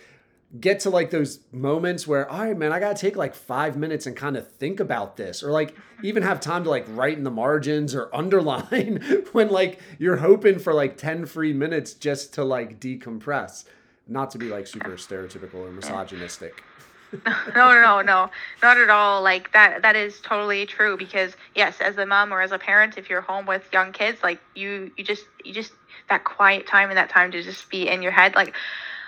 get 0.61 0.81
to 0.81 0.91
like 0.91 1.11
those 1.11 1.41
moments 1.51 2.07
where 2.07 2.31
all 2.31 2.45
right 2.45 2.59
man 2.59 2.73
i 2.73 2.79
gotta 2.79 2.95
take 2.95 3.17
like 3.17 3.35
five 3.35 3.77
minutes 3.77 4.07
and 4.07 4.15
kind 4.15 4.37
of 4.37 4.47
think 4.53 4.81
about 4.81 5.17
this 5.17 5.43
or 5.43 5.51
like 5.51 5.75
even 6.03 6.23
have 6.23 6.41
time 6.41 6.63
to 6.63 6.69
like 6.69 6.85
write 6.91 7.17
in 7.17 7.25
the 7.25 7.31
margins 7.31 7.95
or 7.95 8.11
underline 8.15 8.97
when 9.33 9.49
like 9.49 9.81
you're 9.99 10.19
hoping 10.19 10.59
for 10.59 10.75
like 10.75 10.97
10 10.97 11.25
free 11.27 11.53
minutes 11.53 11.95
just 11.95 12.35
to 12.35 12.45
like 12.45 12.79
decompress 12.79 13.65
not 14.09 14.31
to 14.31 14.39
be 14.39 14.49
like 14.49 14.67
super 14.67 14.93
stereotypical 14.93 15.55
or 15.55 15.71
misogynistic. 15.71 16.63
No 17.15 17.33
no 17.55 17.73
no 17.75 18.03
no 18.03 18.31
not 18.63 18.79
at 18.79 18.89
all 18.89 19.23
like 19.23 19.53
that 19.53 19.83
that 19.83 19.97
is 19.97 20.21
totally 20.23 20.65
true 20.65 20.97
because 20.97 21.37
yes 21.55 21.79
as 21.81 21.99
a 21.99 22.07
mom 22.07 22.33
or 22.33 22.41
as 22.41 22.53
a 22.53 22.59
parent 22.59 22.97
if 22.97 23.11
you're 23.11 23.21
home 23.21 23.45
with 23.45 23.71
young 23.71 23.93
kids 23.93 24.23
like 24.23 24.41
you 24.55 24.91
you 24.97 25.05
just 25.05 25.27
you 25.45 25.53
just 25.53 25.73
that 26.09 26.25
quiet 26.25 26.67
time 26.67 26.89
and 26.89 26.97
that 26.97 27.11
time 27.11 27.31
to 27.31 27.43
just 27.43 27.69
be 27.69 27.87
in 27.87 28.01
your 28.01 28.13
head 28.13 28.35
like 28.35 28.55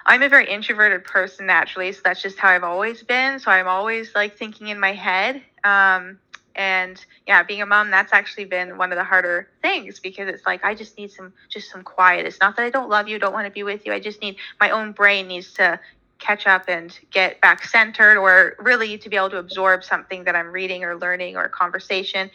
i'm 0.06 0.22
a 0.22 0.28
very 0.28 0.50
introverted 0.50 1.04
person 1.04 1.46
naturally 1.46 1.92
so 1.92 2.00
that's 2.04 2.22
just 2.22 2.38
how 2.38 2.48
i've 2.48 2.64
always 2.64 3.02
been 3.02 3.38
so 3.38 3.50
i'm 3.50 3.68
always 3.68 4.14
like 4.14 4.36
thinking 4.36 4.68
in 4.68 4.78
my 4.78 4.92
head 4.92 5.42
um 5.64 6.18
and 6.56 7.04
yeah 7.26 7.42
being 7.42 7.62
a 7.62 7.66
mom 7.66 7.90
that's 7.90 8.12
actually 8.12 8.44
been 8.44 8.78
one 8.78 8.92
of 8.92 8.96
the 8.96 9.04
harder 9.04 9.48
things 9.62 10.00
because 10.00 10.28
it's 10.28 10.46
like 10.46 10.64
i 10.64 10.74
just 10.74 10.96
need 10.96 11.10
some 11.10 11.32
just 11.48 11.70
some 11.70 11.82
quiet 11.82 12.26
it's 12.26 12.40
not 12.40 12.56
that 12.56 12.62
i 12.64 12.70
don't 12.70 12.88
love 12.88 13.08
you 13.08 13.18
don't 13.18 13.32
want 13.32 13.46
to 13.46 13.50
be 13.50 13.62
with 13.62 13.84
you 13.86 13.92
i 13.92 13.98
just 13.98 14.20
need 14.20 14.36
my 14.60 14.70
own 14.70 14.92
brain 14.92 15.26
needs 15.26 15.52
to 15.52 15.78
catch 16.18 16.46
up 16.46 16.64
and 16.68 16.98
get 17.10 17.40
back 17.40 17.64
centered 17.64 18.16
or 18.16 18.56
really 18.58 18.96
to 18.98 19.08
be 19.08 19.16
able 19.16 19.30
to 19.30 19.38
absorb 19.38 19.84
something 19.84 20.24
that 20.24 20.34
I'm 20.34 20.48
reading 20.48 20.84
or 20.84 20.96
learning 20.96 21.36
or 21.36 21.48
conversation. 21.48 22.30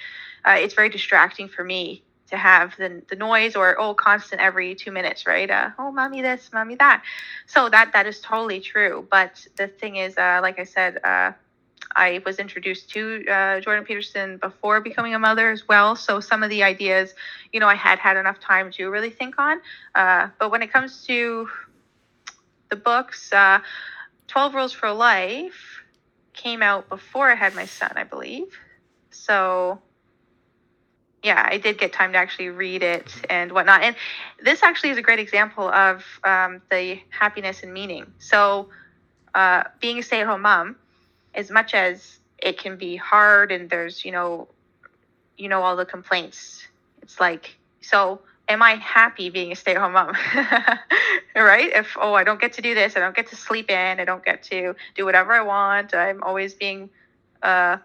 Uh, 0.46 0.56
it's 0.58 0.74
very 0.74 0.90
distracting 0.90 1.48
for 1.48 1.64
me 1.64 2.04
to 2.30 2.38
have 2.38 2.76
the, 2.78 3.02
the 3.10 3.16
noise 3.16 3.56
or 3.56 3.80
oh 3.80 3.94
constant 3.94 4.42
every 4.42 4.76
two 4.76 4.92
minutes 4.92 5.26
right? 5.28 5.50
Uh, 5.50 5.70
oh 5.78 5.92
mommy 5.92 6.22
this 6.22 6.50
mommy 6.54 6.76
that. 6.76 7.04
So 7.48 7.70
that 7.70 7.94
that 7.94 8.06
is 8.06 8.20
totally 8.22 8.60
true. 8.60 9.08
But 9.10 9.46
the 9.58 9.68
thing 9.68 9.98
is 9.98 10.18
uh, 10.18 10.40
like 10.42 10.60
i 10.60 10.64
said 10.64 11.00
uh, 11.04 11.32
i 11.96 12.22
was 12.26 12.40
introduced 12.40 12.90
to 12.92 13.26
uh, 13.28 13.60
jordan 13.62 13.84
peterson 13.84 14.38
before 14.38 14.82
becoming 14.82 15.16
a 15.16 15.20
mother 15.20 15.52
as 15.52 15.68
well. 15.68 15.96
So 15.96 16.20
some 16.20 16.44
of 16.44 16.50
the 16.50 16.64
ideas 16.64 17.14
you 17.52 17.60
know 17.60 17.68
i 17.68 17.76
had 17.76 18.00
had 18.00 18.18
enough 18.18 18.40
time 18.40 18.72
to 18.74 18.90
really 18.90 19.10
think 19.10 19.36
on. 19.38 19.62
Uh, 19.96 20.30
but 20.40 20.52
when 20.52 20.62
it 20.62 20.72
comes 20.72 21.06
to 21.08 21.48
the 22.70 22.76
books, 22.76 23.34
uh, 23.34 23.60
12 24.28 24.54
Rules 24.54 24.74
for 24.74 24.92
Life 24.92 25.84
came 26.34 26.62
out 26.62 26.88
before 26.88 27.30
I 27.32 27.36
had 27.36 27.56
my 27.56 27.66
son, 27.66 27.92
I 27.96 28.04
believe. 28.04 28.58
So, 29.12 29.82
yeah, 31.24 31.48
I 31.50 31.58
did 31.58 31.78
get 31.78 31.92
time 31.92 32.14
to 32.14 32.18
actually 32.18 32.50
read 32.50 32.82
it 32.82 33.14
and 33.30 33.52
whatnot. 33.52 33.84
And 33.84 33.96
this 34.42 34.64
actually 34.64 34.92
is 34.92 34.98
a 34.98 35.02
great 35.02 35.20
example 35.20 35.68
of 35.68 36.04
um, 36.24 36.62
the 36.72 37.00
happiness 37.10 37.64
and 37.64 37.74
meaning. 37.74 38.06
So, 38.20 38.70
uh, 39.36 39.64
being 39.80 40.00
a 40.00 40.04
stay 40.04 40.22
at 40.22 40.28
home 40.28 40.42
mom, 40.42 40.78
as 41.34 41.52
much 41.52 41.74
as 41.74 42.20
it 42.38 42.58
can 42.58 42.78
be 42.78 42.96
hard 42.96 43.52
and 43.52 43.70
there's, 43.70 44.06
you 44.06 44.12
know, 44.12 44.48
you 45.38 45.50
know, 45.50 45.62
all 45.62 45.76
the 45.76 45.86
complaints, 45.86 46.68
it's 47.02 47.20
like, 47.20 47.56
so 47.82 48.22
am 48.48 48.62
I 48.62 48.76
happy 48.76 49.30
being 49.30 49.52
a 49.52 49.56
stay 49.56 49.72
at 49.72 49.78
home 49.78 49.94
mom? 49.94 50.16
right? 51.36 51.72
If, 51.74 51.98
oh, 52.00 52.14
I 52.14 52.24
don't 52.24 52.40
get 52.40 52.54
to 52.54 52.62
do 52.62 52.74
this, 52.74 52.96
I 52.96 53.00
don't 53.00 53.16
get 53.16 53.28
to 53.28 53.36
sleep 53.36 53.70
in, 53.70 54.00
I 54.00 54.06
don't 54.06 54.24
get 54.24 54.44
to 54.44 54.76
do 54.96 55.06
whatever 55.06 55.34
I 55.34 55.42
want, 55.42 55.94
I'm 55.94 56.24
always 56.24 56.54
being 56.54 56.90
uh, 57.44 57.78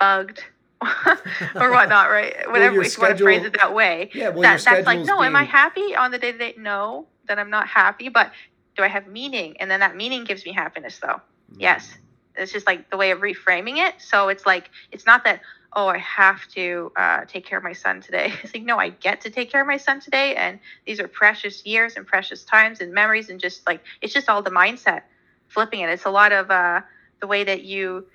bugged 0.00 0.44
or 1.54 1.70
whatnot, 1.70 2.10
right? 2.10 2.34
Whatever 2.50 2.74
your 2.74 2.82
if 2.84 2.96
you 2.96 3.02
want 3.02 3.18
to 3.18 3.24
phrase 3.24 3.44
it 3.44 3.54
that 3.54 3.74
way. 3.74 4.10
yeah 4.14 4.28
well 4.28 4.42
that, 4.42 4.62
that's 4.62 4.86
like, 4.86 5.04
no, 5.04 5.22
am 5.22 5.36
I 5.36 5.44
happy 5.44 5.94
on 5.94 6.10
the 6.10 6.18
day 6.18 6.32
to 6.32 6.38
day? 6.38 6.54
No, 6.56 7.06
then 7.28 7.38
I'm 7.38 7.50
not 7.50 7.68
happy, 7.68 8.08
but 8.08 8.32
do 8.76 8.82
I 8.82 8.88
have 8.88 9.06
meaning? 9.06 9.56
And 9.60 9.70
then 9.70 9.80
that 9.80 9.96
meaning 9.96 10.24
gives 10.24 10.44
me 10.44 10.52
happiness, 10.52 10.98
though. 10.98 11.20
Yes. 11.56 11.96
It's 12.36 12.52
just 12.52 12.66
like 12.66 12.90
the 12.90 12.96
way 12.96 13.10
of 13.10 13.20
reframing 13.20 13.76
it. 13.86 13.94
So 13.98 14.28
it's 14.28 14.46
like, 14.46 14.70
it's 14.90 15.04
not 15.04 15.24
that, 15.24 15.40
oh, 15.74 15.88
I 15.88 15.98
have 15.98 16.46
to 16.54 16.92
uh, 16.96 17.24
take 17.26 17.44
care 17.44 17.58
of 17.58 17.64
my 17.64 17.74
son 17.74 18.00
today. 18.00 18.32
It's 18.42 18.54
like, 18.54 18.64
no, 18.64 18.78
I 18.78 18.90
get 18.90 19.20
to 19.22 19.30
take 19.30 19.50
care 19.50 19.60
of 19.60 19.66
my 19.66 19.76
son 19.76 20.00
today. 20.00 20.34
And 20.34 20.58
these 20.86 21.00
are 21.00 21.08
precious 21.08 21.64
years 21.66 21.96
and 21.96 22.06
precious 22.06 22.44
times 22.44 22.80
and 22.80 22.92
memories. 22.92 23.28
And 23.28 23.38
just 23.38 23.66
like, 23.66 23.82
it's 24.00 24.14
just 24.14 24.28
all 24.28 24.42
the 24.42 24.50
mindset 24.50 25.02
flipping 25.48 25.80
it. 25.80 25.90
It's 25.90 26.06
a 26.06 26.10
lot 26.10 26.32
of 26.32 26.50
uh, 26.50 26.80
the 27.20 27.26
way 27.26 27.44
that 27.44 27.62
you, 27.62 28.06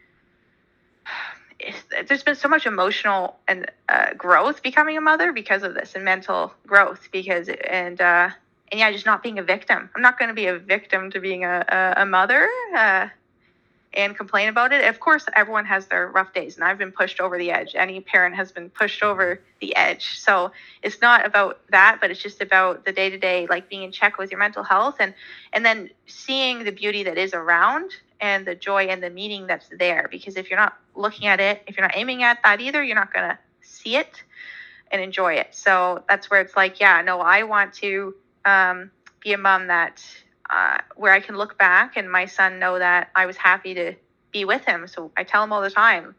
there's 2.07 2.23
been 2.23 2.35
so 2.35 2.47
much 2.47 2.65
emotional 2.65 3.37
and 3.47 3.69
uh, 3.89 4.13
growth 4.13 4.61
becoming 4.61 4.97
a 4.97 5.01
mother 5.01 5.31
because 5.31 5.63
of 5.63 5.73
this 5.73 5.95
and 5.95 6.05
mental 6.05 6.53
growth 6.65 7.09
because, 7.11 7.49
and, 7.49 7.99
uh, 7.99 8.29
and 8.71 8.79
yeah, 8.79 8.91
just 8.91 9.05
not 9.05 9.23
being 9.23 9.39
a 9.39 9.43
victim. 9.43 9.89
I'm 9.95 10.01
not 10.01 10.19
going 10.19 10.29
to 10.29 10.35
be 10.35 10.47
a 10.47 10.57
victim 10.57 11.09
to 11.11 11.19
being 11.19 11.45
a, 11.45 11.65
a, 11.67 12.01
a 12.01 12.05
mother. 12.05 12.47
Uh, 12.75 13.07
and 13.93 14.15
complain 14.15 14.47
about 14.47 14.71
it. 14.71 14.87
Of 14.87 14.99
course, 14.99 15.25
everyone 15.35 15.65
has 15.65 15.87
their 15.87 16.07
rough 16.07 16.33
days, 16.33 16.55
and 16.55 16.63
I've 16.63 16.77
been 16.77 16.91
pushed 16.91 17.19
over 17.19 17.37
the 17.37 17.51
edge. 17.51 17.73
Any 17.73 17.99
parent 17.99 18.35
has 18.35 18.51
been 18.51 18.69
pushed 18.69 19.01
over 19.01 19.41
the 19.59 19.75
edge. 19.75 20.19
So 20.19 20.51
it's 20.83 21.01
not 21.01 21.25
about 21.25 21.59
that, 21.71 21.97
but 21.99 22.11
it's 22.11 22.21
just 22.21 22.41
about 22.41 22.85
the 22.85 22.91
day 22.91 23.09
to 23.09 23.17
day, 23.17 23.47
like 23.47 23.69
being 23.69 23.83
in 23.83 23.91
check 23.91 24.17
with 24.17 24.29
your 24.29 24.39
mental 24.39 24.63
health, 24.63 24.97
and 24.99 25.13
and 25.51 25.65
then 25.65 25.89
seeing 26.05 26.63
the 26.63 26.71
beauty 26.71 27.03
that 27.03 27.17
is 27.17 27.33
around 27.33 27.91
and 28.19 28.45
the 28.45 28.55
joy 28.55 28.85
and 28.85 29.01
the 29.01 29.09
meaning 29.09 29.47
that's 29.47 29.69
there. 29.77 30.07
Because 30.09 30.35
if 30.35 30.49
you're 30.49 30.59
not 30.59 30.75
looking 30.95 31.27
at 31.27 31.39
it, 31.39 31.61
if 31.67 31.77
you're 31.77 31.85
not 31.85 31.95
aiming 31.95 32.23
at 32.23 32.39
that 32.43 32.61
either, 32.61 32.83
you're 32.83 32.95
not 32.95 33.13
gonna 33.13 33.37
see 33.61 33.95
it 33.95 34.23
and 34.91 35.01
enjoy 35.01 35.33
it. 35.33 35.53
So 35.53 36.03
that's 36.07 36.29
where 36.29 36.41
it's 36.41 36.55
like, 36.55 36.79
yeah, 36.79 37.01
no, 37.01 37.19
I 37.19 37.43
want 37.43 37.73
to 37.75 38.15
um, 38.45 38.91
be 39.19 39.33
a 39.33 39.37
mom 39.37 39.67
that 39.67 40.03
uh, 40.49 40.77
where 40.95 41.13
I 41.13 41.19
can 41.19 41.35
look 41.35 41.57
back 41.57 41.97
and 41.97 42.09
my 42.11 42.25
son 42.25 42.59
know 42.59 42.79
that 42.79 43.09
I 43.15 43.25
was 43.25 43.35
happy 43.35 43.73
to 43.73 43.93
be 44.31 44.45
with 44.45 44.63
him. 44.65 44.87
So 44.87 45.11
I 45.17 45.23
tell 45.23 45.43
him 45.43 45.51
all 45.51 45.61
the 45.61 45.69
time, 45.69 46.15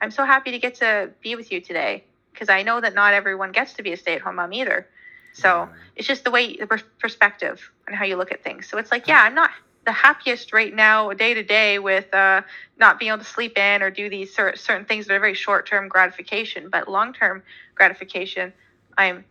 I'm 0.00 0.10
so 0.10 0.24
happy 0.24 0.52
to 0.52 0.58
get 0.58 0.76
to 0.76 1.10
be 1.22 1.36
with 1.36 1.52
you 1.52 1.60
today 1.60 2.04
because 2.32 2.48
I 2.48 2.62
know 2.62 2.80
that 2.80 2.94
not 2.94 3.14
everyone 3.14 3.52
gets 3.52 3.74
to 3.74 3.82
be 3.82 3.92
a 3.92 3.96
stay-at-home 3.96 4.36
mom 4.36 4.52
either. 4.52 4.86
So 5.32 5.68
it's 5.96 6.08
just 6.08 6.24
the 6.24 6.30
way 6.30 6.56
the 6.56 6.66
perspective 6.98 7.70
and 7.86 7.94
how 7.94 8.06
you 8.06 8.16
look 8.16 8.32
at 8.32 8.42
things. 8.42 8.66
So 8.68 8.78
it's 8.78 8.90
like, 8.90 9.06
yeah, 9.06 9.22
I'm 9.22 9.34
not 9.34 9.50
the 9.86 9.92
happiest 9.92 10.52
right 10.52 10.74
now, 10.74 11.10
day 11.14 11.32
to 11.32 11.42
day, 11.42 11.78
with 11.78 12.12
uh, 12.12 12.42
not 12.78 12.98
being 12.98 13.10
able 13.10 13.24
to 13.24 13.24
sleep 13.24 13.56
in 13.56 13.80
or 13.82 13.90
do 13.90 14.10
these 14.10 14.34
cer- 14.34 14.56
certain 14.56 14.84
things 14.84 15.06
that 15.06 15.14
are 15.14 15.20
very 15.20 15.34
short-term 15.34 15.88
gratification, 15.88 16.68
but 16.68 16.88
long-term 16.88 17.42
gratification, 17.74 18.52
I'm 18.98 19.24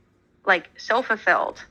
like 0.46 0.70
so 0.78 1.04
fulfilled. 1.04 1.64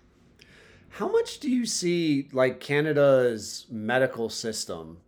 How 0.90 1.08
much 1.08 1.40
do 1.40 1.50
you 1.50 1.66
see 1.66 2.28
like 2.32 2.60
Canada's 2.60 3.66
medical 3.68 4.28
system, 4.28 4.98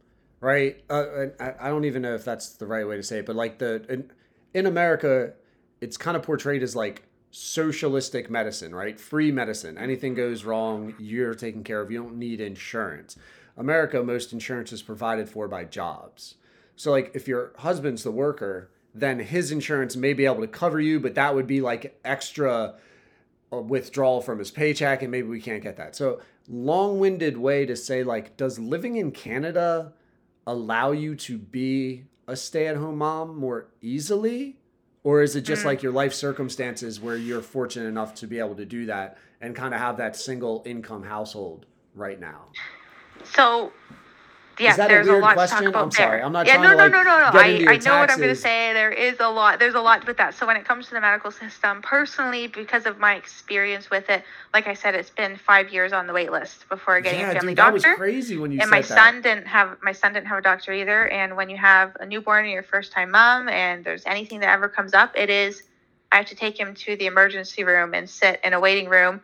right? 0.41 0.83
Uh, 0.91 1.27
I, 1.39 1.55
I 1.61 1.69
don't 1.69 1.85
even 1.85 2.03
know 2.03 2.15
if 2.15 2.25
that's 2.25 2.49
the 2.55 2.67
right 2.67 2.87
way 2.89 2.97
to 2.97 3.03
say 3.05 3.19
it, 3.19 3.27
but 3.27 3.37
like 3.37 3.59
the 3.59 3.85
in, 3.89 4.11
in 4.53 4.67
America, 4.67 5.35
it's 5.81 5.97
kind 5.97 6.17
of 6.17 6.25
portrayed 6.25 6.63
as 6.65 6.75
like 6.75 7.05
socialistic 7.31 8.31
medicine, 8.31 8.75
right? 8.75 8.99
Free 8.99 9.31
medicine. 9.31 9.77
Anything 9.77 10.15
goes 10.15 10.45
wrong, 10.45 10.95
you're 10.99 11.35
taken 11.35 11.63
care 11.63 11.83
of. 11.83 11.91
You 11.91 12.03
don't 12.03 12.17
need 12.17 12.41
insurance. 12.41 13.17
America, 13.57 14.03
most 14.03 14.33
insurance 14.33 14.73
is 14.73 14.83
provided 14.83 15.29
for 15.29 15.49
by 15.49 15.65
jobs. 15.65 16.35
So 16.77 16.91
like 16.91 17.13
if 17.15 17.27
your 17.27 17.53
husband's 17.59 18.03
the 18.03 18.11
worker, 18.11 18.71
then 18.95 19.19
his 19.21 19.51
insurance 19.51 19.97
may 19.97 20.13
be 20.13 20.27
able 20.27 20.41
to 20.41 20.47
cover 20.47 20.81
you, 20.81 21.01
but 21.01 21.15
that 21.15 21.35
would 21.35 21.47
be 21.47 21.61
like 21.61 21.99
extra 22.05 22.75
withdrawal 23.51 24.21
from 24.21 24.39
his 24.39 24.51
paycheck 24.51 25.03
and 25.03 25.11
maybe 25.11 25.29
we 25.29 25.41
can't 25.41 25.63
get 25.63 25.77
that. 25.77 25.95
So, 25.97 26.21
long-winded 26.49 27.37
way 27.37 27.67
to 27.67 27.75
say 27.77 28.03
like 28.05 28.37
does 28.37 28.59
living 28.59 28.97
in 28.97 29.11
Canada 29.11 29.93
allow 30.47 30.93
you 30.93 31.15
to 31.17 31.39
be 31.39 32.05
a 32.29 32.37
stay-at-home 32.37 32.99
mom 32.99 33.37
more 33.37 33.69
easily 33.81 34.59
or 35.03 35.23
is 35.23 35.35
it 35.37 35.43
just 35.43 35.63
Mm. 35.63 35.67
like 35.67 35.83
your 35.83 35.93
life 35.93 36.13
circumstances 36.13 37.01
where 37.01 37.17
you're 37.17 37.41
fortunate 37.43 37.87
enough 37.89 38.15
to 38.17 38.27
be 38.27 38.39
able 38.39 38.55
to 38.57 38.65
do 38.65 38.87
that 38.87 39.17
and 39.41 39.55
kind 39.57 39.75
of 39.75 39.81
have 39.81 39.97
that 39.97 40.17
single 40.17 40.63
income 40.67 41.03
household 41.05 41.67
right 41.95 42.19
now? 42.21 42.47
So, 43.25 43.73
yeah, 44.59 44.77
that 44.77 44.89
there's 44.89 45.07
a, 45.07 45.11
weird 45.11 45.23
lot 45.23 45.35
to 45.35 45.47
talk 45.47 45.65
about 45.65 45.85
I'm 45.85 45.91
sorry. 45.91 46.19
there. 46.19 46.27
I'm 46.27 46.33
not 46.33 46.47
yeah, 46.47 46.55
trying 46.55 46.65
no, 46.65 46.71
to, 46.71 46.77
no, 46.77 46.83
like, 46.85 46.93
no, 46.93 47.03
no, 47.03 47.19
no. 47.27 47.33
get 47.33 47.69
I, 47.69 47.75
I 47.75 47.77
know 47.79 47.99
what 47.99 48.11
I'm 48.11 48.19
going 48.19 48.31
to 48.31 48.35
say. 48.35 48.73
There 48.73 48.91
is 48.91 49.17
a 49.21 49.29
lot. 49.29 49.59
There's 49.59 49.75
a 49.75 49.81
lot 49.81 50.07
with 50.07 50.17
that. 50.17 50.35
So 50.35 50.47
when 50.47 50.57
it 50.57 50.65
comes 50.65 50.87
to 50.89 50.95
the 50.95 51.01
medical 51.01 51.31
system, 51.31 51.83
personally, 51.83 52.47
because 52.47 52.87
of 52.87 52.99
my 52.99 53.17
experience 53.17 53.91
with 53.91 54.09
it, 54.09 54.25
like 54.55 54.67
I 54.67 54.75
said, 54.75 54.95
it's 54.95 55.11
been 55.11 55.37
five 55.37 55.71
years 55.71 55.93
on 55.93 56.07
the 56.07 56.15
wait 56.15 56.33
list 56.33 56.69
before 56.71 57.01
getting 57.03 57.21
yeah, 57.21 57.31
a 57.31 57.35
family 57.35 57.53
dude, 57.53 57.59
that 57.59 57.73
doctor. 57.73 57.91
was 57.91 57.99
crazy 57.99 58.39
when 58.39 58.51
you 58.51 58.61
and 58.61 58.71
my 58.71 58.81
that. 58.81 58.87
son 58.87 59.21
didn't 59.21 59.47
have 59.47 59.77
my 59.83 59.93
son 59.93 60.15
didn't 60.15 60.27
have 60.27 60.39
a 60.39 60.43
doctor 60.43 60.73
either 60.73 61.09
and 61.09 61.37
when 61.37 61.51
you 61.51 61.57
have 61.57 61.95
a 62.01 62.07
newborn 62.07 62.45
and 62.45 62.53
you're 62.53 62.63
first 62.63 62.93
time 62.93 63.11
mom 63.11 63.49
and 63.49 63.85
there's 63.85 64.05
anything 64.07 64.41
that 64.41 64.49
ever 64.49 64.69
comes 64.69 64.95
up 64.95 65.13
it 65.15 65.31
is 65.31 65.63
i 66.13 66.17
have 66.17 66.27
to 66.27 66.35
take 66.35 66.59
him 66.59 66.75
to 66.75 66.97
the 66.97 67.07
emergency 67.07 67.65
room 67.65 67.95
and 67.95 68.09
sit 68.09 68.41
in 68.45 68.53
a 68.53 68.61
waiting 68.61 68.89
room 68.89 69.21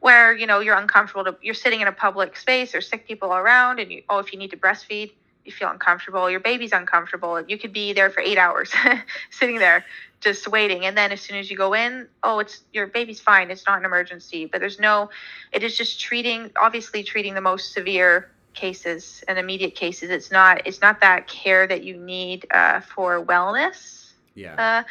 where 0.00 0.34
you 0.36 0.46
know 0.46 0.60
you're 0.60 0.76
uncomfortable 0.76 1.24
to 1.24 1.36
you're 1.42 1.54
sitting 1.54 1.80
in 1.80 1.88
a 1.88 1.92
public 1.92 2.36
space 2.36 2.72
there's 2.72 2.88
sick 2.88 3.06
people 3.06 3.32
around 3.32 3.78
and 3.78 3.90
you 3.90 4.02
oh 4.08 4.18
if 4.18 4.32
you 4.32 4.38
need 4.38 4.50
to 4.50 4.56
breastfeed 4.56 5.12
you 5.44 5.52
feel 5.52 5.68
uncomfortable 5.70 6.30
your 6.30 6.40
baby's 6.40 6.72
uncomfortable 6.72 7.40
you 7.46 7.56
could 7.58 7.72
be 7.72 7.92
there 7.92 8.10
for 8.10 8.20
eight 8.20 8.38
hours 8.38 8.72
sitting 9.30 9.58
there 9.58 9.84
just 10.20 10.48
waiting. 10.48 10.86
And 10.86 10.96
then 10.96 11.12
as 11.12 11.20
soon 11.20 11.36
as 11.36 11.50
you 11.50 11.56
go 11.56 11.74
in 11.74 12.08
oh 12.22 12.38
it's 12.38 12.62
your 12.72 12.86
baby's 12.86 13.20
fine 13.20 13.50
it's 13.50 13.66
not 13.66 13.78
an 13.78 13.84
emergency. 13.84 14.46
But 14.46 14.60
there's 14.60 14.78
no 14.80 15.10
it 15.52 15.62
is 15.62 15.76
just 15.76 16.00
treating 16.00 16.50
obviously 16.60 17.02
treating 17.02 17.34
the 17.34 17.40
most 17.40 17.72
severe 17.72 18.30
cases 18.54 19.22
and 19.28 19.38
immediate 19.38 19.74
cases. 19.74 20.10
It's 20.10 20.30
not 20.30 20.66
it's 20.66 20.80
not 20.80 21.00
that 21.00 21.28
care 21.28 21.66
that 21.66 21.84
you 21.84 21.96
need 21.96 22.46
uh, 22.50 22.80
for 22.80 23.24
wellness 23.24 24.12
Yeah. 24.34 24.54
uh, 24.54 24.82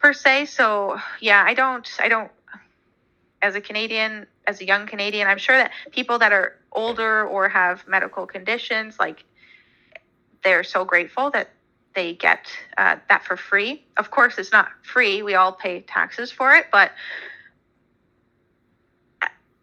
per 0.00 0.12
se. 0.12 0.46
So 0.46 0.98
yeah 1.20 1.44
i 1.46 1.54
don't 1.54 1.88
i 2.00 2.08
don't 2.08 2.30
as 3.42 3.54
a 3.54 3.60
canadian 3.60 4.26
as 4.50 4.60
a 4.60 4.66
young 4.66 4.86
canadian 4.86 5.26
i'm 5.26 5.38
sure 5.38 5.56
that 5.56 5.70
people 5.90 6.18
that 6.18 6.32
are 6.32 6.56
older 6.72 7.26
or 7.26 7.48
have 7.48 7.86
medical 7.88 8.26
conditions 8.26 8.98
like 8.98 9.24
they're 10.42 10.64
so 10.64 10.84
grateful 10.84 11.30
that 11.30 11.48
they 11.94 12.14
get 12.14 12.46
uh, 12.78 12.96
that 13.08 13.24
for 13.24 13.36
free 13.36 13.82
of 13.96 14.10
course 14.10 14.38
it's 14.38 14.52
not 14.52 14.68
free 14.82 15.22
we 15.22 15.34
all 15.34 15.52
pay 15.52 15.80
taxes 15.80 16.30
for 16.30 16.52
it 16.54 16.66
but 16.70 16.92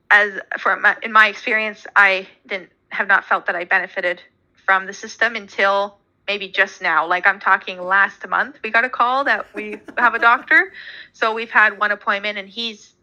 as 0.10 0.40
from 0.60 0.82
my, 0.82 0.96
in 1.02 1.12
my 1.12 1.28
experience, 1.28 1.86
I 1.96 2.28
didn't 2.46 2.72
have 2.90 3.08
not 3.08 3.26
felt 3.26 3.46
that 3.48 3.56
I 3.56 3.66
benefited 3.66 4.22
from 4.66 4.86
the 4.86 4.94
system 4.94 5.36
until 5.36 5.98
maybe 6.28 6.48
just 6.50 6.82
now. 6.82 7.08
Like 7.08 7.28
I'm 7.28 7.40
talking 7.40 7.82
last 7.82 8.28
month, 8.28 8.58
we 8.64 8.72
got 8.72 8.86
a 8.86 8.90
call 8.90 9.24
that 9.26 9.54
we 9.54 9.80
have 9.98 10.14
a 10.14 10.20
doctor. 10.20 10.74
So 11.14 11.34
we've 11.34 11.50
had 11.50 11.80
one 11.80 11.90
appointment, 11.90 12.38
and 12.38 12.48
he's 12.48 12.94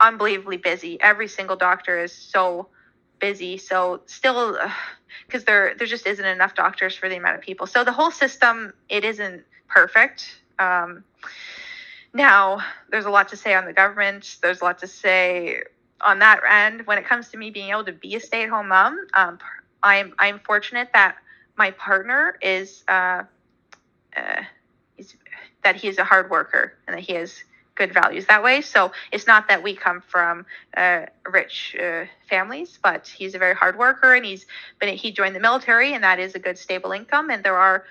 unbelievably 0.00 0.58
busy. 0.58 1.00
Every 1.00 1.28
single 1.28 1.56
doctor 1.56 1.98
is 1.98 2.12
so 2.12 2.68
busy. 3.18 3.58
So 3.58 4.02
still, 4.06 4.58
because 5.26 5.44
there 5.44 5.74
there 5.76 5.86
just 5.86 6.06
isn't 6.06 6.24
enough 6.24 6.54
doctors 6.54 6.94
for 6.94 7.08
the 7.08 7.16
amount 7.16 7.36
of 7.36 7.42
people. 7.42 7.66
So 7.66 7.84
the 7.84 7.92
whole 7.92 8.10
system 8.10 8.72
it 8.88 9.04
isn't 9.04 9.44
perfect. 9.68 10.40
Um, 10.58 11.04
now 12.14 12.60
there's 12.90 13.04
a 13.04 13.10
lot 13.10 13.28
to 13.28 13.36
say 13.36 13.54
on 13.54 13.64
the 13.64 13.72
government. 13.72 14.36
There's 14.40 14.60
a 14.60 14.64
lot 14.64 14.78
to 14.78 14.86
say 14.86 15.62
on 16.00 16.18
that 16.18 16.40
end, 16.48 16.86
when 16.86 16.98
it 16.98 17.06
comes 17.06 17.30
to 17.30 17.38
me 17.38 17.50
being 17.50 17.70
able 17.70 17.84
to 17.84 17.92
be 17.92 18.14
a 18.16 18.20
stay-at-home 18.20 18.68
mom, 18.68 19.06
um, 19.14 19.38
I'm 19.82 20.14
I'm 20.18 20.40
fortunate 20.40 20.88
that 20.94 21.16
my 21.56 21.70
partner 21.72 22.38
is 22.42 22.84
uh, 22.88 23.22
uh, 24.16 24.42
that 25.62 25.76
he 25.76 25.88
is 25.88 25.98
a 25.98 26.04
hard 26.04 26.30
worker 26.30 26.74
and 26.86 26.96
that 26.96 27.02
he 27.02 27.14
has 27.14 27.42
good 27.76 27.92
values 27.94 28.26
that 28.26 28.42
way. 28.42 28.60
So 28.62 28.90
it's 29.12 29.26
not 29.26 29.48
that 29.48 29.62
we 29.62 29.74
come 29.76 30.02
from 30.08 30.44
uh, 30.76 31.02
rich 31.30 31.76
uh, 31.80 32.06
families, 32.28 32.78
but 32.82 33.06
he's 33.06 33.34
a 33.34 33.38
very 33.38 33.54
hard 33.54 33.78
worker 33.78 34.14
and 34.14 34.24
he's 34.24 34.46
been 34.80 34.96
he 34.96 35.12
joined 35.12 35.36
the 35.36 35.40
military 35.40 35.92
and 35.94 36.02
that 36.02 36.18
is 36.18 36.34
a 36.34 36.38
good 36.40 36.58
stable 36.58 36.92
income. 36.92 37.30
And 37.30 37.44
there 37.44 37.56
are 37.56 37.84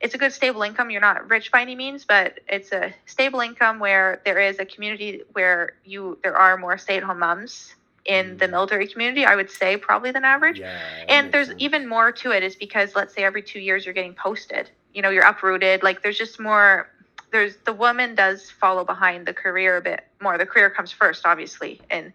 it's 0.00 0.14
a 0.14 0.18
good 0.18 0.32
stable 0.32 0.62
income. 0.62 0.90
You're 0.90 1.00
not 1.00 1.28
rich 1.30 1.52
by 1.52 1.62
any 1.62 1.76
means, 1.76 2.04
but 2.04 2.40
it's 2.48 2.72
a 2.72 2.92
stable 3.06 3.40
income 3.40 3.78
where 3.78 4.20
there 4.24 4.40
is 4.40 4.58
a 4.58 4.64
community 4.64 5.22
where 5.32 5.74
you 5.84 6.18
there 6.24 6.36
are 6.36 6.56
more 6.56 6.76
stay-at-home 6.78 7.18
moms 7.20 7.74
in 8.04 8.36
the 8.38 8.46
Mm. 8.46 8.50
military 8.50 8.88
community. 8.88 9.24
I 9.24 9.36
would 9.36 9.48
say 9.50 9.76
probably 9.76 10.10
than 10.10 10.24
average. 10.24 10.58
Yeah. 10.58 10.76
and 11.08 11.30
there's 11.32 11.48
sense. 11.48 11.60
even 11.62 11.88
more 11.88 12.10
to 12.10 12.32
it 12.32 12.42
is 12.42 12.56
because 12.56 12.96
let's 12.96 13.14
say 13.14 13.22
every 13.22 13.42
two 13.42 13.60
years 13.60 13.84
you're 13.86 13.94
getting 13.94 14.14
posted. 14.14 14.70
You 14.92 15.02
know, 15.02 15.10
you're 15.10 15.24
uprooted. 15.24 15.82
Like 15.84 16.02
there's 16.02 16.18
just 16.18 16.40
more. 16.40 16.88
There's 17.32 17.56
the 17.64 17.72
woman 17.72 18.14
does 18.14 18.50
follow 18.50 18.84
behind 18.84 19.26
the 19.26 19.32
career 19.34 19.78
a 19.78 19.82
bit 19.82 20.04
more. 20.20 20.38
The 20.38 20.46
career 20.46 20.70
comes 20.70 20.92
first, 20.92 21.26
obviously, 21.26 21.80
in 21.90 22.12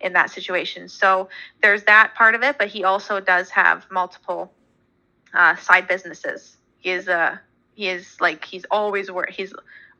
in 0.00 0.12
that 0.14 0.30
situation. 0.30 0.88
So 0.88 1.28
there's 1.62 1.84
that 1.84 2.14
part 2.14 2.34
of 2.34 2.42
it, 2.42 2.58
but 2.58 2.68
he 2.68 2.84
also 2.84 3.20
does 3.20 3.50
have 3.50 3.86
multiple 3.90 4.52
uh, 5.32 5.56
side 5.56 5.88
businesses. 5.88 6.56
He 6.78 6.90
is 6.90 7.08
a 7.08 7.40
he 7.74 7.88
is 7.88 8.20
like 8.20 8.44
he's 8.44 8.64
always 8.70 9.10
work 9.10 9.30
he's 9.30 9.52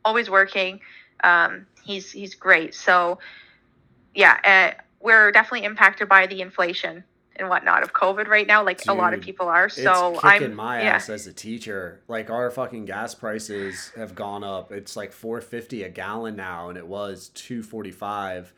always 0.04 0.30
working. 0.30 0.80
Um, 1.22 1.66
he's 1.82 2.10
he's 2.10 2.34
great. 2.34 2.74
So 2.74 3.18
yeah, 4.14 4.74
uh, 4.76 4.82
we're 5.00 5.30
definitely 5.32 5.64
impacted 5.64 6.08
by 6.08 6.26
the 6.26 6.40
inflation 6.40 7.04
and 7.38 7.48
whatnot 7.48 7.82
of 7.82 7.92
COVID 7.92 8.28
right 8.28 8.46
now. 8.46 8.64
Like 8.64 8.86
a 8.88 8.94
lot 8.94 9.14
of 9.14 9.20
people 9.20 9.48
are. 9.48 9.68
So 9.68 10.14
it's 10.14 10.24
I'm 10.24 10.54
my 10.54 10.82
yeah. 10.82 10.94
ass 10.94 11.08
as 11.08 11.26
a 11.26 11.32
teacher. 11.32 12.00
Like 12.08 12.30
our 12.30 12.50
fucking 12.50 12.84
gas 12.84 13.14
prices 13.14 13.92
have 13.96 14.14
gone 14.14 14.44
up. 14.44 14.72
It's 14.72 14.96
like 14.96 15.12
four 15.12 15.40
fifty 15.40 15.82
a 15.82 15.88
gallon 15.88 16.36
now, 16.36 16.68
and 16.68 16.78
it 16.78 16.86
was 16.86 17.28
two 17.30 17.62
forty 17.62 17.92
five. 17.92 18.52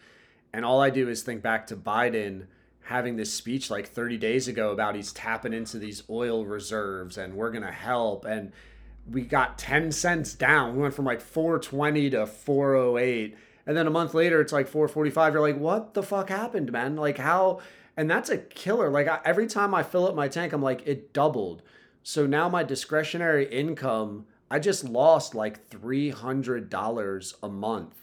And 0.52 0.64
all 0.64 0.80
I 0.80 0.90
do 0.90 1.08
is 1.08 1.22
think 1.22 1.42
back 1.42 1.66
to 1.68 1.76
Biden 1.76 2.46
having 2.82 3.16
this 3.16 3.32
speech 3.32 3.70
like 3.70 3.88
thirty 3.88 4.16
days 4.16 4.48
ago 4.48 4.72
about 4.72 4.94
he's 4.94 5.12
tapping 5.12 5.52
into 5.52 5.78
these 5.78 6.02
oil 6.08 6.46
reserves 6.46 7.18
and 7.18 7.34
we're 7.34 7.50
gonna 7.50 7.72
help. 7.72 8.24
And 8.24 8.52
we 9.10 9.22
got 9.22 9.58
ten 9.58 9.92
cents 9.92 10.34
down. 10.34 10.76
We 10.76 10.82
went 10.82 10.94
from 10.94 11.04
like 11.04 11.20
four 11.20 11.58
twenty 11.58 12.10
to 12.10 12.26
four 12.26 12.74
oh 12.76 12.96
eight. 12.98 13.36
And 13.66 13.76
then 13.76 13.86
a 13.86 13.90
month 13.90 14.14
later, 14.14 14.40
it's 14.40 14.50
like 14.50 14.66
445. 14.66 15.34
You're 15.34 15.42
like, 15.42 15.58
what 15.58 15.92
the 15.92 16.02
fuck 16.02 16.30
happened, 16.30 16.72
man? 16.72 16.96
Like, 16.96 17.18
how? 17.18 17.60
And 17.98 18.08
that's 18.08 18.30
a 18.30 18.38
killer. 18.38 18.90
Like, 18.90 19.08
I, 19.08 19.18
every 19.24 19.48
time 19.48 19.74
I 19.74 19.82
fill 19.82 20.06
up 20.06 20.14
my 20.14 20.28
tank, 20.28 20.52
I'm 20.52 20.62
like, 20.62 20.86
it 20.86 21.12
doubled. 21.12 21.62
So 22.04 22.28
now 22.28 22.48
my 22.48 22.62
discretionary 22.62 23.46
income, 23.50 24.26
I 24.48 24.60
just 24.60 24.84
lost 24.84 25.34
like 25.34 25.68
$300 25.68 27.34
a 27.42 27.48
month 27.48 27.96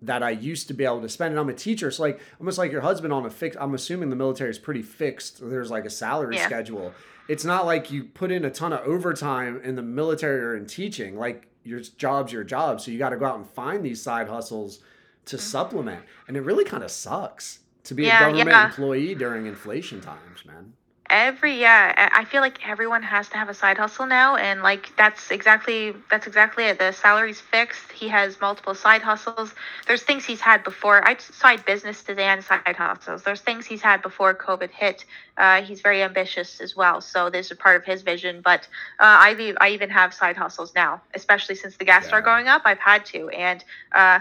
that 0.00 0.22
I 0.22 0.30
used 0.30 0.68
to 0.68 0.74
be 0.74 0.86
able 0.86 1.02
to 1.02 1.08
spend. 1.10 1.32
And 1.32 1.38
I'm 1.38 1.50
a 1.50 1.54
teacher. 1.54 1.90
So, 1.90 2.04
like, 2.04 2.18
almost 2.40 2.56
like 2.56 2.72
your 2.72 2.80
husband 2.80 3.12
on 3.12 3.26
a 3.26 3.30
fix. 3.30 3.58
I'm 3.60 3.74
assuming 3.74 4.08
the 4.08 4.16
military 4.16 4.48
is 4.48 4.58
pretty 4.58 4.80
fixed. 4.80 5.38
There's 5.50 5.70
like 5.70 5.84
a 5.84 5.90
salary 5.90 6.36
Yeah. 6.36 6.46
schedule. 6.46 6.94
It's 7.28 7.44
not 7.44 7.66
like 7.66 7.90
you 7.90 8.04
put 8.04 8.32
in 8.32 8.46
a 8.46 8.50
ton 8.50 8.72
of 8.72 8.80
overtime 8.86 9.60
in 9.62 9.76
the 9.76 9.82
military 9.82 10.40
or 10.40 10.56
in 10.56 10.64
teaching. 10.64 11.18
Like, 11.18 11.46
your 11.62 11.80
job's 11.80 12.32
your 12.32 12.42
job. 12.42 12.80
So 12.80 12.90
you 12.90 12.98
got 12.98 13.10
to 13.10 13.18
go 13.18 13.26
out 13.26 13.36
and 13.36 13.46
find 13.46 13.84
these 13.84 14.00
side 14.00 14.28
hustles 14.28 14.78
to 15.26 15.36
mm-hmm. 15.36 15.42
supplement. 15.42 16.04
And 16.26 16.38
it 16.38 16.40
really 16.40 16.64
kind 16.64 16.82
of 16.82 16.90
sucks 16.90 17.58
to 17.84 17.94
be. 17.94 18.04
Yeah, 18.04 18.18
a 18.18 18.26
government 18.26 18.48
yeah. 18.48 18.64
employee 18.66 19.14
during 19.14 19.46
inflation 19.46 20.00
times, 20.00 20.44
man. 20.46 20.72
every 21.12 21.54
yeah 21.58 21.92
I- 21.96 22.20
i 22.20 22.24
feel 22.24 22.40
like 22.40 22.58
everyone 22.68 23.02
has 23.02 23.28
to 23.30 23.36
have 23.36 23.48
a 23.48 23.54
side 23.62 23.78
hustle 23.78 24.06
now 24.06 24.36
and 24.36 24.62
like 24.62 24.84
that's 24.96 25.32
exactly 25.32 25.92
that's 26.08 26.26
exactly 26.28 26.64
it 26.70 26.78
the 26.78 26.92
salary's 26.92 27.40
fixed 27.40 27.90
he 28.00 28.06
has 28.08 28.40
multiple 28.40 28.76
side 28.76 29.02
hustles 29.02 29.52
there's 29.88 30.04
things 30.04 30.24
he's 30.24 30.40
had 30.40 30.62
before 30.62 30.96
i 31.08 31.16
side 31.18 31.64
businesses 31.64 32.16
and 32.16 32.44
side 32.44 32.76
hustles 32.76 33.24
there's 33.24 33.40
things 33.40 33.66
he's 33.66 33.82
had 33.82 34.00
before 34.02 34.32
covid 34.34 34.70
hit 34.70 35.04
uh, 35.36 35.62
he's 35.62 35.80
very 35.80 36.00
ambitious 36.02 36.60
as 36.60 36.76
well 36.76 37.00
so 37.00 37.28
this 37.28 37.50
is 37.50 37.56
part 37.56 37.76
of 37.80 37.84
his 37.84 38.02
vision 38.02 38.40
but 38.50 38.68
uh, 39.00 39.34
e- 39.36 39.54
i 39.60 39.68
even 39.70 39.90
have 39.90 40.14
side 40.14 40.36
hustles 40.36 40.70
now 40.76 41.00
especially 41.14 41.56
since 41.56 41.76
the 41.76 41.84
gas 41.84 42.04
Yeah. 42.04 42.10
going 42.30 42.46
up 42.46 42.62
i've 42.64 42.78
had 42.92 43.04
to 43.06 43.20
and 43.30 43.64
uh, 44.00 44.20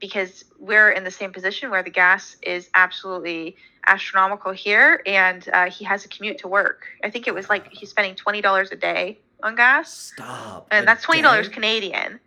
because 0.00 0.44
we're 0.58 0.90
in 0.90 1.04
the 1.04 1.10
same 1.10 1.32
position 1.32 1.70
where 1.70 1.82
the 1.82 1.90
gas 1.90 2.36
is 2.42 2.68
absolutely 2.74 3.56
astronomical 3.86 4.52
here 4.52 5.00
and 5.06 5.48
uh, 5.52 5.70
he 5.70 5.84
has 5.84 6.04
a 6.04 6.08
commute 6.08 6.38
to 6.38 6.48
work 6.48 6.86
i 7.04 7.10
think 7.10 7.26
it 7.26 7.34
was 7.34 7.48
like 7.48 7.70
he's 7.72 7.90
spending 7.90 8.14
$20 8.14 8.72
a 8.72 8.76
day 8.76 9.18
on 9.42 9.54
gas 9.54 10.12
Stop. 10.14 10.66
and 10.70 10.86
that's 10.86 11.04
$20 11.04 11.42
day? 11.42 11.48
canadian 11.50 12.20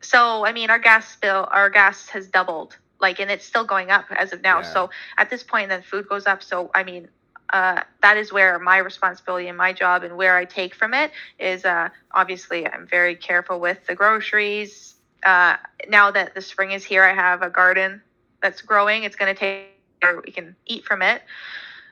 so 0.00 0.44
i 0.44 0.52
mean 0.52 0.70
our 0.70 0.78
gas 0.78 1.16
bill 1.16 1.48
our 1.50 1.68
gas 1.68 2.08
has 2.08 2.28
doubled 2.28 2.76
like 3.00 3.18
and 3.18 3.30
it's 3.30 3.44
still 3.44 3.64
going 3.64 3.90
up 3.90 4.04
as 4.16 4.32
of 4.32 4.40
now 4.42 4.58
Yeah. 4.58 4.72
so 4.72 4.90
at 5.18 5.30
this 5.30 5.42
point 5.42 5.68
then 5.68 5.82
food 5.82 6.08
goes 6.08 6.26
up 6.26 6.42
so 6.42 6.70
i 6.74 6.84
mean 6.84 7.08
uh, 7.52 7.82
that 8.02 8.16
is 8.16 8.32
where 8.32 8.58
my 8.58 8.78
responsibility 8.78 9.48
and 9.48 9.58
my 9.58 9.72
job 9.72 10.04
and 10.04 10.16
where 10.16 10.36
I 10.36 10.44
take 10.44 10.74
from 10.74 10.94
it 10.94 11.10
is 11.38 11.64
uh, 11.64 11.88
obviously 12.12 12.66
I'm 12.66 12.86
very 12.86 13.16
careful 13.16 13.58
with 13.58 13.84
the 13.86 13.94
groceries. 13.96 14.94
Uh, 15.24 15.56
now 15.88 16.10
that 16.10 16.34
the 16.34 16.40
spring 16.40 16.72
is 16.72 16.84
here, 16.84 17.04
I 17.04 17.14
have 17.14 17.42
a 17.42 17.50
garden 17.50 18.02
that's 18.42 18.62
growing. 18.62 19.04
It's 19.04 19.16
going 19.16 19.34
to 19.34 19.38
take, 19.38 19.66
or 20.02 20.22
we 20.24 20.32
can 20.32 20.56
eat 20.66 20.84
from 20.84 21.02
it. 21.02 21.22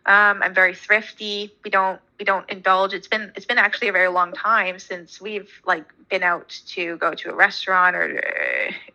Um, 0.07 0.43
I'm 0.43 0.55
very 0.55 0.75
thrifty. 0.75 1.53
We 1.65 1.71
don't 1.71 2.01
we 2.19 2.25
don't 2.25 2.49
indulge. 2.49 2.95
It's 2.95 3.09
been 3.09 3.31
it's 3.37 3.47
been 3.47 3.59
actually 3.59 3.89
a 3.89 3.93
very 3.93 4.09
long 4.09 4.33
time 4.33 4.79
since 4.79 5.21
we've 5.21 5.51
like 5.67 5.85
been 6.09 6.23
out 6.23 6.49
to 6.69 6.97
go 6.97 7.15
to 7.15 7.31
a 7.31 7.35
restaurant 7.35 7.95
or. 7.95 8.23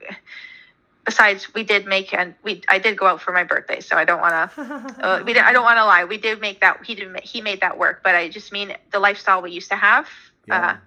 Uh, 0.09 0.13
besides, 1.05 1.53
we 1.53 1.63
did 1.63 1.85
make 1.85 2.13
and 2.13 2.33
we 2.43 2.61
I 2.67 2.79
did 2.79 2.97
go 2.97 3.07
out 3.07 3.21
for 3.21 3.31
my 3.31 3.43
birthday, 3.43 3.79
so 3.79 3.95
I 3.95 4.05
don't 4.05 4.21
want 4.21 4.51
to. 4.51 4.93
Uh, 5.03 5.21
we 5.25 5.33
did, 5.33 5.43
I 5.43 5.51
don't 5.51 5.63
want 5.63 5.77
to 5.77 5.85
lie. 5.85 6.05
We 6.05 6.17
did 6.17 6.39
make 6.39 6.61
that. 6.61 6.83
He 6.85 6.95
did. 6.95 7.19
He 7.21 7.41
made 7.41 7.59
that 7.61 7.77
work. 7.77 8.01
But 8.03 8.15
I 8.15 8.29
just 8.29 8.51
mean 8.51 8.73
the 8.91 8.99
lifestyle 8.99 9.41
we 9.41 9.51
used 9.51 9.69
to 9.69 9.75
have. 9.75 10.07
Yeah. 10.47 10.77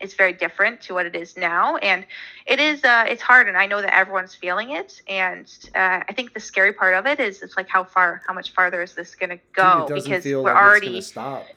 It's 0.00 0.14
very 0.14 0.32
different 0.32 0.80
to 0.82 0.94
what 0.94 1.06
it 1.06 1.14
is 1.14 1.36
now 1.36 1.76
and 1.76 2.04
it 2.46 2.60
is 2.60 2.84
uh, 2.84 3.04
it's 3.08 3.22
hard 3.22 3.48
and 3.48 3.56
i 3.56 3.66
know 3.66 3.80
that 3.80 3.94
everyone's 3.94 4.34
feeling 4.34 4.70
it 4.70 5.00
and 5.08 5.46
uh, 5.74 6.00
i 6.08 6.12
think 6.14 6.34
the 6.34 6.40
scary 6.40 6.72
part 6.72 6.94
of 6.94 7.06
it 7.06 7.20
is 7.20 7.42
it's 7.42 7.56
like 7.56 7.68
how 7.68 7.84
far 7.84 8.22
how 8.26 8.34
much 8.34 8.52
farther 8.52 8.82
is 8.82 8.94
this 8.94 9.14
going 9.14 9.30
to 9.30 9.38
go 9.52 9.86
because 9.92 10.24
we're 10.24 10.42
like 10.42 10.56
already 10.56 11.02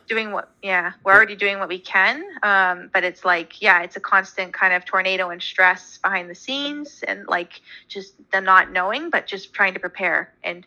doing 0.08 0.32
what 0.32 0.52
yeah 0.62 0.94
we're 1.04 1.14
already 1.14 1.36
doing 1.36 1.60
what 1.60 1.70
we 1.70 1.80
can 1.80 2.24
um, 2.44 2.90
but 2.94 3.04
it's 3.04 3.26
like 3.26 3.62
yeah 3.62 3.82
it's 3.82 3.96
a 3.96 4.00
constant 4.00 4.54
kind 4.54 4.74
of 4.74 4.86
tornado 4.86 5.30
and 5.30 5.42
stress 5.42 5.98
behind 5.98 6.30
the 6.30 6.36
scenes 6.36 7.04
and 7.08 7.28
like 7.28 7.62
just 7.88 8.14
the 8.32 8.42
not 8.42 8.72
knowing 8.72 9.10
but 9.10 9.28
just 9.28 9.54
trying 9.54 9.74
to 9.74 9.80
prepare 9.80 10.34
and 10.44 10.66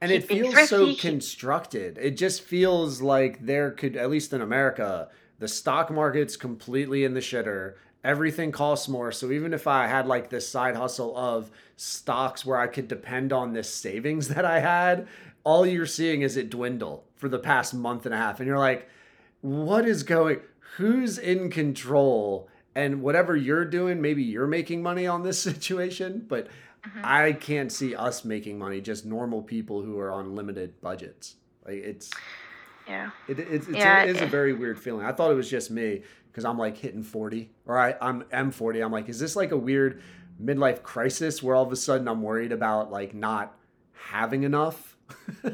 and 0.00 0.10
it 0.10 0.24
feels 0.24 0.68
so 0.68 0.94
constructed. 0.94 1.98
It 2.00 2.16
just 2.16 2.40
feels 2.42 3.02
like 3.02 3.44
there 3.44 3.70
could, 3.70 3.96
at 3.96 4.08
least 4.08 4.32
in 4.32 4.40
America, 4.40 5.08
the 5.40 5.48
stock 5.48 5.90
market's 5.90 6.36
completely 6.36 7.02
in 7.04 7.14
the 7.14 7.20
shitter. 7.20 7.74
Everything 8.04 8.52
costs 8.52 8.88
more. 8.88 9.10
So 9.12 9.30
even 9.32 9.52
if 9.52 9.66
I 9.66 9.86
had 9.88 10.06
like 10.06 10.30
this 10.30 10.48
side 10.48 10.76
hustle 10.76 11.14
of 11.16 11.50
stocks 11.76 12.46
where 12.46 12.56
I 12.56 12.66
could 12.68 12.86
depend 12.88 13.32
on 13.32 13.52
this 13.52 13.68
savings 13.72 14.28
that 14.34 14.44
I 14.44 14.60
had, 14.60 15.08
all 15.42 15.66
you're 15.66 15.84
seeing 15.86 16.22
is 16.22 16.36
it 16.36 16.48
dwindle 16.50 17.04
for 17.16 17.28
the 17.28 17.38
past 17.38 17.74
month 17.74 18.06
and 18.06 18.14
a 18.14 18.18
half. 18.18 18.38
And 18.38 18.46
you're 18.46 18.58
like, 18.58 18.88
what 19.40 19.84
is 19.86 20.02
going? 20.04 20.38
Who's 20.76 21.18
in 21.18 21.50
control? 21.50 22.48
And 22.74 23.02
whatever 23.02 23.34
you're 23.36 23.64
doing, 23.64 24.00
maybe 24.00 24.22
you're 24.22 24.46
making 24.46 24.82
money 24.82 25.06
on 25.06 25.22
this 25.24 25.42
situation, 25.42 26.24
but 26.28 26.46
Mhm. 26.80 27.04
I 27.04 27.32
can't 27.34 27.70
see 27.70 27.94
us 27.94 28.24
making 28.24 28.58
money. 28.58 28.80
Just 28.80 29.04
normal 29.04 29.42
people 29.42 29.82
who 29.82 29.98
are 29.98 30.10
on 30.10 30.34
limited 30.34 30.80
budgets. 30.80 31.34
Like 31.66 31.74
it's 31.74 32.10
yeah 32.90 33.10
it, 33.28 33.38
it's, 33.38 33.66
it's 33.68 33.76
Yeah, 33.78 34.02
a, 34.02 34.04
it 34.04 34.16
is 34.16 34.20
a 34.20 34.26
very 34.26 34.52
weird 34.52 34.78
feeling. 34.78 35.06
I 35.06 35.12
thought 35.12 35.30
it 35.30 35.34
was 35.34 35.48
just 35.48 35.70
me 35.70 36.02
because 36.30 36.44
I'm 36.44 36.58
like 36.58 36.76
hitting 36.76 37.02
40 37.02 37.50
or 37.66 37.78
I, 37.78 37.94
I'm 38.02 38.24
M 38.32 38.50
40. 38.50 38.80
I'm 38.80 38.92
like, 38.92 39.08
is 39.08 39.18
this 39.18 39.36
like 39.36 39.52
a 39.52 39.56
weird 39.56 40.02
midlife 40.42 40.82
crisis 40.82 41.42
where 41.42 41.54
all 41.54 41.64
of 41.64 41.72
a 41.72 41.76
sudden 41.76 42.08
I'm 42.08 42.22
worried 42.22 42.52
about 42.52 42.90
like 42.90 43.14
not 43.14 43.54
having 43.94 44.42
enough? 44.42 44.96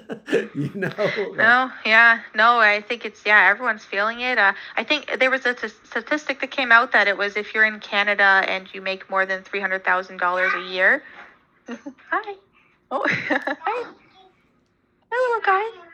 you 0.54 0.70
know? 0.74 0.90
Like- 0.98 1.36
No, 1.36 1.70
yeah, 1.86 2.20
no, 2.34 2.58
I 2.58 2.80
think 2.82 3.04
it's 3.04 3.22
yeah, 3.24 3.48
everyone's 3.48 3.84
feeling 3.84 4.20
it. 4.20 4.38
Uh, 4.38 4.52
I 4.76 4.84
think 4.84 5.18
there 5.18 5.30
was 5.30 5.44
a 5.46 5.54
t- 5.54 5.68
statistic 5.84 6.40
that 6.40 6.50
came 6.50 6.70
out 6.72 6.92
that 6.92 7.08
it 7.08 7.16
was 7.16 7.36
if 7.36 7.54
you're 7.54 7.64
in 7.64 7.80
Canada 7.80 8.44
and 8.48 8.68
you 8.74 8.80
make 8.82 9.08
more 9.10 9.24
than 9.26 9.42
three 9.42 9.60
hundred 9.60 9.82
thousand 9.84 10.18
dollars 10.18 10.52
a 10.54 10.62
year. 10.62 11.02
Hi. 11.68 12.34
Oh, 12.90 13.04
hi. 13.10 13.92
Hi, 15.10 15.10
little 15.10 15.42
guy. 15.44 15.85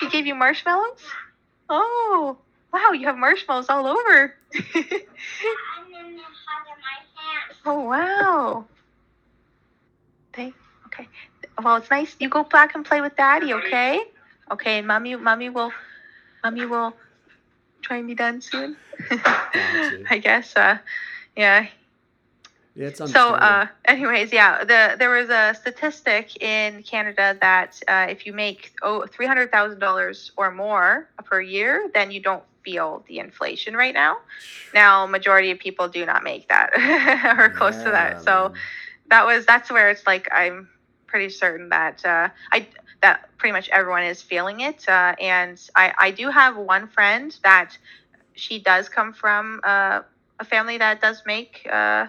He 0.00 0.08
gave 0.08 0.26
you 0.26 0.34
marshmallows. 0.34 0.98
Oh, 1.68 2.38
wow, 2.72 2.92
you 2.92 3.06
have 3.06 3.16
marshmallows 3.16 3.68
all 3.68 3.86
over. 3.86 4.34
oh 7.66 7.80
wow. 7.80 8.64
Thank. 10.32 10.54
Okay. 10.86 11.08
Well, 11.62 11.76
it's 11.76 11.90
nice. 11.90 12.16
You 12.18 12.28
go 12.28 12.44
back 12.44 12.74
and 12.74 12.84
play 12.84 13.00
with 13.00 13.16
Daddy, 13.16 13.52
okay? 13.52 14.00
Okay, 14.50 14.78
and 14.78 14.86
mommy, 14.86 15.14
mommy 15.16 15.48
will, 15.50 15.72
mommy 16.42 16.66
will 16.66 16.94
try 17.82 17.98
and 17.98 18.06
be 18.06 18.14
done 18.14 18.40
soon. 18.40 18.76
I 19.10 20.20
guess. 20.22 20.56
Uh, 20.56 20.78
yeah. 21.36 21.66
Yeah, 22.76 22.88
it's 22.88 22.98
So, 22.98 23.34
uh, 23.34 23.66
anyways, 23.84 24.32
yeah, 24.32 24.64
the 24.64 24.96
there 24.98 25.10
was 25.10 25.28
a 25.28 25.54
statistic 25.54 26.40
in 26.42 26.82
Canada 26.82 27.36
that 27.40 27.80
uh, 27.88 28.06
if 28.08 28.26
you 28.26 28.32
make 28.32 28.72
oh 28.82 29.06
three 29.06 29.26
hundred 29.26 29.50
thousand 29.50 29.80
dollars 29.80 30.32
or 30.36 30.50
more 30.50 31.08
per 31.24 31.40
year, 31.40 31.90
then 31.94 32.10
you 32.10 32.20
don't 32.20 32.44
feel 32.64 33.04
the 33.08 33.18
inflation 33.18 33.74
right 33.74 33.94
now. 33.94 34.18
Now, 34.74 35.06
majority 35.06 35.50
of 35.50 35.58
people 35.58 35.88
do 35.88 36.06
not 36.06 36.22
make 36.22 36.48
that 36.48 36.70
or 37.38 37.50
close 37.50 37.76
to 37.78 37.90
that. 37.90 38.22
So 38.22 38.48
man. 38.48 38.52
that 39.08 39.26
was 39.26 39.46
that's 39.46 39.70
where 39.70 39.90
it's 39.90 40.06
like 40.06 40.28
I'm 40.32 40.68
pretty 41.06 41.28
certain 41.30 41.70
that 41.70 42.04
uh, 42.04 42.28
I 42.52 42.68
that 43.02 43.36
pretty 43.38 43.52
much 43.52 43.68
everyone 43.70 44.04
is 44.04 44.22
feeling 44.22 44.60
it. 44.60 44.88
Uh, 44.88 45.14
and 45.20 45.60
I 45.74 45.92
I 45.98 46.10
do 46.12 46.30
have 46.30 46.56
one 46.56 46.86
friend 46.86 47.36
that 47.42 47.76
she 48.34 48.60
does 48.60 48.88
come 48.88 49.12
from 49.12 49.60
uh, 49.64 50.02
a 50.38 50.44
family 50.44 50.78
that 50.78 51.00
does 51.00 51.22
make 51.26 51.68
uh, 51.70 52.06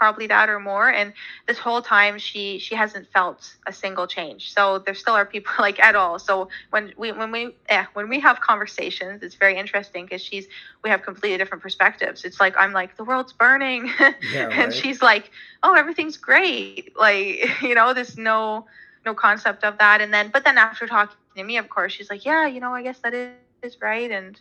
probably 0.00 0.26
that 0.26 0.48
or 0.48 0.58
more 0.58 0.88
and 0.90 1.12
this 1.46 1.58
whole 1.58 1.82
time 1.82 2.18
she 2.18 2.58
she 2.58 2.74
hasn't 2.74 3.06
felt 3.12 3.54
a 3.66 3.72
single 3.72 4.06
change. 4.06 4.50
So 4.56 4.78
there 4.78 4.94
still 4.94 5.12
are 5.12 5.26
people 5.26 5.52
like 5.58 5.78
at 5.78 5.94
all. 5.94 6.18
So 6.18 6.48
when 6.70 6.94
we 6.96 7.12
when 7.12 7.30
we 7.30 7.54
yeah 7.68 7.84
when 7.92 8.08
we 8.08 8.18
have 8.20 8.40
conversations 8.40 9.22
it's 9.22 9.34
very 9.34 9.56
interesting 9.58 10.06
because 10.06 10.22
she's 10.22 10.46
we 10.82 10.88
have 10.88 11.02
completely 11.02 11.36
different 11.36 11.62
perspectives. 11.62 12.24
It's 12.24 12.40
like 12.40 12.54
i'm 12.56 12.72
like 12.72 12.96
the 12.96 13.04
world's 13.04 13.34
burning. 13.34 13.82
Yeah, 14.32 14.48
and 14.60 14.72
she's 14.72 15.00
like 15.02 15.30
oh 15.62 15.74
everything's 15.74 16.16
great. 16.16 16.92
Like 17.06 17.62
you 17.62 17.74
know 17.74 17.92
there's 17.92 18.16
no 18.16 18.66
no 19.04 19.12
concept 19.14 19.64
of 19.64 19.76
that. 19.78 20.00
And 20.00 20.10
then 20.14 20.30
but 20.34 20.44
then 20.46 20.56
after 20.56 20.86
talking 20.86 21.16
to 21.36 21.44
me 21.44 21.58
of 21.58 21.68
course 21.68 21.92
she's 21.92 22.08
like 22.08 22.24
yeah 22.24 22.46
you 22.46 22.60
know 22.60 22.72
i 22.74 22.82
guess 22.82 22.98
that 23.04 23.12
is, 23.12 23.32
is 23.62 23.76
right. 23.82 24.10
And 24.10 24.40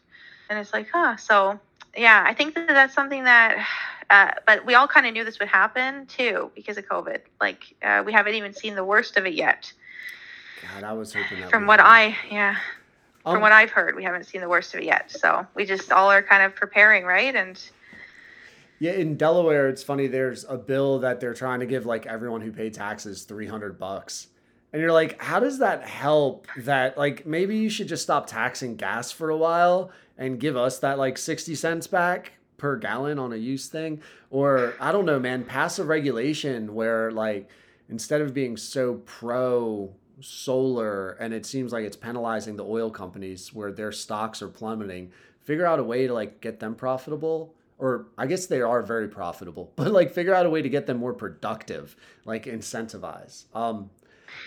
and 0.49 0.57
it's 0.57 0.71
like 0.71 0.87
huh. 0.93 1.17
So 1.17 1.59
yeah 1.95 2.23
i 2.25 2.33
think 2.33 2.55
that 2.55 2.67
that's 2.67 2.93
something 2.93 3.23
that 3.23 3.65
uh, 4.09 4.31
but 4.47 4.65
we 4.65 4.73
all 4.73 4.87
kind 4.87 5.05
of 5.05 5.13
knew 5.13 5.23
this 5.23 5.39
would 5.39 5.47
happen 5.47 6.05
too 6.07 6.51
because 6.55 6.77
of 6.77 6.85
covid 6.85 7.19
like 7.39 7.75
uh, 7.83 8.03
we 8.05 8.11
haven't 8.11 8.35
even 8.35 8.53
seen 8.53 8.75
the 8.75 8.83
worst 8.83 9.17
of 9.17 9.25
it 9.25 9.33
yet 9.33 9.71
God, 10.73 10.83
I 10.83 10.93
was 10.93 11.13
hoping 11.13 11.39
that 11.39 11.49
from 11.49 11.65
what 11.67 11.79
had. 11.79 11.87
i 11.87 12.17
yeah 12.29 12.55
Um, 13.25 13.35
from 13.35 13.41
what 13.41 13.51
i've 13.51 13.69
heard 13.71 13.95
we 13.95 14.03
haven't 14.03 14.25
seen 14.25 14.41
the 14.41 14.49
worst 14.49 14.73
of 14.73 14.81
it 14.81 14.85
yet 14.85 15.11
so 15.11 15.45
we 15.55 15.65
just 15.65 15.91
all 15.91 16.09
are 16.11 16.23
kind 16.23 16.43
of 16.43 16.55
preparing 16.55 17.03
right 17.05 17.35
and 17.35 17.61
Yeah, 18.79 18.93
in 18.93 19.17
Delaware, 19.17 19.67
it's 19.67 19.83
funny. 19.83 20.07
There's 20.07 20.45
a 20.47 20.55
bill 20.57 20.99
that 20.99 21.19
they're 21.19 21.33
trying 21.33 21.59
to 21.59 21.65
give 21.65 21.85
like 21.85 22.05
everyone 22.05 22.39
who 22.41 22.51
paid 22.51 22.73
taxes 22.73 23.23
300 23.23 23.77
bucks. 23.77 24.27
And 24.71 24.81
you're 24.81 24.93
like, 24.93 25.21
how 25.21 25.39
does 25.41 25.59
that 25.59 25.83
help? 25.83 26.47
That 26.57 26.97
like 26.97 27.25
maybe 27.25 27.57
you 27.57 27.69
should 27.69 27.87
just 27.89 28.03
stop 28.03 28.27
taxing 28.27 28.75
gas 28.77 29.11
for 29.11 29.29
a 29.31 29.37
while 29.37 29.91
and 30.19 30.39
give 30.39 30.55
us 30.55 30.77
that 30.79 30.99
like 30.99 31.17
60 31.17 31.55
cents 31.55 31.87
back 31.87 32.33
per 32.57 32.75
gallon 32.75 33.17
on 33.17 33.33
a 33.33 33.37
use 33.37 33.67
thing. 33.67 34.01
Or 34.29 34.75
I 34.79 34.91
don't 34.91 35.05
know, 35.05 35.19
man, 35.19 35.45
pass 35.45 35.79
a 35.79 35.83
regulation 35.83 36.75
where 36.75 37.09
like 37.09 37.49
instead 37.89 38.21
of 38.21 38.33
being 38.33 38.57
so 38.57 38.95
pro 39.05 39.91
solar 40.19 41.11
and 41.11 41.33
it 41.33 41.45
seems 41.45 41.71
like 41.71 41.85
it's 41.85 41.95
penalizing 41.95 42.57
the 42.57 42.65
oil 42.65 42.91
companies 42.91 43.53
where 43.53 43.71
their 43.71 43.93
stocks 43.93 44.41
are 44.41 44.49
plummeting, 44.49 45.11
figure 45.41 45.65
out 45.65 45.79
a 45.79 45.83
way 45.83 46.05
to 46.05 46.13
like 46.13 46.41
get 46.41 46.59
them 46.59 46.75
profitable 46.75 47.55
or 47.79 48.07
I 48.17 48.27
guess 48.27 48.45
they 48.45 48.61
are 48.61 48.83
very 48.83 49.07
profitable, 49.07 49.71
but 49.77 49.91
like 49.91 50.13
figure 50.13 50.35
out 50.35 50.45
a 50.45 50.49
way 50.49 50.61
to 50.61 50.69
get 50.69 50.85
them 50.85 50.97
more 50.97 51.13
productive, 51.13 51.95
like 52.25 52.43
incentivize. 52.43 53.45
Um, 53.55 53.89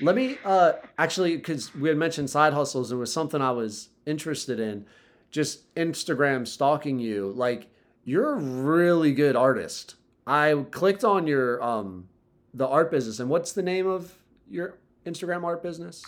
let 0.03 0.15
me 0.15 0.37
uh, 0.45 0.75
actually, 0.99 1.37
because 1.37 1.75
we 1.75 1.89
had 1.89 1.99
mentioned 1.99 2.29
side 2.29 2.53
hustles, 2.53 2.93
it 2.93 2.97
was 2.97 3.11
something 3.11 3.41
I 3.41 3.51
was 3.51 3.89
interested 4.05 4.61
in. 4.61 4.87
Just 5.33 5.75
Instagram 5.75 6.47
stalking 6.47 7.01
you, 7.01 7.33
like 7.33 7.67
you're 8.05 8.35
a 8.35 8.37
really 8.37 9.13
good 9.13 9.35
artist. 9.35 9.97
I 10.27 10.55
clicked 10.71 11.03
on 11.03 11.27
your 11.27 11.63
um, 11.63 12.09
the 12.55 12.69
art 12.69 12.91
business, 12.91 13.19
and 13.19 13.29
what's 13.29 13.53
the 13.53 13.63
name 13.63 13.89
of 13.89 14.15
your 14.49 14.79
Instagram 15.05 15.43
art 15.43 15.63
business? 15.63 16.03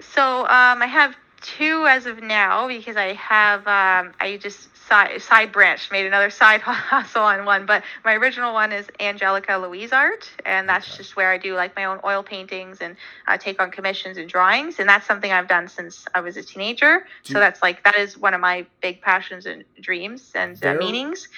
So 0.00 0.40
um, 0.42 0.82
I 0.82 0.86
have 0.86 1.16
two 1.40 1.86
as 1.88 2.06
of 2.06 2.22
now 2.22 2.68
because 2.68 2.96
I 2.96 3.14
have 3.14 3.60
um, 3.66 4.12
I 4.20 4.38
just 4.40 4.76
side 4.76 5.22
side 5.22 5.52
branched, 5.52 5.90
made 5.92 6.06
another 6.06 6.30
side 6.42 6.60
hustle 6.60 7.22
on 7.22 7.44
one. 7.44 7.66
But 7.66 7.84
my 8.04 8.14
original 8.14 8.52
one 8.52 8.72
is 8.72 8.88
Angelica 9.00 9.56
Louise 9.56 9.92
Art, 9.92 10.30
and 10.44 10.68
that's 10.68 10.86
Okay. 10.88 10.98
just 10.98 11.16
where 11.16 11.32
I 11.32 11.38
do 11.38 11.54
like 11.54 11.74
my 11.76 11.84
own 11.84 12.00
oil 12.04 12.22
paintings 12.22 12.78
and 12.80 12.96
uh, 13.26 13.38
take 13.38 13.60
on 13.60 13.70
commissions 13.70 14.18
and 14.18 14.28
drawings, 14.28 14.78
and 14.78 14.88
that's 14.88 15.06
something 15.06 15.30
I've 15.32 15.48
done 15.48 15.68
since 15.68 16.04
I 16.14 16.20
was 16.20 16.36
a 16.36 16.42
teenager. 16.42 17.04
Do 17.24 17.34
so 17.34 17.40
that's 17.40 17.62
like 17.62 17.84
that 17.84 17.96
is 17.96 18.18
one 18.18 18.34
of 18.34 18.40
my 18.40 18.66
big 18.82 19.00
passions 19.00 19.46
and 19.46 19.64
dreams 19.80 20.30
and 20.34 20.62
uh, 20.64 20.74
meanings. 20.74 21.28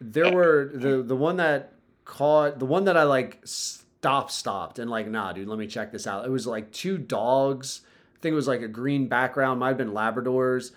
There 0.00 0.26
Yeah. 0.26 0.32
were 0.34 0.70
the 0.74 1.02
the 1.02 1.16
one 1.16 1.36
that 1.36 1.72
caught 2.04 2.58
the 2.58 2.66
one 2.66 2.84
that 2.84 2.96
I 2.96 3.04
like 3.04 3.40
stop 3.44 4.30
stopped 4.30 4.78
and 4.78 4.90
like 4.90 5.08
nah 5.08 5.32
dude 5.32 5.48
let 5.48 5.58
me 5.58 5.66
check 5.66 5.92
this 5.92 6.06
out. 6.06 6.24
It 6.24 6.30
was 6.30 6.46
like 6.46 6.72
two 6.72 6.98
dogs. 6.98 7.80
Think 8.24 8.32
it 8.32 8.36
was 8.36 8.48
like 8.48 8.62
a 8.62 8.68
green 8.68 9.06
background, 9.06 9.60
might 9.60 9.68
have 9.68 9.76
been 9.76 9.90
Labradors, 9.92 10.70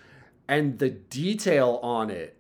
and 0.50 0.78
the 0.80 0.90
detail 0.90 1.80
on 1.82 2.10
it 2.10 2.36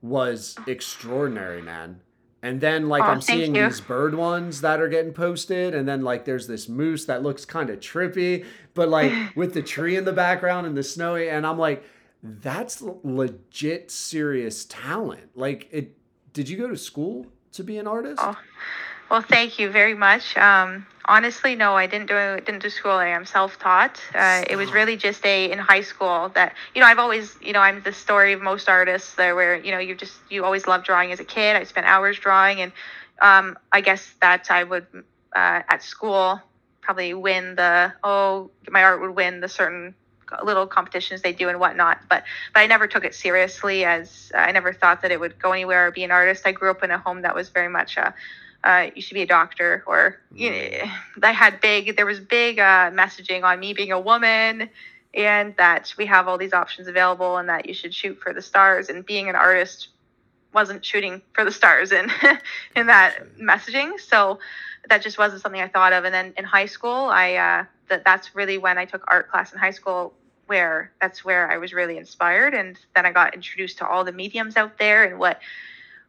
was 0.00 0.56
extraordinary, 0.66 1.60
man. 1.60 2.00
And 2.42 2.58
then 2.58 2.88
like 2.88 3.02
Aw, 3.02 3.06
I'm 3.06 3.20
seeing 3.20 3.54
you. 3.54 3.64
these 3.64 3.82
bird 3.82 4.14
ones 4.14 4.62
that 4.62 4.80
are 4.80 4.88
getting 4.88 5.12
posted, 5.12 5.74
and 5.74 5.86
then 5.86 6.00
like 6.00 6.24
there's 6.24 6.46
this 6.46 6.70
moose 6.70 7.04
that 7.04 7.22
looks 7.22 7.44
kind 7.44 7.68
of 7.68 7.80
trippy, 7.80 8.46
but 8.72 8.88
like 8.88 9.12
with 9.36 9.52
the 9.52 9.60
tree 9.60 9.94
in 9.94 10.06
the 10.06 10.12
background 10.14 10.66
and 10.66 10.74
the 10.74 10.82
snowy, 10.82 11.28
and 11.28 11.46
I'm 11.46 11.58
like, 11.58 11.84
that's 12.22 12.80
legit 12.80 13.90
serious 13.90 14.64
talent. 14.64 15.36
Like 15.36 15.68
it. 15.70 15.98
Did 16.32 16.48
you 16.48 16.56
go 16.56 16.66
to 16.66 16.78
school 16.78 17.26
to 17.52 17.62
be 17.62 17.76
an 17.76 17.86
artist? 17.86 18.22
Oh, 18.24 18.38
Well, 19.10 19.22
thank 19.22 19.58
you 19.58 19.70
very 19.70 19.94
much. 19.94 20.36
Um, 20.36 20.84
honestly, 21.04 21.54
no, 21.54 21.76
I 21.76 21.86
didn't 21.86 22.08
do 22.08 22.14
didn't 22.44 22.62
do 22.62 22.70
school. 22.70 22.92
I 22.92 23.08
am 23.08 23.24
self-taught. 23.24 24.00
Uh, 24.12 24.44
it 24.50 24.56
was 24.56 24.72
really 24.72 24.96
just 24.96 25.24
a 25.24 25.50
in 25.50 25.58
high 25.58 25.82
school 25.82 26.30
that 26.30 26.54
you 26.74 26.80
know 26.80 26.88
I've 26.88 26.98
always 26.98 27.36
you 27.40 27.52
know 27.52 27.60
I'm 27.60 27.82
the 27.82 27.92
story 27.92 28.32
of 28.32 28.42
most 28.42 28.68
artists 28.68 29.14
there 29.14 29.36
where 29.36 29.56
you 29.56 29.70
know 29.70 29.78
you 29.78 29.94
just 29.94 30.16
you 30.28 30.44
always 30.44 30.66
loved 30.66 30.86
drawing 30.86 31.12
as 31.12 31.20
a 31.20 31.24
kid. 31.24 31.54
I 31.54 31.62
spent 31.64 31.86
hours 31.86 32.18
drawing, 32.18 32.60
and 32.60 32.72
um, 33.22 33.56
I 33.70 33.80
guess 33.80 34.12
that 34.20 34.50
I 34.50 34.64
would 34.64 34.86
uh, 35.36 35.62
at 35.68 35.82
school 35.84 36.40
probably 36.80 37.14
win 37.14 37.54
the 37.54 37.92
oh 38.02 38.50
my 38.70 38.82
art 38.82 39.00
would 39.00 39.14
win 39.14 39.40
the 39.40 39.48
certain 39.48 39.94
little 40.42 40.66
competitions 40.66 41.22
they 41.22 41.32
do 41.32 41.48
and 41.48 41.60
whatnot 41.60 42.00
but 42.08 42.24
but 42.52 42.60
i 42.60 42.66
never 42.66 42.88
took 42.88 43.04
it 43.04 43.14
seriously 43.14 43.84
as 43.84 44.32
i 44.34 44.50
never 44.50 44.72
thought 44.72 45.02
that 45.02 45.12
it 45.12 45.20
would 45.20 45.38
go 45.38 45.52
anywhere 45.52 45.86
or 45.86 45.90
be 45.92 46.02
an 46.02 46.10
artist 46.10 46.44
i 46.46 46.50
grew 46.50 46.68
up 46.68 46.82
in 46.82 46.90
a 46.90 46.98
home 46.98 47.22
that 47.22 47.32
was 47.32 47.48
very 47.48 47.68
much 47.68 47.96
a 47.96 48.12
uh, 48.66 48.90
you 48.94 49.00
should 49.00 49.14
be 49.14 49.22
a 49.22 49.26
doctor 49.26 49.84
or 49.86 50.18
you 50.34 50.50
know, 50.50 50.90
i 51.22 51.32
had 51.44 51.60
big 51.60 51.96
there 51.96 52.06
was 52.06 52.20
big 52.20 52.58
uh, 52.58 52.90
messaging 52.90 53.44
on 53.44 53.60
me 53.60 53.72
being 53.72 53.92
a 53.92 54.00
woman 54.00 54.68
and 55.14 55.56
that 55.56 55.94
we 55.96 56.04
have 56.04 56.28
all 56.28 56.36
these 56.36 56.52
options 56.52 56.88
available 56.88 57.38
and 57.38 57.48
that 57.48 57.66
you 57.66 57.72
should 57.72 57.94
shoot 57.94 58.20
for 58.20 58.34
the 58.34 58.42
stars 58.42 58.90
and 58.90 59.06
being 59.06 59.28
an 59.28 59.34
artist 59.34 59.88
wasn't 60.52 60.84
shooting 60.84 61.22
for 61.32 61.44
the 61.44 61.50
stars 61.50 61.92
in 61.92 62.10
in 62.76 62.86
that 62.86 63.18
messaging. 63.38 63.98
So 63.98 64.38
that 64.88 65.02
just 65.02 65.18
wasn't 65.18 65.42
something 65.42 65.60
i 65.60 65.68
thought 65.68 65.92
of. 65.92 66.04
And 66.04 66.14
then 66.14 66.34
in 66.36 66.44
high 66.44 66.66
school 66.66 67.08
i 67.10 67.34
uh, 67.34 67.64
that 67.88 68.04
that's 68.04 68.34
really 68.34 68.58
when 68.58 68.78
i 68.78 68.84
took 68.84 69.04
art 69.08 69.30
class 69.30 69.52
in 69.52 69.58
high 69.58 69.70
school 69.70 70.12
where 70.46 70.92
that's 71.00 71.24
where 71.24 71.50
i 71.50 71.58
was 71.58 71.72
really 71.72 71.96
inspired 71.98 72.54
and 72.54 72.78
then 72.94 73.04
i 73.04 73.12
got 73.12 73.34
introduced 73.34 73.78
to 73.78 73.86
all 73.86 74.04
the 74.04 74.12
mediums 74.12 74.56
out 74.56 74.78
there 74.78 75.04
and 75.04 75.18
what 75.18 75.40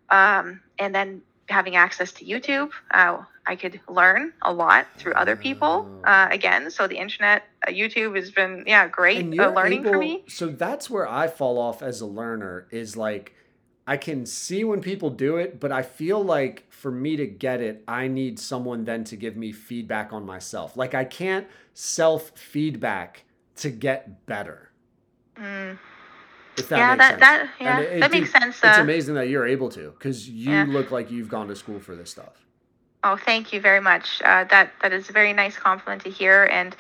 um, 0.09 0.61
and 0.79 0.95
then 0.95 1.21
having 1.49 1.76
access 1.76 2.11
to 2.11 2.26
youtube 2.26 2.69
uh, 2.91 3.18
i 3.45 3.56
could 3.56 3.80
learn 3.88 4.34
a 4.44 4.52
lot 4.52 4.88
through 4.98 5.14
other 5.14 5.36
people 5.36 5.88
Oh. 6.06 6.10
uh, 6.10 6.28
again 6.32 6.69
so 6.72 6.88
the 6.88 6.98
internet 6.98 7.44
uh, 7.68 7.72
youtube 7.72 8.15
has 8.15 8.32
been 8.32 8.64
yeah 8.68 8.88
great 8.88 9.26
uh, 9.40 9.52
learning 9.52 9.84
for 9.84 9.98
me 9.98 10.24
So 10.28 10.48
that's 10.48 10.90
where 10.90 11.07
I 11.07 11.28
fall 11.28 11.57
off 11.57 11.82
as 11.82 12.02
a 12.02 12.06
learner 12.06 12.68
is 12.72 12.95
like 12.98 13.34
I 13.90 13.95
can 13.95 14.26
see 14.26 14.65
when 14.65 14.82
people 14.82 15.10
do 15.10 15.38
it, 15.38 15.61
but 15.61 15.72
I 15.72 15.82
feel 15.82 16.22
like 16.22 16.65
for 16.69 16.91
me 16.91 17.15
to 17.15 17.26
get 17.26 17.61
it, 17.61 17.86
I 17.88 18.10
need 18.10 18.38
someone 18.38 18.84
then 18.84 19.06
to 19.06 19.15
give 19.15 19.38
me 19.38 19.53
feedback 19.53 20.11
on 20.11 20.26
myself. 20.26 20.76
Like 20.76 20.94
I 20.94 21.06
can't 21.06 21.48
self 21.74 22.32
feedback 22.38 23.24
to 23.64 23.69
get 23.69 24.26
better. 24.26 24.72
mm. 25.38 25.78
If 26.57 26.69
that 26.69 26.77
yeah 26.77 26.95
makes 26.95 27.07
that 27.07 27.09
sense. 27.19 27.21
that 27.21 27.49
yeah 27.63 27.79
it- 27.79 27.91
it- 27.97 27.99
that 28.01 28.11
makes 28.11 28.31
sense 28.31 28.59
It's 28.63 28.77
amazing 28.77 29.15
that 29.15 29.29
you're 29.29 29.45
able 29.47 29.69
to 29.69 29.91
because 29.91 30.27
you 30.29 30.51
Yeah. 30.51 30.65
look 30.67 30.91
like 30.91 31.11
you've 31.11 31.29
gone 31.29 31.47
to 31.49 31.55
school 31.55 31.79
for 31.79 31.95
this 31.95 32.09
stuff. 32.11 32.34
Oh, 33.03 33.15
thank 33.15 33.53
you 33.53 33.61
very 33.61 33.79
much. 33.79 34.21
Uh, 34.23 34.43
that 34.45 34.71
that 34.81 34.91
is 34.91 35.09
a 35.09 35.13
very 35.13 35.34
nice 35.34 35.55
compliment 35.57 36.03
to 36.03 36.09
hear. 36.09 36.45
And 36.51 36.75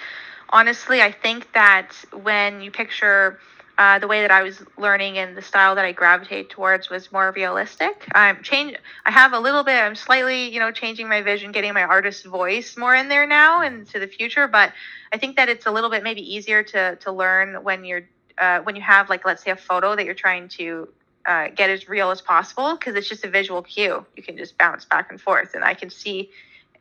honestly, 0.49 1.01
I 1.01 1.11
think 1.11 1.51
that 1.53 1.93
when 2.11 2.61
you 2.61 2.71
picture 2.71 3.39
uh, 3.79 3.99
the 3.99 4.07
way 4.07 4.21
that 4.21 4.31
I 4.31 4.41
was 4.41 4.63
learning 4.79 5.19
and 5.19 5.37
the 5.37 5.41
style 5.43 5.75
that 5.75 5.85
I 5.85 5.91
gravitate 5.91 6.49
towards 6.49 6.89
was 6.89 7.11
more 7.11 7.31
realistic. 7.35 8.07
I'm 8.15 8.41
change. 8.41 8.75
I 9.05 9.11
have 9.11 9.33
a 9.33 9.39
little 9.39 9.63
bit. 9.63 9.75
I'm 9.75 9.93
slightly, 9.93 10.49
you 10.51 10.59
know, 10.59 10.71
changing 10.71 11.07
my 11.07 11.21
vision, 11.21 11.51
getting 11.51 11.75
my 11.75 11.83
artist 11.83 12.25
voice 12.25 12.75
more 12.75 12.95
in 12.95 13.07
there 13.07 13.27
now 13.27 13.61
and 13.61 13.85
to 13.89 13.99
the 13.99 14.07
future. 14.07 14.47
But 14.47 14.73
I 15.13 15.19
think 15.19 15.35
that 15.35 15.47
it's 15.47 15.67
a 15.67 15.71
little 15.71 15.91
bit 15.91 16.01
maybe 16.01 16.21
easier 16.21 16.63
to 16.63 16.95
to 16.95 17.11
learn 17.11 17.63
when 17.63 17.85
you're 17.85 18.09
uh, 18.37 18.59
when 18.61 18.75
you 18.75 18.81
have 18.81 19.09
like 19.09 19.25
let's 19.25 19.43
say 19.43 19.51
a 19.51 19.55
photo 19.55 19.95
that 19.95 20.05
you're 20.05 20.13
trying 20.13 20.47
to 20.49 20.87
uh, 21.25 21.49
get 21.49 21.69
as 21.69 21.89
real 21.89 22.11
as 22.11 22.21
possible 22.21 22.75
because 22.75 22.95
it's 22.95 23.09
just 23.09 23.23
a 23.25 23.29
visual 23.29 23.61
cue. 23.61 24.05
You 24.15 24.23
can 24.23 24.37
just 24.37 24.57
bounce 24.57 24.85
back 24.85 25.11
and 25.11 25.19
forth, 25.19 25.53
and 25.55 25.63
I 25.63 25.73
can 25.73 25.89
see, 25.89 26.29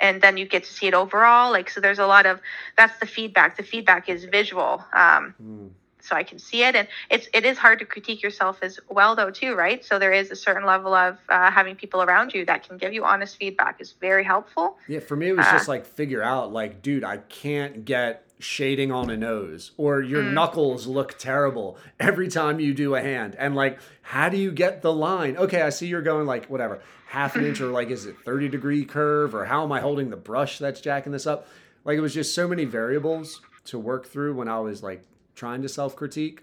and 0.01 0.21
then 0.23 0.37
you 0.37 0.47
get 0.47 0.65
to 0.65 0.73
see 0.73 0.87
it 0.87 0.95
overall. 0.95 1.51
Like 1.51 1.69
so, 1.71 1.81
there's 1.81 1.99
a 1.99 2.07
lot 2.07 2.27
of 2.27 2.41
that's 2.77 2.99
the 2.99 3.07
feedback. 3.07 3.57
The 3.57 3.63
feedback 3.63 4.09
is 4.09 4.25
visual, 4.25 4.85
um, 4.93 5.35
Mm. 5.43 5.71
so 6.01 6.15
I 6.15 6.23
can 6.23 6.39
see 6.39 6.63
it, 6.63 6.77
and 6.77 6.87
it's 7.11 7.29
it 7.35 7.45
is 7.45 7.59
hard 7.59 7.81
to 7.81 7.85
critique 7.85 8.23
yourself 8.23 8.59
as 8.63 8.79
well 8.89 9.17
though 9.17 9.31
too, 9.31 9.55
right? 9.55 9.85
So 9.85 9.99
there 9.99 10.13
is 10.13 10.31
a 10.31 10.37
certain 10.37 10.65
level 10.65 10.95
of 10.95 11.19
uh, 11.29 11.51
having 11.51 11.75
people 11.75 12.03
around 12.03 12.33
you 12.35 12.45
that 12.47 12.69
can 12.69 12.79
give 12.79 12.93
you 12.93 13.05
honest 13.05 13.37
feedback 13.37 13.81
is 13.81 13.93
very 14.01 14.23
helpful. 14.25 14.77
Yeah, 14.87 15.01
for 15.01 15.17
me 15.17 15.29
it 15.31 15.37
was 15.37 15.47
Uh, 15.47 15.53
just 15.53 15.69
like 15.69 15.85
figure 15.85 16.23
out 16.23 16.53
like, 16.53 16.81
dude, 16.83 17.03
I 17.03 17.17
can't 17.17 17.85
get 17.85 18.26
shading 18.39 18.93
on 18.93 19.09
a 19.11 19.17
nose 19.17 19.71
or 19.77 20.01
your 20.03 20.23
Mm. 20.23 20.33
knuckles 20.35 20.87
look 20.87 21.17
terrible 21.19 21.79
every 21.99 22.29
time 22.29 22.61
you 22.61 22.75
do 22.75 22.95
a 22.95 23.01
hand. 23.01 23.35
And 23.39 23.55
like, 23.55 23.79
how 24.03 24.29
do 24.29 24.37
you 24.37 24.51
get 24.53 24.83
the 24.83 24.93
line? 24.93 25.37
Okay, 25.37 25.63
I 25.63 25.71
see 25.71 25.87
you're 25.87 26.03
going 26.03 26.27
like 26.27 26.47
whatever, 26.47 26.81
half 27.09 27.35
an 27.37 27.45
inch 27.45 27.61
or 27.61 27.69
like 27.69 27.89
is 27.91 28.05
it 28.07 28.17
30 28.25 28.49
degree 28.49 28.85
curve 28.85 29.35
or 29.35 29.47
how 29.47 29.63
am 29.65 29.73
I 29.73 29.81
holding 29.81 30.11
the 30.11 30.17
brush 30.17 30.59
that's 30.59 30.81
jacking 30.81 31.13
this 31.13 31.27
up? 31.27 31.47
Like 31.85 31.97
it 31.97 32.01
was 32.01 32.13
just 32.15 32.35
so 32.35 32.47
many 32.47 32.65
variables 32.65 33.41
to 33.67 33.79
work 33.79 34.07
through 34.07 34.35
when 34.35 34.49
I 34.49 34.61
was 34.61 34.83
like 34.83 35.03
trying 35.35 35.63
to 35.63 35.69
self-critique. 35.69 36.43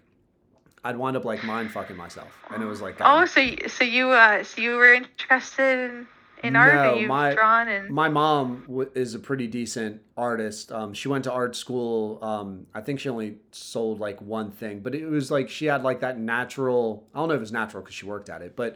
I'd 0.84 0.98
wind 0.98 1.15
up 1.15 1.24
like 1.26 1.44
mind 1.45 1.72
fucking 1.72 1.95
myself. 1.95 2.38
And 2.53 2.61
it 2.61 2.65
was 2.65 2.82
like 2.82 2.95
Oh, 3.02 3.26
so 3.26 3.48
so 3.68 3.84
you 3.84 4.10
uh 4.10 4.44
so 4.44 4.61
you 4.61 4.76
were 4.78 4.94
interested 4.94 5.91
in, 5.91 6.07
in 6.44 6.56
art, 6.56 6.74
No, 6.76 6.95
you've 6.95 7.07
my- 7.07 7.34
drawn 7.34 7.68
and 7.70 7.90
my 7.90 8.10
mom 8.10 8.64
w- 8.68 8.90
is 8.94 9.15
a 9.15 9.20
pretty 9.20 9.48
decent 9.48 10.02
artist. 10.18 10.72
Um, 10.72 10.94
she 10.94 11.07
went 11.07 11.24
to 11.24 11.32
art 11.32 11.56
school. 11.56 12.20
Um, 12.22 12.68
I 12.74 12.82
think 12.82 12.99
she 12.99 13.10
only 13.10 13.38
sold 13.52 13.99
like 13.99 14.22
one 14.22 14.52
thing, 14.52 14.82
but 14.82 14.94
it 14.94 15.06
was 15.07 15.32
like 15.32 15.49
she 15.49 15.65
had 15.65 15.84
like 15.84 16.02
that 16.02 16.20
natural. 16.20 17.07
I 17.15 17.20
don't 17.20 17.30
know 17.30 17.36
if 17.36 17.41
it's 17.41 17.52
natural 17.52 17.82
because 17.82 17.95
she 17.95 18.06
worked 18.06 18.30
at 18.30 18.41
it, 18.41 18.56
but 18.56 18.76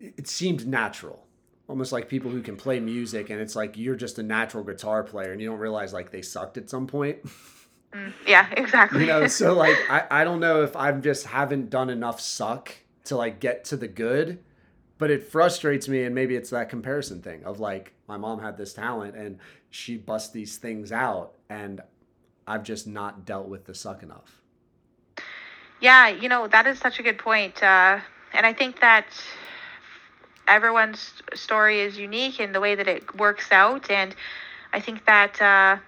it 0.00 0.14
it 0.16 0.28
seemed 0.28 0.66
natural. 0.66 1.26
Almost 1.68 1.92
like 1.92 2.08
people 2.08 2.30
who 2.30 2.42
can 2.42 2.56
play 2.56 2.80
music, 2.80 3.30
and 3.30 3.40
it's 3.40 3.54
like 3.54 3.76
you're 3.78 3.94
just 3.96 4.18
a 4.18 4.22
natural 4.22 4.64
guitar 4.64 5.02
player, 5.04 5.32
and 5.32 5.40
you 5.40 5.48
don't 5.48 5.58
realize 5.60 5.92
like 5.92 6.10
they 6.10 6.22
sucked 6.22 6.56
at 6.58 6.70
some 6.70 6.86
point. 6.86 7.18
Mm, 7.94 8.10
yeah, 8.26 8.48
exactly. 8.56 9.00
you 9.02 9.06
know, 9.06 9.26
so 9.26 9.52
like 9.64 9.76
I, 9.90 10.22
I 10.22 10.24
don't 10.24 10.40
know 10.40 10.62
if 10.62 10.74
I 10.76 10.90
just 10.92 11.26
haven't 11.26 11.68
done 11.68 11.90
enough 11.90 12.22
suck 12.22 12.72
to 13.04 13.18
like 13.18 13.38
get 13.38 13.66
to 13.66 13.76
the 13.76 13.86
good, 13.86 14.38
but 15.02 15.10
it 15.10 15.24
frustrates 15.24 15.88
me 15.88 16.04
and 16.04 16.14
maybe 16.14 16.36
it's 16.36 16.50
that 16.50 16.68
comparison 16.68 17.20
thing 17.20 17.42
of 17.42 17.58
like 17.58 17.92
my 18.06 18.16
mom 18.16 18.38
had 18.38 18.56
this 18.56 18.72
talent 18.72 19.16
and 19.16 19.36
she 19.68 19.96
busts 19.96 20.30
these 20.30 20.58
things 20.58 20.92
out 20.92 21.32
and 21.50 21.80
I've 22.46 22.62
just 22.62 22.86
not 22.86 23.24
dealt 23.24 23.48
with 23.48 23.64
the 23.64 23.74
suck 23.74 24.04
enough. 24.04 24.40
Yeah, 25.80 26.06
you 26.06 26.28
know, 26.28 26.46
that 26.46 26.68
is 26.68 26.78
such 26.78 27.00
a 27.00 27.02
good 27.02 27.18
point. 27.18 27.60
Uh, 27.60 27.98
and 28.32 28.46
I 28.46 28.52
think 28.52 28.80
that 28.80 29.06
everyone's 30.46 31.14
story 31.34 31.80
is 31.80 31.98
unique 31.98 32.38
in 32.38 32.52
the 32.52 32.60
way 32.60 32.76
that 32.76 32.86
it 32.86 33.16
works 33.16 33.50
out. 33.50 33.90
And 33.90 34.14
I 34.72 34.78
think 34.78 35.04
that, 35.06 35.42
uh, 35.42 35.78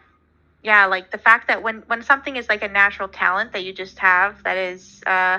yeah, 0.65 0.87
like 0.87 1.13
the 1.13 1.19
fact 1.19 1.47
that 1.47 1.63
when, 1.63 1.85
when 1.87 2.03
something 2.03 2.35
is 2.35 2.49
like 2.49 2.65
a 2.65 2.69
natural 2.69 3.07
talent 3.07 3.53
that 3.53 3.63
you 3.63 3.73
just 3.73 3.97
have, 4.01 4.43
that 4.43 4.57
is, 4.57 5.05
uh, 5.07 5.39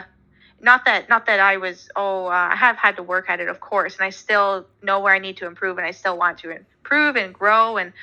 not 0.62 0.86
that 0.86 1.10
not 1.10 1.26
that 1.26 1.40
I 1.40 1.58
was 1.58 1.90
oh 1.96 2.28
uh, 2.28 2.50
I 2.52 2.56
have 2.56 2.78
had 2.78 2.96
to 2.98 3.04
work 3.04 3.30
at 3.30 3.40
it 3.40 3.48
of 3.48 3.60
course 3.60 3.96
and 3.96 4.04
I 4.04 4.10
still 4.10 4.66
know 4.82 5.00
where 5.00 5.14
I 5.14 5.20
need 5.20 5.38
to 5.38 5.48
improve 5.48 5.78
and 5.78 5.86
I 5.86 5.92
still 5.92 6.18
want 6.18 6.40
to 6.40 6.52
improve 6.52 7.16
and 7.16 7.34
grow 7.34 7.78
and 7.78 7.94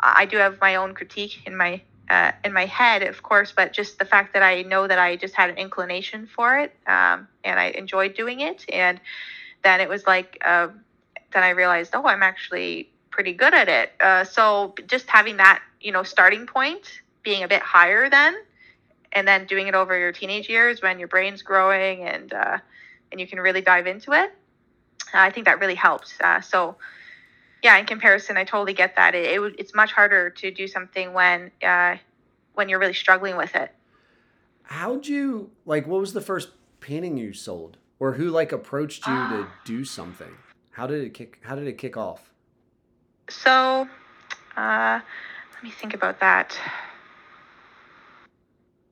I 0.00 0.26
do 0.26 0.38
have 0.38 0.60
my 0.60 0.76
own 0.76 0.94
critique 0.94 1.46
in 1.46 1.56
my 1.56 1.82
uh, 2.10 2.32
in 2.44 2.52
my 2.52 2.66
head, 2.66 3.04
of 3.04 3.22
course, 3.22 3.52
but 3.52 3.72
just 3.72 3.98
the 4.00 4.04
fact 4.04 4.34
that 4.34 4.42
I 4.42 4.62
know 4.62 4.88
that 4.88 4.98
I 4.98 5.14
just 5.14 5.34
had 5.34 5.48
an 5.48 5.56
inclination 5.56 6.26
for 6.26 6.58
it 6.58 6.74
um, 6.86 7.28
and 7.44 7.58
I 7.58 7.66
enjoyed 7.66 8.14
doing 8.14 8.40
it. 8.40 8.64
And 8.68 9.00
then 9.62 9.80
it 9.80 9.88
was 9.88 10.06
like, 10.08 10.36
uh, 10.44 10.68
then 11.32 11.44
I 11.44 11.50
realized, 11.50 11.92
oh, 11.94 12.04
I'm 12.06 12.24
actually 12.24 12.90
pretty 13.10 13.32
good 13.32 13.54
at 13.54 13.68
it. 13.68 13.92
Uh, 14.00 14.24
so 14.24 14.74
just 14.88 15.08
having 15.08 15.36
that, 15.36 15.62
you 15.80 15.92
know, 15.92 16.02
starting 16.02 16.46
point 16.46 17.00
being 17.22 17.44
a 17.44 17.48
bit 17.48 17.62
higher 17.62 18.10
then, 18.10 18.34
and 19.12 19.26
then 19.26 19.46
doing 19.46 19.66
it 19.66 19.74
over 19.74 19.98
your 19.98 20.12
teenage 20.12 20.48
years 20.48 20.82
when 20.82 20.98
your 20.98 21.08
brain's 21.08 21.42
growing 21.42 22.02
and 22.02 22.32
uh, 22.32 22.58
and 23.10 23.20
you 23.20 23.26
can 23.26 23.40
really 23.40 23.60
dive 23.60 23.86
into 23.86 24.12
it. 24.12 24.32
I 25.12 25.30
think 25.30 25.46
that 25.46 25.60
really 25.60 25.74
helped. 25.74 26.14
Uh, 26.22 26.40
so 26.40 26.76
yeah, 27.62 27.76
in 27.76 27.86
comparison, 27.86 28.36
I 28.36 28.44
totally 28.44 28.72
get 28.72 28.96
that. 28.96 29.14
It, 29.14 29.40
it 29.40 29.54
it's 29.58 29.74
much 29.74 29.92
harder 29.92 30.30
to 30.30 30.50
do 30.50 30.66
something 30.66 31.12
when 31.12 31.50
uh, 31.62 31.96
when 32.54 32.68
you're 32.68 32.78
really 32.78 32.94
struggling 32.94 33.36
with 33.36 33.54
it. 33.54 33.72
How'd 34.62 35.06
you 35.06 35.50
like 35.66 35.86
what 35.86 36.00
was 36.00 36.12
the 36.12 36.20
first 36.20 36.50
painting 36.80 37.16
you 37.16 37.32
sold? 37.32 37.76
Or 37.98 38.12
who 38.12 38.30
like 38.30 38.50
approached 38.52 39.06
you 39.06 39.12
to 39.12 39.46
do 39.64 39.84
something? 39.84 40.34
How 40.70 40.86
did 40.86 41.04
it 41.04 41.12
kick 41.12 41.40
how 41.42 41.54
did 41.54 41.66
it 41.66 41.76
kick 41.76 41.96
off? 41.96 42.30
So 43.28 43.86
uh, 44.56 45.00
let 45.52 45.62
me 45.62 45.70
think 45.70 45.92
about 45.94 46.20
that. 46.20 46.58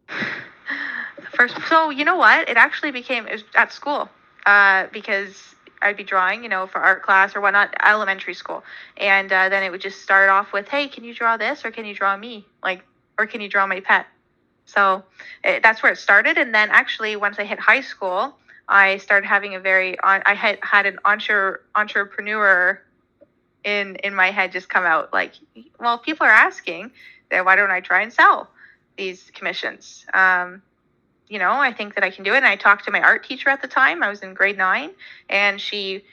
The 0.08 1.22
first, 1.38 1.56
so 1.68 1.90
you 1.90 2.04
know 2.04 2.16
what? 2.16 2.48
It 2.48 2.56
actually 2.56 2.90
became 2.90 3.26
it 3.26 3.32
was 3.32 3.44
at 3.54 3.72
school 3.72 4.08
uh, 4.44 4.86
because 4.92 5.54
I'd 5.80 5.96
be 5.96 6.04
drawing, 6.04 6.42
you 6.42 6.48
know, 6.48 6.66
for 6.66 6.80
art 6.80 7.02
class 7.02 7.36
or 7.36 7.40
whatnot, 7.40 7.74
elementary 7.82 8.34
school, 8.34 8.64
and 8.96 9.32
uh, 9.32 9.48
then 9.48 9.62
it 9.62 9.70
would 9.70 9.80
just 9.80 10.02
start 10.02 10.28
off 10.28 10.52
with, 10.52 10.68
"Hey, 10.68 10.88
can 10.88 11.04
you 11.04 11.14
draw 11.14 11.36
this, 11.36 11.64
or 11.64 11.70
can 11.70 11.84
you 11.84 11.94
draw 11.94 12.16
me, 12.16 12.44
like, 12.62 12.84
or 13.18 13.26
can 13.26 13.40
you 13.40 13.48
draw 13.48 13.66
my 13.66 13.80
pet?" 13.80 14.06
So 14.66 15.04
it, 15.44 15.62
that's 15.62 15.82
where 15.82 15.92
it 15.92 15.98
started, 15.98 16.36
and 16.36 16.54
then 16.54 16.68
actually 16.70 17.16
once 17.16 17.38
I 17.38 17.44
hit 17.44 17.60
high 17.60 17.80
school, 17.80 18.36
I 18.68 18.98
started 18.98 19.26
having 19.26 19.54
a 19.54 19.60
very, 19.60 19.96
I 20.02 20.34
had 20.34 20.58
had 20.62 20.86
an 20.86 20.98
entre, 21.04 21.60
entrepreneur 21.74 22.82
in 23.64 23.96
in 23.96 24.14
my 24.14 24.30
head 24.30 24.52
just 24.52 24.68
come 24.68 24.84
out 24.84 25.12
like, 25.12 25.34
well, 25.78 25.98
people 25.98 26.26
are 26.26 26.30
asking, 26.30 26.90
then 27.30 27.44
why 27.44 27.56
don't 27.56 27.70
I 27.70 27.80
try 27.80 28.02
and 28.02 28.12
sell 28.12 28.50
these 28.96 29.30
commissions? 29.34 30.04
Um, 30.12 30.62
you 31.28 31.38
know, 31.38 31.52
I 31.52 31.72
think 31.72 31.94
that 31.94 32.04
I 32.04 32.10
can 32.10 32.24
do 32.24 32.32
it. 32.32 32.38
And 32.38 32.46
I 32.46 32.56
talked 32.56 32.84
to 32.86 32.90
my 32.90 33.00
art 33.00 33.24
teacher 33.24 33.50
at 33.50 33.62
the 33.62 33.68
time. 33.68 34.02
I 34.02 34.08
was 34.08 34.20
in 34.20 34.34
grade 34.34 34.56
nine, 34.56 34.90
and 35.28 35.60
she 35.60 36.04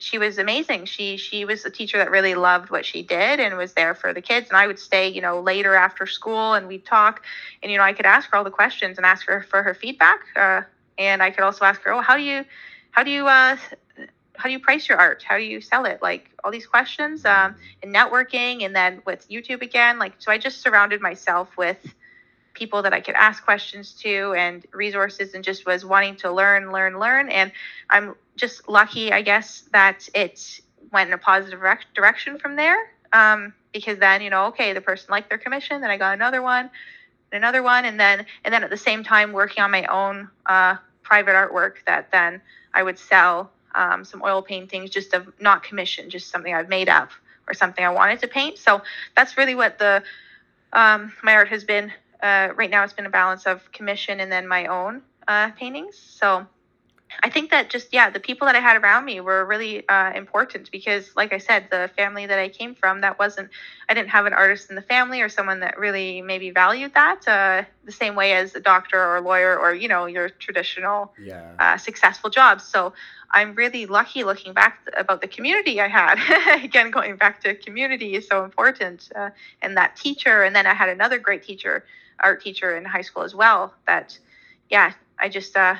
she 0.00 0.16
was 0.16 0.38
amazing. 0.38 0.86
She 0.86 1.16
she 1.18 1.44
was 1.44 1.64
a 1.64 1.70
teacher 1.70 1.98
that 1.98 2.10
really 2.10 2.34
loved 2.34 2.70
what 2.70 2.86
she 2.86 3.02
did 3.02 3.38
and 3.38 3.56
was 3.56 3.74
there 3.74 3.94
for 3.94 4.14
the 4.14 4.22
kids. 4.22 4.48
And 4.48 4.56
I 4.56 4.66
would 4.66 4.78
stay, 4.78 5.08
you 5.08 5.20
know, 5.20 5.40
later 5.40 5.74
after 5.74 6.06
school 6.06 6.54
and 6.54 6.66
we'd 6.66 6.86
talk. 6.86 7.22
And 7.62 7.70
you 7.70 7.76
know, 7.76 7.84
I 7.84 7.92
could 7.92 8.06
ask 8.06 8.30
her 8.30 8.38
all 8.38 8.44
the 8.44 8.50
questions 8.50 8.96
and 8.96 9.04
ask 9.04 9.26
her 9.26 9.42
for 9.42 9.62
her 9.62 9.74
feedback. 9.74 10.20
Uh, 10.34 10.62
and 10.96 11.22
I 11.22 11.30
could 11.30 11.44
also 11.44 11.64
ask 11.64 11.82
her, 11.82 11.92
oh, 11.92 12.00
how 12.00 12.16
do 12.16 12.22
you 12.22 12.44
how 12.92 13.02
do 13.02 13.10
you 13.10 13.26
uh, 13.26 13.56
how 14.36 14.44
do 14.44 14.52
you 14.52 14.58
price 14.58 14.88
your 14.88 14.96
art? 14.96 15.22
How 15.22 15.36
do 15.36 15.44
you 15.44 15.60
sell 15.60 15.84
it? 15.84 16.00
Like 16.00 16.30
all 16.42 16.50
these 16.50 16.66
questions. 16.66 17.26
Um, 17.26 17.54
and 17.82 17.94
networking, 17.94 18.64
and 18.64 18.74
then 18.74 19.02
with 19.04 19.28
YouTube 19.28 19.60
again. 19.60 19.98
Like 19.98 20.14
so, 20.18 20.32
I 20.32 20.38
just 20.38 20.62
surrounded 20.62 21.02
myself 21.02 21.56
with 21.58 21.94
people 22.54 22.82
that 22.82 22.92
I 22.92 23.00
could 23.00 23.14
ask 23.14 23.44
questions 23.44 23.92
to 24.02 24.34
and 24.36 24.66
resources 24.72 25.34
and 25.34 25.44
just 25.44 25.66
was 25.66 25.84
wanting 25.84 26.16
to 26.16 26.32
learn, 26.32 26.72
learn, 26.72 26.98
learn. 26.98 27.28
And 27.28 27.52
I'm 27.88 28.14
just 28.36 28.68
lucky, 28.68 29.12
I 29.12 29.22
guess, 29.22 29.64
that 29.72 30.08
it 30.14 30.60
went 30.92 31.08
in 31.08 31.14
a 31.14 31.18
positive 31.18 31.60
rec- 31.60 31.92
direction 31.94 32.38
from 32.38 32.56
there. 32.56 32.78
Um, 33.12 33.54
because 33.72 33.98
then, 33.98 34.22
you 34.22 34.30
know, 34.30 34.46
okay, 34.46 34.72
the 34.72 34.80
person 34.80 35.08
liked 35.10 35.28
their 35.28 35.38
commission, 35.38 35.80
then 35.80 35.90
I 35.90 35.96
got 35.96 36.14
another 36.14 36.42
one, 36.42 36.70
another 37.32 37.62
one, 37.62 37.84
and 37.84 37.98
then 37.98 38.26
and 38.44 38.52
then 38.52 38.64
at 38.64 38.70
the 38.70 38.76
same 38.76 39.04
time 39.04 39.32
working 39.32 39.62
on 39.62 39.70
my 39.70 39.84
own 39.86 40.28
uh, 40.46 40.76
private 41.02 41.32
artwork 41.32 41.76
that 41.86 42.10
then 42.10 42.40
I 42.74 42.82
would 42.82 42.98
sell 42.98 43.50
um, 43.74 44.04
some 44.04 44.22
oil 44.22 44.42
paintings 44.42 44.90
just 44.90 45.14
of 45.14 45.32
not 45.40 45.62
commission, 45.62 46.10
just 46.10 46.30
something 46.30 46.52
I've 46.52 46.68
made 46.68 46.88
up 46.88 47.10
or 47.46 47.54
something 47.54 47.84
I 47.84 47.90
wanted 47.90 48.20
to 48.20 48.28
paint. 48.28 48.58
So 48.58 48.82
that's 49.16 49.36
really 49.36 49.54
what 49.54 49.78
the 49.78 50.02
um, 50.72 51.12
my 51.22 51.34
art 51.34 51.48
has 51.48 51.64
been 51.64 51.92
uh, 52.22 52.48
right 52.56 52.70
now 52.70 52.84
it's 52.84 52.92
been 52.92 53.06
a 53.06 53.10
balance 53.10 53.46
of 53.46 53.70
commission 53.72 54.20
and 54.20 54.30
then 54.30 54.46
my 54.46 54.66
own 54.66 55.02
uh, 55.28 55.50
paintings. 55.52 55.96
So 55.96 56.46
I 57.22 57.28
think 57.28 57.50
that 57.50 57.70
just 57.70 57.92
yeah, 57.92 58.08
the 58.10 58.20
people 58.20 58.46
that 58.46 58.54
I 58.54 58.60
had 58.60 58.80
around 58.80 59.04
me 59.04 59.20
were 59.20 59.44
really 59.44 59.86
uh, 59.88 60.12
important 60.14 60.70
because, 60.70 61.10
like 61.16 61.32
I 61.32 61.38
said, 61.38 61.66
the 61.70 61.90
family 61.96 62.26
that 62.26 62.38
I 62.38 62.48
came 62.48 62.74
from, 62.74 63.00
that 63.00 63.18
wasn't 63.18 63.50
I 63.88 63.94
didn't 63.94 64.10
have 64.10 64.26
an 64.26 64.32
artist 64.32 64.70
in 64.70 64.76
the 64.76 64.82
family 64.82 65.20
or 65.20 65.28
someone 65.28 65.60
that 65.60 65.78
really 65.78 66.22
maybe 66.22 66.50
valued 66.50 66.94
that 66.94 67.26
uh, 67.26 67.64
the 67.84 67.92
same 67.92 68.14
way 68.14 68.34
as 68.34 68.54
a 68.54 68.60
doctor 68.60 68.98
or 69.02 69.16
a 69.16 69.20
lawyer 69.20 69.58
or 69.58 69.74
you 69.74 69.88
know 69.88 70.06
your 70.06 70.28
traditional 70.28 71.12
Yeah. 71.18 71.50
uh, 71.58 71.76
successful 71.78 72.30
jobs. 72.30 72.64
So 72.64 72.92
I'm 73.32 73.54
really 73.54 73.86
lucky 73.86 74.24
looking 74.24 74.52
back 74.52 74.78
about 74.96 75.20
the 75.20 75.28
community 75.28 75.80
I 75.80 75.88
had. 75.88 76.16
Again, 76.64 76.90
going 76.90 77.16
back 77.16 77.40
to 77.42 77.54
community 77.54 78.14
is 78.14 78.26
so 78.26 78.44
important, 78.44 79.08
uh, 79.14 79.30
and 79.62 79.76
that 79.76 79.96
teacher. 79.96 80.42
And 80.42 80.54
then 80.54 80.66
I 80.66 80.74
had 80.74 80.88
another 80.88 81.18
great 81.18 81.42
teacher, 81.42 81.84
art 82.22 82.42
teacher 82.42 82.76
in 82.76 82.84
high 82.84 83.02
school 83.02 83.22
as 83.22 83.34
well. 83.34 83.74
That, 83.86 84.18
yeah, 84.68 84.92
I 85.18 85.28
just 85.28 85.56
uh, 85.56 85.76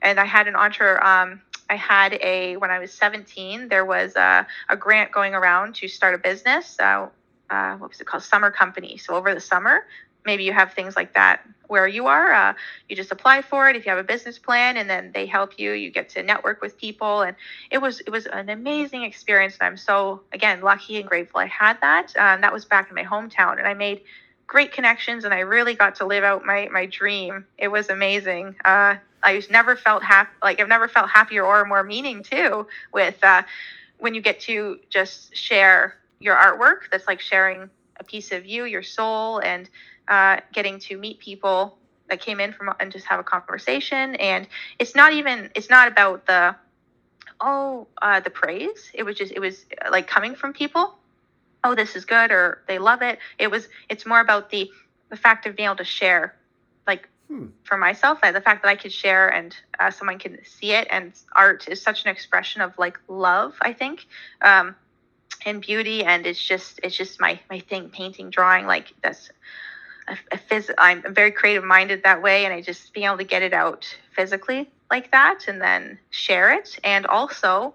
and 0.00 0.20
I 0.20 0.24
had 0.24 0.48
an 0.48 0.56
entre. 0.56 1.04
Um, 1.04 1.40
I 1.70 1.76
had 1.76 2.14
a 2.20 2.56
when 2.56 2.70
I 2.70 2.78
was 2.78 2.92
17. 2.92 3.68
There 3.68 3.84
was 3.84 4.14
a, 4.16 4.46
a 4.68 4.76
grant 4.76 5.12
going 5.12 5.34
around 5.34 5.76
to 5.76 5.88
start 5.88 6.14
a 6.14 6.18
business. 6.18 6.78
Uh, 6.78 7.08
uh, 7.48 7.76
what 7.76 7.90
was 7.90 8.00
it 8.00 8.06
called? 8.06 8.22
Summer 8.22 8.50
company. 8.50 8.96
So 8.98 9.14
over 9.14 9.34
the 9.34 9.40
summer, 9.40 9.86
maybe 10.24 10.44
you 10.44 10.52
have 10.52 10.72
things 10.72 10.96
like 10.96 11.14
that 11.14 11.46
where 11.68 11.88
you 11.88 12.06
are. 12.06 12.32
Uh, 12.32 12.54
you 12.88 12.96
just 12.96 13.10
apply 13.10 13.40
for 13.42 13.70
it 13.70 13.76
if 13.76 13.86
you 13.86 13.90
have 13.90 13.98
a 13.98 14.04
business 14.04 14.38
plan, 14.38 14.76
and 14.76 14.88
then 14.90 15.10
they 15.14 15.24
help 15.26 15.58
you. 15.58 15.72
You 15.72 15.90
get 15.90 16.10
to 16.10 16.22
network 16.22 16.60
with 16.60 16.76
people, 16.76 17.22
and 17.22 17.36
it 17.70 17.78
was 17.78 18.00
it 18.00 18.10
was 18.10 18.26
an 18.26 18.50
amazing 18.50 19.04
experience. 19.04 19.56
And 19.60 19.66
I'm 19.66 19.76
so 19.76 20.22
again 20.32 20.60
lucky 20.60 20.98
and 20.98 21.08
grateful 21.08 21.40
I 21.40 21.46
had 21.46 21.80
that. 21.80 22.14
Um, 22.16 22.42
that 22.42 22.52
was 22.52 22.64
back 22.64 22.90
in 22.90 22.94
my 22.94 23.04
hometown, 23.04 23.58
and 23.58 23.66
I 23.66 23.74
made 23.74 24.02
great 24.52 24.70
connections, 24.70 25.24
and 25.24 25.32
I 25.32 25.40
really 25.40 25.74
got 25.74 25.94
to 25.96 26.06
live 26.06 26.24
out 26.24 26.44
my 26.44 26.68
my 26.70 26.84
dream. 26.84 27.46
It 27.56 27.68
was 27.68 27.88
amazing. 27.88 28.54
Uh, 28.66 28.96
I've 29.22 29.48
never 29.50 29.76
felt 29.76 30.02
happy 30.02 30.30
like 30.42 30.60
I've 30.60 30.68
never 30.68 30.88
felt 30.88 31.08
happier 31.08 31.42
or 31.42 31.64
more 31.64 31.82
meaning 31.82 32.22
too 32.22 32.66
with 32.92 33.16
uh, 33.24 33.42
when 33.98 34.12
you 34.14 34.20
get 34.20 34.40
to 34.40 34.78
just 34.90 35.34
share 35.34 35.94
your 36.20 36.36
artwork. 36.36 36.90
That's 36.90 37.06
like 37.06 37.20
sharing 37.20 37.70
a 37.98 38.04
piece 38.04 38.30
of 38.30 38.44
you, 38.44 38.66
your 38.66 38.82
soul, 38.82 39.38
and 39.38 39.70
uh, 40.06 40.40
getting 40.52 40.78
to 40.80 40.98
meet 40.98 41.18
people 41.18 41.78
that 42.10 42.20
came 42.20 42.38
in 42.38 42.52
from 42.52 42.74
and 42.78 42.92
just 42.92 43.06
have 43.06 43.18
a 43.18 43.24
conversation. 43.24 44.16
And 44.16 44.46
it's 44.78 44.94
not 44.94 45.14
even 45.14 45.50
it's 45.54 45.70
not 45.70 45.88
about 45.88 46.26
the 46.26 46.54
oh 47.40 47.86
uh, 48.02 48.20
the 48.20 48.28
praise. 48.30 48.90
It 48.92 49.04
was 49.04 49.16
just 49.16 49.32
it 49.32 49.40
was 49.40 49.64
like 49.90 50.06
coming 50.06 50.34
from 50.34 50.52
people. 50.52 50.98
Oh, 51.64 51.74
this 51.74 51.96
is 51.96 52.04
good, 52.04 52.30
or 52.32 52.62
they 52.68 52.78
love 52.78 53.02
it. 53.02 53.18
It 53.38 53.50
was 53.50 53.68
it's 53.88 54.06
more 54.06 54.20
about 54.20 54.50
the 54.50 54.70
the 55.10 55.16
fact 55.16 55.46
of 55.46 55.56
being 55.56 55.66
able 55.66 55.76
to 55.76 55.84
share, 55.84 56.34
like 56.86 57.08
Hmm. 57.28 57.46
for 57.64 57.76
myself, 57.76 58.20
the 58.20 58.40
fact 58.40 58.62
that 58.62 58.68
I 58.68 58.76
could 58.76 58.92
share 58.92 59.28
and 59.28 59.56
uh, 59.78 59.90
someone 59.90 60.18
can 60.18 60.38
see 60.44 60.72
it, 60.72 60.86
and 60.90 61.12
art 61.34 61.68
is 61.68 61.82
such 61.82 62.04
an 62.04 62.10
expression 62.10 62.60
of 62.62 62.76
like 62.78 62.98
love. 63.08 63.54
I 63.62 63.72
think. 63.72 64.06
Um, 64.42 64.74
and 65.44 65.60
beauty 65.60 66.04
and 66.04 66.26
it's 66.26 66.42
just 66.42 66.80
it's 66.82 66.96
just 66.96 67.20
my 67.20 67.38
my 67.50 67.58
thing 67.60 67.88
painting 67.90 68.30
drawing 68.30 68.66
like 68.66 68.92
that's 69.02 69.30
a, 70.08 70.16
a 70.32 70.36
phys- 70.38 70.74
i'm 70.78 71.02
very 71.14 71.30
creative 71.32 71.64
minded 71.64 72.02
that 72.04 72.22
way 72.22 72.44
and 72.44 72.54
i 72.54 72.60
just 72.60 72.92
being 72.92 73.06
able 73.06 73.18
to 73.18 73.24
get 73.24 73.42
it 73.42 73.52
out 73.52 73.86
physically 74.14 74.70
like 74.90 75.10
that 75.10 75.48
and 75.48 75.60
then 75.60 75.98
share 76.10 76.52
it 76.52 76.78
and 76.84 77.06
also 77.06 77.74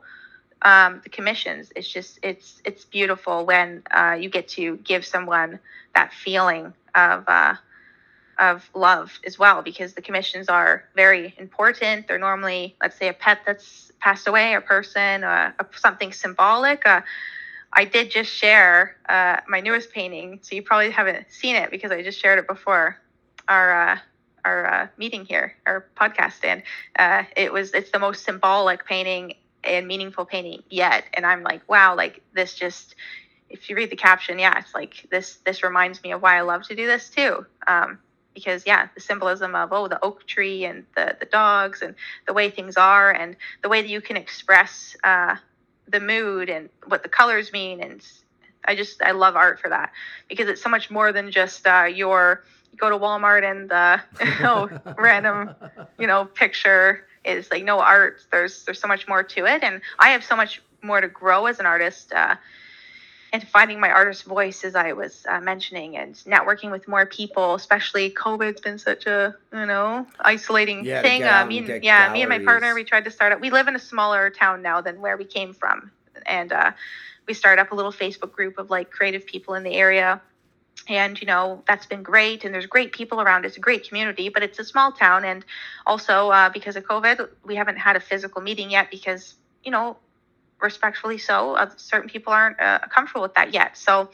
um, 0.62 1.02
the 1.04 1.10
commissions. 1.10 1.72
It's 1.76 1.88
just 1.88 2.20
it's 2.24 2.62
it's 2.66 2.86
beautiful 2.86 3.46
when 3.46 3.84
uh, 3.92 4.18
you 4.20 4.30
get 4.30 4.48
to 4.50 4.78
give 4.78 5.06
someone 5.06 5.60
that 5.96 6.14
feeling 6.14 6.74
of 6.96 7.24
uh, 7.28 7.56
of 8.40 8.70
love 8.74 9.20
as 9.26 9.40
well 9.40 9.62
because 9.62 9.94
the 9.94 10.02
commissions 10.02 10.48
are 10.50 10.84
very 10.96 11.34
important. 11.38 12.08
They're 12.08 12.20
normally 12.20 12.76
let's 12.82 12.98
say 12.98 13.08
a 13.08 13.14
pet 13.14 13.40
that's 13.46 13.92
passed 14.00 14.28
away 14.28 14.54
a 14.54 14.62
person 14.62 15.24
uh, 15.24 15.52
something 15.76 16.12
symbolic. 16.12 16.86
Uh, 16.86 17.02
I 17.74 17.86
did 17.86 18.10
just 18.12 18.32
share 18.32 18.96
uh, 19.10 19.38
my 19.48 19.60
newest 19.60 19.92
painting, 19.92 20.40
so 20.42 20.56
you 20.56 20.64
probably 20.64 20.92
haven't 20.92 21.32
seen 21.32 21.56
it 21.56 21.70
because 21.72 21.92
I 21.92 22.02
just 22.02 22.20
shared 22.20 22.40
it 22.40 22.48
before 22.48 22.98
our 23.48 23.92
uh, 23.92 23.98
our 24.46 24.92
meeting 24.98 25.26
here, 25.26 25.54
our 25.66 25.86
podcast, 26.00 26.44
and 26.44 26.64
uh, 26.98 27.24
it 27.36 27.52
was 27.52 27.74
it's 27.74 27.92
the 27.92 28.00
most 28.00 28.24
symbolic 28.24 28.86
painting 28.86 29.34
and 29.64 29.88
meaningful 29.88 30.26
painting 30.26 30.64
yet. 30.70 31.06
And 31.14 31.26
I'm 31.26 31.44
like, 31.44 31.68
wow, 31.70 31.96
like 31.96 32.22
this 32.34 32.54
just 32.54 32.96
if 33.50 33.70
you 33.70 33.76
read 33.76 33.90
the 33.90 33.96
caption, 33.96 34.40
yeah, 34.40 34.58
it's 34.60 34.74
like 34.74 35.08
this 35.10 35.38
this 35.46 35.64
reminds 35.64 36.04
me 36.04 36.12
of 36.12 36.22
why 36.22 36.38
I 36.38 36.42
love 36.42 36.64
to 36.68 36.76
do 36.76 36.86
this 36.86 37.10
too. 37.10 37.46
Um, 37.66 38.00
because 38.34 38.68
yeah, 38.68 38.90
the 38.94 39.02
symbolism 39.02 39.56
of 39.56 39.74
oh 39.74 39.88
the 39.88 40.04
oak 40.04 40.26
tree 40.28 40.66
and 40.66 40.86
the 40.96 41.16
the 41.20 41.26
dogs 41.26 41.82
and 41.82 41.96
the 42.28 42.34
way 42.34 42.50
things 42.50 42.78
are 42.78 43.12
and 43.12 43.36
the 43.64 43.70
way 43.70 43.82
that 43.82 43.90
you 43.90 44.02
can 44.02 44.18
express 44.18 44.96
uh, 45.04 45.36
the 45.88 46.00
mood 46.00 46.50
and 46.50 46.70
what 46.88 47.04
the 47.04 47.10
colors 47.10 47.52
mean 47.52 47.82
and 47.82 48.06
i 48.66 48.76
just 48.76 49.02
i 49.02 49.12
love 49.12 49.36
art 49.36 49.60
for 49.60 49.70
that 49.70 49.92
because 50.28 50.48
it's 50.48 50.62
so 50.62 50.70
much 50.70 50.92
more 50.92 51.12
than 51.12 51.32
just 51.32 51.66
uh, 51.66 51.84
your 51.84 52.44
you 52.72 52.78
go 52.78 52.90
to 52.90 52.98
walmart 52.98 53.50
and 53.50 53.70
the 53.70 54.02
oh, 54.46 54.70
random 54.98 55.56
you 55.98 56.08
know 56.08 56.26
picture 56.26 57.06
is 57.28 57.50
like 57.52 57.64
no 57.64 57.80
art. 57.80 58.22
There's 58.32 58.64
there's 58.66 58.80
so 58.80 58.88
much 58.88 59.08
more 59.08 59.24
to 59.24 59.46
it. 59.46 59.64
And 59.64 59.82
i 60.00 60.10
have 60.10 60.24
so 60.24 60.36
much 60.36 60.62
more 60.82 61.02
to 61.02 61.08
grow 61.08 61.46
as 61.48 61.60
an 61.60 61.66
artist 61.66 62.14
uh, 62.14 62.36
and 63.34 63.46
finding 63.48 63.80
my 63.80 63.90
artist 63.90 64.24
voice 64.24 64.64
as 64.64 64.76
i 64.76 64.94
was 64.94 65.26
uh, 65.28 65.40
mentioning 65.42 65.98
and 65.98 66.16
networking 66.26 66.72
with 66.72 66.88
more 66.88 67.06
people 67.06 67.56
especially 67.56 68.10
covid's 68.10 68.62
been 68.62 68.78
such 68.78 69.06
a 69.06 69.36
you 69.52 69.66
know 69.66 70.06
isolating 70.22 70.86
Yeah, 70.86 71.02
thing. 71.02 71.22
Get 71.22 71.34
uh, 71.34 71.46
me 71.46 71.58
and 71.60 71.84
yeah 71.84 72.12
me 72.12 72.22
and 72.22 72.30
my 72.30 72.40
partner 72.40 72.74
we 72.74 72.84
tried 72.84 73.06
to 73.06 73.12
start 73.12 73.34
up 73.34 73.42
we 73.42 73.50
live 73.50 73.68
in 73.68 73.76
a 73.76 73.80
smaller 73.80 74.30
town 74.30 74.62
now 74.62 74.82
than 74.82 75.02
where 75.02 75.18
we 75.18 75.26
came 75.26 75.54
from. 75.54 75.92
And 76.26 76.52
uh, 76.52 76.72
we 77.28 77.34
started 77.34 77.62
up 77.62 77.72
a 77.72 77.76
little 77.76 77.92
facebook 77.92 78.32
group 78.32 78.58
of 78.58 78.70
like 78.70 78.90
creative 78.92 79.26
people 79.26 79.56
in 79.56 79.64
the 79.64 79.74
area 79.74 80.22
and 80.88 81.20
you 81.20 81.28
know 81.28 81.64
that's 81.68 81.86
been 81.86 82.04
great 82.04 82.46
and 82.46 82.54
there's 82.54 82.66
great 82.66 82.92
people 82.92 83.22
around. 83.22 83.46
It's 83.46 83.58
a 83.58 83.60
great 83.60 83.88
community 83.88 84.30
but 84.30 84.44
it's 84.44 84.60
a 84.60 84.64
small 84.64 84.92
town 84.92 85.26
and 85.26 85.46
also 85.86 86.30
uh, 86.30 86.50
because 86.50 86.76
of 86.76 86.84
covid 86.86 87.30
we 87.46 87.56
haven't 87.56 87.78
had 87.78 87.96
a 87.96 88.00
physical 88.00 88.42
meeting 88.42 88.70
yet 88.72 88.90
because 88.92 89.36
you 89.64 89.72
know 89.72 89.98
respectfully 90.62 91.18
so 91.18 91.56
uh, 91.56 91.70
certain 91.78 92.10
people 92.10 92.34
aren't 92.34 92.60
uh, 92.60 92.80
comfortable 92.90 93.22
with 93.22 93.34
that 93.36 93.54
yet. 93.54 93.78
So 93.78 94.10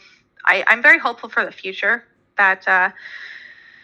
I, 0.46 0.64
i'm 0.68 0.82
very 0.82 1.00
hopeful 1.00 1.30
for 1.30 1.46
the 1.46 1.52
future 1.52 2.04
that 2.38 2.68
uh, 2.68 2.90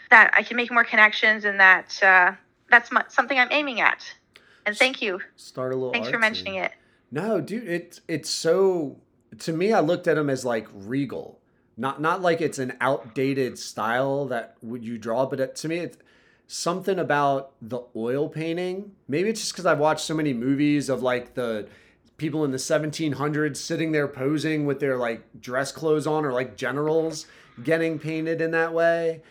that 0.10 0.34
i 0.36 0.44
can 0.44 0.58
make 0.58 0.72
more 0.72 0.84
connections 0.84 1.46
and 1.46 1.60
that 1.60 2.02
uh, 2.04 2.34
that's 2.70 2.92
mu- 2.92 3.02
something 3.10 3.38
i'm 3.38 3.52
aiming 3.52 3.82
at. 3.82 4.04
And 4.66 4.78
thank 4.78 5.02
you. 5.02 5.20
Start 5.36 5.72
a 5.72 5.76
little. 5.76 5.94
thanks 5.94 6.10
for 6.10 6.20
mentioning 6.20 6.56
it. 6.56 6.72
No, 7.12 7.42
dude, 7.42 7.68
it's 7.68 8.02
it's 8.08 8.30
so 8.30 9.00
to 9.40 9.54
me 9.54 9.74
I 9.74 9.80
looked 9.80 10.08
at 10.08 10.16
them 10.16 10.30
as 10.30 10.46
like 10.46 10.68
regal. 10.74 11.39
Not 11.80 12.02
not 12.02 12.22
like 12.22 12.42
it's 12.42 12.60
an 12.60 12.74
outdated 12.82 13.58
style 13.58 14.26
that 14.26 14.58
would 14.62 14.84
you 14.84 14.98
draw, 14.98 15.26
but 15.26 15.40
it, 15.40 15.56
to 15.56 15.70
me 15.70 15.78
it's 15.78 15.98
something 16.46 17.00
about 17.00 17.54
the 17.62 17.80
oil 17.96 18.28
painting. 18.28 18.92
Maybe 19.08 19.30
it's 19.30 19.40
just 19.40 19.56
cuz 19.56 19.66
I've 19.66 19.80
watched 19.80 20.06
so 20.06 20.14
many 20.14 20.34
movies 20.34 20.90
of 20.90 21.02
like 21.02 21.36
the 21.36 21.70
people 22.18 22.44
in 22.44 22.52
the 22.52 22.58
1700s 22.58 23.56
sitting 23.56 23.94
there 23.94 24.10
posing 24.10 24.66
with 24.66 24.82
their 24.82 24.98
like 24.98 25.24
dress 25.40 25.72
clothes 25.72 26.06
on 26.06 26.26
or 26.26 26.34
like 26.34 26.58
generals 26.58 27.28
getting 27.64 27.98
painted 27.98 28.42
in 28.42 28.52
that 28.52 28.74
way. 28.74 29.22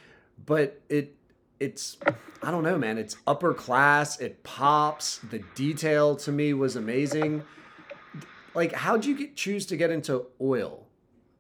But 0.47 0.81
it 0.89 1.15
it's 1.61 1.99
I 2.43 2.51
don't 2.51 2.63
know, 2.65 2.79
man. 2.79 2.97
It's 2.97 3.19
upper 3.27 3.53
class. 3.53 4.19
It 4.21 4.43
pops. 4.43 5.19
The 5.19 5.41
detail 5.55 6.17
to 6.17 6.33
me 6.33 6.55
was 6.55 6.77
amazing. 6.77 7.43
Like, 8.55 8.73
how'd 8.73 9.05
you 9.05 9.19
get, 9.19 9.37
choose 9.37 9.67
to 9.67 9.77
get 9.77 9.91
into 9.91 10.29
oil? 10.41 10.87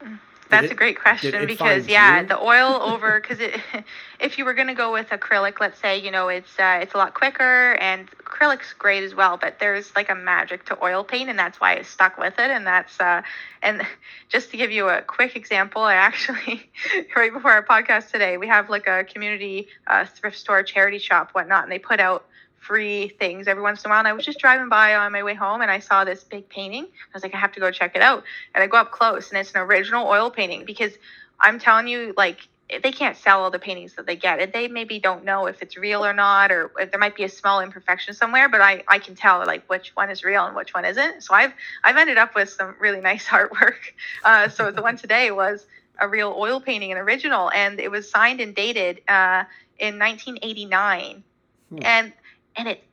Mm. 0.00 0.18
That's 0.50 0.66
it- 0.66 0.72
a 0.72 0.74
great 0.74 0.98
question 0.98 1.46
because 1.46 1.88
yeah, 1.88 2.20
you? 2.20 2.26
the 2.26 2.38
oil 2.38 2.80
over 2.82 3.20
because 3.20 3.40
it 3.40 3.60
if 4.20 4.38
you 4.38 4.44
were 4.44 4.54
gonna 4.54 4.74
go 4.74 4.92
with 4.92 5.08
acrylic, 5.10 5.60
let's 5.60 5.78
say 5.80 5.98
you 5.98 6.10
know 6.10 6.28
it's 6.28 6.58
uh, 6.58 6.78
it's 6.82 6.94
a 6.94 6.96
lot 6.98 7.14
quicker 7.14 7.74
and 7.74 8.08
acrylic's 8.24 8.72
great 8.74 9.02
as 9.04 9.14
well, 9.14 9.36
but 9.36 9.58
there's 9.58 9.94
like 9.94 10.10
a 10.10 10.14
magic 10.14 10.64
to 10.66 10.78
oil 10.82 11.04
paint 11.04 11.28
and 11.28 11.38
that's 11.38 11.60
why 11.60 11.76
I 11.76 11.82
stuck 11.82 12.18
with 12.18 12.34
it 12.38 12.50
and 12.50 12.66
that's 12.66 12.98
uh 13.00 13.22
and 13.62 13.82
just 14.28 14.50
to 14.52 14.56
give 14.56 14.70
you 14.70 14.88
a 14.88 15.02
quick 15.02 15.36
example, 15.36 15.82
I 15.82 15.94
actually 15.94 16.70
right 17.16 17.32
before 17.32 17.52
our 17.52 17.64
podcast 17.64 18.10
today 18.10 18.36
we 18.38 18.46
have 18.48 18.70
like 18.70 18.86
a 18.86 19.04
community 19.04 19.68
uh, 19.86 20.04
thrift 20.06 20.38
store 20.38 20.62
charity 20.62 20.98
shop 20.98 21.30
whatnot 21.32 21.64
and 21.64 21.72
they 21.72 21.78
put 21.78 22.00
out 22.00 22.24
free 22.60 23.08
things 23.08 23.48
every 23.48 23.62
once 23.62 23.84
in 23.84 23.90
a 23.90 23.92
while 23.92 24.00
and 24.00 24.08
I 24.08 24.12
was 24.12 24.24
just 24.24 24.38
driving 24.38 24.68
by 24.68 24.94
on 24.94 25.12
my 25.12 25.22
way 25.22 25.34
home 25.34 25.62
and 25.62 25.70
I 25.70 25.78
saw 25.78 26.04
this 26.04 26.24
big 26.24 26.48
painting. 26.48 26.84
I 26.84 27.14
was 27.14 27.22
like 27.22 27.34
I 27.34 27.38
have 27.38 27.52
to 27.52 27.60
go 27.60 27.70
check 27.70 27.96
it 27.96 28.02
out 28.02 28.24
and 28.54 28.62
I 28.62 28.66
go 28.66 28.76
up 28.78 28.90
close 28.90 29.30
and 29.30 29.38
it's 29.38 29.52
an 29.52 29.60
original 29.60 30.06
oil 30.06 30.30
painting 30.30 30.64
because 30.64 30.92
I'm 31.40 31.58
telling 31.58 31.88
you, 31.88 32.14
like 32.16 32.48
they 32.82 32.92
can't 32.92 33.16
sell 33.16 33.42
all 33.42 33.50
the 33.50 33.58
paintings 33.58 33.94
that 33.94 34.06
they 34.06 34.16
get. 34.16 34.40
And 34.40 34.52
They 34.52 34.68
maybe 34.68 34.98
don't 34.98 35.24
know 35.24 35.46
if 35.46 35.62
it's 35.62 35.76
real 35.76 36.04
or 36.04 36.12
not, 36.12 36.52
or 36.52 36.70
if 36.78 36.90
there 36.90 37.00
might 37.00 37.16
be 37.16 37.24
a 37.24 37.28
small 37.28 37.60
imperfection 37.60 38.12
somewhere. 38.12 38.48
But 38.48 38.60
I, 38.60 38.84
I 38.86 38.98
can 38.98 39.14
tell 39.14 39.44
like 39.46 39.64
which 39.68 39.92
one 39.94 40.10
is 40.10 40.22
real 40.22 40.44
and 40.44 40.54
which 40.54 40.74
one 40.74 40.84
isn't. 40.84 41.22
So 41.22 41.34
I've 41.34 41.52
I've 41.84 41.96
ended 41.96 42.18
up 42.18 42.34
with 42.34 42.50
some 42.50 42.74
really 42.78 43.00
nice 43.00 43.24
artwork. 43.28 43.78
Uh, 44.24 44.48
so 44.48 44.70
the 44.70 44.82
one 44.82 44.96
today 44.96 45.30
was 45.30 45.66
a 46.00 46.08
real 46.08 46.34
oil 46.36 46.60
painting, 46.60 46.92
an 46.92 46.98
original, 46.98 47.50
and 47.52 47.80
it 47.80 47.90
was 47.90 48.08
signed 48.08 48.40
and 48.40 48.54
dated 48.54 49.00
uh, 49.08 49.44
in 49.78 49.98
1989. 49.98 51.24
Hmm. 51.70 51.78
And 51.82 52.12
and 52.58 52.68
it 52.68 52.84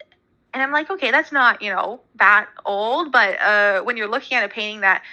and 0.54 0.64
I'm 0.64 0.74
like, 0.74 0.92
okay, 0.92 1.12
that's 1.12 1.34
not 1.34 1.64
you 1.64 1.72
know 1.72 2.02
that 2.18 2.50
old, 2.66 3.14
but 3.14 3.42
uh, 3.42 3.84
when 3.84 3.98
you're 3.98 4.10
looking 4.10 4.38
at 4.38 4.46
a 4.46 4.50
painting 4.50 4.82
that 4.82 5.04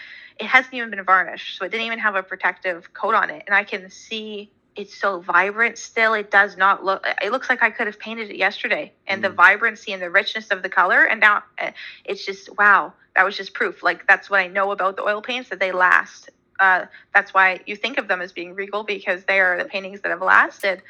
it 0.40 0.46
hasn't 0.46 0.74
even 0.74 0.90
been 0.90 1.04
varnished, 1.04 1.58
so 1.58 1.66
it 1.66 1.70
didn't 1.72 1.86
even 1.88 2.00
have 2.00 2.16
a 2.16 2.24
protective 2.24 2.94
coat 2.94 3.16
on 3.16 3.30
it, 3.30 3.44
and 3.48 3.56
I 3.56 3.64
can 3.64 3.90
see 3.90 4.52
it's 4.76 4.94
so 4.96 5.20
vibrant 5.20 5.78
still. 5.78 6.14
It 6.14 6.30
does 6.32 6.58
not 6.58 6.84
look. 6.84 7.06
It 7.24 7.32
looks 7.32 7.50
like 7.50 7.62
I 7.64 7.70
could 7.70 7.88
have 7.88 8.00
painted 8.00 8.30
it 8.30 8.36
yesterday, 8.38 8.94
and 9.08 9.24
the 9.24 9.30
Mm. 9.30 9.36
vibrancy 9.36 9.92
and 9.94 10.02
the 10.02 10.10
richness 10.10 10.50
of 10.52 10.62
the 10.62 10.70
color, 10.70 11.04
and 11.04 11.20
now 11.20 11.44
uh, 11.60 11.72
it's 12.06 12.26
just 12.26 12.50
wow. 12.58 12.94
That 13.16 13.24
was 13.24 13.36
just 13.36 13.54
proof. 13.54 13.82
Like 13.84 14.06
that's 14.08 14.30
what 14.30 14.40
I 14.40 14.48
know 14.48 14.72
about 14.72 14.96
the 14.96 15.04
oil 15.04 15.22
paints 15.22 15.50
that 15.50 15.60
they 15.60 15.72
last. 15.72 16.30
Uh, 16.60 16.86
that's 17.14 17.34
why 17.34 17.60
you 17.66 17.76
think 17.76 17.98
of 17.98 18.08
them 18.08 18.22
as 18.22 18.32
being 18.32 18.54
regal 18.54 18.84
because 18.84 19.24
they 19.26 19.40
are 19.40 19.58
the 19.58 19.66
paintings 19.66 20.02
that 20.02 20.10
have 20.10 20.22
lasted 20.22 20.82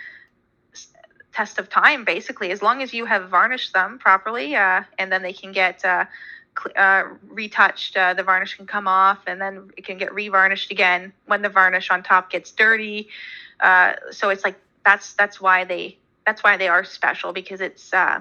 test 1.32 1.59
of 1.59 1.68
time 1.68 2.04
basically 2.04 2.50
as 2.50 2.62
long 2.62 2.82
as 2.82 2.92
you 2.92 3.04
have 3.06 3.28
varnished 3.28 3.72
them 3.72 3.98
properly 3.98 4.54
uh, 4.54 4.82
and 4.98 5.10
then 5.10 5.22
they 5.22 5.32
can 5.32 5.52
get 5.52 5.84
uh, 5.84 6.04
cl- 6.59 6.74
uh, 6.76 7.04
retouched 7.28 7.96
uh, 7.96 8.14
the 8.14 8.22
varnish 8.22 8.56
can 8.56 8.66
come 8.66 8.86
off 8.86 9.18
and 9.26 9.40
then 9.40 9.70
it 9.76 9.84
can 9.84 9.98
get 9.98 10.10
revarnished 10.12 10.70
again 10.70 11.12
when 11.26 11.42
the 11.42 11.48
varnish 11.48 11.90
on 11.90 12.02
top 12.02 12.30
gets 12.30 12.50
dirty. 12.52 13.09
Uh, 13.60 13.92
so 14.10 14.28
it's 14.28 14.44
like 14.44 14.56
that's 14.84 15.14
that's 15.14 15.40
why 15.40 15.64
they 15.64 15.96
that's 16.26 16.42
why 16.42 16.56
they 16.56 16.68
are 16.68 16.84
special 16.84 17.32
because 17.32 17.60
it's 17.60 17.92
uh, 17.92 18.20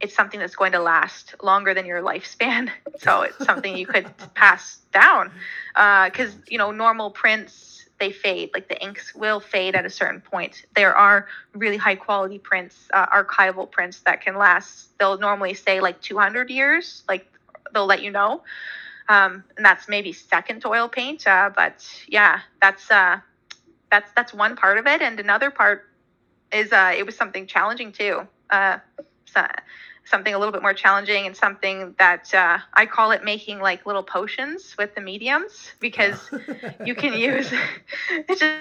it's 0.00 0.14
something 0.14 0.40
that's 0.40 0.56
going 0.56 0.72
to 0.72 0.80
last 0.80 1.34
longer 1.42 1.74
than 1.74 1.86
your 1.86 2.02
lifespan. 2.02 2.70
So 2.98 3.22
it's 3.22 3.42
something 3.46 3.78
you 3.78 3.86
could 3.86 4.10
pass 4.34 4.76
down 4.92 5.30
because 5.74 6.36
you 6.48 6.58
know 6.58 6.70
normal 6.70 7.10
prints 7.10 7.69
they 8.00 8.10
fade 8.10 8.50
like 8.54 8.68
the 8.68 8.82
inks 8.82 9.14
will 9.14 9.38
fade 9.38 9.74
at 9.76 9.86
a 9.86 9.90
certain 9.90 10.20
point. 10.20 10.64
There 10.74 10.94
are 10.96 11.28
really 11.54 11.76
high 11.76 11.96
quality 11.96 12.38
prints 12.38 12.88
uh, 12.92 13.06
archival 13.06 13.70
prints 13.70 14.00
that 14.00 14.22
can 14.22 14.36
last. 14.36 14.98
They'll 14.98 15.18
normally 15.18 15.54
say 15.54 15.80
like 15.80 16.00
200 16.00 16.50
years 16.50 17.04
like 17.08 17.26
they'll 17.72 17.86
let 17.86 18.02
you 18.02 18.10
know. 18.10 18.42
Um, 19.08 19.44
and 19.56 19.64
that's 19.64 19.88
maybe 19.88 20.12
second 20.12 20.64
oil 20.64 20.88
paint 20.88 21.26
uh, 21.26 21.50
but 21.54 21.84
yeah 22.08 22.40
that's 22.60 22.90
uh, 22.90 23.20
that's 23.90 24.10
that's 24.12 24.32
one 24.32 24.56
part 24.56 24.78
of 24.78 24.86
it. 24.86 25.02
And 25.02 25.20
another 25.20 25.50
part 25.50 25.84
is 26.52 26.72
uh, 26.72 26.92
it 26.96 27.04
was 27.04 27.16
something 27.16 27.46
challenging 27.46 27.92
too. 27.92 28.26
Uh, 28.48 28.78
so, 29.26 29.46
something 30.04 30.34
a 30.34 30.38
little 30.38 30.52
bit 30.52 30.62
more 30.62 30.74
challenging 30.74 31.26
and 31.26 31.36
something 31.36 31.94
that 31.98 32.32
uh, 32.34 32.58
i 32.74 32.86
call 32.86 33.10
it 33.10 33.24
making 33.24 33.58
like 33.60 33.86
little 33.86 34.02
potions 34.02 34.74
with 34.78 34.94
the 34.94 35.00
mediums 35.00 35.72
because 35.80 36.30
you 36.84 36.94
can 36.94 37.12
use 37.12 37.52
it's 38.10 38.40
just 38.40 38.56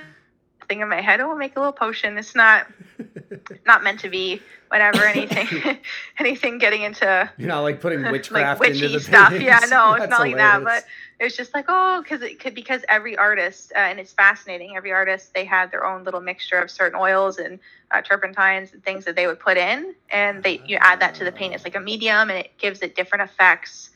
thing 0.70 0.82
in 0.82 0.88
my 0.88 1.02
head 1.02 1.20
oh 1.20 1.32
I'll 1.32 1.36
make 1.36 1.58
a 1.58 1.60
little 1.60 1.74
potion 1.74 2.18
it's 2.18 2.36
not 2.36 2.68
not 3.66 3.84
meant 3.84 4.00
to 4.02 4.10
be 4.10 4.42
whatever 4.70 5.04
anything 5.04 5.80
anything 6.20 6.60
getting 6.60 6.84
into 6.84 7.30
You're 7.38 7.48
not 7.50 7.62
like 7.62 7.82
putting 7.82 8.04
witchcraft 8.04 8.62
like 8.62 8.70
into 8.70 8.84
witchy 8.84 8.94
the 8.94 9.00
stuff 9.02 9.30
paintings. 9.30 9.46
yeah 9.46 9.60
no 9.70 9.96
it's 9.96 10.08
not 10.08 10.22
like 10.22 10.36
that 10.38 10.60
hilarious. 10.60 10.84
but 10.84 11.26
it's 11.26 11.36
just 11.36 11.54
like 11.54 11.66
oh 11.68 12.02
because 12.04 12.22
it 12.22 12.40
could 12.40 12.54
because 12.56 12.84
every 12.88 13.18
artist 13.18 13.74
uh, 13.76 13.80
and 13.80 14.00
it's 14.00 14.14
fascinating 14.14 14.78
every 14.78 14.92
artist 14.94 15.34
they 15.34 15.44
had 15.44 15.72
their 15.72 15.84
own 15.86 16.04
little 16.04 16.22
mixture 16.22 16.60
of 16.60 16.70
certain 16.70 16.98
oils 16.98 17.40
and 17.40 17.60
uh, 17.92 18.02
turpentines 18.02 18.72
and 18.72 18.84
things 18.84 19.04
that 19.04 19.16
they 19.16 19.26
would 19.26 19.40
put 19.40 19.58
in 19.58 19.96
and 20.12 20.44
they 20.44 20.62
you 20.66 20.78
add 20.80 21.02
that 21.02 21.16
to 21.16 21.26
the 21.26 21.32
paint 21.32 21.54
it's 21.54 21.64
like 21.66 21.76
a 21.76 21.80
medium 21.80 22.30
and 22.30 22.40
it 22.40 22.52
gives 22.60 22.82
it 22.82 22.96
different 22.96 23.28
effects 23.28 23.90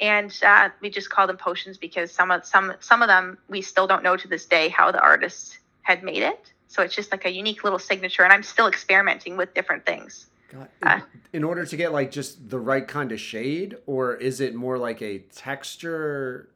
and 0.00 0.38
uh, 0.44 0.68
we 0.80 0.90
just 0.90 1.08
call 1.08 1.26
them 1.26 1.36
potions 1.36 1.78
because 1.78 2.10
some 2.10 2.30
of 2.32 2.44
some 2.44 2.74
some 2.80 3.00
of 3.00 3.08
them 3.08 3.38
we 3.48 3.62
still 3.62 3.86
don't 3.86 4.02
know 4.02 4.16
to 4.16 4.26
this 4.26 4.44
day 4.44 4.68
how 4.68 4.90
the 4.90 5.00
artist 5.00 5.58
had 5.86 6.02
made 6.02 6.22
it 6.22 6.52
so 6.68 6.82
it's 6.82 6.94
just 6.94 7.10
like 7.12 7.24
a 7.24 7.30
unique 7.30 7.62
little 7.64 7.78
signature 7.78 8.22
and 8.22 8.32
i'm 8.32 8.42
still 8.42 8.66
experimenting 8.66 9.36
with 9.36 9.52
different 9.54 9.86
things 9.86 10.26
God, 10.52 10.68
Uh, 10.82 11.00
in 11.32 11.44
order 11.44 11.64
to 11.66 11.76
get 11.76 11.92
like 11.92 12.10
just 12.10 12.50
the 12.50 12.58
right 12.58 12.86
kind 12.86 13.12
of 13.12 13.20
shade, 13.20 13.76
or 13.86 14.14
is 14.14 14.40
it 14.40 14.54
more 14.54 14.78
like 14.78 15.02
a 15.02 15.18
texture 15.18 16.48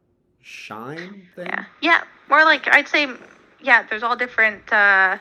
shine 0.43 1.27
thing? 1.35 1.47
Yeah, 1.47 1.65
yeah, 1.81 2.03
more 2.29 2.45
like 2.45 2.73
I'd 2.73 2.89
say, 2.89 3.09
yeah. 3.61 3.85
There's 3.89 4.03
all 4.03 4.17
different. 4.17 4.73
Uh, 4.73 5.19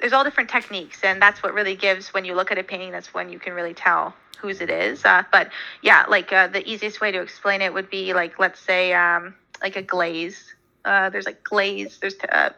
there's 0.00 0.12
all 0.12 0.24
different 0.24 0.50
techniques, 0.50 1.04
and 1.04 1.20
that's 1.22 1.42
what 1.42 1.54
really 1.54 1.76
gives 1.76 2.12
when 2.12 2.24
you 2.24 2.34
look 2.34 2.50
at 2.50 2.58
a 2.58 2.64
painting. 2.64 2.90
That's 2.90 3.14
when 3.14 3.30
you 3.30 3.38
can 3.38 3.52
really 3.52 3.74
tell 3.74 4.14
whose 4.38 4.60
it 4.60 4.70
is. 4.70 5.04
Uh, 5.04 5.22
but 5.30 5.50
yeah, 5.82 6.04
like 6.08 6.32
uh, 6.32 6.48
the 6.48 6.68
easiest 6.68 7.00
way 7.00 7.12
to 7.12 7.20
explain 7.20 7.60
it 7.60 7.72
would 7.72 7.90
be 7.90 8.14
like 8.14 8.38
let's 8.38 8.60
say 8.60 8.92
um, 8.94 9.34
like 9.62 9.76
a 9.76 9.82
glaze. 9.82 10.54
Uh, 10.84 11.10
there's 11.10 11.26
like 11.26 11.44
glaze. 11.44 11.98
There's 11.98 12.16
uh, 12.32 12.50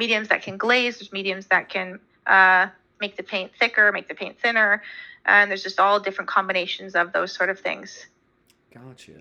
mediums 0.00 0.28
that 0.28 0.42
can 0.42 0.56
glaze. 0.56 0.98
There's 0.98 1.12
mediums 1.12 1.46
that 1.48 1.68
can 1.68 2.00
uh, 2.26 2.66
make 3.00 3.16
the 3.16 3.22
paint 3.22 3.52
thicker, 3.60 3.92
make 3.92 4.08
the 4.08 4.14
paint 4.14 4.40
thinner, 4.40 4.82
and 5.26 5.48
there's 5.50 5.62
just 5.62 5.78
all 5.78 6.00
different 6.00 6.28
combinations 6.28 6.94
of 6.96 7.12
those 7.12 7.30
sort 7.32 7.50
of 7.50 7.60
things. 7.60 8.06
Gotcha. 8.74 9.12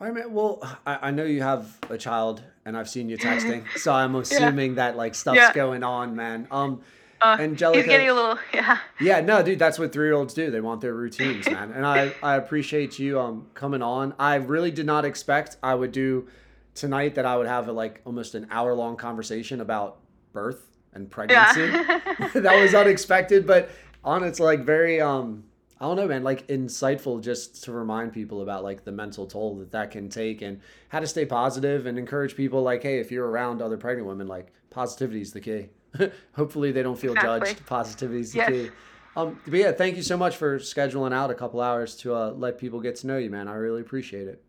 All 0.00 0.06
right, 0.08 0.14
man. 0.14 0.32
Well, 0.32 0.60
I, 0.86 1.08
I 1.08 1.10
know 1.10 1.24
you 1.24 1.42
have 1.42 1.78
a 1.90 1.98
child, 1.98 2.42
and 2.64 2.76
I've 2.76 2.88
seen 2.88 3.08
you 3.08 3.18
texting, 3.18 3.64
so 3.76 3.92
I'm 3.92 4.14
assuming 4.14 4.76
that 4.76 4.96
like 4.96 5.14
stuff's 5.14 5.36
Yeah. 5.36 5.52
going 5.52 5.82
on, 5.82 6.14
man. 6.16 6.46
Um, 6.50 6.80
Uh, 7.20 7.36
Angelica- 7.38 7.78
he's 7.82 7.86
getting 7.88 8.08
a 8.08 8.14
little 8.14 8.38
yeah. 8.54 8.78
yeah, 9.00 9.20
no, 9.20 9.42
dude, 9.42 9.58
that's 9.58 9.78
what 9.78 9.92
three 9.92 10.06
year 10.06 10.14
olds 10.14 10.32
do. 10.34 10.50
They 10.50 10.60
want 10.60 10.80
their 10.80 10.94
routines, 10.94 11.48
man. 11.50 11.70
And 11.72 11.84
I, 11.86 12.12
I 12.22 12.36
appreciate 12.36 12.98
you 12.98 13.18
um 13.20 13.46
coming 13.54 13.82
on. 13.82 14.14
I 14.18 14.34
really 14.36 14.70
did 14.72 14.86
not 14.86 15.04
expect 15.04 15.56
I 15.62 15.74
would 15.74 15.92
do 15.92 16.26
tonight 16.74 17.14
that 17.16 17.26
I 17.26 17.36
would 17.36 17.46
have 17.46 17.68
a, 17.68 17.72
like 17.72 18.00
almost 18.04 18.34
an 18.34 18.46
hour 18.50 18.74
long 18.74 18.96
conversation 18.96 19.60
about 19.60 19.98
birth 20.32 20.66
and 20.94 21.10
pregnancy. 21.10 21.60
Yeah. 21.60 22.00
that 22.34 22.60
was 22.60 22.74
unexpected, 22.74 23.46
but 23.46 23.70
on 24.04 24.24
it's 24.24 24.40
like 24.40 24.60
very 24.64 25.00
um 25.00 25.44
I 25.80 25.86
don't 25.86 25.96
know, 25.96 26.06
man, 26.06 26.22
like 26.22 26.46
insightful 26.46 27.20
just 27.20 27.64
to 27.64 27.72
remind 27.72 28.12
people 28.12 28.40
about 28.42 28.62
like 28.62 28.84
the 28.84 28.92
mental 28.92 29.26
toll 29.26 29.56
that 29.56 29.72
that 29.72 29.90
can 29.90 30.08
take 30.08 30.40
and 30.40 30.60
how 30.90 31.00
to 31.00 31.08
stay 31.08 31.26
positive 31.26 31.86
and 31.86 31.98
encourage 31.98 32.36
people 32.36 32.62
like, 32.62 32.84
hey, 32.84 32.98
if 32.98 33.10
you're 33.10 33.26
around 33.26 33.60
other 33.60 33.76
pregnant 33.76 34.06
women, 34.06 34.28
like 34.28 34.52
positivity 34.70 35.20
is 35.20 35.32
the 35.32 35.40
key. 35.40 35.70
Hopefully 36.36 36.70
they 36.70 36.84
don't 36.84 36.98
feel 36.98 37.14
Exactly. 37.14 37.48
judged. 37.54 37.66
Positivity 37.66 38.20
is 38.20 38.30
the 38.32 38.38
Yes. 38.38 38.48
key. 38.50 38.70
Um, 39.16 39.40
but 39.44 39.58
yeah, 39.58 39.72
thank 39.72 39.96
you 39.96 40.02
so 40.02 40.16
much 40.16 40.36
for 40.36 40.58
scheduling 40.60 41.12
out 41.12 41.30
a 41.30 41.34
couple 41.34 41.60
hours 41.60 41.96
to 41.96 42.14
uh, 42.14 42.30
let 42.30 42.58
people 42.58 42.80
get 42.80 42.94
to 42.96 43.08
know 43.08 43.18
you, 43.18 43.28
man. 43.28 43.48
I 43.48 43.54
really 43.54 43.80
appreciate 43.80 44.28
it. 44.28 44.42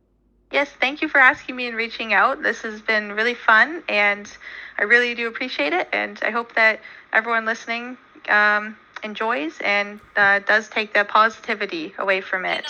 Yes, 0.54 0.70
thank 0.80 1.02
you 1.02 1.08
for 1.08 1.18
asking 1.18 1.56
me 1.56 1.66
and 1.66 1.76
reaching 1.76 2.14
out. 2.14 2.44
This 2.44 2.62
has 2.62 2.80
been 2.80 3.14
really 3.14 3.34
fun, 3.34 3.82
and 3.90 4.30
I 4.78 4.84
really 4.84 5.16
do 5.16 5.28
appreciate 5.28 5.74
it. 5.74 5.90
And 5.92 6.20
I 6.22 6.30
hope 6.30 6.54
that 6.54 6.80
everyone 7.12 7.46
listening 7.46 7.98
um, 8.30 8.78
enjoys 9.04 9.58
and 9.62 10.00
uh, 10.16 10.40
does 10.40 10.70
take 10.70 10.94
the 10.94 11.06
positivity 11.06 11.96
away 11.98 12.22
from 12.22 12.46
it. 12.46 12.66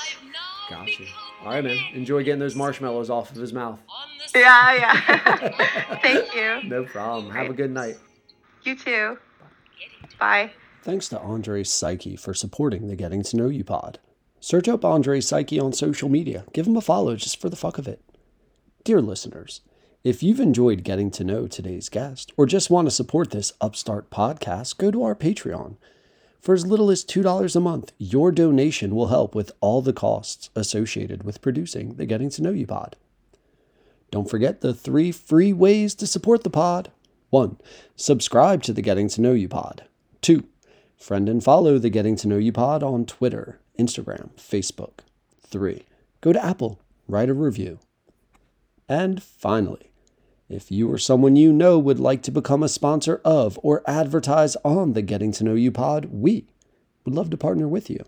Gotcha. 0.69 1.03
All 1.41 1.49
right, 1.49 1.61
man. 1.61 1.77
Enjoy 1.93 2.23
getting 2.23 2.39
those 2.39 2.55
marshmallows 2.55 3.09
off 3.09 3.31
of 3.31 3.35
his 3.35 3.51
mouth. 3.51 3.81
Yeah, 4.33 4.75
yeah. 4.75 5.97
Thank 6.01 6.33
you. 6.33 6.61
No 6.63 6.85
problem. 6.85 7.33
Have 7.33 7.49
a 7.49 7.53
good 7.53 7.69
night. 7.69 7.97
You 8.63 8.77
too. 8.77 9.17
Bye. 10.17 10.51
Thanks 10.83 11.09
to 11.09 11.19
Andre 11.19 11.65
Psyche 11.65 12.15
for 12.15 12.33
supporting 12.33 12.87
the 12.87 12.95
Getting 12.95 13.23
to 13.23 13.35
Know 13.35 13.49
You 13.49 13.65
pod. 13.65 13.99
Search 14.43 14.67
up 14.67 14.83
Andre 14.83 15.21
Psyche 15.21 15.57
on 15.57 15.71
social 15.71 16.09
media. 16.09 16.43
Give 16.51 16.67
him 16.67 16.75
a 16.75 16.81
follow 16.81 17.15
just 17.15 17.39
for 17.39 17.47
the 17.47 17.55
fuck 17.55 17.77
of 17.77 17.87
it. 17.87 18.01
Dear 18.83 19.01
listeners, 19.01 19.61
if 20.03 20.21
you've 20.21 20.41
enjoyed 20.41 20.83
getting 20.83 21.09
to 21.11 21.23
know 21.23 21.47
today's 21.47 21.87
guest 21.87 22.33
or 22.35 22.45
just 22.45 22.69
want 22.69 22.87
to 22.87 22.91
support 22.91 23.31
this 23.31 23.53
upstart 23.61 24.09
podcast, 24.09 24.77
go 24.77 24.91
to 24.91 25.01
our 25.01 25.15
Patreon. 25.15 25.77
For 26.41 26.53
as 26.53 26.67
little 26.67 26.91
as 26.91 27.05
$2 27.05 27.55
a 27.55 27.59
month, 27.61 27.93
your 27.97 28.33
donation 28.33 28.93
will 28.93 29.07
help 29.07 29.33
with 29.33 29.53
all 29.61 29.81
the 29.81 29.93
costs 29.93 30.49
associated 30.57 31.23
with 31.23 31.41
producing 31.41 31.93
the 31.93 32.05
Getting 32.05 32.29
to 32.31 32.41
Know 32.41 32.51
You 32.51 32.67
pod. 32.67 32.97
Don't 34.11 34.29
forget 34.29 34.59
the 34.59 34.73
three 34.73 35.13
free 35.13 35.53
ways 35.53 35.95
to 35.95 36.05
support 36.05 36.43
the 36.43 36.49
pod. 36.49 36.91
1. 37.29 37.59
Subscribe 37.95 38.61
to 38.63 38.73
the 38.73 38.81
Getting 38.81 39.07
to 39.07 39.21
Know 39.21 39.31
You 39.31 39.47
pod. 39.47 39.85
2. 40.21 40.43
Friend 40.97 41.29
and 41.29 41.41
follow 41.41 41.77
the 41.77 41.89
Getting 41.89 42.17
to 42.17 42.27
Know 42.27 42.37
You 42.37 42.51
pod 42.51 42.83
on 42.83 43.05
Twitter, 43.05 43.61
Instagram, 43.77 44.29
Facebook. 44.35 44.99
3. 45.45 45.83
Go 46.21 46.33
to 46.33 46.43
Apple, 46.43 46.79
write 47.07 47.29
a 47.29 47.33
review. 47.33 47.79
And 48.89 49.21
finally, 49.21 49.91
if 50.49 50.71
you 50.71 50.91
or 50.91 50.97
someone 50.97 51.35
you 51.35 51.53
know 51.53 51.79
would 51.79 51.99
like 51.99 52.21
to 52.23 52.31
become 52.31 52.63
a 52.63 52.69
sponsor 52.69 53.21
of 53.23 53.59
or 53.63 53.81
advertise 53.87 54.55
on 54.63 54.93
the 54.93 55.01
Getting 55.01 55.31
to 55.33 55.43
Know 55.43 55.55
You 55.55 55.71
pod, 55.71 56.05
we 56.11 56.47
would 57.05 57.15
love 57.15 57.29
to 57.31 57.37
partner 57.37 57.67
with 57.67 57.89
you. 57.89 58.03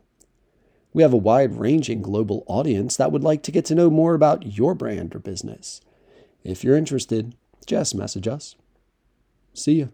We 0.94 1.04
have 1.04 1.14
a 1.14 1.18
wide 1.18 1.58
ranging 1.58 2.02
global 2.02 2.44
audience 2.48 2.96
that 2.98 3.12
would 3.12 3.24
like 3.24 3.44
to 3.44 3.52
get 3.52 3.66
to 3.66 3.76
know 3.76 3.90
more 3.90 4.14
about 4.14 4.58
your 4.58 4.74
brand 4.74 5.16
or 5.16 5.20
business. 5.20 5.82
If 6.44 6.64
you're 6.64 6.78
interested, 6.78 7.36
just 7.66 7.96
message 7.96 8.28
us. 8.28 8.56
See 9.54 9.74
you. 9.74 9.92